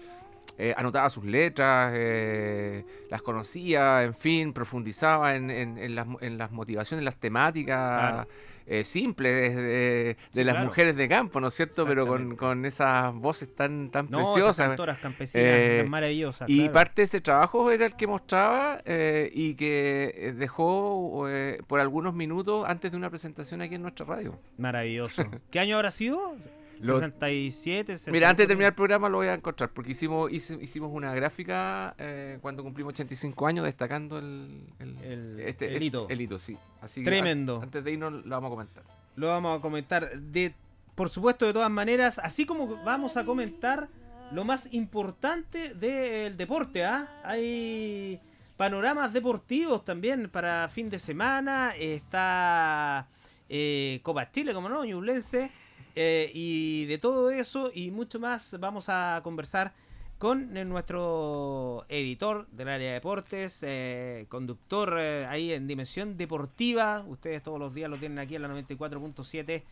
eh, 0.58 0.74
anotaba 0.78 1.10
sus 1.10 1.26
letras, 1.26 1.92
eh, 1.96 2.86
las 3.10 3.22
conocía, 3.22 4.04
en 4.04 4.14
fin, 4.14 4.54
profundizaba 4.54 5.36
en, 5.36 5.50
en- 5.50 5.78
en 5.78 5.96
las, 5.96 6.08
las 6.22 6.52
motivaciones, 6.52 7.04
las 7.04 7.18
temáticas 7.18 8.00
Claro. 8.26 8.28
Eh, 8.68 8.84
simples 8.84 9.56
de, 9.56 9.64
de 9.64 10.18
Sí, 10.32 10.44
las 10.44 10.54
claro. 10.56 10.68
mujeres 10.68 10.96
de 10.96 11.08
campo, 11.08 11.40
¿no 11.40 11.48
es 11.48 11.54
cierto? 11.54 11.86
Pero 11.86 12.08
con, 12.08 12.36
con 12.36 12.66
esas 12.66 13.14
voces 13.16 13.54
tan, 13.56 13.90
tan 13.92 14.10
No, 14.10 14.20
esas 14.22 14.34
preciosas. 14.34 14.68
cantoras 14.70 15.00
campesinas 15.00 15.44
Eh, 15.46 15.86
maravillosas. 15.88 16.50
Y 16.50 16.58
claro. 16.60 16.74
parte 16.74 17.02
de 17.02 17.06
ese 17.06 17.22
trabajo 17.22 17.70
era 17.72 17.86
el 17.86 17.96
que 17.96 18.08
mostraba 18.08 18.80
eh, 18.86 19.30
y 19.34 19.56
que 19.56 20.14
eh, 20.16 20.34
dejó 20.34 21.28
eh, 21.30 21.60
por 21.68 21.80
algunos 21.80 22.14
minutos 22.14 22.66
antes 22.68 22.92
de 22.92 22.98
una 22.98 23.10
presentación 23.10 23.62
aquí 23.62 23.76
en 23.76 23.82
nuestra 23.84 24.06
radio. 24.06 24.40
Maravilloso. 24.58 25.24
¿Qué 25.52 25.60
año 25.60 25.76
habrá 25.76 25.92
sido? 25.92 26.36
Lo- 26.82 27.00
67, 27.00 27.96
Mira, 28.12 28.30
antes 28.30 28.48
de 28.48 28.48
68. 28.48 28.48
terminar 28.48 28.72
el 28.72 28.76
programa 28.76 29.10
lo 29.10 29.18
voy 29.18 29.28
a 29.28 29.34
encontrar 29.34 29.70
porque 29.72 29.92
hicimos 29.92 30.32
hicimos 30.32 30.92
una 30.94 31.14
gráfica 31.14 31.96
eh, 31.98 32.38
cuando 32.42 32.64
cumplimos 32.64 32.94
85 32.94 33.48
años 33.48 33.66
destacando 33.66 34.18
el, 34.20 34.62
el, 34.80 34.98
El- 35.04 35.40
este- 35.42 35.76
el 35.76 35.84
hito. 35.84 36.08
El 36.10 36.22
hito, 36.22 36.40
sí. 36.40 36.58
Así 36.82 37.02
que 37.04 37.10
Tremendo. 37.10 37.58
an- 37.58 37.64
antes 37.64 37.84
de 37.84 37.92
irnos 37.92 38.14
lo 38.26 38.30
vamos 38.30 38.48
a 38.48 38.52
comentar. 38.52 38.84
Lo 39.16 39.28
vamos 39.28 39.58
a 39.60 39.62
comentar. 39.62 40.20
De, 40.20 40.54
por 40.96 41.10
supuesto, 41.10 41.46
de 41.46 41.54
todas 41.54 41.72
maneras, 41.72 42.20
así 42.20 42.46
como 42.46 42.68
vamos 42.84 43.18
a 43.18 43.26
comentar 43.26 43.88
lo 44.32 44.44
más 44.44 44.68
importante 44.74 45.74
del 45.74 46.36
deporte, 46.38 46.84
¿ah? 46.84 47.22
Hay 47.24 48.20
panoramas 48.58 49.14
deportivos 49.14 49.84
también 49.86 50.30
para 50.30 50.68
fin 50.70 50.90
de 50.90 51.00
semana. 51.00 51.74
Está 51.78 53.08
eh, 53.50 54.00
Copa 54.04 54.32
Chile, 54.32 54.54
como 54.54 54.68
no, 54.70 54.84
Ñublense. 54.86 55.52
Eh, 55.96 56.32
y 56.34 56.86
de 56.86 56.98
todo 56.98 57.32
eso 57.32 57.72
y 57.74 57.92
mucho 57.92 58.20
más 58.20 58.56
vamos 58.60 58.86
a 58.90 59.22
conversar 59.24 59.74
con 60.18 60.54
nuestro 60.70 61.86
editor 61.90 62.48
del 62.52 62.70
área 62.70 62.88
de 62.88 62.94
deportes, 62.96 63.60
eh, 63.62 64.26
conductor 64.30 64.96
eh, 64.98 65.26
ahí 65.28 65.52
en 65.52 65.68
Dimensión 65.68 66.16
Deportiva. 66.16 67.04
Ustedes 67.08 67.44
todos 67.44 67.60
los 67.60 67.74
días 67.74 67.90
lo 67.90 67.98
tienen 67.98 68.20
aquí 68.20 68.36
en 68.36 68.44
la 68.44 68.48
94.7, 68.48 69.64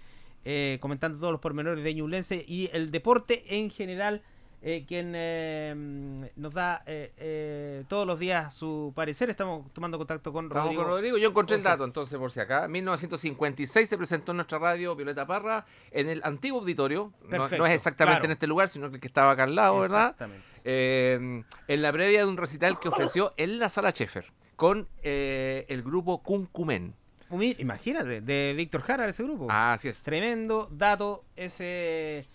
eh, 0.43 0.77
comentando 0.81 1.17
todos 1.19 1.31
los 1.31 1.41
pormenores 1.41 1.83
de 1.83 1.93
Ñublense 1.93 2.43
y 2.47 2.69
el 2.73 2.91
deporte 2.91 3.57
en 3.57 3.69
general, 3.69 4.21
eh, 4.65 4.85
quien 4.87 5.11
eh, 5.13 6.29
nos 6.37 6.53
da 6.53 6.83
eh, 6.85 7.11
eh, 7.17 7.83
todos 7.89 8.07
los 8.07 8.17
días 8.17 8.53
su 8.55 8.93
parecer. 8.95 9.29
Estamos 9.29 9.71
tomando 9.73 9.97
contacto 9.97 10.31
con 10.31 10.45
Estamos 10.45 10.63
Rodrigo. 10.67 10.83
con 10.83 10.91
Rodrigo. 10.91 11.17
Yo 11.17 11.29
encontré 11.29 11.57
el 11.57 11.63
dato, 11.63 11.83
entonces, 11.83 12.17
por 12.17 12.31
si 12.31 12.39
acá. 12.39 12.63
En 12.65 12.71
1956 12.71 13.89
se 13.89 13.97
presentó 13.97 14.31
en 14.31 14.37
nuestra 14.37 14.59
radio 14.59 14.95
Violeta 14.95 15.27
Parra 15.27 15.65
en 15.91 16.07
el 16.07 16.21
antiguo 16.23 16.61
auditorio. 16.61 17.11
No- 17.27 17.45
es 17.45 17.71
exactamente 17.73 18.19
claro. 18.19 18.25
en 18.25 18.31
este 18.31 18.47
lugar, 18.47 18.69
sino 18.69 18.89
que 18.89 19.05
estaba 19.05 19.31
acá 19.31 19.43
al 19.43 19.53
lado, 19.55 19.79
¿verdad? 19.81 20.11
Exactamente. 20.11 21.43
En 21.67 21.81
la 21.81 21.91
previa 21.91 22.19
de 22.19 22.25
un 22.25 22.37
recital 22.37 22.79
que 22.79 22.87
ofreció 22.87 23.33
en 23.35 23.59
la 23.59 23.67
sala 23.67 23.91
Sheffer 23.91 24.31
con 24.55 24.87
el 25.03 25.83
grupo 25.83 26.23
Cuncumen. 26.23 26.95
Imagínate, 27.57 28.21
de 28.21 28.53
Víctor 28.55 28.81
Jara 28.83 29.07
ese 29.09 29.23
grupo. 29.23 29.47
Ah, 29.49 29.73
así 29.73 29.89
es. 29.89 30.01
Tremendo 30.03 30.69
dato 30.71 31.25
ese 31.35 32.25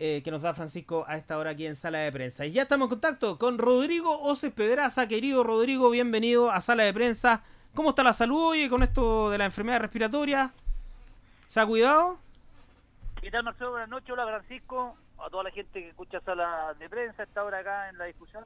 eh, 0.00 0.22
que 0.22 0.30
nos 0.30 0.42
da 0.42 0.54
Francisco 0.54 1.04
a 1.08 1.16
esta 1.16 1.38
hora 1.38 1.50
aquí 1.50 1.66
en 1.66 1.74
Sala 1.74 1.98
de 1.98 2.12
Prensa. 2.12 2.46
Y 2.46 2.52
ya 2.52 2.62
estamos 2.62 2.86
en 2.86 2.90
contacto 2.90 3.38
con 3.38 3.58
Rodrigo 3.58 4.20
Oces 4.22 4.52
Pedraza. 4.52 5.08
Querido 5.08 5.42
Rodrigo, 5.42 5.90
bienvenido 5.90 6.50
a 6.50 6.60
Sala 6.60 6.84
de 6.84 6.94
Prensa. 6.94 7.42
¿Cómo 7.74 7.90
está 7.90 8.02
la 8.04 8.12
salud 8.12 8.50
hoy 8.50 8.68
con 8.68 8.82
esto 8.82 9.30
de 9.30 9.38
la 9.38 9.44
enfermedad 9.44 9.80
respiratoria? 9.80 10.52
¿Se 11.46 11.60
ha 11.60 11.66
cuidado? 11.66 12.18
¿Qué 13.20 13.30
tal, 13.30 13.42
Marcelo? 13.42 13.72
Buenas 13.72 13.88
noches. 13.88 14.10
Hola, 14.10 14.26
Francisco. 14.26 14.96
A 15.18 15.30
toda 15.30 15.44
la 15.44 15.50
gente 15.50 15.82
que 15.82 15.88
escucha 15.88 16.20
sala 16.20 16.74
de 16.78 16.88
prensa, 16.88 17.24
está 17.24 17.40
ahora 17.40 17.58
acá 17.58 17.88
en 17.88 17.98
la 17.98 18.04
discusión. 18.04 18.44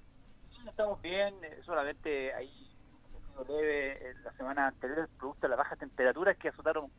Estamos 0.67 1.03
bien, 1.03 1.35
eh, 1.43 1.61
solamente 1.67 2.33
ahí 2.33 2.51
leve 3.47 4.15
la 4.25 4.33
semana 4.33 4.69
anterior, 4.69 5.09
producto 5.19 5.43
de 5.43 5.49
las 5.51 5.59
bajas 5.59 5.79
temperaturas 5.79 6.37
que 6.37 6.49
azotaron 6.49 6.91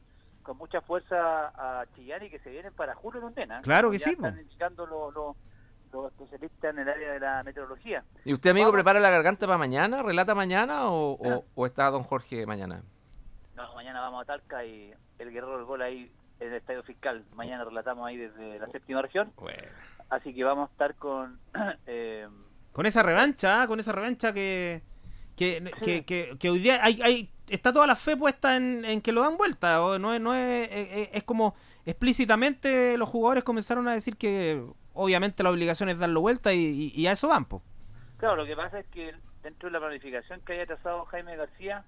con 0.43 0.57
mucha 0.57 0.81
fuerza 0.81 1.47
a 1.55 1.85
Chillán 1.95 2.23
y 2.23 2.29
que 2.29 2.39
se 2.39 2.49
vienen 2.51 2.73
para 2.73 2.93
julio 2.95 3.19
en 3.21 3.27
Ondena. 3.27 3.61
Claro 3.61 3.89
que 3.91 3.97
Ya 3.97 4.03
sí, 4.05 4.11
Están 4.11 4.39
indicando 4.39 4.85
los, 4.85 5.13
los, 5.13 5.35
los 5.91 6.11
especialistas 6.11 6.73
en 6.73 6.79
el 6.79 6.89
área 6.89 7.13
de 7.13 7.19
la 7.19 7.43
meteorología. 7.43 8.03
¿Y 8.25 8.33
usted, 8.33 8.51
amigo, 8.51 8.65
Vamos. 8.67 8.75
prepara 8.77 8.99
la 8.99 9.09
garganta 9.09 9.45
para 9.47 9.57
mañana? 9.57 10.03
¿Relata 10.03 10.35
mañana 10.35 10.89
o, 10.89 11.13
o- 11.13 11.45
o 11.55 11.65
está 11.65 11.89
don 11.89 12.03
Jorge 12.03 12.45
mañana? 12.45 12.83
No, 13.55 13.73
mañana 13.75 14.01
vamos 14.01 14.23
a 14.23 14.25
Talca 14.25 14.65
y 14.65 14.93
el 15.19 15.31
guerrero 15.31 15.57
del 15.57 15.65
gol 15.65 15.81
ahí 15.81 16.11
en 16.39 16.47
el 16.49 16.53
Estadio 16.55 16.83
Fiscal. 16.83 17.23
Mañana 17.35 17.63
relatamos 17.63 18.07
ahí 18.07 18.17
desde 18.17 18.59
la 18.59 18.67
séptima 18.67 19.01
región. 19.01 19.31
Bueno. 19.37 19.63
Así 20.09 20.33
que 20.33 20.43
vamos 20.43 20.69
a 20.69 20.71
estar 20.73 20.95
con... 20.95 21.39
eh, 21.87 22.27
Con 22.71 22.85
esa 22.85 23.03
revancha, 23.03 23.61
¿ah? 23.63 23.67
con 23.67 23.79
esa 23.79 23.91
revancha 23.91 24.33
que, 24.33 24.81
que, 25.35 25.71
que, 25.83 26.03
que- 26.05 26.37
que 26.39 26.49
hoy 26.49 26.59
día 26.59 26.79
hay, 26.83 27.01
hay, 27.01 27.31
está 27.55 27.71
toda 27.73 27.87
la 27.87 27.95
fe 27.95 28.15
puesta 28.17 28.55
en, 28.55 28.83
en 28.85 29.01
que 29.01 29.11
lo 29.11 29.21
dan 29.21 29.37
vuelta. 29.37 29.83
O 29.83 29.97
no 29.99 30.13
es, 30.13 30.21
no 30.21 30.33
es, 30.35 30.69
es, 30.71 31.09
es 31.13 31.23
como 31.23 31.55
explícitamente 31.85 32.97
los 32.97 33.09
jugadores 33.09 33.43
comenzaron 33.43 33.87
a 33.87 33.93
decir 33.93 34.17
que 34.17 34.63
obviamente 34.93 35.41
la 35.43 35.49
obligación 35.51 35.89
es 35.89 35.97
darlo 35.97 36.21
vuelta 36.21 36.53
y, 36.53 36.59
y- 36.59 37.01
y 37.01 37.07
a 37.07 37.13
eso 37.13 37.27
van, 37.27 37.45
po. 37.45 37.61
Claro, 38.17 38.35
lo 38.35 38.45
que 38.45 38.55
pasa 38.55 38.79
es 38.79 38.87
que 38.87 39.13
dentro 39.41 39.67
de 39.69 39.73
la 39.73 39.79
planificación 39.79 40.41
que 40.41 40.53
había 40.53 40.65
trazado 40.65 41.05
Jaime 41.05 41.35
García 41.35 41.83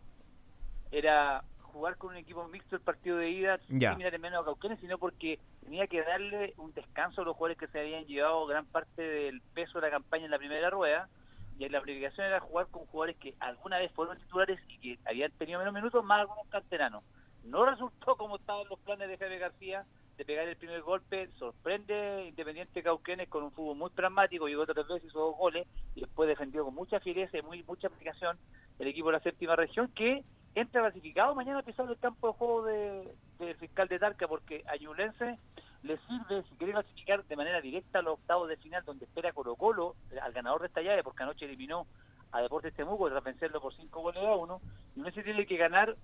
era 0.91 1.43
jugar 1.61 1.97
con 1.97 2.11
un 2.11 2.17
equipo 2.17 2.47
mixto 2.47 2.75
el 2.75 2.81
partido 2.81 3.17
de 3.17 3.29
ida 3.29 3.59
Ya. 3.69 3.89
sin 3.91 3.97
mirar 3.97 4.15
en 4.15 4.21
menos 4.21 4.41
a 4.41 4.45
Cauquenes, 4.45 4.79
sino 4.79 4.97
porque 4.97 5.39
tenía 5.63 5.87
que 5.87 6.01
darle 6.03 6.53
un 6.57 6.73
descanso 6.73 7.21
a 7.21 7.25
los 7.25 7.35
jugadores 7.35 7.57
que 7.57 7.67
se 7.67 7.79
habían 7.79 8.05
llevado 8.05 8.45
gran 8.47 8.65
parte 8.65 9.01
del 9.01 9.41
peso 9.53 9.79
de 9.79 9.87
la 9.87 9.91
campaña 9.91 10.25
en 10.25 10.31
la 10.31 10.37
primera 10.37 10.69
rueda 10.69 11.09
y 11.57 11.69
la 11.69 11.81
planificación 11.81 12.27
era 12.27 12.39
jugar 12.39 12.67
con 12.67 12.85
jugadores 12.85 13.17
que 13.17 13.33
alguna 13.39 13.77
vez 13.77 13.91
fueron 13.93 14.17
titulares 14.17 14.59
y 14.67 14.77
que 14.79 14.99
habían 15.09 15.31
tenido 15.33 15.59
menos 15.59 15.73
minutos 15.73 16.03
más 16.03 16.21
algunos 16.21 16.47
canteranos. 16.49 17.03
No 17.43 17.65
resultó 17.65 18.15
como 18.17 18.37
estaban 18.37 18.67
los 18.69 18.79
planes 18.79 19.07
de 19.07 19.17
Jaime 19.17 19.37
García 19.37 19.85
de 20.17 20.25
pegar 20.25 20.47
el 20.47 20.55
primer 20.57 20.81
golpe, 20.81 21.29
sorprende 21.37 22.25
Independiente 22.29 22.81
Cauquenes 22.81 23.27
con 23.29 23.43
un 23.43 23.51
fútbol 23.51 23.77
muy 23.77 23.89
pragmático, 23.89 24.47
llegó 24.47 24.65
tres 24.65 24.87
veces, 24.87 25.05
hizo 25.05 25.19
dos 25.19 25.37
goles 25.37 25.67
y 25.93 26.01
después 26.01 26.27
defendió 26.27 26.63
con 26.65 26.73
mucha 26.73 26.99
fiereza 27.01 27.37
y 27.37 27.41
muy, 27.41 27.63
mucha 27.63 27.87
aplicación 27.87 28.37
el 28.79 28.87
equipo 28.87 29.07
de 29.09 29.13
la 29.17 29.19
séptima 29.23 29.55
región 29.55 29.89
que 29.93 30.23
entra 30.55 30.81
clasificado 30.81 31.35
mañana 31.35 31.61
pisar 31.63 31.89
el 31.89 31.97
campo 31.99 32.27
de 32.27 32.33
juego 32.33 32.63
de- 32.65 33.13
del 33.39 33.55
fiscal 33.57 33.87
de 33.89 33.99
Talca 33.99 34.27
porque 34.27 34.63
a 34.67 34.77
Ñublense 34.77 35.37
le 35.85 35.97
sirve, 36.07 36.43
si 36.49 36.55
quiere 36.55 36.73
clasificar 36.73 37.23
de 37.23 37.35
manera 37.35 37.61
directa 37.61 37.99
a 37.99 38.01
los 38.01 38.15
octavos 38.15 38.49
de 38.49 38.57
final 38.57 38.83
donde 38.85 39.05
espera 39.05 39.33
Colo 39.33 39.55
Colo 39.55 39.95
al 40.21 40.33
ganador 40.33 40.61
de 40.61 40.67
esta 40.67 40.81
llave 40.81 41.03
porque 41.03 41.23
anoche 41.23 41.45
eliminó 41.45 41.85
a 42.31 42.41
Deportes 42.41 42.73
Temuco 42.73 43.09
tras 43.09 43.23
vencerlo 43.23 43.61
por 43.61 43.73
cinco 43.75 44.01
goles 44.01 44.23
a 44.23 44.35
uno 44.35 44.61
Ñublense 44.95 45.23
tiene 45.23 45.45
que 45.45 45.57
ganar 45.57 45.95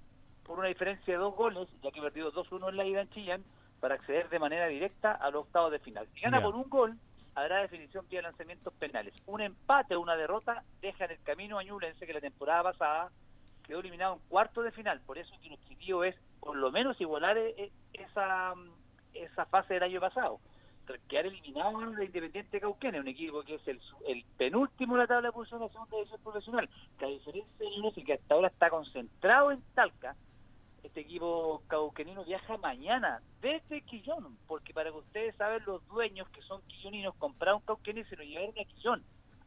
por 0.44 0.60
una 0.60 0.68
diferencia 0.68 1.14
de 1.14 1.20
dos 1.20 1.36
goles 1.36 1.68
ya 1.82 1.92
que 1.92 2.02
perdió 2.02 2.32
2-1 2.32 2.70
en 2.70 2.78
la 2.78 2.86
ida 2.86 3.02
en 3.02 3.10
Chillán 3.10 3.44
para 3.80 3.96
acceder 3.96 4.30
de 4.30 4.40
manera 4.40 4.68
directa 4.68 5.14
a 5.14 5.32
los 5.32 5.46
octavos 5.46 5.72
de 5.72 5.80
final. 5.80 6.08
Si 6.14 6.22
gana 6.22 6.42
por 6.42 6.56
un 6.56 6.70
gol, 6.70 6.98
habrá 7.34 7.62
definición 7.62 8.08
vía 8.08 8.22
lanzamientos 8.22 8.74
penales. 8.74 9.14
Un 9.26 9.42
empate 9.42 9.96
o 9.96 10.02
una 10.02 10.16
derrota 10.16 10.64
deja 10.82 11.06
en 11.06 11.12
el 11.12 11.24
camino 11.24 11.58
a 11.58 11.64
Ñublense 11.64 12.06
que 12.06 12.14
la 12.14 12.22
temporada 12.22 12.64
pasada 12.64 13.12
quedó 13.64 13.80
eliminado 13.80 14.14
en 14.14 14.20
cuarto 14.30 14.62
de 14.62 14.72
final. 14.72 15.02
Por 15.02 15.18
eso 15.18 15.34
que 15.42 15.48
el 15.48 15.56
objetivo 15.56 16.04
es 16.04 16.16
por 16.40 16.56
lo 16.56 16.72
menos 16.72 17.00
igualar 17.02 17.38
eh, 17.38 17.72
esa, 17.94 18.54
mm, 18.56 18.70
esa 19.14 19.46
fase 19.46 19.76
del 19.76 19.84
año 19.84 20.00
pasado. 20.00 20.40
Quedar 21.08 21.26
eliminado 21.26 21.80
de 21.92 22.06
Independiente 22.06 22.60
Cauquenes, 22.60 23.02
un 23.02 23.08
equipo 23.08 23.44
que 23.44 23.56
es 23.56 23.68
el, 23.68 23.80
el 24.08 24.26
penúltimo 24.38 24.96
de 24.96 25.02
la 25.02 25.08
tabla 25.08 25.30
de 25.30 25.34
posiciones 25.34 25.62
de 25.62 25.68
la 25.68 25.74
segunda 25.74 25.98
división 25.98 26.22
profesional, 26.22 26.70
que 27.00 27.06
a 27.06 27.08
diferencia 27.08 27.66
de 27.96 28.04
que 28.04 28.14
hasta 28.14 28.36
ahora 28.36 28.48
está 28.50 28.70
concentrado 28.70 29.52
en 29.52 29.62
Talca, 29.74 30.16
este 30.84 31.02
equipo 31.02 31.62
cauquenino 31.68 32.26
viaja 32.26 32.58
mañana 32.58 33.22
desde 33.42 33.82
Quillón, 33.82 34.38
porque 34.48 34.74
para 34.74 34.92
que 34.92 34.98
ustedes 34.98 35.36
saben, 35.36 35.64
los 35.66 35.86
dueños 35.88 36.28
que 36.30 36.42
son 36.42 36.62
quilloninos 36.64 37.16
compraron 37.16 37.62
Cauquenes 37.62 38.08
y 38.08 38.10
se 38.10 38.16
lo 38.16 38.24
llevaron 38.24 38.56
a 38.60 38.66
Quillón. 38.66 39.04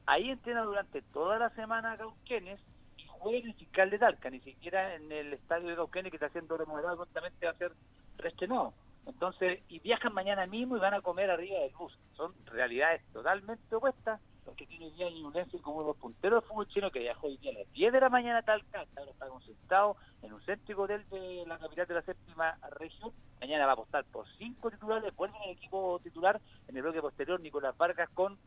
Ahí 0.07 0.31
entrena 0.31 0.63
durante 0.63 1.03
toda 1.03 1.39
la 1.39 1.51
semana 1.51 1.97
Cauquenes 1.97 2.61
y 2.97 3.07
juega 3.07 3.39
en 3.39 3.47
el 3.47 3.55
fiscal 3.55 3.91
de 3.91 3.99
Talca, 3.99 4.31
ni 4.31 4.41
siquiera 4.41 4.95
en 4.95 5.11
el 5.11 5.33
estadio 5.33 5.69
de 5.69 5.77
Cauquenes 5.77 6.11
que 6.11 6.17
está 6.17 6.29
siendo 6.31 6.57
remodelado, 6.57 6.97
prontamente 6.97 7.47
va 7.47 7.53
a 7.53 7.57
ser 7.57 7.73
reestrenado. 8.17 8.73
Entonces, 9.07 9.63
y 9.69 9.81
viajan 9.81 10.15
mañana 10.15 10.47
mismo 10.47 10.77
y 10.77 10.81
van 10.81 10.95
a 10.95 11.03
comer 11.03 11.31
arriba 11.31 11.59
del 11.61 11.75
bus. 11.75 11.97
Son 12.17 12.33
realidades 12.47 13.03
totalmente 13.13 13.75
opuestas, 13.75 14.21
porque 14.45 14.67
tiene 14.67 14.87
hoy 14.87 14.93
día 14.93 15.11
Ñublense 15.11 15.59
como 15.61 15.81
de 15.81 15.89
los 15.89 15.97
punteros 15.97 16.43
del 16.43 16.49
fútbol 16.49 16.69
chino 16.69 16.91
que 16.91 17.01
viajó 17.01 17.27
hoy 17.27 17.37
día 17.39 17.51
a 17.51 17.59
las 17.61 17.73
10 17.73 17.93
de 17.93 18.01
la 18.01 18.09
mañana 18.09 18.39
a 18.39 18.43
Talca, 18.43 18.85
ahora 18.97 19.11
está 19.11 19.29
concentrado 19.29 19.97
en 20.23 20.33
un 20.33 20.41
céntrico 20.43 20.83
hotel 20.83 21.05
de 21.11 21.45
la 21.47 21.59
capital 21.59 21.87
de 21.87 21.95
la 21.95 22.03
séptima 22.03 22.59
región. 22.79 23.13
Mañana 23.41 23.67
va 23.67 23.73
a 23.73 23.75
apostar 23.75 24.05
por 24.07 24.27
cinco 24.39 24.71
titulares, 24.71 25.15
vuelven 25.17 25.43
el 25.43 25.51
equipo 25.51 25.99
titular 26.03 26.41
en 26.69 26.77
el 26.77 26.83
bloque 26.83 27.01
posterior 27.01 27.41
Nicolás 27.41 27.77
Vargas 27.77 28.09
con 28.11 28.39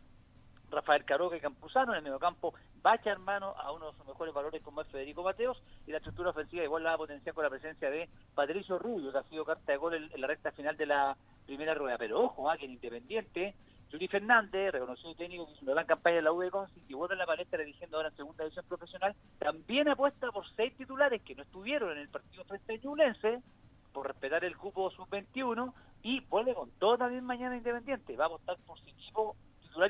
Rafael 0.70 1.06
Caroca 1.06 1.38
y 1.38 1.42
Campuzano, 1.42 1.94
en 1.94 1.98
el 1.98 2.04
mediocampo 2.04 2.54
Bacha 2.82 3.12
hermano 3.12 3.54
a 3.58 3.72
uno 3.72 3.92
de 3.92 3.98
sus 3.98 4.08
mejores 4.08 4.34
valores 4.34 4.62
como 4.62 4.82
es 4.82 4.88
Federico 4.88 5.24
Mateos 5.24 5.62
y 5.86 5.92
la 5.92 5.98
estructura 5.98 6.30
ofensiva 6.30 6.64
igual 6.64 6.84
la 6.84 6.90
va 6.90 6.96
a 6.96 7.00
potenciar 7.00 7.34
con 7.34 7.44
la 7.44 7.50
presencia 7.50 7.90
de 7.90 8.08
Patricio 8.36 8.78
Rubio, 8.80 9.12
que 9.12 9.18
ha 9.18 9.24
sido 9.24 9.46
carta 9.46 9.72
de 9.72 9.78
gol 9.78 9.94
en, 9.96 10.22
la 10.22 10.28
recta 10.28 10.52
final 10.52 10.78
de 10.78 10.86
la 10.86 11.18
primera 11.46 11.74
rueda. 11.74 11.98
Pero 11.98 12.22
ojo, 12.22 12.50
ah, 12.50 12.58
que 12.58 12.66
en 12.66 12.72
Independiente, 12.72 13.56
Yuri 13.90 14.08
Fernández, 14.08 14.72
reconocido 14.72 15.16
técnico 15.16 15.48
que 15.48 15.54
hizo 15.54 15.64
una 15.64 15.74
gran 15.74 15.86
campaña 15.86 16.20
en 16.20 16.26
la 16.26 16.32
U 16.32 16.40
de 16.42 16.52
Conci 16.52 16.82
y 16.88 16.94
vuelve 16.94 17.16
en 17.16 17.20
la 17.20 17.26
palestra 17.26 17.60
dirigiendo 17.60 17.98
ahora 17.98 18.10
en 18.10 18.16
segunda 18.16 18.44
división 18.44 18.66
profesional, 18.68 19.16
también 19.40 19.88
apuesta 19.90 20.32
por 20.32 20.48
seis 20.56 20.76
titulares 20.78 21.22
que 21.24 21.36
no 21.36 21.44
estuvieron 21.44 21.92
en 21.92 22.00
el 22.00 22.10
partido 22.10 22.44
frente 22.46 22.74
a 22.74 22.78
Ñublense, 22.78 23.42
por 23.92 24.08
respetar 24.08 24.46
el 24.46 24.56
cupo 24.56 24.92
sub-21 24.92 25.74
y 26.04 26.20
vuelve 26.22 26.54
con 26.54 26.70
todo 26.72 26.98
también 26.98 27.26
mañana 27.26 27.58
Independiente. 27.58 28.16
Va 28.16 28.26
a 28.26 28.28
apostar 28.28 28.58
por 28.66 28.80
su 28.80 28.88
equipo 28.90 29.36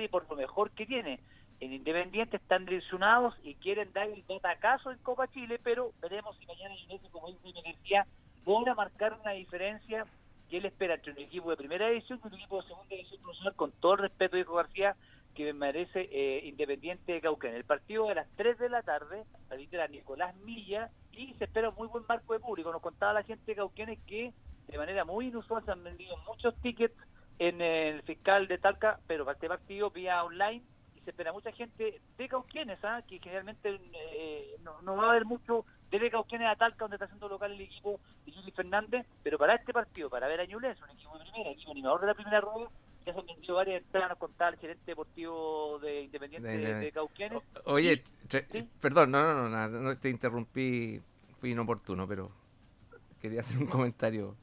y 0.02 0.08
por 0.08 0.30
lo 0.30 0.36
mejor 0.36 0.72
que 0.72 0.86
tiene. 0.86 1.20
En 1.60 1.74
Independiente 1.74 2.38
están 2.38 2.66
lesionados 2.66 3.34
y 3.44 3.56
quieren 3.56 3.92
dar 3.94 4.08
el 4.10 4.24
batacazo 4.28 4.92
en 4.92 5.00
Copa 5.00 5.28
Chile, 5.30 5.60
pero 5.64 5.92
veremos 6.02 6.38
si 6.38 6.46
mañana 6.46 6.76
Independiente, 6.76 7.10
como 7.10 7.28
dice 7.28 7.40
mi 7.44 7.60
energía, 7.60 8.06
logra 8.46 8.76
marcar 8.76 9.18
una 9.20 9.32
diferencia 9.32 10.06
que 10.50 10.58
él 10.58 10.66
espera 10.66 10.96
entre 10.96 11.14
un 11.14 11.20
equipo 11.20 11.50
de 11.50 11.58
primera 11.58 11.90
división 11.90 12.20
y 12.24 12.28
un 12.28 12.34
equipo 12.36 12.62
de 12.62 12.68
segunda 12.68 12.90
división 12.90 13.22
profesional, 13.22 13.56
con 13.56 13.72
todo 13.72 13.94
el 13.94 14.00
respeto, 14.00 14.38
dijo 14.38 14.54
García, 14.54 14.96
que 15.36 15.52
merece 15.54 16.10
eh, 16.12 16.42
Independiente 16.46 17.14
de 17.14 17.22
Cauquén. 17.22 17.56
El 17.56 17.64
partido 17.64 18.08
de 18.08 18.16
las 18.16 18.28
3 18.36 18.58
de 18.58 18.70
la 18.70 18.84
tarde, 18.84 19.24
arbitra 19.50 19.88
Nicolás 19.88 20.36
Milla, 20.38 20.90
y 21.12 21.34
se 21.36 21.46
espera 21.46 21.70
un 21.70 21.76
muy 21.76 21.88
buen 21.88 22.06
marco 22.08 22.34
de 22.34 22.40
público. 22.40 22.72
Nos 22.72 22.82
contaba 22.82 23.14
la 23.14 23.24
gente 23.24 23.44
de 23.46 23.56
Cauquenes 23.56 24.00
que 24.06 24.34
de 24.68 24.78
manera 24.78 25.06
muy 25.06 25.28
inusual 25.28 25.64
se 25.66 25.72
han 25.72 25.84
vendido 25.84 26.16
muchos 26.28 26.56
tickets 26.62 26.96
en 27.40 27.62
el 27.62 28.02
fiscal 28.04 28.48
de 28.48 28.58
Talca, 28.58 29.00
pero 29.08 29.26
para 29.26 29.36
este 29.36 29.48
partido 29.48 29.92
vía 29.92 30.24
online 30.24 30.64
y 30.96 31.02
se 31.02 31.12
espera 31.12 31.32
mucha 31.34 31.52
gente 31.52 32.02
de 32.18 32.28
Cauquienes, 32.30 32.80
¿ah? 32.84 33.02
que 33.08 33.20
generalmente 33.20 33.80
eh, 34.14 34.56
no, 34.64 34.82
no 34.82 34.96
va 34.98 35.06
a 35.08 35.10
haber 35.12 35.26
mucho 35.26 35.66
de 35.92 36.12
Cauquienes 36.12 36.48
a 36.50 36.56
Talca, 36.56 36.78
donde 36.80 36.96
está 36.96 37.06
haciendo 37.06 37.30
local 37.30 37.52
el 37.54 37.62
equipo 37.62 38.00
de 38.26 38.34
Juli 38.34 38.52
Fernández, 38.52 39.06
pero 39.24 39.38
para 39.38 39.56
este 39.56 39.72
partido, 39.72 40.10
para 40.10 40.28
ver 40.28 40.42
a 40.42 40.46
Ñublense, 40.46 40.84
un 40.84 40.90
equipo 40.92 41.18
de 41.18 41.26
primera, 41.26 41.52
equipo 41.52 41.72
animador 41.72 42.02
de 42.02 42.08
la 42.08 42.14
primera 42.14 42.42
rueda, 42.42 42.70
ya 43.06 43.14
se 43.14 43.20
han 43.20 43.26
vendido 43.26 43.56
varias 43.56 43.82
entradas, 43.84 44.10
nos 44.10 44.18
contaba 44.18 44.50
el 44.52 44.58
gerente 44.58 44.84
deportivo 44.92 45.80
de 45.80 46.02
Independiente 46.02 46.48
De- 46.50 46.74
de, 46.76 46.92
Cauquienes. 46.92 47.42
O- 47.64 47.74
Oye, 47.74 48.04
sí. 48.28 48.70
perdón, 48.82 49.12
no, 49.12 49.22
no, 49.24 49.34
no, 49.44 49.50
nada, 49.50 49.68
no 49.80 49.98
te 49.98 50.10
interrumpí, 50.10 51.00
fui 51.40 51.52
inoportuno, 51.52 52.06
pero 52.08 52.32
quería 53.22 53.40
hacer 53.42 53.58
un 53.60 53.68
comentario 53.68 54.36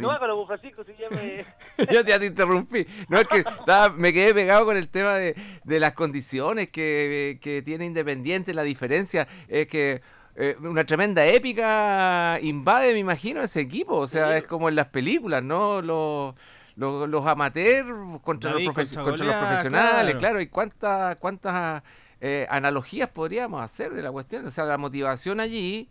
No 0.00 0.10
hágalo, 0.10 0.46
Francisco, 0.46 0.84
si 0.84 0.92
ya 1.00 1.10
me... 1.10 1.44
Yo 1.92 2.02
ya 2.02 2.18
te 2.18 2.26
interrumpí. 2.26 2.86
No, 3.08 3.18
es 3.18 3.26
que 3.28 3.38
estaba- 3.38 3.88
me 3.90 4.12
quedé 4.12 4.32
pegado 4.32 4.64
con 4.64 4.76
el 4.76 4.88
tema 4.88 5.14
de, 5.14 5.34
de 5.64 5.80
las 5.80 5.92
condiciones 5.94 6.68
que, 6.70 7.38
que 7.42 7.62
tiene 7.62 7.84
Independiente, 7.86 8.54
la 8.54 8.62
diferencia. 8.62 9.26
Es 9.48 9.66
que 9.66 10.00
eh, 10.36 10.56
una 10.60 10.84
tremenda 10.84 11.26
épica 11.26 12.38
invade, 12.40 12.92
me 12.92 13.00
imagino, 13.00 13.42
ese 13.42 13.60
equipo. 13.60 13.96
O 13.96 14.06
sea, 14.06 14.30
Sí. 14.32 14.38
es 14.38 14.44
como 14.44 14.68
en 14.68 14.76
las 14.76 14.86
películas, 14.86 15.42
¿no? 15.42 15.82
Los, 15.82 16.34
los, 16.76 17.08
los 17.08 17.26
amateurs 17.26 17.88
contra, 18.22 18.50
los, 18.52 18.60
David 18.60 18.68
profe- 18.70 18.74
contra 18.74 19.02
contra 19.04 19.26
los 19.26 19.34
Goliat, 19.34 19.40
profesionales, 19.48 20.14
claro. 20.14 20.18
claro. 20.18 20.40
¿Y 20.40 20.46
cuántas 20.46 21.16
cuántas 21.16 21.82
eh, 22.20 22.46
analogías 22.48 23.08
podríamos 23.08 23.60
hacer 23.60 23.92
de 23.92 24.00
la 24.02 24.10
cuestión? 24.12 24.46
O 24.46 24.50
sea, 24.50 24.64
la 24.64 24.78
motivación 24.78 25.40
allí 25.40 25.88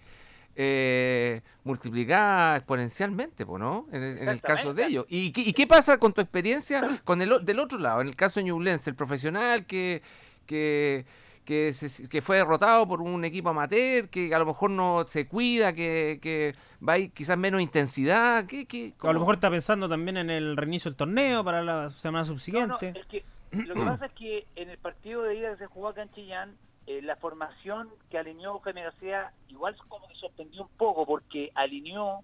eh, 0.56 1.42
multiplicada 1.64 2.58
exponencialmente, 2.58 3.46
po, 3.46 3.58
¿no? 3.58 3.88
En, 3.92 4.04
el- 4.04 4.18
en 4.20 4.30
el 4.30 4.42
caso 4.42 4.74
de 4.74 4.86
ellos. 4.86 5.06
¿Y, 5.10 5.32
qué- 5.32 5.42
y 5.42 5.54
qué 5.54 5.68
pasa 5.68 5.98
con 5.98 6.14
tu 6.14 6.22
experiencia 6.22 7.02
con 7.04 7.22
el, 7.22 7.44
del 7.46 7.60
otro 7.60 7.78
lado? 7.80 8.02
En 8.02 8.08
el 8.08 8.16
caso 8.16 8.40
de 8.40 8.46
Ñublense, 8.46 8.90
el 8.90 8.96
profesional 8.96 9.66
que, 9.66 10.02
que, 10.46 11.06
que, 11.46 11.74
se- 11.74 12.08
que 12.10 12.22
fue 12.22 12.38
derrotado 12.38 12.88
por 12.88 13.02
un 13.02 13.24
equipo 13.26 13.50
amateur, 13.50 14.10
que 14.10 14.34
a 14.36 14.40
lo 14.40 14.46
mejor 14.46 14.70
no 14.72 15.06
se 15.08 15.28
cuida, 15.28 15.74
que, 15.74 16.20
que 16.22 16.54
va 16.88 16.94
a 16.94 16.98
ir 17.00 17.12
quizás 17.12 17.38
menos 17.38 17.62
intensidad. 17.62 18.46
¿qué, 18.46 18.66
qué, 18.66 18.94
A 19.02 19.14
lo 19.14 19.20
mejor 19.20 19.36
está 19.36 19.50
pensando 19.50 19.88
también 19.88 20.18
en 20.18 20.30
el 20.30 20.58
reinicio 20.58 20.90
del 20.92 20.98
torneo 20.98 21.44
para 21.44 21.62
la 21.64 21.90
semana 21.92 22.24
No, 22.24 22.28
no, 22.30 22.34
subsiguiente. 22.34 22.94
es 23.00 23.06
que 23.08 23.24
lo 23.52 23.74
que 23.76 23.82
pasa 23.82 24.06
es 24.06 24.12
que 24.14 24.48
en 24.56 24.70
el 24.70 24.78
partido 24.78 25.24
de 25.24 25.36
ida 25.36 25.52
que 25.52 25.58
se 25.58 25.66
jugó 25.68 25.90
acá 25.90 26.04
en 26.04 26.12
Chillán, 26.12 26.56
eh, 26.88 27.02
la 27.02 27.16
formación 27.18 27.90
que 28.10 28.18
alineó 28.18 28.60
Jaime 28.60 28.84
García 28.84 29.32
igual 29.50 29.76
como 29.88 30.08
que 30.08 30.16
sorprendió 30.16 30.64
un 30.64 30.70
poco 30.78 31.06
porque 31.06 31.52
alineó 31.56 32.24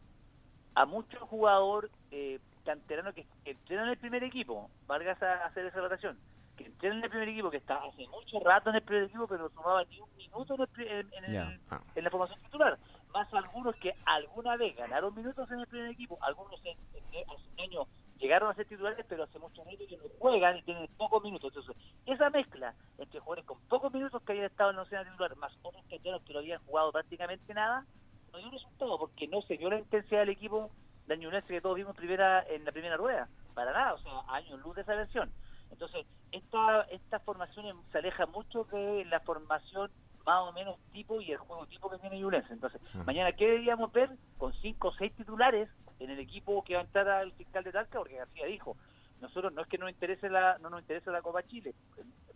a 0.76 0.86
muchos 0.86 1.22
jugadores 1.24 1.92
eh, 2.12 2.40
canteranos 2.66 3.14
que 3.14 3.26
entrenan 3.46 3.86
en 3.86 3.92
el 3.92 3.98
primer 3.98 4.24
equipo, 4.24 4.70
Vargas 4.88 5.22
a 5.24 5.46
hacer 5.46 5.66
esa 5.66 5.80
rotación, 5.80 6.18
que 6.58 6.66
entrenan 6.66 6.98
en 7.00 7.04
el 7.06 7.10
primer 7.10 7.30
equipo, 7.30 7.50
que 7.50 7.58
está 7.58 7.78
hace 7.84 8.06
mucho 8.08 8.40
rato 8.42 8.70
en 8.70 8.76
el 8.78 8.82
primer 8.82 9.04
equipo, 9.06 9.28
pero 9.28 9.44
no 9.44 9.50
sumaba 9.50 9.84
ni 9.86 10.00
un 10.00 10.10
minuto 10.18 10.56
en, 10.56 10.62
el 10.82 10.90
en- 10.92 11.14
en 11.14 11.24
el-. 11.26 11.36
Ah. 11.72 11.82
en 11.96 12.04
la 12.04 12.10
formación 12.10 12.40
titular, 12.42 12.78
más 13.14 13.34
algunos 13.34 13.76
que 13.78 13.94
alguna 14.06 14.58
vez 14.58 14.76
ganaron 14.76 15.16
minutos 15.16 15.50
en 15.52 15.60
el 15.62 15.68
primer 15.68 15.92
equipo, 15.92 16.18
algunos 16.22 16.60
en- 16.66 16.78
en- 17.14 17.30
hace 17.30 17.44
un 17.54 17.60
año 17.62 17.88
llegaron 18.18 18.50
a 18.50 18.54
ser 18.56 18.66
titulares, 18.68 19.06
pero 19.08 19.24
hace 19.24 19.40
muchos 19.40 19.66
años 19.68 19.80
que 19.88 19.98
no 19.98 20.04
juegan 20.20 20.58
y 20.58 20.64
tienen 20.64 20.88
pocos 20.98 21.24
minutos. 21.24 21.54
Entonces, 21.56 21.76
esa 22.06 22.30
mezcla 22.30 22.74
entre 22.98 23.20
jugadores 23.20 23.46
con 23.46 23.60
pocos 23.68 23.94
minutos 23.94 24.22
que 24.24 24.32
habían 24.34 24.46
estado 24.48 24.70
en 24.72 24.76
la 24.78 24.84
nacional 24.84 25.06
titular, 25.06 25.36
más 25.38 25.54
otros 25.64 25.84
canteros 25.90 26.22
que 26.24 26.34
no 26.34 26.40
habían 26.40 26.62
jugado 26.66 26.92
prácticamente 26.92 27.54
nada, 27.54 27.86
no 28.32 28.40
dio 28.40 28.50
resultado 28.52 28.98
porque 29.00 29.28
no 29.28 29.42
se 29.44 29.58
vio 29.58 29.70
la 29.70 29.80
intensidad 29.80 30.20
del 30.22 30.30
equipo 30.30 30.70
de 31.08 31.18
Ñublense 31.18 31.48
que 31.48 31.62
todos 31.62 31.76
vimos 31.76 31.96
primera, 31.96 32.44
en 32.50 32.66
la 32.66 32.72
primera 32.72 32.98
rueda. 32.98 33.28
Para 33.54 33.72
nada, 33.72 33.94
o 33.94 33.98
sea, 34.00 34.12
años 34.28 34.60
luz 34.62 34.76
de 34.76 34.82
esa 34.82 34.96
versión. 34.96 35.32
Entonces, 35.72 36.06
esta, 36.32 36.82
esta 36.84 37.20
formación 37.20 37.66
em- 37.66 37.82
se 37.92 37.98
aleja 37.98 38.26
mucho 38.26 38.66
de 38.66 39.06
la 39.06 39.20
formación 39.22 39.90
más 40.26 40.42
o 40.42 40.52
menos 40.52 40.78
tipo 40.92 41.22
y 41.22 41.32
el 41.32 41.38
juego 41.38 41.66
tipo 41.68 41.90
que 41.90 41.98
tiene 42.00 42.20
Ñublense. 42.20 42.52
Entonces, 42.54 42.82
Ah. 42.94 43.04
mañana, 43.06 43.32
¿qué 43.32 43.46
deberíamos 43.46 43.92
ver? 43.94 44.10
Con 44.38 44.54
cinco 44.56 44.90
o 44.90 44.94
seis 44.94 45.14
titulares 45.16 45.70
en 46.00 46.10
el 46.10 46.20
equipo 46.20 46.64
que 46.64 46.76
va 46.76 46.82
a 46.82 46.84
entrar 46.84 47.08
al 47.08 47.32
fiscal 47.34 47.64
de 47.64 47.72
Talca, 47.72 48.00
porque 48.00 48.18
García 48.18 48.46
dijo, 48.46 48.78
nosotros 49.22 49.54
no 49.54 49.62
es 49.62 49.68
que 49.68 49.78
no 49.78 49.86
nos 49.86 49.94
interese 49.94 50.30
la, 50.30 50.58
no 50.60 50.70
nos 50.70 50.82
interesa 50.82 51.12
la 51.12 51.22
Copa 51.22 51.44
Chile, 51.44 51.74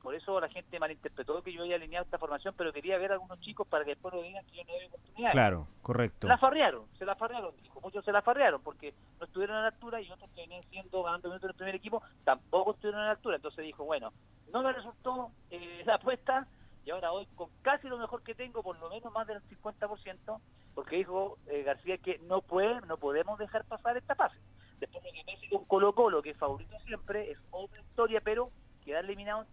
por 0.01 0.15
eso 0.15 0.39
la 0.39 0.49
gente 0.49 0.79
malinterpretó 0.79 1.41
que 1.43 1.53
yo 1.53 1.61
había 1.61 1.75
alineado 1.75 2.05
esta 2.05 2.17
formación, 2.17 2.55
pero 2.57 2.73
quería 2.73 2.97
ver 2.97 3.11
a 3.11 3.13
algunos 3.15 3.39
chicos 3.39 3.67
para 3.67 3.85
que 3.85 3.91
después 3.91 4.13
no 4.13 4.21
digan 4.21 4.43
que 4.45 4.57
yo 4.57 4.63
no 4.65 4.73
doy 4.73 4.85
oportunidades. 4.85 5.33
Claro, 5.33 5.67
correcto. 5.81 6.21
Se 6.21 6.27
la 6.27 6.37
farrearon, 6.37 6.85
se 6.97 7.05
la 7.05 7.15
farrearon, 7.15 7.55
dijo. 7.61 7.79
Muchos 7.81 8.03
se 8.03 8.11
la 8.11 8.21
farrearon 8.21 8.61
porque 8.61 8.93
no 9.19 9.25
estuvieron 9.25 9.57
a 9.57 9.61
la 9.61 9.67
altura 9.67 10.01
y 10.01 10.11
otros 10.11 10.29
que 10.31 10.41
venían 10.41 10.63
siendo 10.63 11.03
ganando 11.03 11.29
minutos 11.29 11.45
en 11.45 11.49
el 11.49 11.55
primer 11.55 11.75
equipo 11.75 12.01
tampoco 12.23 12.71
estuvieron 12.71 13.01
a 13.01 13.05
la 13.05 13.11
altura. 13.11 13.35
Entonces 13.35 13.63
dijo, 13.63 13.85
bueno, 13.85 14.11
no 14.51 14.63
me 14.63 14.73
resultó 14.73 15.31
eh, 15.49 15.83
la 15.85 15.95
apuesta 15.95 16.47
y 16.85 16.89
ahora 16.91 17.11
hoy 17.11 17.27
con 17.35 17.49
casi 17.61 17.87
lo 17.87 17.97
mejor 17.97 18.23
que 18.23 18.35
tengo, 18.35 18.63
por 18.63 18.77
lo 18.79 18.89
menos 18.89 19.11
más 19.13 19.27
del 19.27 19.41
50%, 19.43 20.39
porque 20.73 20.97
dijo 20.97 21.37
eh, 21.47 21.63
García 21.63 21.97
que 21.97 22.19
no 22.19 22.41
puede, 22.41 22.81
no 22.87 22.97
podemos 22.97 23.37
dejar 23.39 23.65
pasar 23.65 23.97
esta 23.97 24.15
fase. 24.15 24.37
Después 24.79 25.03
lo 25.03 25.11
que 25.11 25.23
pasa 25.25 25.47
con 25.51 25.65
Colo 25.65 25.93
Colo, 25.93 26.21
que 26.21 26.31
es 26.31 26.37
favorito 26.37 26.75
siempre, 26.85 27.31
es 27.31 27.37
otra 27.51 27.79
historia, 27.81 28.21
pero 28.23 28.49
quedar 28.83 29.03
eliminado 29.05 29.45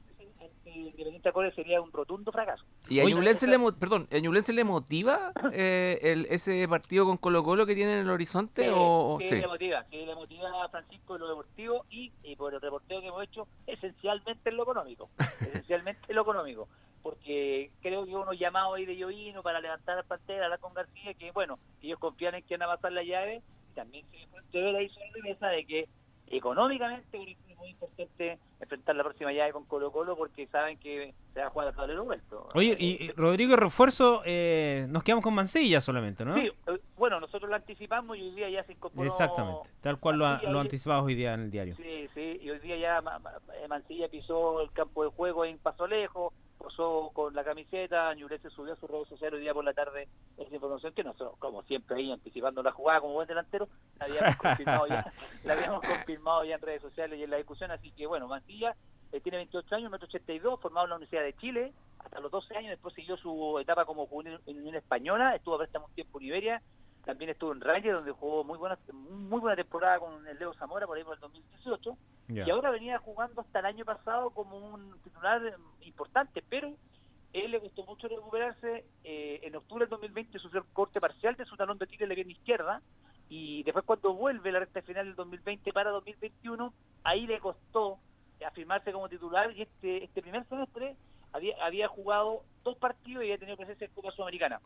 Independiente 0.64 1.32
Core 1.32 1.52
sería 1.54 1.80
un 1.80 1.92
rotundo 1.92 2.30
fracaso. 2.32 2.64
¿Y 2.88 3.00
a 3.00 3.04
Ñublense 3.04 3.46
le, 3.46 3.58
mo- 3.58 3.72
perdón, 3.72 4.06
¿a 4.12 4.18
Ñublense 4.18 4.52
le 4.52 4.64
motiva 4.64 5.32
eh, 5.52 5.98
el, 6.02 6.26
ese 6.30 6.66
partido 6.68 7.06
con 7.06 7.16
Colo 7.16 7.42
Colo 7.42 7.66
que 7.66 7.74
tiene 7.74 7.94
en 7.94 7.98
el 8.00 8.10
horizonte? 8.10 8.62
Sí, 8.64 8.68
o, 8.74 9.14
o- 9.14 9.18
sí, 9.20 9.28
sí? 9.28 9.34
le 9.36 9.46
motiva, 9.46 9.84
sí, 9.90 9.96
le 10.04 10.14
motiva 10.14 10.64
a 10.64 10.68
Francisco 10.68 11.14
en 11.14 11.20
lo 11.22 11.28
deportivo 11.28 11.86
y, 11.90 12.12
y 12.22 12.36
por 12.36 12.52
el 12.54 12.60
reporteo 12.60 13.00
que 13.00 13.08
hemos 13.08 13.22
hecho, 13.24 13.48
esencialmente 13.66 14.50
en 14.50 14.56
lo 14.56 14.62
económico, 14.64 15.10
esencialmente 15.40 16.00
en 16.08 16.16
lo 16.16 16.22
económico, 16.22 16.68
porque 17.10 17.70
creo 17.80 18.04
que 18.04 18.14
unos 18.14 18.38
llamados 18.38 18.76
ahí 18.76 18.84
de 18.84 18.96
Llovino 18.96 19.42
para 19.42 19.60
levantar 19.60 19.96
la 19.96 20.02
pantera, 20.02 20.44
hablar 20.44 20.60
con 20.60 20.74
García, 20.74 21.14
que 21.14 21.30
bueno, 21.32 21.58
ellos 21.82 21.98
confían 21.98 22.34
en 22.34 22.42
que 22.42 22.56
van 22.56 22.68
a 22.68 22.74
pasar 22.74 22.92
la 22.92 23.02
llave, 23.02 23.40
y 23.70 23.74
también 23.74 24.06
se 24.10 24.18
sobre 24.52 24.72
la 24.72 25.22
mesa 25.22 25.48
de 25.48 25.64
que 25.64 25.88
económicamente 26.30 27.18
es 27.48 27.56
muy 27.56 27.70
importante 27.70 28.38
enfrentar 28.60 28.94
la 28.96 29.02
próxima 29.04 29.32
llave 29.32 29.52
con 29.52 29.64
Colo 29.64 29.90
Colo 29.90 30.16
porque 30.16 30.46
saben 30.48 30.76
que 30.78 31.14
se 31.32 31.40
va 31.40 31.46
a 31.46 31.50
jugar 31.50 31.68
a 31.68 31.72
tablero 31.72 32.04
vuelto. 32.04 32.48
Oye, 32.54 32.76
y 32.78 33.10
Rodrigo 33.12 33.56
Refuerzo, 33.56 34.22
eh, 34.26 34.86
nos 34.90 35.02
quedamos 35.02 35.24
con 35.24 35.32
Mancilla 35.34 35.80
solamente, 35.80 36.24
¿no? 36.26 36.34
Sí, 36.34 36.46
eh, 36.66 36.78
bueno, 36.98 37.18
nosotros 37.20 37.48
lo 37.48 37.56
anticipamos 37.56 38.16
y 38.18 38.22
hoy 38.22 38.30
día 38.32 38.50
ya 38.50 38.64
se 38.64 38.72
incorporó... 38.72 39.06
Exactamente, 39.06 39.70
tal 39.80 39.98
cual 39.98 40.18
lo, 40.18 40.24
Mancilla, 40.26 40.52
lo 40.52 40.60
anticipabas 40.60 41.04
hoy 41.04 41.14
día 41.14 41.32
en 41.34 41.40
el 41.40 41.50
diario. 41.50 41.76
Sí, 41.76 42.08
sí, 42.14 42.38
y 42.42 42.50
hoy 42.50 42.58
día 42.58 42.76
ya 42.76 43.00
Ma- 43.00 43.18
Ma- 43.18 43.32
Mancilla 43.68 44.08
pisó 44.08 44.60
el 44.60 44.70
campo 44.72 45.04
de 45.04 45.10
juego 45.10 45.44
en 45.46 45.58
Paso 45.58 45.86
Posó 46.68 47.10
con 47.14 47.34
la 47.34 47.44
camiseta, 47.44 48.14
Ñublense 48.14 48.50
subió 48.50 48.74
a 48.74 48.76
su 48.76 48.86
redes 48.86 49.08
sociales 49.08 49.38
hoy 49.38 49.40
día 49.40 49.54
por 49.54 49.64
la 49.64 49.72
tarde 49.72 50.06
esa 50.36 50.54
información 50.54 50.92
que 50.92 51.02
nosotros, 51.02 51.34
como 51.38 51.62
siempre 51.62 51.96
ahí 51.96 52.12
anticipando 52.12 52.62
la 52.62 52.72
jugada 52.72 53.00
como 53.00 53.14
buen 53.14 53.26
delantero, 53.26 53.68
la 53.98 54.04
habíamos 54.04 54.36
confirmado 54.36 54.86
ya, 54.86 55.10
la 55.44 55.54
habíamos 55.54 55.80
confirmado 55.80 56.44
ya 56.44 56.56
en 56.56 56.60
redes 56.60 56.82
sociales 56.82 57.18
y 57.18 57.22
en 57.22 57.30
la 57.30 57.38
discusión, 57.38 57.70
así 57.70 57.90
que 57.92 58.06
bueno, 58.06 58.28
Mancilla 58.28 58.76
eh, 59.12 59.20
tiene 59.22 59.38
28 59.38 59.76
años, 59.76 59.90
metro 59.90 60.08
82, 60.08 60.60
formado 60.60 60.84
en 60.84 60.90
la 60.90 60.96
Universidad 60.96 61.22
de 61.22 61.36
Chile, 61.36 61.72
hasta 62.00 62.20
los 62.20 62.30
12 62.30 62.54
años, 62.58 62.70
después 62.72 62.94
siguió 62.94 63.16
su 63.16 63.58
etapa 63.58 63.86
como 63.86 64.06
juvenil 64.06 64.38
en 64.44 64.58
Unión 64.58 64.74
Española, 64.74 65.34
estuvo 65.34 65.54
a 65.54 65.58
préstamo 65.60 65.86
un 65.86 65.94
tiempo 65.94 66.20
en 66.20 66.26
Iberia, 66.26 66.62
también 67.08 67.30
estuvo 67.30 67.52
en 67.52 67.62
Rangers, 67.62 67.94
donde 67.96 68.12
jugó 68.12 68.44
muy 68.44 68.58
buena, 68.58 68.78
muy 68.92 69.40
buena 69.40 69.56
temporada 69.56 69.98
con 69.98 70.26
el 70.28 70.38
Leo 70.38 70.52
Zamora 70.52 70.86
por 70.86 70.94
ahí 70.94 71.04
por 71.04 71.14
el 71.14 71.20
2018, 71.20 71.96
Ya. 72.28 72.46
y 72.46 72.50
ahora 72.50 72.70
venía 72.70 72.98
jugando 72.98 73.40
hasta 73.40 73.60
el 73.60 73.64
año 73.64 73.86
pasado 73.86 74.28
como 74.28 74.58
un 74.58 74.94
titular 75.00 75.40
importante, 75.80 76.44
pero 76.50 76.74
él 77.32 77.50
le 77.50 77.60
costó 77.60 77.86
mucho 77.86 78.08
recuperarse. 78.08 78.84
eh, 79.04 79.40
en 79.42 79.56
octubre 79.56 79.86
del 79.86 79.88
2020 79.90 80.38
sufrió 80.38 80.60
el 80.60 80.68
corte 80.74 81.00
parcial 81.00 81.34
de 81.36 81.46
su 81.46 81.56
talón 81.56 81.78
de 81.78 81.86
tiro 81.86 82.04
en 82.04 82.10
la 82.10 82.14
pierna 82.14 82.32
izquierda 82.32 82.82
y 83.30 83.62
después 83.62 83.86
cuando 83.86 84.12
vuelve 84.12 84.52
la 84.52 84.58
recta 84.58 84.82
final 84.82 85.06
del 85.06 85.14
2020 85.16 85.72
para 85.72 85.90
2021, 85.90 86.74
ahí 87.04 87.26
le 87.26 87.40
costó 87.40 88.00
afirmarse 88.46 88.92
como 88.92 89.08
titular 89.08 89.50
y 89.56 89.62
este 89.62 90.04
este 90.04 90.20
primer 90.20 90.44
semestre 90.46 90.94
había, 91.32 91.56
había 91.64 91.88
jugado 91.88 92.42
dos 92.64 92.76
partidos 92.76 93.22
y 93.22 93.28
había 93.28 93.38
tenido 93.38 93.56
presencia 93.56 93.86
en 93.86 93.94
Copa 93.94 94.10
Sudamericana. 94.10 94.60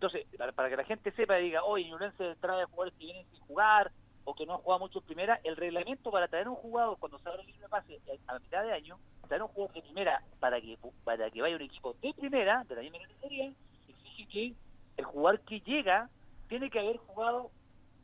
Entonces, 0.00 0.26
para, 0.38 0.50
para 0.52 0.70
que 0.70 0.78
la 0.78 0.84
gente 0.84 1.12
sepa 1.12 1.38
y 1.38 1.44
diga, 1.44 1.62
oye, 1.62 1.84
Ñublense 1.84 2.34
trae 2.36 2.64
jugadores 2.64 2.94
que 2.94 3.04
vienen 3.04 3.26
sin 3.30 3.40
jugar 3.40 3.92
o 4.24 4.34
que 4.34 4.46
no 4.46 4.54
han 4.54 4.60
jugado 4.60 4.80
mucho 4.80 5.00
en 5.00 5.04
primera, 5.04 5.40
el 5.44 5.56
reglamento 5.56 6.10
para 6.10 6.26
traer 6.26 6.48
un 6.48 6.54
jugador 6.54 6.96
cuando 6.98 7.18
se 7.18 7.28
abre 7.28 7.42
el 7.42 7.48
libre 7.48 7.68
pase 7.68 8.00
eh, 8.06 8.18
a 8.26 8.32
la 8.32 8.38
mitad 8.38 8.62
de 8.62 8.72
año, 8.72 8.98
traer 9.28 9.42
un 9.42 9.48
jugador 9.48 9.74
de 9.74 9.82
primera 9.82 10.22
para 10.38 10.58
que 10.58 10.78
para 11.04 11.30
que 11.30 11.42
vaya 11.42 11.54
un 11.54 11.60
equipo 11.60 11.94
de 12.00 12.14
primera, 12.14 12.64
de 12.64 12.76
la 12.76 12.80
misma 12.80 12.98
categoría, 13.00 13.52
exige 13.88 14.26
que 14.28 14.54
el 14.96 15.04
jugador 15.04 15.40
que 15.40 15.60
llega 15.60 16.08
tiene 16.48 16.70
que 16.70 16.78
haber 16.78 16.96
jugado 16.96 17.50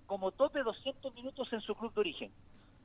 como 0.04 0.32
tope 0.32 0.62
200 0.62 1.14
minutos 1.14 1.50
en 1.54 1.62
su 1.62 1.74
club 1.74 1.94
de 1.94 2.00
origen. 2.00 2.32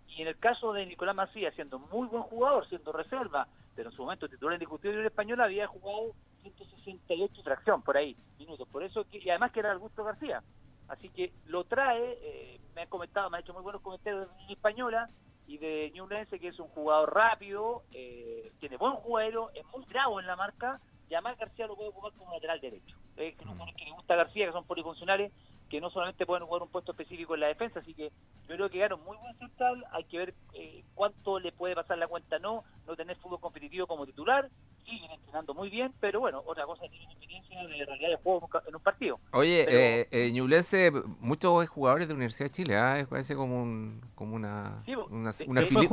Y 0.07 0.21
en 0.21 0.29
el 0.29 0.37
caso 0.39 0.71
de 0.71 0.85
Nicolás 0.85 1.15
Macías, 1.15 1.53
siendo 1.55 1.79
muy 1.79 2.07
buen 2.07 2.23
jugador, 2.23 2.65
siendo 2.69 2.93
reserva, 2.93 3.49
pero 3.75 3.89
en 3.89 3.95
su 3.95 4.03
momento 4.03 4.29
titular 4.29 4.53
indiscutible 4.53 5.01
en 5.01 5.07
español, 5.07 5.41
había 5.41 5.67
jugado 5.67 6.13
168 6.41 7.43
fracción 7.43 7.81
por 7.81 7.97
ahí, 7.97 8.15
minutos. 8.37 8.67
Por 8.69 8.83
eso, 8.83 9.05
que, 9.09 9.19
y 9.19 9.29
además 9.29 9.51
que 9.51 9.59
era 9.59 9.71
Augusto 9.73 10.03
García. 10.03 10.43
Así 10.87 11.09
que 11.09 11.31
lo 11.45 11.63
trae, 11.63 12.17
eh, 12.21 12.59
me 12.75 12.81
han 12.81 12.89
comentado, 12.89 13.29
me 13.29 13.37
ha 13.37 13.39
hecho 13.41 13.53
muy 13.53 13.63
buenos 13.63 13.81
comentarios 13.81 14.27
de 14.27 14.33
Unión 14.33 14.51
Española 14.51 15.09
y 15.47 15.57
de 15.57 15.91
Ñublense, 15.95 16.39
que 16.39 16.49
es 16.49 16.59
un 16.59 16.67
jugador 16.69 17.13
rápido, 17.13 17.83
eh, 17.93 18.51
tiene 18.59 18.77
buen 18.77 18.93
jugador, 18.93 19.51
es 19.55 19.65
muy 19.67 19.85
bravo 19.85 20.19
en 20.19 20.27
la 20.27 20.35
marca, 20.35 20.79
y 21.09 21.13
además 21.13 21.37
García 21.37 21.67
lo 21.67 21.75
puede 21.75 21.89
ocupar 21.89 22.11
como 22.13 22.33
lateral 22.33 22.59
derecho. 22.59 22.97
Es 23.17 23.35
que 23.35 23.45
los 23.45 23.55
que 23.75 23.85
le 23.85 23.91
gusta 23.91 24.13
a 24.13 24.17
García, 24.17 24.47
que 24.47 24.53
son 24.53 24.65
polifuncionales, 24.65 25.31
que 25.71 25.79
no 25.79 25.89
solamente 25.89 26.25
pueden 26.25 26.45
jugar 26.45 26.63
un 26.63 26.67
puesto 26.69 26.91
específico 26.91 27.33
en 27.33 27.39
la 27.39 27.47
defensa, 27.47 27.79
así 27.79 27.93
que 27.93 28.11
yo 28.49 28.55
creo 28.55 28.69
que 28.69 28.79
gana 28.79 28.95
un 28.95 29.05
muy 29.05 29.15
buen 29.17 29.33
central, 29.37 29.83
hay 29.93 30.03
que 30.03 30.17
ver 30.17 30.33
eh, 30.53 30.83
cuánto 30.93 31.39
le 31.39 31.53
puede 31.53 31.75
pasar 31.75 31.97
la 31.97 32.07
cuenta, 32.09 32.37
no, 32.39 32.65
no 32.85 32.95
tener 32.97 33.15
fútbol 33.17 33.39
competitivo 33.39 33.87
como 33.87 34.05
titular, 34.05 34.49
siguen 34.83 35.09
entrenando 35.11 35.53
muy 35.53 35.69
bien, 35.69 35.93
pero 36.01 36.19
bueno, 36.19 36.43
otra 36.45 36.65
cosa 36.65 36.83
es 36.83 36.91
tener 36.91 37.07
experiencia 37.09 37.57
de 37.65 37.85
realidad 37.85 38.09
de 38.09 38.15
juego 38.17 38.49
en 38.67 38.75
un 38.75 38.81
partido. 38.81 39.19
Oye, 39.31 39.63
Pero- 39.65 39.77
eh, 39.79 40.07
eh, 40.11 40.31
Ñublense, 40.33 40.91
muchos 41.21 41.69
jugadores 41.69 42.09
de 42.09 42.13
Universidad 42.15 42.47
de 42.49 42.51
Chile. 42.51 42.99
Es 42.99 43.07
parece 43.07 43.33
como, 43.35 43.61
un, 43.63 44.01
como 44.15 44.35
una, 44.35 44.83
Sí, 44.85 44.93
una, 44.95 45.31
una 45.47 45.61
fili- 45.63 45.87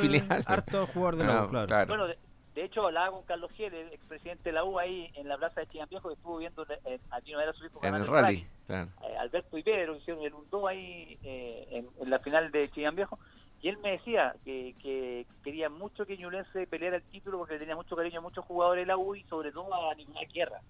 filial. 0.00 0.44
harto 0.46 0.86
jugador 0.86 1.16
de 1.16 1.24
la 1.24 1.38
Ah, 1.40 1.44
U, 1.46 1.48
claro. 1.66 1.86
Bueno, 1.88 2.06
de, 2.06 2.16
de 2.58 2.64
hecho 2.64 2.84
hablaba 2.86 3.12
con 3.12 3.22
Carlos 3.22 3.52
Giel, 3.52 3.72
el 3.72 3.92
expresidente 3.92 4.48
de 4.48 4.52
la 4.52 4.64
U 4.64 4.80
ahí 4.80 5.12
en 5.14 5.28
la 5.28 5.38
plaza 5.38 5.60
de 5.60 5.68
Chillán 5.68 5.88
Viejo, 5.88 6.08
que 6.08 6.14
estuvo 6.14 6.38
viendo 6.38 6.66
eh, 6.84 6.98
a 7.10 7.20
Tino 7.20 7.40
era 7.40 7.52
su 7.52 7.64
hijo 7.64 7.78
en 7.84 7.94
el 7.94 8.04
rally, 8.04 8.48
claro. 8.66 8.90
eh, 9.04 9.16
Alberto 9.16 9.56
y 9.56 9.62
Pedro 9.62 9.94
hicieron 9.94 10.24
el 10.24 10.32
1-2 10.32 10.68
ahí 10.68 11.18
eh, 11.22 11.68
en, 11.70 11.88
en 12.00 12.10
la 12.10 12.18
final 12.18 12.50
de 12.50 12.68
Chillán 12.70 12.96
Viejo. 12.96 13.16
Y 13.62 13.68
él 13.68 13.78
me 13.78 13.92
decía 13.92 14.34
que, 14.44 14.74
que 14.82 15.26
quería 15.44 15.68
mucho 15.68 16.04
que 16.04 16.16
Ñublense 16.16 16.66
peleara 16.66 16.96
el 16.96 17.02
título 17.04 17.38
porque 17.38 17.54
le 17.54 17.60
tenía 17.60 17.76
mucho 17.76 17.94
cariño 17.94 18.18
a 18.18 18.22
muchos 18.22 18.44
jugadores 18.44 18.82
de 18.82 18.86
la 18.86 18.96
U 18.96 19.14
y 19.14 19.22
sobre 19.24 19.52
todo 19.52 19.72
a 19.72 19.94
Nicolás 19.94 20.32
Guerra 20.32 20.60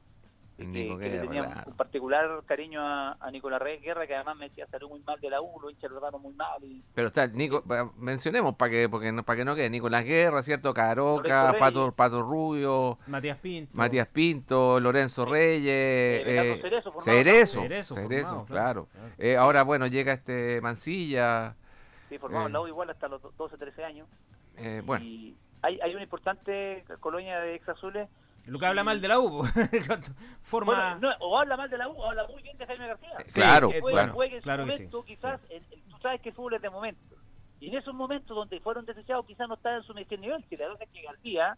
El 0.59 0.73
que, 0.73 0.83
Nico 0.83 0.99
que 0.99 1.09
le 1.09 1.19
tenía 1.21 1.43
un- 1.43 1.49
claro. 1.53 1.71
un 1.71 1.77
particular 1.77 2.43
cariño 2.45 2.81
a, 2.83 3.13
a 3.21 3.31
Nicolás 3.31 3.63
Reyes 3.63 3.81
Guerra, 3.81 4.07
que 4.09 4.15
además 4.17 4.37
me 4.37 4.49
decía 4.49 4.67
salió 4.67 4.89
muy 4.89 5.01
mal 5.01 5.21
de 5.21 5.31
la 5.31 5.41
U, 5.41 5.61
lo 5.61 5.71
hinchas 5.71 5.89
lo 5.91 6.19
muy 6.19 6.35
mal. 6.35 6.63
Y, 6.65 6.83
Pero 6.95 7.07
está, 7.07 7.29
Nico, 7.29 7.63
mencionemos 7.97 8.57
para 8.57 8.71
que, 8.73 8.89
porque 8.89 9.13
no, 9.13 9.23
para 9.23 9.37
que 9.37 9.45
no 9.45 9.55
quede 9.55 9.71
Nicolás 9.71 10.05
Guerra, 10.05 10.43
¿cierto? 10.43 10.75
Caroca. 10.75 11.55
Pato, 11.59 11.93
Pato 11.93 12.23
Rubio, 12.23 12.99
Matías 13.07 13.39
Pinto. 13.39 13.71
Matías 13.75 14.09
Pinto, 14.09 14.81
Lorenzo 14.81 15.25
Reyes, 15.25 15.65
eh, 15.67 16.23
eh, 16.57 16.59
Cerezo, 16.61 16.93
formado 16.93 17.17
Cerezo, 17.19 17.61
Cerezo, 17.63 17.95
Cerezo, 17.95 18.27
formado, 18.29 18.45
claro. 18.47 18.89
claro. 18.93 19.09
Eh, 19.19 19.37
ahora, 19.37 19.63
bueno, 19.63 19.87
llega 19.87 20.13
este 20.13 20.61
Mancilla, 20.61 21.55
sí, 22.09 22.19
formado 22.19 22.47
en 22.47 22.51
eh. 22.51 22.53
la 22.55 22.61
U 22.63 22.67
igual 22.67 22.91
hasta 22.91 23.07
los 23.07 23.21
12, 23.37 23.57
13 23.57 23.85
años. 23.85 24.09
eh, 24.57 24.83
bueno, 24.85 25.05
Y 25.05 25.37
hay, 25.63 25.79
hay 25.81 25.95
una 25.95 26.03
importante 26.03 26.85
colonia 27.01 27.39
de 27.41 27.55
ex 27.55 27.69
azules. 27.69 28.09
Lucas 28.49 28.69
habla 28.71 28.85
mal 28.85 29.01
de 29.01 29.09
la 29.09 29.19
U. 29.21 29.45
Forma. 30.43 30.95
Bueno, 30.97 31.15
no, 31.19 31.27
o 31.27 31.39
habla 31.39 31.57
mal 31.57 31.71
de 31.71 31.79
la 31.79 31.89
U, 31.89 31.93
o 31.93 32.05
habla 32.11 32.27
muy 32.27 32.43
bien 32.43 32.57
de 32.59 32.67
Jaime 32.67 32.87
García. 32.87 33.11
Eh, 33.19 33.25
claro, 33.33 33.71
eh, 33.73 33.81
Puede, 33.81 33.95
claro. 33.95 34.15
puede 34.15 34.31
que 34.31 34.37
en 34.37 34.43
claro 34.43 34.63
su 34.65 34.71
que 34.71 34.77
sí. 34.77 34.83
momento, 34.85 35.05
quizás, 35.05 35.41
en- 35.51 35.65
en- 35.71 35.83
tú 35.89 35.99
sabes 36.01 36.21
que 36.21 36.31
el 36.31 36.35
fútbol 36.35 36.55
es 36.55 36.63
de 36.63 36.71
momento. 36.71 37.17
Y 37.61 37.69
en 37.69 37.77
esos 37.77 37.95
momentos 37.95 38.37
donde 38.37 38.61
fueron 38.61 38.85
desechados, 38.87 39.27
quizás 39.27 39.49
no 39.49 39.55
estaba 39.55 39.77
en 39.77 39.83
su 39.83 39.93
mejor 39.95 40.19
nivel. 40.19 40.45
Si 40.49 40.57
la 40.57 40.69
verdad 40.69 40.83
es 40.83 40.91
que 40.91 41.03
García 41.03 41.57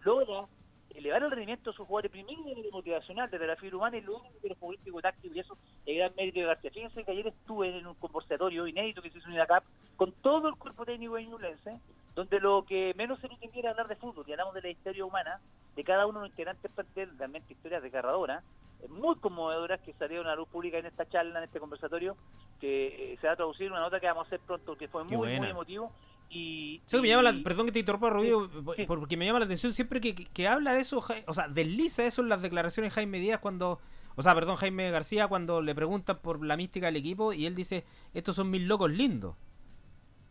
logra 0.00 0.46
elevar 0.94 1.22
el 1.22 1.30
rendimiento 1.30 1.70
de 1.70 1.76
sus 1.76 1.86
jugadores 1.86 2.10
primero 2.10 2.42
de 2.44 2.54
nivel 2.54 2.72
motivacional, 2.72 3.30
desde 3.30 3.46
la 3.46 3.56
fibra 3.56 3.76
humana 3.76 3.96
y 3.96 4.00
luego 4.00 4.24
de 4.42 4.48
los 4.48 4.58
futbolístico 4.58 5.00
táctico, 5.00 5.34
y 5.34 5.40
eso 5.40 5.56
es 5.86 5.96
gran 5.96 6.12
mérito 6.16 6.40
de 6.40 6.46
García. 6.46 6.70
Fíjense 6.70 7.04
que 7.04 7.10
ayer 7.12 7.26
estuve 7.28 7.78
en 7.78 7.86
un 7.86 7.94
conversatorio 7.94 8.66
inédito 8.66 9.00
que 9.02 9.10
se 9.10 9.18
hizo 9.18 9.28
en 9.28 9.34
INACAP 9.34 9.64
con 9.96 10.12
todo 10.12 10.48
el 10.48 10.56
cuerpo 10.56 10.84
técnico 10.84 11.18
ñublense, 11.18 11.78
donde 12.14 12.40
lo 12.40 12.64
que 12.64 12.94
menos 12.96 13.20
se 13.20 13.28
pretendía 13.28 13.60
era 13.60 13.70
hablar 13.70 13.88
de 13.88 13.96
fútbol, 13.96 14.24
y 14.26 14.32
hablamos 14.32 14.54
de 14.54 14.62
la 14.62 14.70
historia 14.70 15.04
humana 15.04 15.40
de 15.78 15.84
cada 15.84 16.06
uno 16.08 16.18
de 16.18 16.24
los 16.24 16.30
integrantes 16.32 16.72
plantel, 16.72 17.16
realmente 17.16 17.52
historias 17.52 17.80
desgarradoras, 17.84 18.42
eh, 18.82 18.88
muy 18.88 19.14
conmovedoras 19.20 19.80
que 19.82 19.92
salieron 19.92 20.26
a 20.26 20.30
la 20.30 20.34
luz 20.36 20.48
pública 20.48 20.76
en 20.78 20.86
esta 20.86 21.08
charla, 21.08 21.38
en 21.38 21.44
este 21.44 21.60
conversatorio, 21.60 22.16
que 22.60 23.12
eh, 23.12 23.18
se 23.20 23.28
va 23.28 23.34
a 23.34 23.36
traducir 23.36 23.66
en 23.66 23.72
una 23.74 23.82
nota 23.82 24.00
que 24.00 24.06
vamos 24.08 24.24
a 24.24 24.26
hacer 24.26 24.40
pronto, 24.40 24.76
que 24.76 24.88
fue 24.88 25.02
Qué 25.06 25.16
muy, 25.16 25.28
buena. 25.28 25.38
muy 25.38 25.50
emotivo. 25.50 25.92
Y, 26.30 26.82
Sí, 26.86 27.00
me 27.00 27.06
llama 27.06 27.22
la- 27.22 27.42
perdón 27.44 27.66
que 27.66 27.72
te 27.72 27.78
interrumpa, 27.78 28.10
Rubio, 28.10 28.50
sí. 28.76 28.86
porque 28.86 29.16
me 29.16 29.24
llama 29.24 29.38
la 29.38 29.44
atención 29.44 29.72
siempre 29.72 30.00
que, 30.00 30.16
que- 30.16 30.24
que 30.26 30.48
habla 30.48 30.74
de 30.74 30.80
eso, 30.80 30.98
o 31.26 31.32
sea, 31.34 31.46
desliza 31.48 32.04
eso 32.04 32.22
en 32.22 32.28
las 32.28 32.42
declaraciones 32.42 32.90
de 32.90 32.94
Jaime 32.96 33.20
Díaz 33.20 33.38
cuando, 33.38 33.78
o 34.16 34.22
sea, 34.22 34.34
perdón, 34.34 34.56
Jaime 34.56 34.90
García 34.90 35.28
cuando 35.28 35.62
le 35.62 35.76
preguntan 35.76 36.18
por 36.18 36.44
la 36.44 36.56
mística 36.56 36.86
del 36.86 36.96
equipo 36.96 37.32
y 37.32 37.46
él 37.46 37.54
dice, 37.54 37.84
estos 38.14 38.34
son 38.34 38.50
mis 38.50 38.62
locos 38.62 38.90
lindos. 38.90 39.36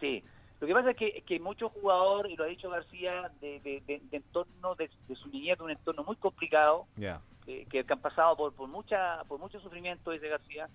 Sí, 0.01 0.23
lo 0.59 0.67
que 0.67 0.73
pasa 0.73 0.91
es 0.91 0.97
que, 0.97 1.21
que 1.21 1.39
muchos 1.39 1.71
jugadores, 1.71 2.31
y 2.31 2.35
lo 2.35 2.43
ha 2.43 2.47
dicho 2.47 2.69
García, 2.69 3.31
de, 3.41 3.59
de, 3.61 3.81
de- 3.85 4.01
de 4.09 4.17
entorno, 4.17 4.75
de, 4.75 4.89
de 5.07 5.15
su 5.15 5.29
niñez, 5.29 5.57
de 5.57 5.63
un 5.63 5.71
entorno 5.71 6.03
muy 6.03 6.15
complicado, 6.15 6.87
eh, 7.45 7.65
que, 7.69 7.83
que 7.83 7.93
han 7.93 8.01
pasado 8.01 8.35
por, 8.35 8.53
por 8.53 8.67
mucha 8.67 9.23
por 9.25 9.39
mucho 9.39 9.59
sufrimiento, 9.59 10.11
dice 10.11 10.27
García, 10.27 10.67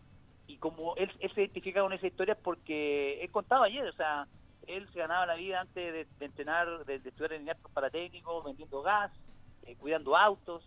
y 0.46 0.56
como 0.58 0.94
él, 0.96 1.10
él 1.20 1.32
se 1.34 1.40
identifica 1.42 1.80
con 1.82 1.92
esa 1.92 2.06
historia 2.06 2.34
porque 2.34 3.20
él 3.22 3.30
contaba 3.30 3.66
ayer, 3.66 3.86
o 3.86 3.92
sea, 3.92 4.26
él 4.66 4.88
se 4.92 5.00
ganaba 5.00 5.26
la 5.26 5.34
vida 5.34 5.60
antes 5.60 5.74
de, 5.92 6.06
de 6.18 6.24
entrenar, 6.24 6.84
de, 6.84 6.98
de 7.00 7.08
estudiar 7.08 7.32
en 7.32 7.42
INAPROS 7.42 7.72
para 7.72 7.90
técnico, 7.90 8.42
vendiendo 8.42 8.82
gas, 8.82 9.10
eh, 9.66 9.74
cuidando 9.76 10.16
autos, 10.16 10.64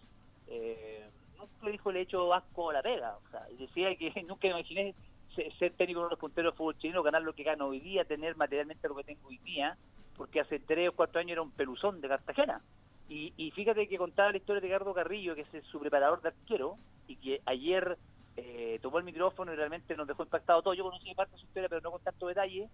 eh, 0.47 1.09
nunca 1.37 1.53
le 1.65 1.71
dijo 1.71 1.89
el 1.89 1.97
hecho 1.97 2.33
asco 2.33 2.69
a 2.69 2.73
la 2.73 2.81
pega, 2.81 3.15
o 3.15 3.29
sea, 3.31 3.45
decía 3.57 3.95
que 3.95 4.11
nunca 4.27 4.47
imaginé 4.47 4.93
ser, 5.35 5.73
técnico 5.73 6.03
de 6.03 6.09
los 6.09 6.19
punteros 6.19 6.53
de 6.53 6.57
fútbol 6.57 6.77
chileno, 6.77 7.03
ganar 7.03 7.21
lo 7.21 7.33
que 7.33 7.43
gano 7.43 7.67
hoy 7.67 7.79
día, 7.79 8.05
tener 8.05 8.35
materialmente 8.35 8.87
lo 8.87 8.95
que 8.95 9.03
tengo 9.03 9.27
hoy 9.27 9.37
día, 9.39 9.77
porque 10.15 10.39
hace 10.39 10.59
tres 10.59 10.89
o 10.89 10.93
cuatro 10.93 11.19
años 11.19 11.33
era 11.33 11.41
un 11.41 11.51
peluzón 11.51 12.01
de 12.01 12.07
Cartagena. 12.07 12.61
Y, 13.07 13.33
y 13.37 13.51
fíjate 13.51 13.87
que 13.87 13.97
contaba 13.97 14.31
la 14.31 14.37
historia 14.37 14.61
de 14.61 14.67
Ricardo 14.67 14.93
Carrillo, 14.93 15.35
que 15.35 15.41
es 15.41 15.63
su 15.65 15.79
preparador 15.79 16.21
de 16.21 16.29
arquero, 16.29 16.77
y 17.07 17.17
que 17.17 17.41
ayer 17.45 17.97
eh, 18.37 18.79
tomó 18.81 18.97
el 18.97 19.05
micrófono 19.05 19.53
y 19.53 19.55
realmente 19.55 19.95
nos 19.95 20.07
dejó 20.07 20.23
impactado 20.23 20.61
todo. 20.61 20.73
Yo 20.73 20.83
conocí 20.83 21.13
parte 21.13 21.33
de 21.33 21.39
su 21.39 21.45
historia, 21.45 21.69
pero 21.69 21.81
no 21.81 21.91
con 21.91 22.01
tanto 22.01 22.27
detalle. 22.27 22.69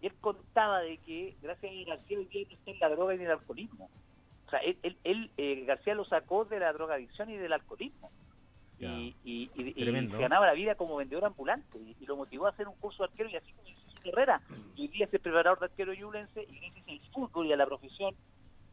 Y 0.00 0.06
él 0.06 0.14
contaba 0.20 0.80
de 0.80 0.98
que, 0.98 1.36
gracias 1.42 1.72
a 1.72 1.90
García, 1.90 2.18
hoy 2.18 2.26
día 2.26 2.46
no 2.48 2.54
está 2.54 2.70
en 2.70 2.78
la 2.80 2.88
droga 2.90 3.14
y 3.14 3.16
en 3.16 3.24
el 3.24 3.30
alcoholismo. 3.32 3.90
O 4.46 4.50
sea, 4.50 4.60
él, 4.60 4.78
él, 4.82 4.96
él, 5.04 5.30
eh, 5.36 5.64
García 5.64 5.94
lo 5.94 6.04
sacó 6.04 6.44
de 6.44 6.58
la 6.58 6.72
drogadicción 6.72 7.30
y 7.30 7.36
del 7.36 7.52
alcoholismo. 7.52 8.10
Y, 8.96 9.16
y, 9.24 9.50
y- 9.54 9.62
y 9.70 9.84
se 10.10 10.22
ganaba 10.22 10.46
la 10.46 10.52
vida 10.52 10.74
como 10.74 10.96
vendedor 10.96 11.24
ambulante. 11.24 11.78
Y, 11.78 12.06
lo 12.06 12.16
motivó 12.16 12.46
a 12.46 12.50
hacer 12.50 12.68
un 12.68 12.74
curso 12.76 13.02
de 13.02 13.10
arquero 13.10 13.28
y 13.28 13.36
así 13.36 13.52
comenzó 13.52 13.90
su 13.90 14.02
carrera. 14.02 14.40
Y 14.76 14.82
hoy 14.82 14.88
día 14.88 15.06
es 15.06 15.14
el 15.14 15.20
preparador 15.20 15.58
de 15.58 15.66
arquero 15.66 15.92
yulense 15.92 16.42
y 16.42 16.58
gracias 16.60 16.88
al 16.88 17.00
fútbol 17.12 17.46
y 17.46 17.52
a 17.52 17.56
la 17.56 17.66
profesión 17.66 18.14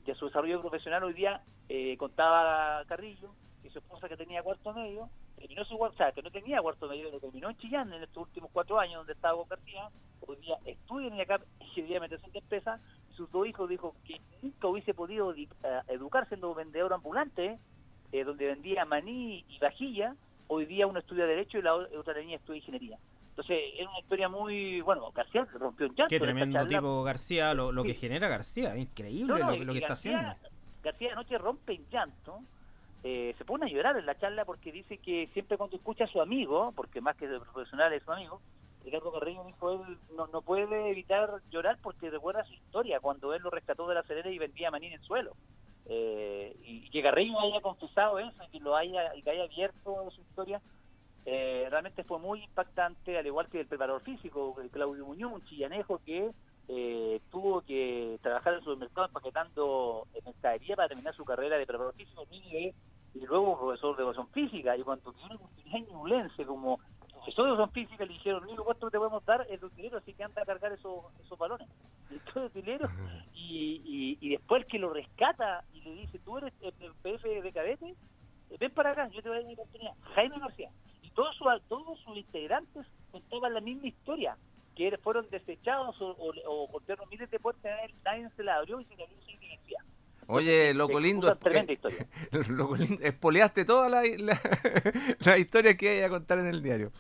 y 0.06 0.12
a 0.12 0.16
su 0.16 0.26
desarrollo 0.28 0.62
profesional 0.62 1.04
hoy 1.04 1.14
día 1.14 1.42
eh, 1.68 1.98
contaba 1.98 2.84
Carrillo 2.86 3.34
que 3.64 3.70
su 3.72 3.80
esposa 3.80 4.08
que 4.08 4.16
tenía 4.16 4.44
cuarto 4.44 4.72
medio 4.74 5.10
terminó 5.36 5.66
su 5.66 5.78
sea, 5.98 6.12
que 6.12 6.22
no 6.22 6.30
tenía 6.32 6.62
cuarto 6.62 6.88
medio, 6.88 7.12
lo 7.12 7.20
terminó 7.20 7.50
en 7.50 7.58
Chillán 7.58 7.92
en 7.92 8.04
estos 8.04 8.28
últimos 8.28 8.52
cuatro 8.54 8.80
años 8.80 8.98
donde 8.98 9.14
estaba 9.14 9.36
con 9.38 9.50
García, 9.50 9.90
hoy 10.22 10.36
día 10.38 10.58
estudia 10.66 11.08
en 11.08 11.16
IACAP 11.16 11.42
y 11.76 11.82
hoy 11.82 11.88
día 11.88 12.00
meterse 12.00 12.26
en 12.28 12.38
empresa, 12.38 12.80
sus 13.16 13.30
dos 13.32 13.48
hijos 13.48 13.68
dijo 13.68 13.96
que 14.06 14.22
nunca 14.44 14.68
hubiese 14.68 14.94
podido 14.94 15.34
di- 15.34 15.50
eh, 15.64 15.82
educar 15.90 16.28
siendo 16.28 16.54
vendedor 16.54 16.94
ambulante, 16.94 17.58
eh, 18.12 18.24
donde 18.24 18.48
vendía 18.48 18.86
maní 18.86 19.46
y 19.48 19.60
vajilla, 19.60 20.16
hoy 20.48 20.66
día 20.66 20.88
uno 20.88 21.00
estudia 21.00 21.26
Derecho 21.26 21.58
y 21.58 21.62
la 21.62 21.76
otra 21.76 22.20
niña 22.20 22.38
estudia 22.38 22.60
Ingeniería. 22.60 22.98
Entonces, 23.30 23.60
es 23.78 23.86
una 23.86 24.00
historia 24.00 24.30
muy, 24.30 24.80
bueno, 24.82 25.12
García 25.12 25.46
rompió 25.54 25.88
un 25.88 25.96
llanto. 25.96 26.10
Qué 26.10 26.20
tremendo 26.22 26.66
tipo 26.66 27.04
García, 27.04 27.54
lo, 27.54 27.72
lo 27.74 27.84
que 27.84 27.94
genera 27.94 28.30
García, 28.30 28.78
increíble 28.78 29.34
No, 29.34 29.38
no, 29.38 29.58
lo, 29.58 29.74
que 29.74 29.80
y 29.80 29.82
está 29.82 29.90
García, 29.90 30.32
haciendo. 30.32 30.50
García 30.82 31.12
anoche 31.12 31.38
rompe 31.38 31.74
en 31.74 31.90
llanto, 31.90 32.40
eh, 33.04 33.36
se 33.38 33.44
pone 33.44 33.66
a 33.66 33.70
llorar 33.70 33.98
en 33.98 34.06
la 34.06 34.18
charla 34.18 34.46
porque 34.46 34.72
dice 34.72 34.98
que 35.00 35.30
siempre 35.34 35.58
cuando 35.58 35.76
escucha 35.76 36.06
a 36.06 36.08
su 36.08 36.22
amigo, 36.22 36.72
porque 36.76 37.02
más 37.02 37.18
que 37.18 37.28
de 37.28 37.40
profesional 37.40 37.92
es 37.92 38.04
su 38.04 38.12
amigo, 38.12 38.42
Ricardo 38.86 39.12
Carrillo 39.12 39.44
dijo 39.46 39.72
él 39.74 39.98
no, 40.16 40.28
no 40.28 40.42
puede 40.42 40.92
evitar 40.92 41.42
llorar 41.52 41.78
porque 41.82 42.10
recuerda 42.10 42.46
su 42.46 42.54
historia 42.54 43.00
cuando 43.00 43.34
él 43.34 43.42
lo 43.42 43.50
rescató 43.50 43.88
de 43.88 43.96
la 43.96 44.04
Serena 44.04 44.30
y 44.30 44.38
vendía 44.38 44.72
maní 44.72 44.88
en 44.88 44.94
el 44.94 45.02
suelo. 45.02 45.36
Eh, 45.88 46.56
y, 46.64 46.90
que 46.90 47.04
Carrillo 47.04 47.40
haya 47.40 47.62
confesado 47.62 48.18
eso 48.18 48.44
y 48.44 48.50
que 48.50 48.60
lo 48.60 48.76
haya 48.76 49.14
y 49.16 49.22
que 49.22 49.30
haya 49.30 49.44
abierto 49.44 50.10
su 50.10 50.22
historia 50.22 50.60
eh, 51.26 51.68
realmente 51.70 52.04
fue 52.04 52.20
muy 52.20 52.44
impactante, 52.44 53.18
al 53.18 53.26
igual 53.26 53.48
que 53.50 53.60
el 53.60 53.68
preparador 53.68 54.02
físico, 54.04 54.56
Claudio 54.72 55.06
Muñoz, 55.06 55.34
un 55.34 55.46
chillanejo 55.46 56.00
que 56.06 56.32
eh, 56.68 57.22
tuvo 57.32 57.62
que 57.62 58.20
trabajar 58.22 58.54
en 58.54 58.60
el 58.60 58.66
supermercado 58.66 59.08
empaquetando 59.08 60.08
mercadería 60.24 60.76
para 60.76 60.88
terminar 60.88 61.16
su 61.16 61.26
carrera 61.26 61.58
de 61.58 61.66
preparador 61.66 61.96
físico 61.96 62.26
y, 62.32 62.74
y 63.16 63.26
luego 63.26 63.58
profesor 63.60 63.96
de 63.96 64.04
educación 64.04 64.28
física. 64.30 64.78
Y 64.78 64.84
cuando 64.84 65.14
en 65.74 65.86
Ñublense 65.88 66.46
como 66.46 66.80
profesor 67.12 67.46
de 67.46 67.52
educación 67.52 67.72
física, 67.72 68.06
le 68.06 68.14
dijeron, 68.14 68.44
lo 68.44 68.50
único 68.50 68.66
que 68.66 68.92
te 68.92 68.98
podemos 68.98 69.26
dar 69.26 69.48
es 69.50 69.60
de 69.60 69.66
utilero, 69.66 69.98
así 69.98 70.14
que 70.14 70.24
anda 70.24 70.44
a 70.44 70.46
cargar 70.46 70.74
esos, 70.74 71.06
esos 71.24 71.38
balones. 71.40 71.68
Todo 72.34 72.46
utilero, 72.46 72.90
y, 73.34 73.82
y, 73.86 74.18
y 74.22 74.30
después 74.30 74.62
el 74.64 74.68
que 74.68 74.80
lo 74.80 74.94
rescata 74.94 75.64
y 75.74 75.82
le 75.82 75.94
dice, 75.94 76.20
tú 76.20 76.38
eres 76.38 76.54
el, 76.62 76.74
el 76.82 76.94
PF 77.02 77.28
de 77.42 77.52
cadete, 77.52 77.90
eh, 78.50 78.58
ven 78.60 78.72
para 78.72 78.92
acá, 78.92 79.08
yo 79.10 79.22
te 79.22 79.30
voy 79.30 79.38
a 79.38 79.42
dar 79.42 79.46
una 79.46 79.54
oportunidad. 79.54 79.94
Jaime 80.16 80.40
García. 80.40 80.70
Y 81.02 81.10
todos 81.12 81.36
sus, 81.36 81.48
todos 81.68 82.00
sus 82.02 82.18
integrantes 82.18 82.86
contaban 83.12 83.54
la 83.54 83.62
misma 83.62 83.88
historia, 83.88 84.38
que 84.76 84.88
er- 84.92 85.00
fueron 85.02 85.28
desechados 85.30 86.00
o, 86.02 86.10
o, 86.12 86.34
o 86.46 86.68
golpearon 86.68 87.10
miles 87.10 87.30
de 87.32 87.40
puertas, 87.40 87.72
nadie 88.04 88.30
se 88.36 88.44
la 88.44 88.56
abrió 88.58 88.80
y 88.82 88.86
se 88.86 88.96
la 88.98 89.04
abrió 89.04 89.18
sin 89.26 89.36
García. 89.50 89.78
Oye, 90.28 90.74
loco 90.74 91.00
lindo, 91.00 91.36
tremenda 91.38 91.72
eh, 91.72 91.76
historia. 91.76 92.08
loco 92.50 92.76
lindo, 92.76 93.02
espoleaste 93.04 93.64
toda 93.66 93.90
la, 93.90 94.02
la, 94.18 94.40
la 95.20 95.38
historia 95.38 95.76
que 95.78 95.98
iba 95.98 96.08
a 96.08 96.10
contar 96.10 96.40
en 96.40 96.48
el 96.48 96.62
diario. 96.64 96.92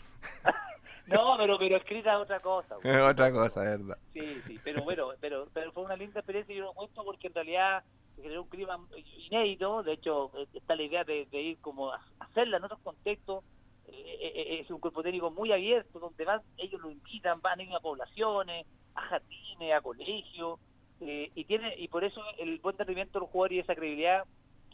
No, 1.07 1.35
pero, 1.37 1.57
pero 1.57 1.77
escrita 1.77 2.13
es 2.13 2.19
otra 2.19 2.39
cosa. 2.39 2.75
Es 2.83 3.01
otra 3.01 3.31
cosa, 3.31 3.61
¿verdad? 3.61 3.97
Sí, 4.13 4.41
sí, 4.47 4.59
pero 4.63 4.83
bueno, 4.83 5.09
pero, 5.21 5.47
pero 5.53 5.71
fue 5.71 5.83
una 5.83 5.95
linda 5.95 6.19
experiencia 6.19 6.53
y 6.53 6.57
yo 6.57 6.65
lo 6.65 6.73
cuento 6.73 7.03
porque 7.03 7.27
en 7.27 7.33
realidad 7.33 7.83
generó 8.15 8.43
un 8.43 8.49
clima 8.49 8.79
inédito, 9.27 9.83
de 9.83 9.93
hecho 9.93 10.31
está 10.53 10.75
la 10.75 10.83
idea 10.83 11.03
de, 11.03 11.25
de 11.31 11.41
ir 11.41 11.57
como 11.59 11.91
a 11.91 12.01
hacerla 12.19 12.57
en 12.57 12.63
otros 12.63 12.79
contextos, 12.81 13.43
Eh, 13.87 14.17
eh, 14.19 14.31
eh, 14.35 14.59
es 14.61 14.71
un 14.71 14.79
cuerpo 14.79 15.03
técnico 15.03 15.29
muy 15.29 15.51
abierto, 15.51 15.99
donde 15.99 16.25
van, 16.25 16.41
ellos 16.57 16.81
lo 16.81 16.89
invitan, 16.89 17.39
van 17.39 17.59
a 17.59 17.63
ir 17.63 17.71
a 17.71 17.79
poblaciones, 17.79 18.65
a 18.95 19.01
jardines, 19.01 19.73
a 19.73 19.81
colegios, 19.81 20.59
eh, 21.01 21.29
y 21.35 21.43
tiene 21.45 21.75
y 21.77 21.87
por 21.87 22.03
eso 22.03 22.19
el 22.39 22.57
buen 22.59 22.75
rendimiento 22.77 23.19
de 23.19 23.25
los 23.25 23.29
jugadores 23.29 23.57
y 23.57 23.59
esa 23.59 23.75
credibilidad 23.75 24.25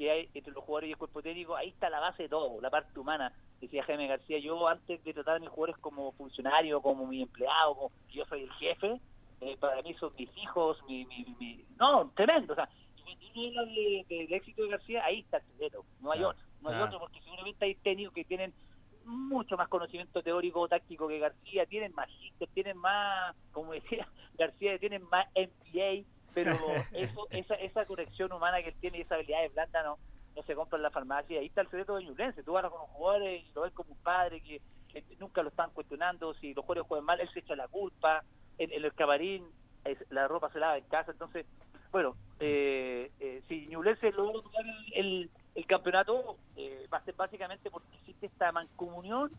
que 0.02 0.10
hay 0.10 0.30
entre 0.34 0.52
los 0.52 0.64
jugadores 0.64 0.88
y 0.88 0.92
el 0.94 0.98
cuerpo 0.98 1.22
técnico, 1.22 1.56
ahí 1.56 1.70
está 1.70 1.88
la 1.88 2.00
base 2.00 2.24
de 2.24 2.30
todo, 2.30 2.60
la 2.60 2.72
parte 2.72 3.00
humana. 3.00 3.32
Decía 3.60 3.84
Jaime 3.84 4.08
García, 4.08 4.40
yo 4.40 4.68
antes 4.68 5.04
de 5.04 5.14
tratar 5.14 5.36
a 5.36 5.40
mis 5.40 5.50
jugadores 5.50 5.78
como 5.78 6.12
funcionario, 6.14 6.82
como 6.82 7.06
mi 7.06 7.22
empleado, 7.22 7.76
como 7.76 7.92
yo 8.10 8.26
soy 8.26 8.42
el 8.42 8.52
jefe, 8.54 9.00
eh, 9.42 9.58
para 9.58 9.80
mí 9.84 9.94
son 10.00 10.12
mis 10.18 10.36
hijos, 10.38 10.80
mi, 10.88 11.06
mi, 11.06 11.24
mi- 11.40 11.66
no, 11.78 12.12
tremendo, 12.16 12.54
o 12.54 12.56
sea, 12.56 12.68
y 13.36 13.52
de- 13.52 14.06
de- 14.10 14.16
del 14.26 14.34
éxito 14.34 14.64
de 14.64 14.70
García, 14.70 15.06
ahí 15.06 15.20
está 15.20 15.38
el 15.38 15.44
secreto, 15.44 15.86
no 16.00 16.12
hay 16.12 16.24
otro, 16.24 16.44
no 16.62 16.70
hay 16.70 16.76
otro, 16.88 17.00
porque 17.00 17.22
seguramente 17.22 17.66
hay 17.66 17.76
técnicos 17.76 18.16
que 18.16 18.26
tienen 18.26 18.54
mucho 19.06 19.56
más 19.56 19.68
conocimiento 19.68 20.24
teórico 20.24 20.62
o 20.62 20.68
táctico 20.68 21.08
que 21.08 21.20
García, 21.20 21.68
tienen 21.68 21.94
más 21.94 22.10
tienen 22.56 22.78
más, 22.78 23.36
como 23.52 23.74
decía 23.74 24.08
García, 24.34 24.80
tienen 24.80 25.04
más 25.12 25.28
MBA, 25.36 26.06
pero 26.34 26.52
eso, 26.94 27.28
esa, 27.32 27.56
esa 27.56 27.86
conexión 27.86 28.32
humana 28.32 28.62
que 28.62 28.70
él 28.70 28.76
tiene 28.80 28.98
y 29.00 29.02
esa 29.02 29.16
habilidad 29.16 29.42
de 29.42 29.50
blanda 29.50 29.84
no, 29.84 29.98
no 30.36 30.44
se 30.44 30.56
compra 30.56 30.78
en 30.78 30.84
la 30.84 30.92
farmacia. 30.92 31.40
Ahí 31.40 31.48
está 31.48 31.62
el 31.62 31.68
secreto 31.68 31.96
de 31.96 32.04
Ñublense. 32.06 32.44
Tú 32.44 32.54
vas 32.54 32.64
con 32.70 32.80
los 32.82 32.90
jugadores 32.90 33.44
y 33.44 33.52
lo 33.54 33.62
ves 33.62 33.74
como 33.74 33.92
un 33.92 33.98
padre 34.04 34.42
que, 34.42 34.62
que 34.92 35.04
nunca 35.20 35.44
lo 35.44 35.50
están 35.50 35.72
cuestionando. 35.72 36.34
Si 36.36 36.54
los 36.54 36.64
jugadores 36.66 36.88
juegan 36.88 37.06
mal, 37.06 37.20
él 37.20 37.30
se 37.34 37.40
echa 37.40 37.56
la 37.56 37.68
culpa. 37.68 38.24
En, 38.58 38.72
en 38.72 38.84
el 38.86 38.94
camarín, 38.94 39.46
es- 39.84 40.06
la 40.10 40.28
ropa 40.28 40.50
se 40.52 40.60
lava 40.60 40.78
en 40.78 40.84
casa. 40.86 41.12
Entonces, 41.12 41.46
bueno, 41.92 42.16
eh, 42.40 43.12
eh, 43.20 43.42
si 43.48 43.68
Ñublense 43.68 44.12
logró 44.12 44.42
tomar 44.42 44.64
el, 44.66 44.94
el- 45.06 45.30
el 45.56 45.66
campeonato, 45.66 46.38
eh, 46.56 46.88
va 46.94 47.00
a 47.00 47.04
ser 47.04 47.14
básicamente 47.16 47.70
porque 47.70 47.94
existe 47.98 48.28
esta 48.28 48.52
mancomunión 48.54 49.32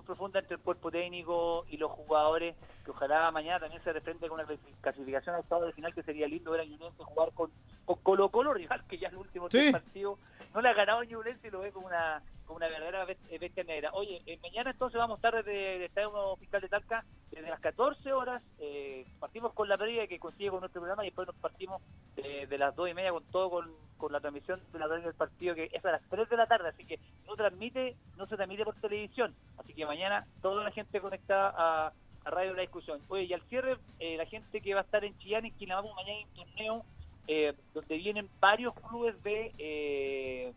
muy 0.00 0.06
profunda 0.06 0.38
entre 0.40 0.56
el 0.56 0.62
cuerpo 0.62 0.90
técnico 0.90 1.64
y 1.68 1.76
los 1.76 1.90
jugadores, 1.90 2.56
que 2.84 2.90
ojalá 2.90 3.30
mañana 3.30 3.60
también 3.60 3.82
se 3.84 3.92
refrende 3.92 4.28
con 4.28 4.40
una 4.40 4.48
clasificación 4.80 5.34
al 5.34 5.42
estado 5.42 5.66
de 5.66 5.72
final, 5.72 5.94
que 5.94 6.02
sería 6.02 6.26
lindo 6.26 6.50
ver 6.52 6.62
a 6.62 6.64
Ñublense 6.64 7.02
jugar 7.04 7.32
con, 7.34 7.50
con 7.84 7.96
Colo 8.02 8.28
Colo, 8.30 8.54
rival 8.54 8.82
que 8.88 8.98
ya 8.98 9.08
en 9.08 9.14
los 9.14 9.22
últimos 9.26 9.50
Sí. 9.52 9.58
tres 9.58 9.72
partidos 9.72 10.18
no 10.54 10.60
le 10.62 10.68
ha 10.68 10.72
ganado 10.74 11.00
a 11.00 11.04
Ñublense 11.04 11.48
y 11.48 11.50
lo 11.50 11.60
ve 11.60 11.70
como 11.72 11.86
una, 11.86 12.22
una 12.50 12.68
verdadera 12.68 13.06
eh, 13.30 13.38
bestia 13.38 13.64
negra. 13.64 13.90
Oye, 13.92 14.22
eh, 14.26 14.38
mañana 14.42 14.70
entonces 14.70 14.98
vamos 14.98 15.16
a 15.16 15.18
estar 15.18 15.44
desde 15.44 15.84
el 15.84 15.90
Fiscal 16.38 16.60
de 16.60 16.68
Talca, 16.68 17.04
desde 17.30 17.48
las 17.48 17.60
14 17.60 18.12
horas, 18.12 18.42
eh, 18.58 19.06
partimos 19.18 19.52
con 19.52 19.68
la 19.68 19.78
previa 19.78 20.06
que 20.06 20.18
consigue 20.18 20.50
con 20.50 20.60
nuestro 20.60 20.80
programa 20.80 21.04
y 21.04 21.08
después 21.08 21.26
nos 21.26 21.36
partimos 21.36 21.80
eh, 22.16 22.46
de 22.48 22.58
las 22.58 22.74
2 22.74 22.90
y 22.90 22.94
media 22.94 23.12
con 23.12 23.24
todo, 23.24 23.50
con, 23.50 23.70
con 23.96 24.12
la 24.12 24.20
transmisión 24.20 24.60
de 24.72 24.78
la 24.78 24.86
previa 24.88 25.06
del 25.06 25.14
partido, 25.14 25.54
que 25.54 25.70
es 25.72 25.84
a 25.84 25.92
las 25.92 26.02
3 26.08 26.28
de 26.28 26.36
la 26.36 26.46
tarde, 26.46 26.68
así 26.68 26.84
que 26.84 26.98
no 27.26 27.36
transmite, 27.36 27.96
no 28.16 28.26
se 28.26 28.36
transmite 28.36 28.64
por 28.64 28.74
televisión, 28.76 29.34
así 29.58 29.74
que 29.74 29.86
mañana 29.86 30.26
toda 30.42 30.64
la 30.64 30.70
gente 30.70 31.00
conectada 31.00 31.54
a, 31.56 31.92
a 32.24 32.30
Radio 32.30 32.54
La 32.54 32.62
Discusión. 32.62 33.00
Oye, 33.08 33.24
y 33.24 33.32
al 33.32 33.42
cierre, 33.42 33.76
la 34.00 34.26
gente 34.26 34.60
que 34.60 34.74
va 34.74 34.80
a 34.80 34.84
estar 34.84 35.04
en 35.04 35.16
Chillán, 35.18 35.46
en 35.46 35.54
Quilamapu, 35.54 35.92
mañana 35.94 36.26
un 36.26 36.34
torneo 36.34 36.84
donde 37.74 37.96
vienen 37.96 38.28
varios 38.40 38.74
clubes 38.74 39.22
de, 39.22 40.52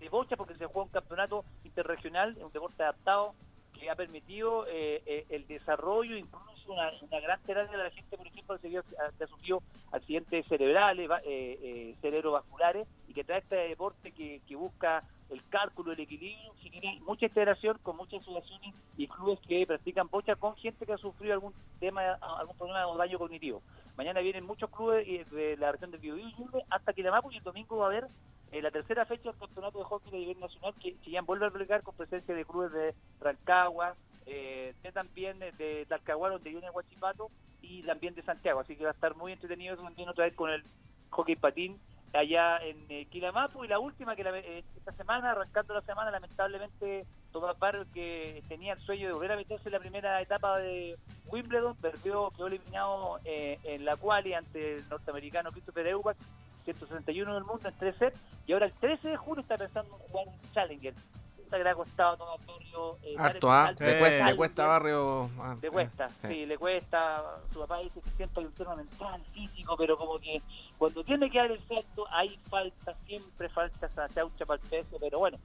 de 0.00 0.08
bocha, 0.08 0.36
porque 0.36 0.54
se 0.54 0.66
juega 0.66 0.82
un 0.82 0.92
campeonato 0.92 1.44
interregional, 1.64 2.36
un 2.42 2.52
deporte 2.52 2.82
adaptado, 2.82 3.34
que 3.78 3.88
ha 3.88 3.94
permitido 3.94 4.66
eh, 4.66 5.02
eh, 5.06 5.26
el 5.30 5.46
desarrollo, 5.46 6.16
incluso 6.16 6.72
una, 6.72 6.90
gran 7.20 7.40
terapia 7.42 7.76
de 7.76 7.84
la 7.84 7.90
gente, 7.90 8.16
por 8.16 8.26
ejemplo, 8.26 8.58
que 8.58 8.70
que 8.70 9.24
ha 9.24 9.26
sufrido 9.26 9.62
accidentes 9.92 10.46
cerebrales, 10.46 11.10
eh, 11.24 11.58
eh, 11.62 11.94
cerebrovasculares, 12.00 12.86
y 13.08 13.14
que 13.14 13.24
trae 13.24 13.38
este 13.38 13.56
deporte 13.56 14.12
que, 14.12 14.40
que 14.46 14.56
busca 14.56 15.02
el 15.30 15.42
cálculo, 15.48 15.92
el 15.92 16.00
equilibrio, 16.00 16.52
genera 16.60 16.92
mucha 17.04 17.26
integración 17.26 17.78
con 17.82 17.96
muchas 17.96 18.20
asociaciones 18.22 18.74
y 18.96 19.06
clubes 19.06 19.38
que 19.46 19.66
practican 19.66 20.08
bocha 20.08 20.34
con 20.36 20.56
gente 20.56 20.84
que 20.84 20.92
ha 20.92 20.98
sufrido 20.98 21.34
algún 21.34 21.54
tema, 21.78 22.14
algún 22.38 22.56
problema 22.56 22.86
o 22.88 22.96
daño 22.96 23.18
cognitivo. 23.18 23.62
Mañana 23.96 24.20
vienen 24.20 24.44
muchos 24.44 24.70
clubes 24.70 25.06
eh, 25.06 25.24
de 25.30 25.56
la 25.56 25.72
región 25.72 25.90
del 25.90 26.00
Biobío 26.00 26.26
hasta 26.70 26.92
Quilamapu 26.92 27.30
y 27.30 27.36
el 27.36 27.44
domingo 27.44 27.76
va 27.78 27.86
a 27.86 27.88
haber 27.88 28.08
eh, 28.52 28.62
la 28.62 28.70
tercera 28.70 29.04
fecha 29.06 29.30
del 29.30 29.38
campeonato 29.38 29.78
de 29.78 29.84
hockey 29.84 30.10
de 30.10 30.18
nivel 30.18 30.40
nacional 30.40 30.74
que 30.82 30.96
Chillán 31.02 31.26
vuelve 31.26 31.44
a 31.44 31.48
albergar 31.48 31.82
con 31.82 31.94
presencia 31.94 32.34
de 32.34 32.44
clubes 32.44 32.72
de 32.72 32.94
Rancagua, 33.20 33.94
eh, 34.26 34.74
de 34.82 34.92
también 34.92 35.38
de, 35.38 35.52
de 35.52 35.86
Talcahuano, 35.86 36.34
donde 36.34 36.50
viene 36.50 36.70
Huachipato 36.70 37.30
y 37.62 37.82
también 37.82 38.14
de 38.14 38.22
Santiago. 38.22 38.60
Así 38.60 38.76
que 38.76 38.84
va 38.84 38.90
a 38.90 38.94
estar 38.94 39.14
muy 39.16 39.32
entretenido 39.32 39.76
también 39.76 40.08
otra 40.08 40.24
vez 40.24 40.34
con 40.34 40.50
el 40.50 40.62
hockey 41.10 41.36
patín 41.36 41.78
allá 42.12 42.58
en 42.58 42.76
eh, 42.88 43.06
y 43.12 43.20
la 43.68 43.78
última 43.78 44.16
que 44.16 44.24
la- 44.24 44.36
eh, 44.36 44.64
esta 44.76 44.92
semana, 44.92 45.30
arrancando 45.30 45.74
la 45.74 45.82
semana, 45.82 46.10
lamentablemente 46.10 47.06
Tomás 47.32 47.56
Barrio 47.58 47.86
que 47.94 48.42
tenía 48.48 48.72
el 48.72 48.80
sueño 48.80 49.06
de 49.06 49.12
volver 49.12 49.32
a 49.32 49.36
meterse 49.36 49.68
en 49.68 49.72
la 49.72 49.78
primera 49.78 50.20
etapa 50.20 50.58
de 50.58 50.96
Wimbledon, 51.26 51.76
perdió, 51.76 52.30
quedó 52.30 52.48
eliminado 52.48 53.20
eh, 53.24 53.58
en 53.62 53.84
la 53.84 53.96
quali 53.96 54.34
ante 54.34 54.76
el 54.76 54.88
norteamericano 54.88 55.52
Christopher 55.52 55.86
Eubank 55.86 56.16
161 56.64 57.34
del 57.34 57.44
mundo 57.44 57.68
en 57.68 57.74
3 57.76 57.96
sets 57.96 58.18
y 58.46 58.52
ahora 58.52 58.66
el 58.66 58.72
13 58.74 59.08
de 59.08 59.16
julio 59.16 59.42
está 59.42 59.56
pensando 59.58 59.94
en 59.96 60.08
jugar 60.10 60.26
un 60.28 60.52
Challenger. 60.52 60.94
Puta 61.36 61.56
que 61.58 61.64
le 61.64 61.70
ha 61.70 61.74
costado 61.74 62.16
Barrio 62.18 62.98
eh, 63.02 63.14
dar 63.16 63.26
Harto, 63.26 63.46
el 63.48 63.52
¿ah? 63.52 63.66
salto 63.66 63.84
Le, 63.84 63.90
cuesta, 63.98 64.08
le 64.08 64.18
Challenger. 64.18 64.36
cuesta 64.36 64.66
barrio. 64.66 65.30
ah, 65.40 65.56
Le 65.60 65.70
cuesta, 65.70 66.06
eh, 66.06 66.28
sí. 66.28 66.46
le 66.46 66.58
cuesta. 66.58 67.22
Su 67.52 67.58
papá 67.60 67.78
dice 67.80 68.00
que 68.02 68.10
siempre 68.10 68.40
hay 68.42 68.46
un 68.46 68.52
tema 68.54 68.76
mental, 68.76 69.22
físico, 69.34 69.76
pero 69.76 69.96
como 69.98 70.18
que 70.20 70.40
cuando 70.78 71.02
tiene 71.04 71.28
que 71.30 71.38
dar 71.38 71.50
el 71.50 71.60
salto, 71.66 72.06
hay 72.12 72.38
falta, 72.48 72.94
siempre 73.06 73.48
falta 73.48 73.86
esa 73.86 74.08
chaucha 74.10 74.46
para 74.46 74.62
el 74.62 74.68
peso, 74.68 74.96
pero 75.00 75.18
bueno. 75.18 75.38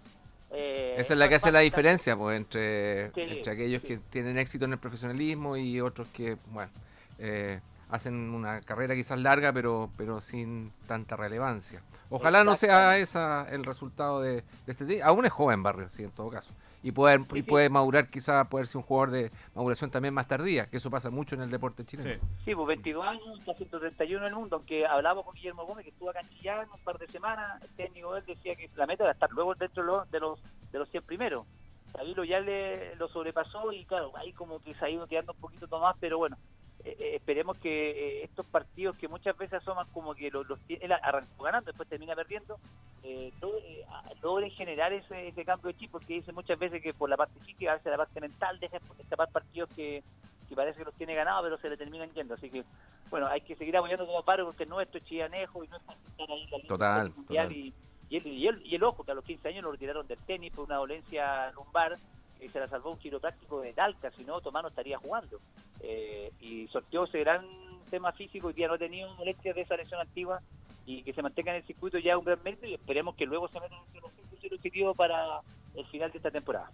eh, 0.51 0.95
Esa 0.97 1.13
es 1.13 1.19
la 1.19 1.27
que 1.27 1.35
hace 1.35 1.51
la 1.51 1.61
diferencia 1.61 2.15
pues 2.15 2.37
entre, 2.37 3.11
Sí, 3.11 3.21
entre 3.21 3.51
aquellos 3.51 3.81
sí. 3.81 3.87
que 3.87 3.97
tienen 3.97 4.37
éxito 4.37 4.65
en 4.65 4.73
el 4.73 4.79
profesionalismo 4.79 5.57
y 5.57 5.81
otros 5.81 6.07
que, 6.09 6.37
bueno, 6.51 6.71
eh, 7.17 7.59
hacen 7.89 8.13
una 8.33 8.61
carrera 8.61 8.95
quizás 8.95 9.19
larga, 9.19 9.53
pero, 9.53 9.89
pero 9.97 10.21
sin 10.21 10.71
tanta 10.87 11.15
relevancia. 11.15 11.81
Ojalá 12.09 12.43
no 12.43 12.55
sea 12.55 12.97
esa 12.97 13.47
el 13.49 13.63
resultado 13.63 14.21
de, 14.21 14.43
de 14.65 14.71
este 14.71 14.85
día. 14.85 15.05
Aún 15.05 15.25
es 15.25 15.31
joven 15.31 15.63
Barrio, 15.63 15.89
sí, 15.89 16.03
en 16.03 16.11
todo 16.11 16.29
caso. 16.29 16.51
Y 16.85 16.91
puede, 16.91 17.25
y 17.33 17.37
sí. 17.37 17.41
puede 17.41 17.67
madurar, 17.67 18.11
quizás 18.11 18.47
poder 18.47 18.67
ser 18.67 18.77
un 18.77 18.83
jugador 18.83 19.09
de 19.09 19.31
maduración 19.55 19.89
también 19.89 20.13
más 20.13 20.27
tardía, 20.27 20.69
que 20.69 20.77
eso 20.77 20.91
pasa 20.91 21.09
mucho 21.09 21.33
en 21.33 21.41
el 21.41 21.49
deporte 21.49 21.83
chileno. 21.83 22.13
Sí. 22.13 22.43
Sí, 22.45 22.55
pues 22.55 22.67
22 22.67 23.07
años, 23.07 23.39
está 23.39 23.55
131 23.55 24.23
en 24.23 24.31
el 24.31 24.37
mundo, 24.37 24.57
aunque 24.57 24.85
hablamos 24.85 25.25
con 25.25 25.33
Guillermo 25.33 25.65
Gómez, 25.65 25.83
que 25.83 25.89
estuvo 25.89 26.11
acá 26.11 26.19
en 26.19 26.29
Chillán 26.29 26.67
un 26.71 26.79
par 26.81 26.99
de 26.99 27.07
semanas, 27.07 27.59
el 27.63 27.69
técnico 27.69 28.13
de 28.13 28.19
él 28.19 28.25
decía 28.27 28.55
que 28.55 28.69
la 28.75 28.85
meta 28.85 29.03
era 29.03 29.13
estar 29.13 29.31
luego 29.31 29.55
dentro 29.55 29.81
de 29.81 29.87
los, 29.87 30.11
de 30.11 30.19
los, 30.19 30.39
de 30.71 30.77
los 30.77 30.87
100 30.89 31.03
primeros. 31.05 31.47
Sabilo 31.91 32.23
ya 32.23 32.39
le, 32.39 32.95
lo 32.97 33.07
sobrepasó 33.07 33.71
y 33.71 33.83
claro, 33.85 34.11
ahí 34.17 34.31
como 34.33 34.61
que 34.61 34.75
se 34.75 34.85
ha 34.85 34.89
ido 34.91 35.07
quedando 35.07 35.31
un 35.33 35.39
poquito 35.39 35.79
más, 35.79 35.95
pero 35.99 36.19
bueno, 36.19 36.37
esperemos 36.85 37.57
que 37.57 37.89
eh, 37.91 38.23
estos 38.25 38.45
partidos 38.45 38.95
que 38.97 39.07
muchas 39.07 39.37
veces 39.37 39.59
asoman 39.61 39.87
como 39.91 40.13
que 40.13 40.29
los, 40.29 40.47
los 40.47 40.59
él 40.69 40.91
arrancó 40.91 41.43
ganando, 41.43 41.67
después 41.67 41.89
termina 41.89 42.15
perdiendo, 42.15 42.59
eh, 43.03 43.31
eh, 43.41 43.83
a- 43.89 44.13
logre 44.21 44.49
generar 44.51 44.93
ese, 44.93 45.27
ese 45.29 45.45
cambio 45.45 45.67
de 45.69 45.77
chip, 45.77 45.91
porque 45.91 46.13
dice 46.13 46.31
muchas 46.31 46.59
veces 46.59 46.81
que 46.81 46.93
por 46.93 47.09
la 47.09 47.17
parte 47.17 47.39
física, 47.39 47.71
a 47.71 47.75
veces 47.75 47.91
la 47.91 47.97
parte 47.97 48.21
mental 48.21 48.59
deja 48.59 48.77
escapar 48.99 49.29
partidos 49.31 49.69
que, 49.75 50.03
que 50.47 50.55
parece 50.55 50.77
que 50.79 50.85
los 50.85 50.93
tiene 50.95 51.15
ganados, 51.15 51.43
pero 51.43 51.57
se 51.57 51.69
le 51.69 51.77
terminan 51.77 52.13
yendo. 52.13 52.35
Así 52.35 52.49
que, 52.49 52.63
bueno, 53.09 53.27
hay 53.27 53.41
que 53.41 53.55
seguir 53.55 53.75
apoyando 53.77 54.05
como 54.05 54.23
paro 54.23 54.45
porque 54.45 54.65
nuestro 54.65 54.99
es 54.99 55.05
chillanejo 55.05 55.63
y 55.63 55.67
no 55.67 55.77
es 55.77 55.83
fácil 55.83 56.05
estar 56.11 56.29
ahí 56.31 56.47
la 56.51 56.57
lista 56.57 56.67
Total, 56.75 57.09
mundial. 57.15 57.47
total. 57.47 57.57
Y, 57.57 57.73
y, 58.09 58.17
el, 58.17 58.27
y, 58.27 58.47
el, 58.47 58.65
y 58.67 58.75
el 58.75 58.83
ojo, 58.83 59.03
que 59.03 59.11
a 59.11 59.15
los 59.15 59.25
15 59.25 59.47
años 59.47 59.63
lo 59.63 59.71
retiraron 59.71 60.07
del 60.07 60.19
tenis 60.19 60.51
por 60.53 60.65
una 60.65 60.75
dolencia 60.75 61.51
lumbar, 61.53 61.97
y 62.45 62.49
se 62.49 62.59
la 62.59 62.67
salvó 62.67 62.91
un 62.91 62.99
quiropráctico 62.99 63.61
de 63.61 63.73
Talca, 63.73 64.11
si 64.11 64.23
no, 64.23 64.39
Tomás 64.41 64.63
no 64.63 64.69
estaría 64.69 64.97
jugando. 64.97 65.39
Eh, 65.81 66.31
y 66.39 66.67
sorteó 66.67 67.05
ese 67.05 67.19
gran 67.19 67.45
tema 67.89 68.11
físico, 68.11 68.49
y 68.49 68.53
día 68.53 68.67
no 68.67 68.75
ha 68.75 68.77
tenido 68.77 69.13
molestias 69.15 69.55
de 69.55 69.61
esa 69.61 69.75
lesión 69.75 69.99
antigua 69.99 70.41
y 70.85 71.01
que 71.03 71.13
se 71.13 71.21
mantenga 71.21 71.51
en 71.51 71.57
el 71.57 71.63
circuito 71.63 71.97
ya 71.97 72.17
un 72.17 72.25
gran 72.25 72.39
mérito 72.43 72.67
y 72.67 72.75
esperemos 72.75 73.15
que 73.15 73.25
luego 73.25 73.47
se 73.47 73.59
cinco 73.91 74.11
y 74.41 74.47
el 74.47 74.53
objetivo 74.53 74.93
para 74.93 75.41
el 75.75 75.85
final 75.87 76.11
de 76.11 76.17
esta 76.17 76.29
temporada. 76.29 76.69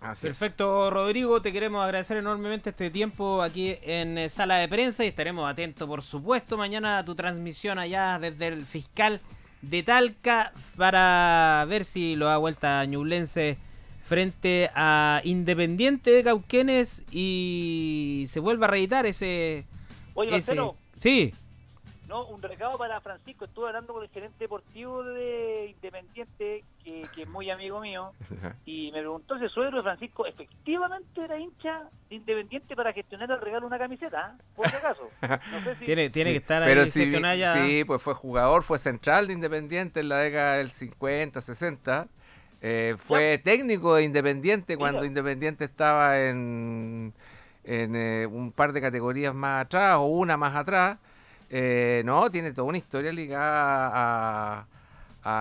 Así 0.00 0.28
es. 0.28 0.38
Perfecto, 0.38 0.90
Rodrigo. 0.90 1.40
Te 1.42 1.52
queremos 1.52 1.82
agradecer 1.82 2.16
enormemente 2.16 2.70
este 2.70 2.90
tiempo 2.90 3.42
aquí 3.42 3.76
en 3.82 4.18
eh, 4.18 4.28
Sala 4.28 4.56
de 4.56 4.68
Prensa 4.68 5.04
y 5.04 5.08
estaremos 5.08 5.50
atentos, 5.50 5.86
por 5.86 6.02
supuesto, 6.02 6.56
mañana 6.56 6.98
a 6.98 7.04
tu 7.04 7.14
transmisión 7.14 7.78
allá 7.78 8.18
desde 8.18 8.46
el 8.48 8.64
fiscal 8.64 9.20
de 9.62 9.82
Talca 9.82 10.52
para 10.76 11.64
ver 11.68 11.84
si 11.84 12.14
lo 12.14 12.26
da 12.26 12.36
vuelta 12.36 12.84
Ñublense 12.84 13.58
frente 14.06 14.70
a 14.74 15.20
Independiente 15.24 16.10
de 16.12 16.22
Cauquenes 16.24 17.04
y 17.10 18.24
se 18.28 18.40
vuelve 18.40 18.64
a 18.64 18.68
reeditar 18.68 19.04
ese. 19.06 19.64
Oye, 20.14 20.30
ese- 20.36 20.54
Marcelo, 20.54 20.76
Sí, 20.96 21.34
no, 22.08 22.24
un 22.26 22.40
recado 22.40 22.78
para 22.78 23.00
Francisco. 23.00 23.46
Estuve 23.46 23.66
hablando 23.66 23.92
con 23.92 24.02
el 24.04 24.08
gerente 24.10 24.36
deportivo 24.38 25.02
de 25.02 25.66
Independiente, 25.74 26.62
que, 26.84 27.02
que 27.14 27.22
es 27.22 27.28
muy 27.28 27.50
amigo 27.50 27.80
mío, 27.80 28.12
y 28.64 28.92
me 28.92 29.00
preguntó 29.00 29.36
si 29.40 29.48
suegro 29.48 29.78
de 29.78 29.82
Francisco 29.82 30.24
efectivamente 30.24 31.20
era 31.24 31.36
hincha 31.38 31.82
de 32.08 32.14
Independiente 32.16 32.76
para 32.76 32.92
gestionar 32.92 33.28
el 33.32 33.40
regalo 33.40 33.62
de 33.62 33.66
una 33.66 33.78
camiseta, 33.78 34.36
¿eh? 34.38 34.42
por 34.54 34.70
si 34.70 34.76
acaso. 34.76 35.10
No 35.50 35.64
sé 35.64 35.74
si... 35.80 35.84
tiene, 35.84 36.08
tiene 36.10 36.30
Sí, 36.30 36.34
que 36.36 36.40
estar 36.42 36.62
pero 36.64 36.82
ahí 36.82 37.38
ya. 37.40 37.54
sí, 37.54 37.84
pues 37.84 38.00
fue 38.00 38.14
jugador, 38.14 38.62
fue 38.62 38.78
central 38.78 39.26
de 39.26 39.32
Independiente 39.32 39.98
en 40.00 40.08
la 40.08 40.18
década 40.18 40.58
del 40.58 40.70
50, 40.70 41.40
60. 41.40 42.06
Eh, 42.68 42.96
fue 42.98 43.38
técnico 43.38 43.94
de 43.94 44.02
Independiente 44.04 44.76
cuando. 44.76 45.04
Independiente 45.04 45.64
estaba 45.64 46.18
en, 46.20 47.12
en 47.64 47.94
eh, 47.96 48.26
un 48.26 48.50
par 48.50 48.72
de 48.72 48.80
categorías 48.80 49.32
más 49.34 49.64
atrás 49.66 49.96
o 49.98 50.06
una 50.06 50.36
más 50.36 50.54
atrás. 50.56 50.98
Eh, 51.48 52.02
no, 52.04 52.28
tiene 52.30 52.50
toda 52.52 52.66
una 52.68 52.78
historia 52.78 53.12
ligada 53.12 53.90
a, 53.94 54.66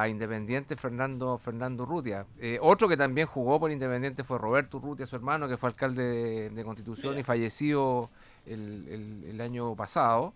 a 0.02 0.08
Independiente 0.08 0.76
Fernando 0.76 1.40
Fernando 1.40 1.82
Urrutia. 1.84 2.26
Otro 2.62 2.88
que 2.88 2.96
también 2.98 3.26
jugó 3.28 3.60
por 3.60 3.72
Independiente 3.72 4.24
fue 4.24 4.38
Roberto 4.38 4.78
Urrutia, 4.78 5.08
su 5.08 5.16
hermano, 5.16 5.48
que 5.48 5.58
fue 5.58 5.70
alcalde 5.70 6.04
de, 6.04 6.50
de 6.52 6.64
Constitución 6.64 7.14
Mira. 7.14 7.22
y 7.22 7.24
falleció 7.24 8.10
el, 8.46 8.86
el- 8.90 9.30
el 9.32 9.42
año 9.42 9.76
pasado. 9.76 10.34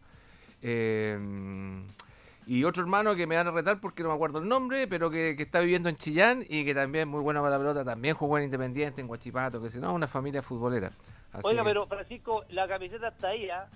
Eh, 0.63 1.17
y 2.51 2.63
otro 2.63 2.81
hermano 2.81 3.13
que 3.15 3.27
me 3.27 3.35
van 3.35 3.47
a 3.47 3.51
retar 3.51 3.79
porque 3.79 4.01
no 4.01 4.09
me 4.09 4.15
acuerdo 4.15 4.39
el 4.39 4.47
nombre, 4.47 4.87
pero 4.87 5.11
que, 5.11 5.35
que 5.35 5.43
está 5.43 5.59
viviendo 5.59 5.87
en 5.87 5.97
Chillán 5.97 6.43
y 6.49 6.65
que 6.65 6.73
también 6.73 7.07
muy 7.07 7.21
bueno 7.21 7.41
para 7.41 7.51
la 7.51 7.57
pelota, 7.59 7.85
también 7.85 8.15
jugó 8.15 8.39
en 8.39 8.45
Independiente, 8.45 9.01
en 9.01 9.07
Guachipato, 9.07 9.61
que 9.61 9.69
si 9.69 9.79
no, 9.79 9.93
una 9.93 10.07
familia 10.07 10.41
futbolera. 10.41 10.91
Así 11.31 11.45
Oiga, 11.45 11.61
que- 11.61 11.69
pero 11.69 11.85
Francisco, 11.85 12.43
la 12.49 12.67
camiseta 12.67 13.09
está 13.09 13.27
ahí, 13.27 13.49
¿ah? 13.51 13.67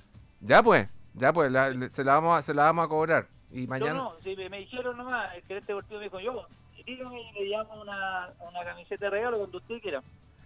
Ya 0.41 0.63
pues, 0.63 0.87
ya 1.13 1.31
pues, 1.31 1.51
la- 1.51 1.71
se, 1.91 2.03
la 2.03 2.15
vamos 2.15 2.39
a, 2.39 2.41
se 2.41 2.53
la 2.55 2.63
vamos 2.63 2.85
a 2.85 2.87
cobrar. 2.87 3.27
Y 3.51 3.65
Yo 3.65 3.69
mañana... 3.69 3.93
no, 3.93 4.15
si 4.23 4.35
me, 4.35 4.49
me 4.49 4.57
dijeron 4.61 4.97
nomás, 4.97 5.35
el 5.35 5.43
gerente 5.43 5.67
deportivo 5.71 5.99
me 5.99 6.05
dijo, 6.05 6.19
yo, 6.19 6.47
dígame 6.83 7.21
y 7.21 7.31
le 7.33 7.45
llamo 7.49 7.79
una, 7.79 8.29
una 8.49 8.63
camiseta 8.65 9.05
de 9.05 9.11
regalo 9.11 9.37
cuando 9.37 9.59
usted 9.59 9.79
quiera. 9.81 10.01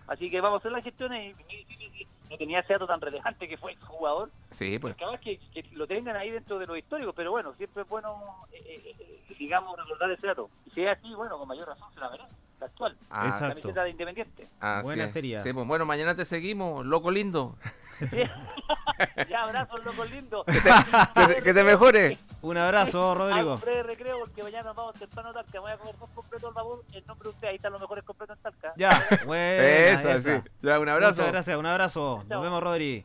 Así 0.07 0.29
que 0.29 0.41
vamos 0.41 0.57
a 0.57 0.59
hacer 0.59 0.71
las 0.73 0.83
gestiones 0.83 1.33
y 1.49 2.07
no 2.29 2.37
tenía 2.37 2.59
ese 2.59 2.73
dato 2.73 2.87
tan 2.87 3.01
relevante 3.01 3.47
que 3.47 3.57
fue 3.57 3.73
el 3.73 3.79
jugador. 3.79 4.29
Sí, 4.51 4.79
pues. 4.79 4.93
Acabas 4.93 5.19
que, 5.19 5.37
que 5.53 5.63
lo 5.73 5.87
tengan 5.87 6.15
ahí 6.15 6.31
dentro 6.31 6.59
de 6.59 6.67
los 6.67 6.77
históricos, 6.77 7.13
pero 7.15 7.31
bueno, 7.31 7.53
siempre 7.55 7.83
es 7.83 7.89
bueno, 7.89 8.45
eh, 8.51 8.61
eh, 8.65 8.95
eh, 8.99 9.35
digamos, 9.37 9.77
recordar 9.77 10.11
ese 10.11 10.27
dato. 10.27 10.49
Y 10.65 10.71
si 10.71 10.83
es 10.83 10.97
así, 10.97 11.13
bueno, 11.13 11.37
con 11.37 11.47
mayor 11.47 11.67
razón 11.67 11.93
se 11.93 11.99
la 11.99 12.09
verá, 12.09 12.27
la 12.59 12.65
actual, 12.67 12.97
Ah, 13.09 13.23
la 13.23 13.29
Exacto. 13.29 13.47
camiseta 13.49 13.84
de 13.84 13.89
Independiente. 13.91 14.47
Buena 14.84 15.03
es. 15.05 15.11
sería. 15.11 15.43
Sí, 15.43 15.53
pues, 15.53 15.67
bueno, 15.67 15.85
mañana 15.85 16.15
te 16.15 16.25
seguimos, 16.25 16.85
loco 16.85 17.11
lindo. 17.11 17.55
Sí. 17.99 18.05
ya, 19.29 19.43
abrazos, 19.43 19.84
loco 19.84 20.05
lindo. 20.05 20.43
Que 20.45 21.34
te, 21.35 21.43
que 21.43 21.53
te 21.53 21.63
mejores. 21.63 22.19
Un 22.41 22.57
abrazo, 22.57 23.15
Rodrigo. 23.15 23.53
Hambre 23.53 23.77
de 23.77 23.84
recreo 23.84 24.19
porque 24.19 24.43
mañana 24.43 24.63
nos 24.65 24.75
vamos 24.75 24.95
temprano 24.95 25.29
a 25.29 25.34
Talca. 25.34 25.51
Me 25.53 25.59
voy 25.59 25.71
a 25.71 25.77
comer 25.77 25.95
dos 25.99 26.09
completos 26.13 26.47
al 26.49 26.53
babón 26.53 26.79
en 26.93 27.05
nombre 27.07 27.29
de 27.29 27.35
usted. 27.35 27.47
Ahí 27.47 27.55
están 27.55 27.71
los 27.71 27.81
mejores 27.81 28.03
completos 28.03 28.38
en 28.38 28.43
Talca. 28.43 28.73
Ya, 28.77 29.07
buena, 29.25 29.63
Esa, 29.65 30.15
esa. 30.15 30.41
sí. 30.41 30.49
Ya, 30.61 30.79
un 30.79 30.89
abrazo. 30.89 31.13
Muchas 31.21 31.31
gracias, 31.31 31.57
un 31.57 31.65
abrazo. 31.65 32.23
Nos 32.27 32.41
vemos, 32.43 32.61
Rodri. 32.61 33.03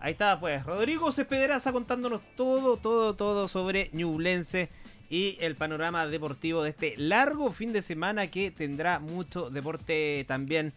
Ahí 0.00 0.12
está, 0.12 0.40
pues. 0.40 0.64
Rodrigo 0.66 1.12
Cespederaza 1.12 1.72
contándonos 1.72 2.20
todo, 2.36 2.76
todo, 2.76 3.14
todo 3.14 3.46
sobre 3.46 3.88
Ñublense 3.92 4.68
y 5.12 5.36
el 5.40 5.56
panorama 5.56 6.06
deportivo 6.06 6.62
de 6.62 6.70
este 6.70 6.94
largo 6.96 7.52
fin 7.52 7.74
de 7.74 7.82
semana 7.82 8.28
que 8.28 8.50
tendrá 8.50 8.98
mucho 8.98 9.50
deporte 9.50 10.24
también. 10.26 10.72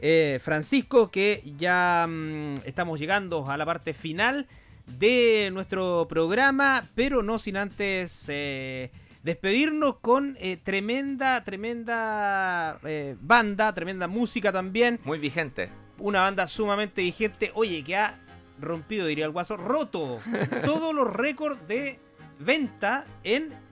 Eh, 0.00 0.40
Francisco, 0.42 1.10
que 1.10 1.42
ya 1.58 2.06
mm, 2.08 2.62
estamos 2.64 2.98
llegando 2.98 3.46
a 3.46 3.58
la 3.58 3.66
parte 3.66 3.92
final 3.92 4.46
de 4.86 5.50
nuestro 5.52 6.06
programa, 6.08 6.88
pero 6.94 7.22
no 7.22 7.38
sin 7.38 7.58
antes 7.58 8.24
eh, 8.28 8.90
despedirnos 9.22 9.96
con 9.96 10.38
eh, 10.40 10.56
tremenda, 10.56 11.44
tremenda 11.44 12.80
banda, 13.20 13.74
tremenda 13.74 14.08
música 14.08 14.50
también 14.50 14.98
Muy 15.04 15.18
vigente. 15.18 15.68
una 15.98 16.20
banda 16.20 16.46
sumamente 16.46 17.02
vigente, 17.02 17.50
oye, 17.52 17.84
que 17.84 17.96
ha 17.98 18.18
rompido, 18.58 19.06
diría 19.06 19.26
el 19.26 19.30
guaso, 19.32 19.58
roto 19.58 20.20
todos 20.64 20.94
los 20.94 21.12
récords 21.12 21.68
de 21.68 21.98
venta 22.38 23.04
en 23.22 23.63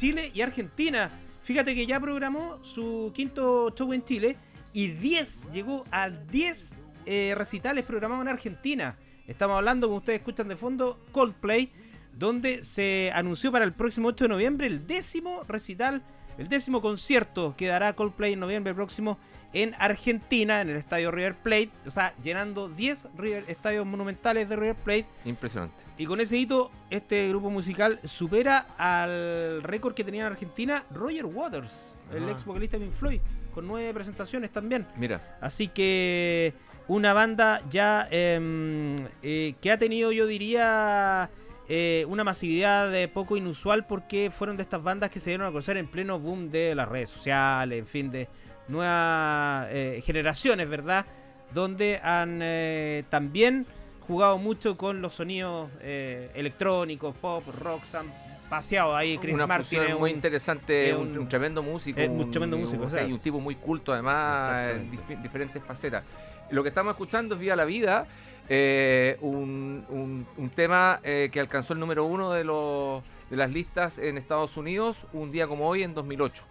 Chile 0.00 0.30
y 0.32 0.40
Argentina. 0.40 1.10
Fíjate 1.42 1.74
que 1.74 1.84
ya 1.84 2.00
programó 2.00 2.64
su 2.64 3.12
quinto 3.14 3.68
show 3.76 3.92
en 3.92 4.02
Chile 4.02 4.38
y 4.72 4.86
10, 4.86 5.52
llegó 5.52 5.84
a 5.90 6.08
10 6.08 6.74
eh, 7.04 7.34
recitales 7.36 7.84
programados 7.84 8.22
en 8.24 8.28
Argentina. 8.28 8.96
Estamos 9.26 9.58
hablando, 9.58 9.88
como 9.88 9.98
ustedes 9.98 10.20
escuchan 10.20 10.48
de 10.48 10.56
fondo, 10.56 11.04
Coldplay, 11.12 11.68
donde 12.16 12.62
se 12.62 13.12
anunció 13.14 13.52
para 13.52 13.66
el 13.66 13.74
próximo 13.74 14.08
8 14.08 14.24
de 14.24 14.28
noviembre 14.30 14.68
el 14.68 14.86
décimo 14.86 15.44
recital, 15.46 16.02
el 16.38 16.48
décimo 16.48 16.80
concierto 16.80 17.54
que 17.54 17.66
dará 17.66 17.92
Coldplay 17.92 18.32
en 18.32 18.40
noviembre 18.40 18.72
próximo 18.72 19.18
en 19.52 19.74
Argentina, 19.78 20.60
en 20.60 20.70
el 20.70 20.76
estadio 20.76 21.10
River 21.10 21.34
Plate, 21.34 21.70
o 21.86 21.90
sea, 21.90 22.14
llenando 22.22 22.68
10 22.68 23.08
River- 23.16 23.44
estadios 23.48 23.84
monumentales 23.86 24.48
de 24.48 24.56
River 24.56 24.76
Plate. 24.76 25.06
Impresionante. 25.24 25.74
Y 25.98 26.06
con 26.06 26.20
ese 26.20 26.36
hito, 26.36 26.70
este 26.90 27.28
grupo 27.28 27.50
musical 27.50 27.98
supera 28.04 28.66
al 28.78 29.62
récord 29.62 29.94
que 29.94 30.04
tenía 30.04 30.22
en 30.22 30.28
Argentina 30.32 30.84
Roger 30.94 31.26
Waters, 31.26 31.92
el 32.14 32.28
Ah. 32.28 32.32
ex 32.32 32.44
vocalista 32.44 32.78
de 32.78 32.84
Pink 32.84 32.94
Floyd, 32.94 33.20
con 33.52 33.66
nueve 33.66 33.92
presentaciones 33.92 34.50
también. 34.50 34.86
Mira, 34.96 35.36
Así 35.40 35.68
que 35.68 36.54
una 36.86 37.12
banda 37.12 37.62
ya 37.70 38.06
em, 38.10 38.96
eh, 39.22 39.54
que 39.60 39.70
ha 39.72 39.78
tenido, 39.78 40.12
yo 40.12 40.26
diría, 40.26 41.28
eh, 41.68 42.04
una 42.08 42.24
masividad 42.24 42.92
eh, 42.94 43.06
poco 43.08 43.36
inusual 43.36 43.86
porque 43.86 44.30
fueron 44.32 44.56
de 44.56 44.62
estas 44.64 44.82
bandas 44.82 45.10
que 45.10 45.20
se 45.20 45.30
dieron 45.30 45.46
a 45.46 45.50
conocer 45.50 45.76
en 45.76 45.86
pleno 45.86 46.18
boom 46.18 46.50
de 46.50 46.74
las 46.74 46.88
redes 46.88 47.10
sociales, 47.10 47.78
en 47.78 47.86
fin, 47.86 48.10
de 48.10 48.28
nuevas 48.70 49.68
eh, 49.70 50.02
generaciones, 50.04 50.68
¿verdad? 50.68 51.06
Donde 51.52 51.98
han 52.02 52.38
eh, 52.42 53.04
también 53.10 53.66
jugado 54.06 54.38
mucho 54.38 54.76
con 54.76 55.02
los 55.02 55.14
sonidos 55.14 55.70
eh, 55.80 56.30
electrónicos, 56.34 57.14
pop, 57.20 57.44
rock, 57.60 57.82
han 57.94 58.06
paseado 58.48 58.96
ahí. 58.96 59.18
Chris 59.18 59.34
una 59.34 59.46
Martin 59.46 59.82
es 59.82 59.98
muy 59.98 60.10
un- 60.10 60.16
interesante, 60.16 60.90
es 60.90 60.96
un, 60.96 61.28
tremendo 61.28 61.62
músico. 61.62 62.00
un 62.00 62.30
tremendo 62.30 62.56
músico, 62.56 62.84
o 62.84 62.90
sea, 62.90 63.04
y 63.06 63.12
un 63.12 63.20
tipo 63.20 63.40
muy 63.40 63.54
culto, 63.54 63.92
además, 63.92 64.72
en 64.74 64.90
dif- 64.90 65.22
diferentes 65.22 65.62
facetas. 65.62 66.04
Lo 66.50 66.62
que 66.64 66.68
estamos 66.70 66.92
escuchando 66.92 67.36
es 67.36 67.40
Viva 67.40 67.54
la 67.54 67.64
Vida, 67.64 68.06
eh, 68.48 69.16
un, 69.20 69.84
un- 69.88 70.26
un 70.36 70.50
tema 70.50 70.98
eh, 71.04 71.28
que 71.32 71.38
alcanzó 71.38 71.74
el 71.74 71.78
número 71.78 72.04
uno 72.04 72.32
de, 72.32 72.42
los, 72.42 73.04
de 73.30 73.36
las 73.36 73.50
listas 73.50 73.98
en 74.00 74.18
Estados 74.18 74.56
Unidos 74.56 75.06
un 75.12 75.30
día 75.30 75.46
como 75.46 75.68
hoy, 75.68 75.84
en 75.84 75.94
2008. 75.94 76.42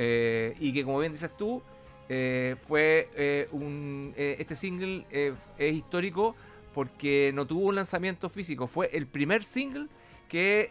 Eh, 0.00 0.54
y 0.60 0.72
que, 0.72 0.84
como 0.84 1.00
bien 1.00 1.10
dices 1.12 1.30
tú, 1.36 1.60
eh, 2.08 2.54
fue 2.68 3.10
eh, 3.16 3.48
un, 3.50 4.14
este 4.16 4.54
single 4.54 5.04
es 5.10 5.72
histórico 5.74 6.36
porque 6.72 7.32
no 7.34 7.46
tuvo 7.46 7.66
un 7.66 7.74
lanzamiento 7.74 8.30
físico, 8.30 8.68
fue 8.68 8.88
el 8.92 9.06
primer 9.08 9.42
single 9.42 9.88
que 10.28 10.68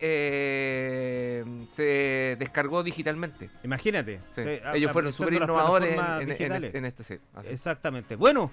se 1.67 2.35
descargó 2.39 2.83
digitalmente. 2.83 3.49
Imagínate. 3.63 4.19
Sí. 4.29 4.43
se- 4.43 4.61
a- 4.63 4.75
Ellos 4.75 4.91
fueron 4.91 5.11
súper 5.13 5.33
innovadores 5.33 5.97
en, 6.21 6.31
en- 6.31 6.75
en- 6.75 6.85
este 6.85 7.03
sí. 7.03 7.15
así. 7.33 7.49
Exactamente. 7.49 8.15
Bueno, 8.15 8.51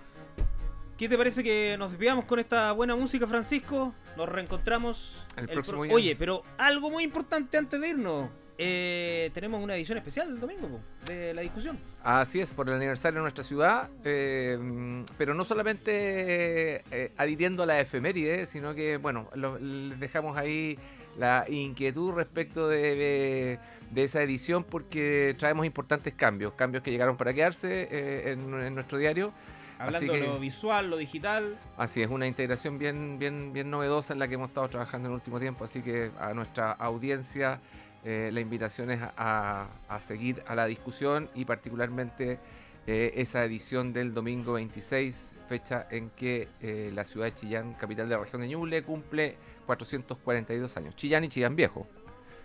¿qué 0.97 1.09
te 1.09 1.17
parece 1.17 1.43
que 1.43 1.77
nos 1.79 1.91
despidamos 1.91 2.25
con 2.25 2.39
esta 2.39 2.73
buena 2.73 2.97
música, 2.97 3.27
Francisco? 3.27 3.95
Nos 4.17 4.29
reencontramos 4.29 5.23
El 5.37 5.49
próximo. 5.49 5.83
Oye, 5.83 6.17
pero 6.17 6.43
algo 6.59 6.91
muy 6.91 7.05
importante 7.05 7.57
antes 7.59 7.81
de 7.81 7.89
irnos. 7.89 8.31
Eh, 8.57 9.31
tenemos 9.35 9.61
una 9.63 9.75
edición 9.75 9.99
especial 9.99 10.29
el 10.29 10.39
domingo 10.41 10.81
de 11.07 11.35
la 11.35 11.43
discusión. 11.43 11.79
Así 12.05 12.41
es, 12.41 12.53
por 12.53 12.69
el 12.69 12.77
aniversario 12.77 13.19
de 13.19 13.23
nuestra 13.23 13.43
ciudad, 13.43 13.91
eh, 14.05 15.05
pero 15.19 15.35
no 15.35 15.45
solamente 15.45 16.85
eh, 16.91 17.13
adhiriendo 17.17 17.65
a 17.65 17.67
la 17.67 17.81
efeméride, 17.81 18.47
sino 18.47 18.75
que, 18.75 18.97
bueno, 18.97 19.29
lo- 19.35 19.59
les 19.59 19.99
dejamos 19.99 20.37
ahí 20.37 20.79
la 21.19 21.45
inquietud 21.49 22.13
respecto 22.13 22.69
de, 22.69 22.95
de- 22.95 23.59
de 23.91 24.03
esa 24.05 24.23
edición 24.23 24.65
porque 24.65 25.35
traemos 25.39 25.67
importantes 25.67 26.15
cambios, 26.15 26.53
cambios 26.55 26.83
que 26.83 26.91
llegaron 26.91 27.17
para 27.17 27.33
quedarse 27.35 27.89
eh, 27.91 28.33
en, 28.33 28.55
en 28.61 28.75
nuestro 28.75 28.99
diario. 28.99 29.33
Hablando 29.79 30.13
de 30.13 30.21
lo 30.21 30.39
visual, 30.39 30.89
lo 30.91 30.97
digital. 30.97 31.59
Así 31.77 32.01
es, 32.03 32.09
una 32.09 32.27
integración 32.29 32.79
bien, 32.79 33.19
bien, 33.19 33.53
bien 33.53 33.69
novedosa 33.71 34.13
en 34.13 34.21
la 34.21 34.29
que 34.29 34.35
hemos 34.35 34.49
estado 34.49 34.69
trabajando 34.69 35.09
en 35.09 35.13
el 35.13 35.17
último 35.17 35.41
tiempo, 35.41 35.65
así 35.65 35.83
que 35.83 36.13
a 36.21 36.33
nuestra 36.33 36.71
audiencia 36.73 37.61
eh, 38.05 38.31
la 38.33 38.41
invitación 38.41 38.91
es 38.91 39.01
a, 39.03 39.67
a 39.89 40.01
seguir 40.01 40.43
a 40.47 40.55
la 40.55 40.67
discusión 40.67 41.31
y 41.35 41.45
particularmente 41.45 42.39
eh, 42.87 43.15
esa 43.17 43.43
edición 43.45 43.95
del 43.95 44.13
domingo 44.13 44.55
26, 44.55 45.37
fecha 45.49 45.87
en 45.91 46.11
que 46.11 46.49
eh, 46.61 46.91
la 46.95 47.05
ciudad 47.05 47.27
de 47.27 47.35
Chillán, 47.35 47.73
capital 47.75 48.09
de 48.09 48.15
la 48.15 48.23
región 48.23 48.43
de 48.43 48.49
Ñuble, 48.49 48.83
cumple 48.83 49.37
442 49.65 50.77
años. 50.77 50.95
Chillán 50.95 51.25
y 51.25 51.29
Chillán 51.29 51.57
Viejo, 51.57 51.87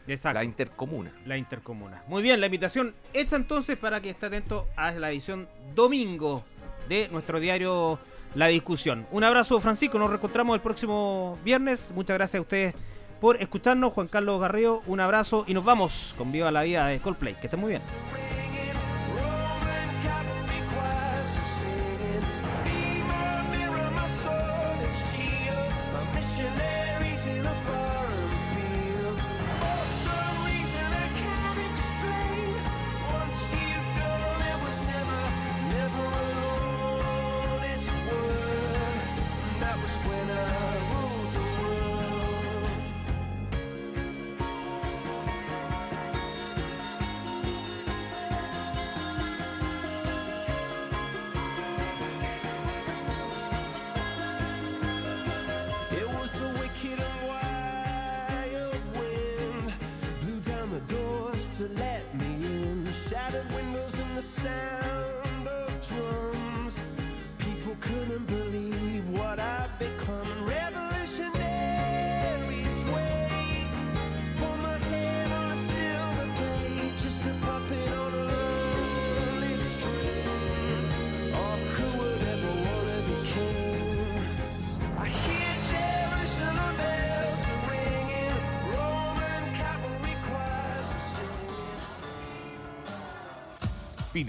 Exacto. 0.07 0.39
la 0.39 0.45
intercomuna. 0.45 1.11
La 1.25 1.37
intercomuna. 1.37 2.03
Muy 2.07 2.23
bien, 2.23 2.39
la 2.39 2.45
invitación 2.45 2.95
hecha 3.11 3.35
entonces 3.35 3.77
para 3.77 3.99
que 3.99 4.11
esté 4.11 4.27
atento 4.27 4.67
a 4.77 4.91
la 4.91 5.11
edición 5.11 5.49
domingo 5.75 6.43
de 6.87 7.09
nuestro 7.09 7.41
diario 7.41 7.99
La 8.33 8.47
Discusión. 8.47 9.05
Un 9.11 9.25
abrazo, 9.25 9.59
Francisco. 9.59 9.99
Nos 9.99 10.09
reencontramos 10.09 10.55
el 10.55 10.61
próximo 10.61 11.37
viernes. 11.43 11.91
Muchas 11.93 12.17
gracias 12.17 12.39
a 12.39 12.41
ustedes 12.41 12.75
por 13.19 13.41
escucharnos. 13.41 13.93
Juan 13.93 14.07
Carlos 14.07 14.39
Garrido, 14.41 14.81
un 14.87 14.99
abrazo 14.99 15.43
y 15.47 15.53
nos 15.53 15.63
vamos 15.63 16.15
con 16.17 16.31
Viva 16.31 16.51
la 16.51 16.63
Vida 16.63 16.87
de 16.87 16.99
Coldplay. 16.99 17.35
Que 17.35 17.47
estén 17.47 17.59
muy 17.59 17.69
bien. 17.69 17.81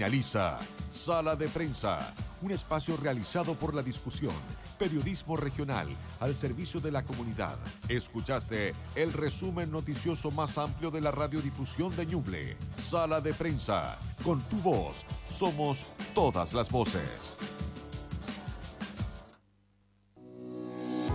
Finaliza 0.01 0.57
Sala 0.91 1.35
de 1.35 1.47
Prensa, 1.47 2.11
un 2.41 2.49
espacio 2.49 2.97
realizado 2.97 3.53
por 3.53 3.75
la 3.75 3.83
discusión, 3.83 4.33
periodismo 4.79 5.37
regional 5.37 5.89
al 6.19 6.35
servicio 6.35 6.79
de 6.81 6.91
la 6.91 7.03
comunidad. 7.03 7.55
Escuchaste 7.87 8.73
el 8.95 9.13
resumen 9.13 9.69
noticioso 9.71 10.31
más 10.31 10.57
amplio 10.57 10.89
de 10.89 11.01
la 11.01 11.11
radiodifusión 11.11 11.95
de 11.95 12.07
Ñuble. 12.07 12.57
Sala 12.81 13.21
de 13.21 13.35
Prensa, 13.35 13.99
con 14.25 14.41
tu 14.49 14.57
voz, 14.57 15.05
somos 15.27 15.85
todas 16.15 16.51
las 16.53 16.71
voces. 16.71 17.37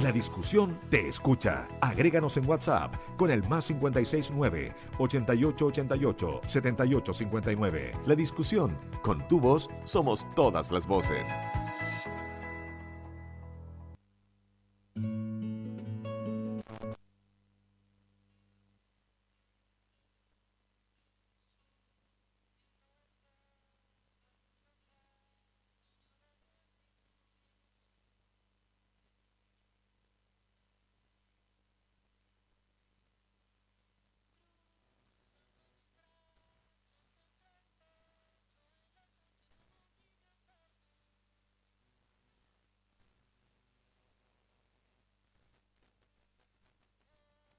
La 0.03 0.13
discusión 0.13 0.79
te 0.91 1.09
escucha. 1.09 1.67
Agréganos 1.81 2.37
en 2.37 2.47
WhatsApp 2.47 2.95
con 3.17 3.31
el 3.31 3.43
más 3.49 3.69
569 3.69 4.75
8888 4.99 6.41
7859. 6.47 7.93
La 8.05 8.15
discusión, 8.15 8.77
con 9.03 9.27
tu 9.27 9.41
voz, 9.41 9.71
somos 9.85 10.27
todas 10.35 10.71
las 10.71 10.87
voces. 10.87 11.31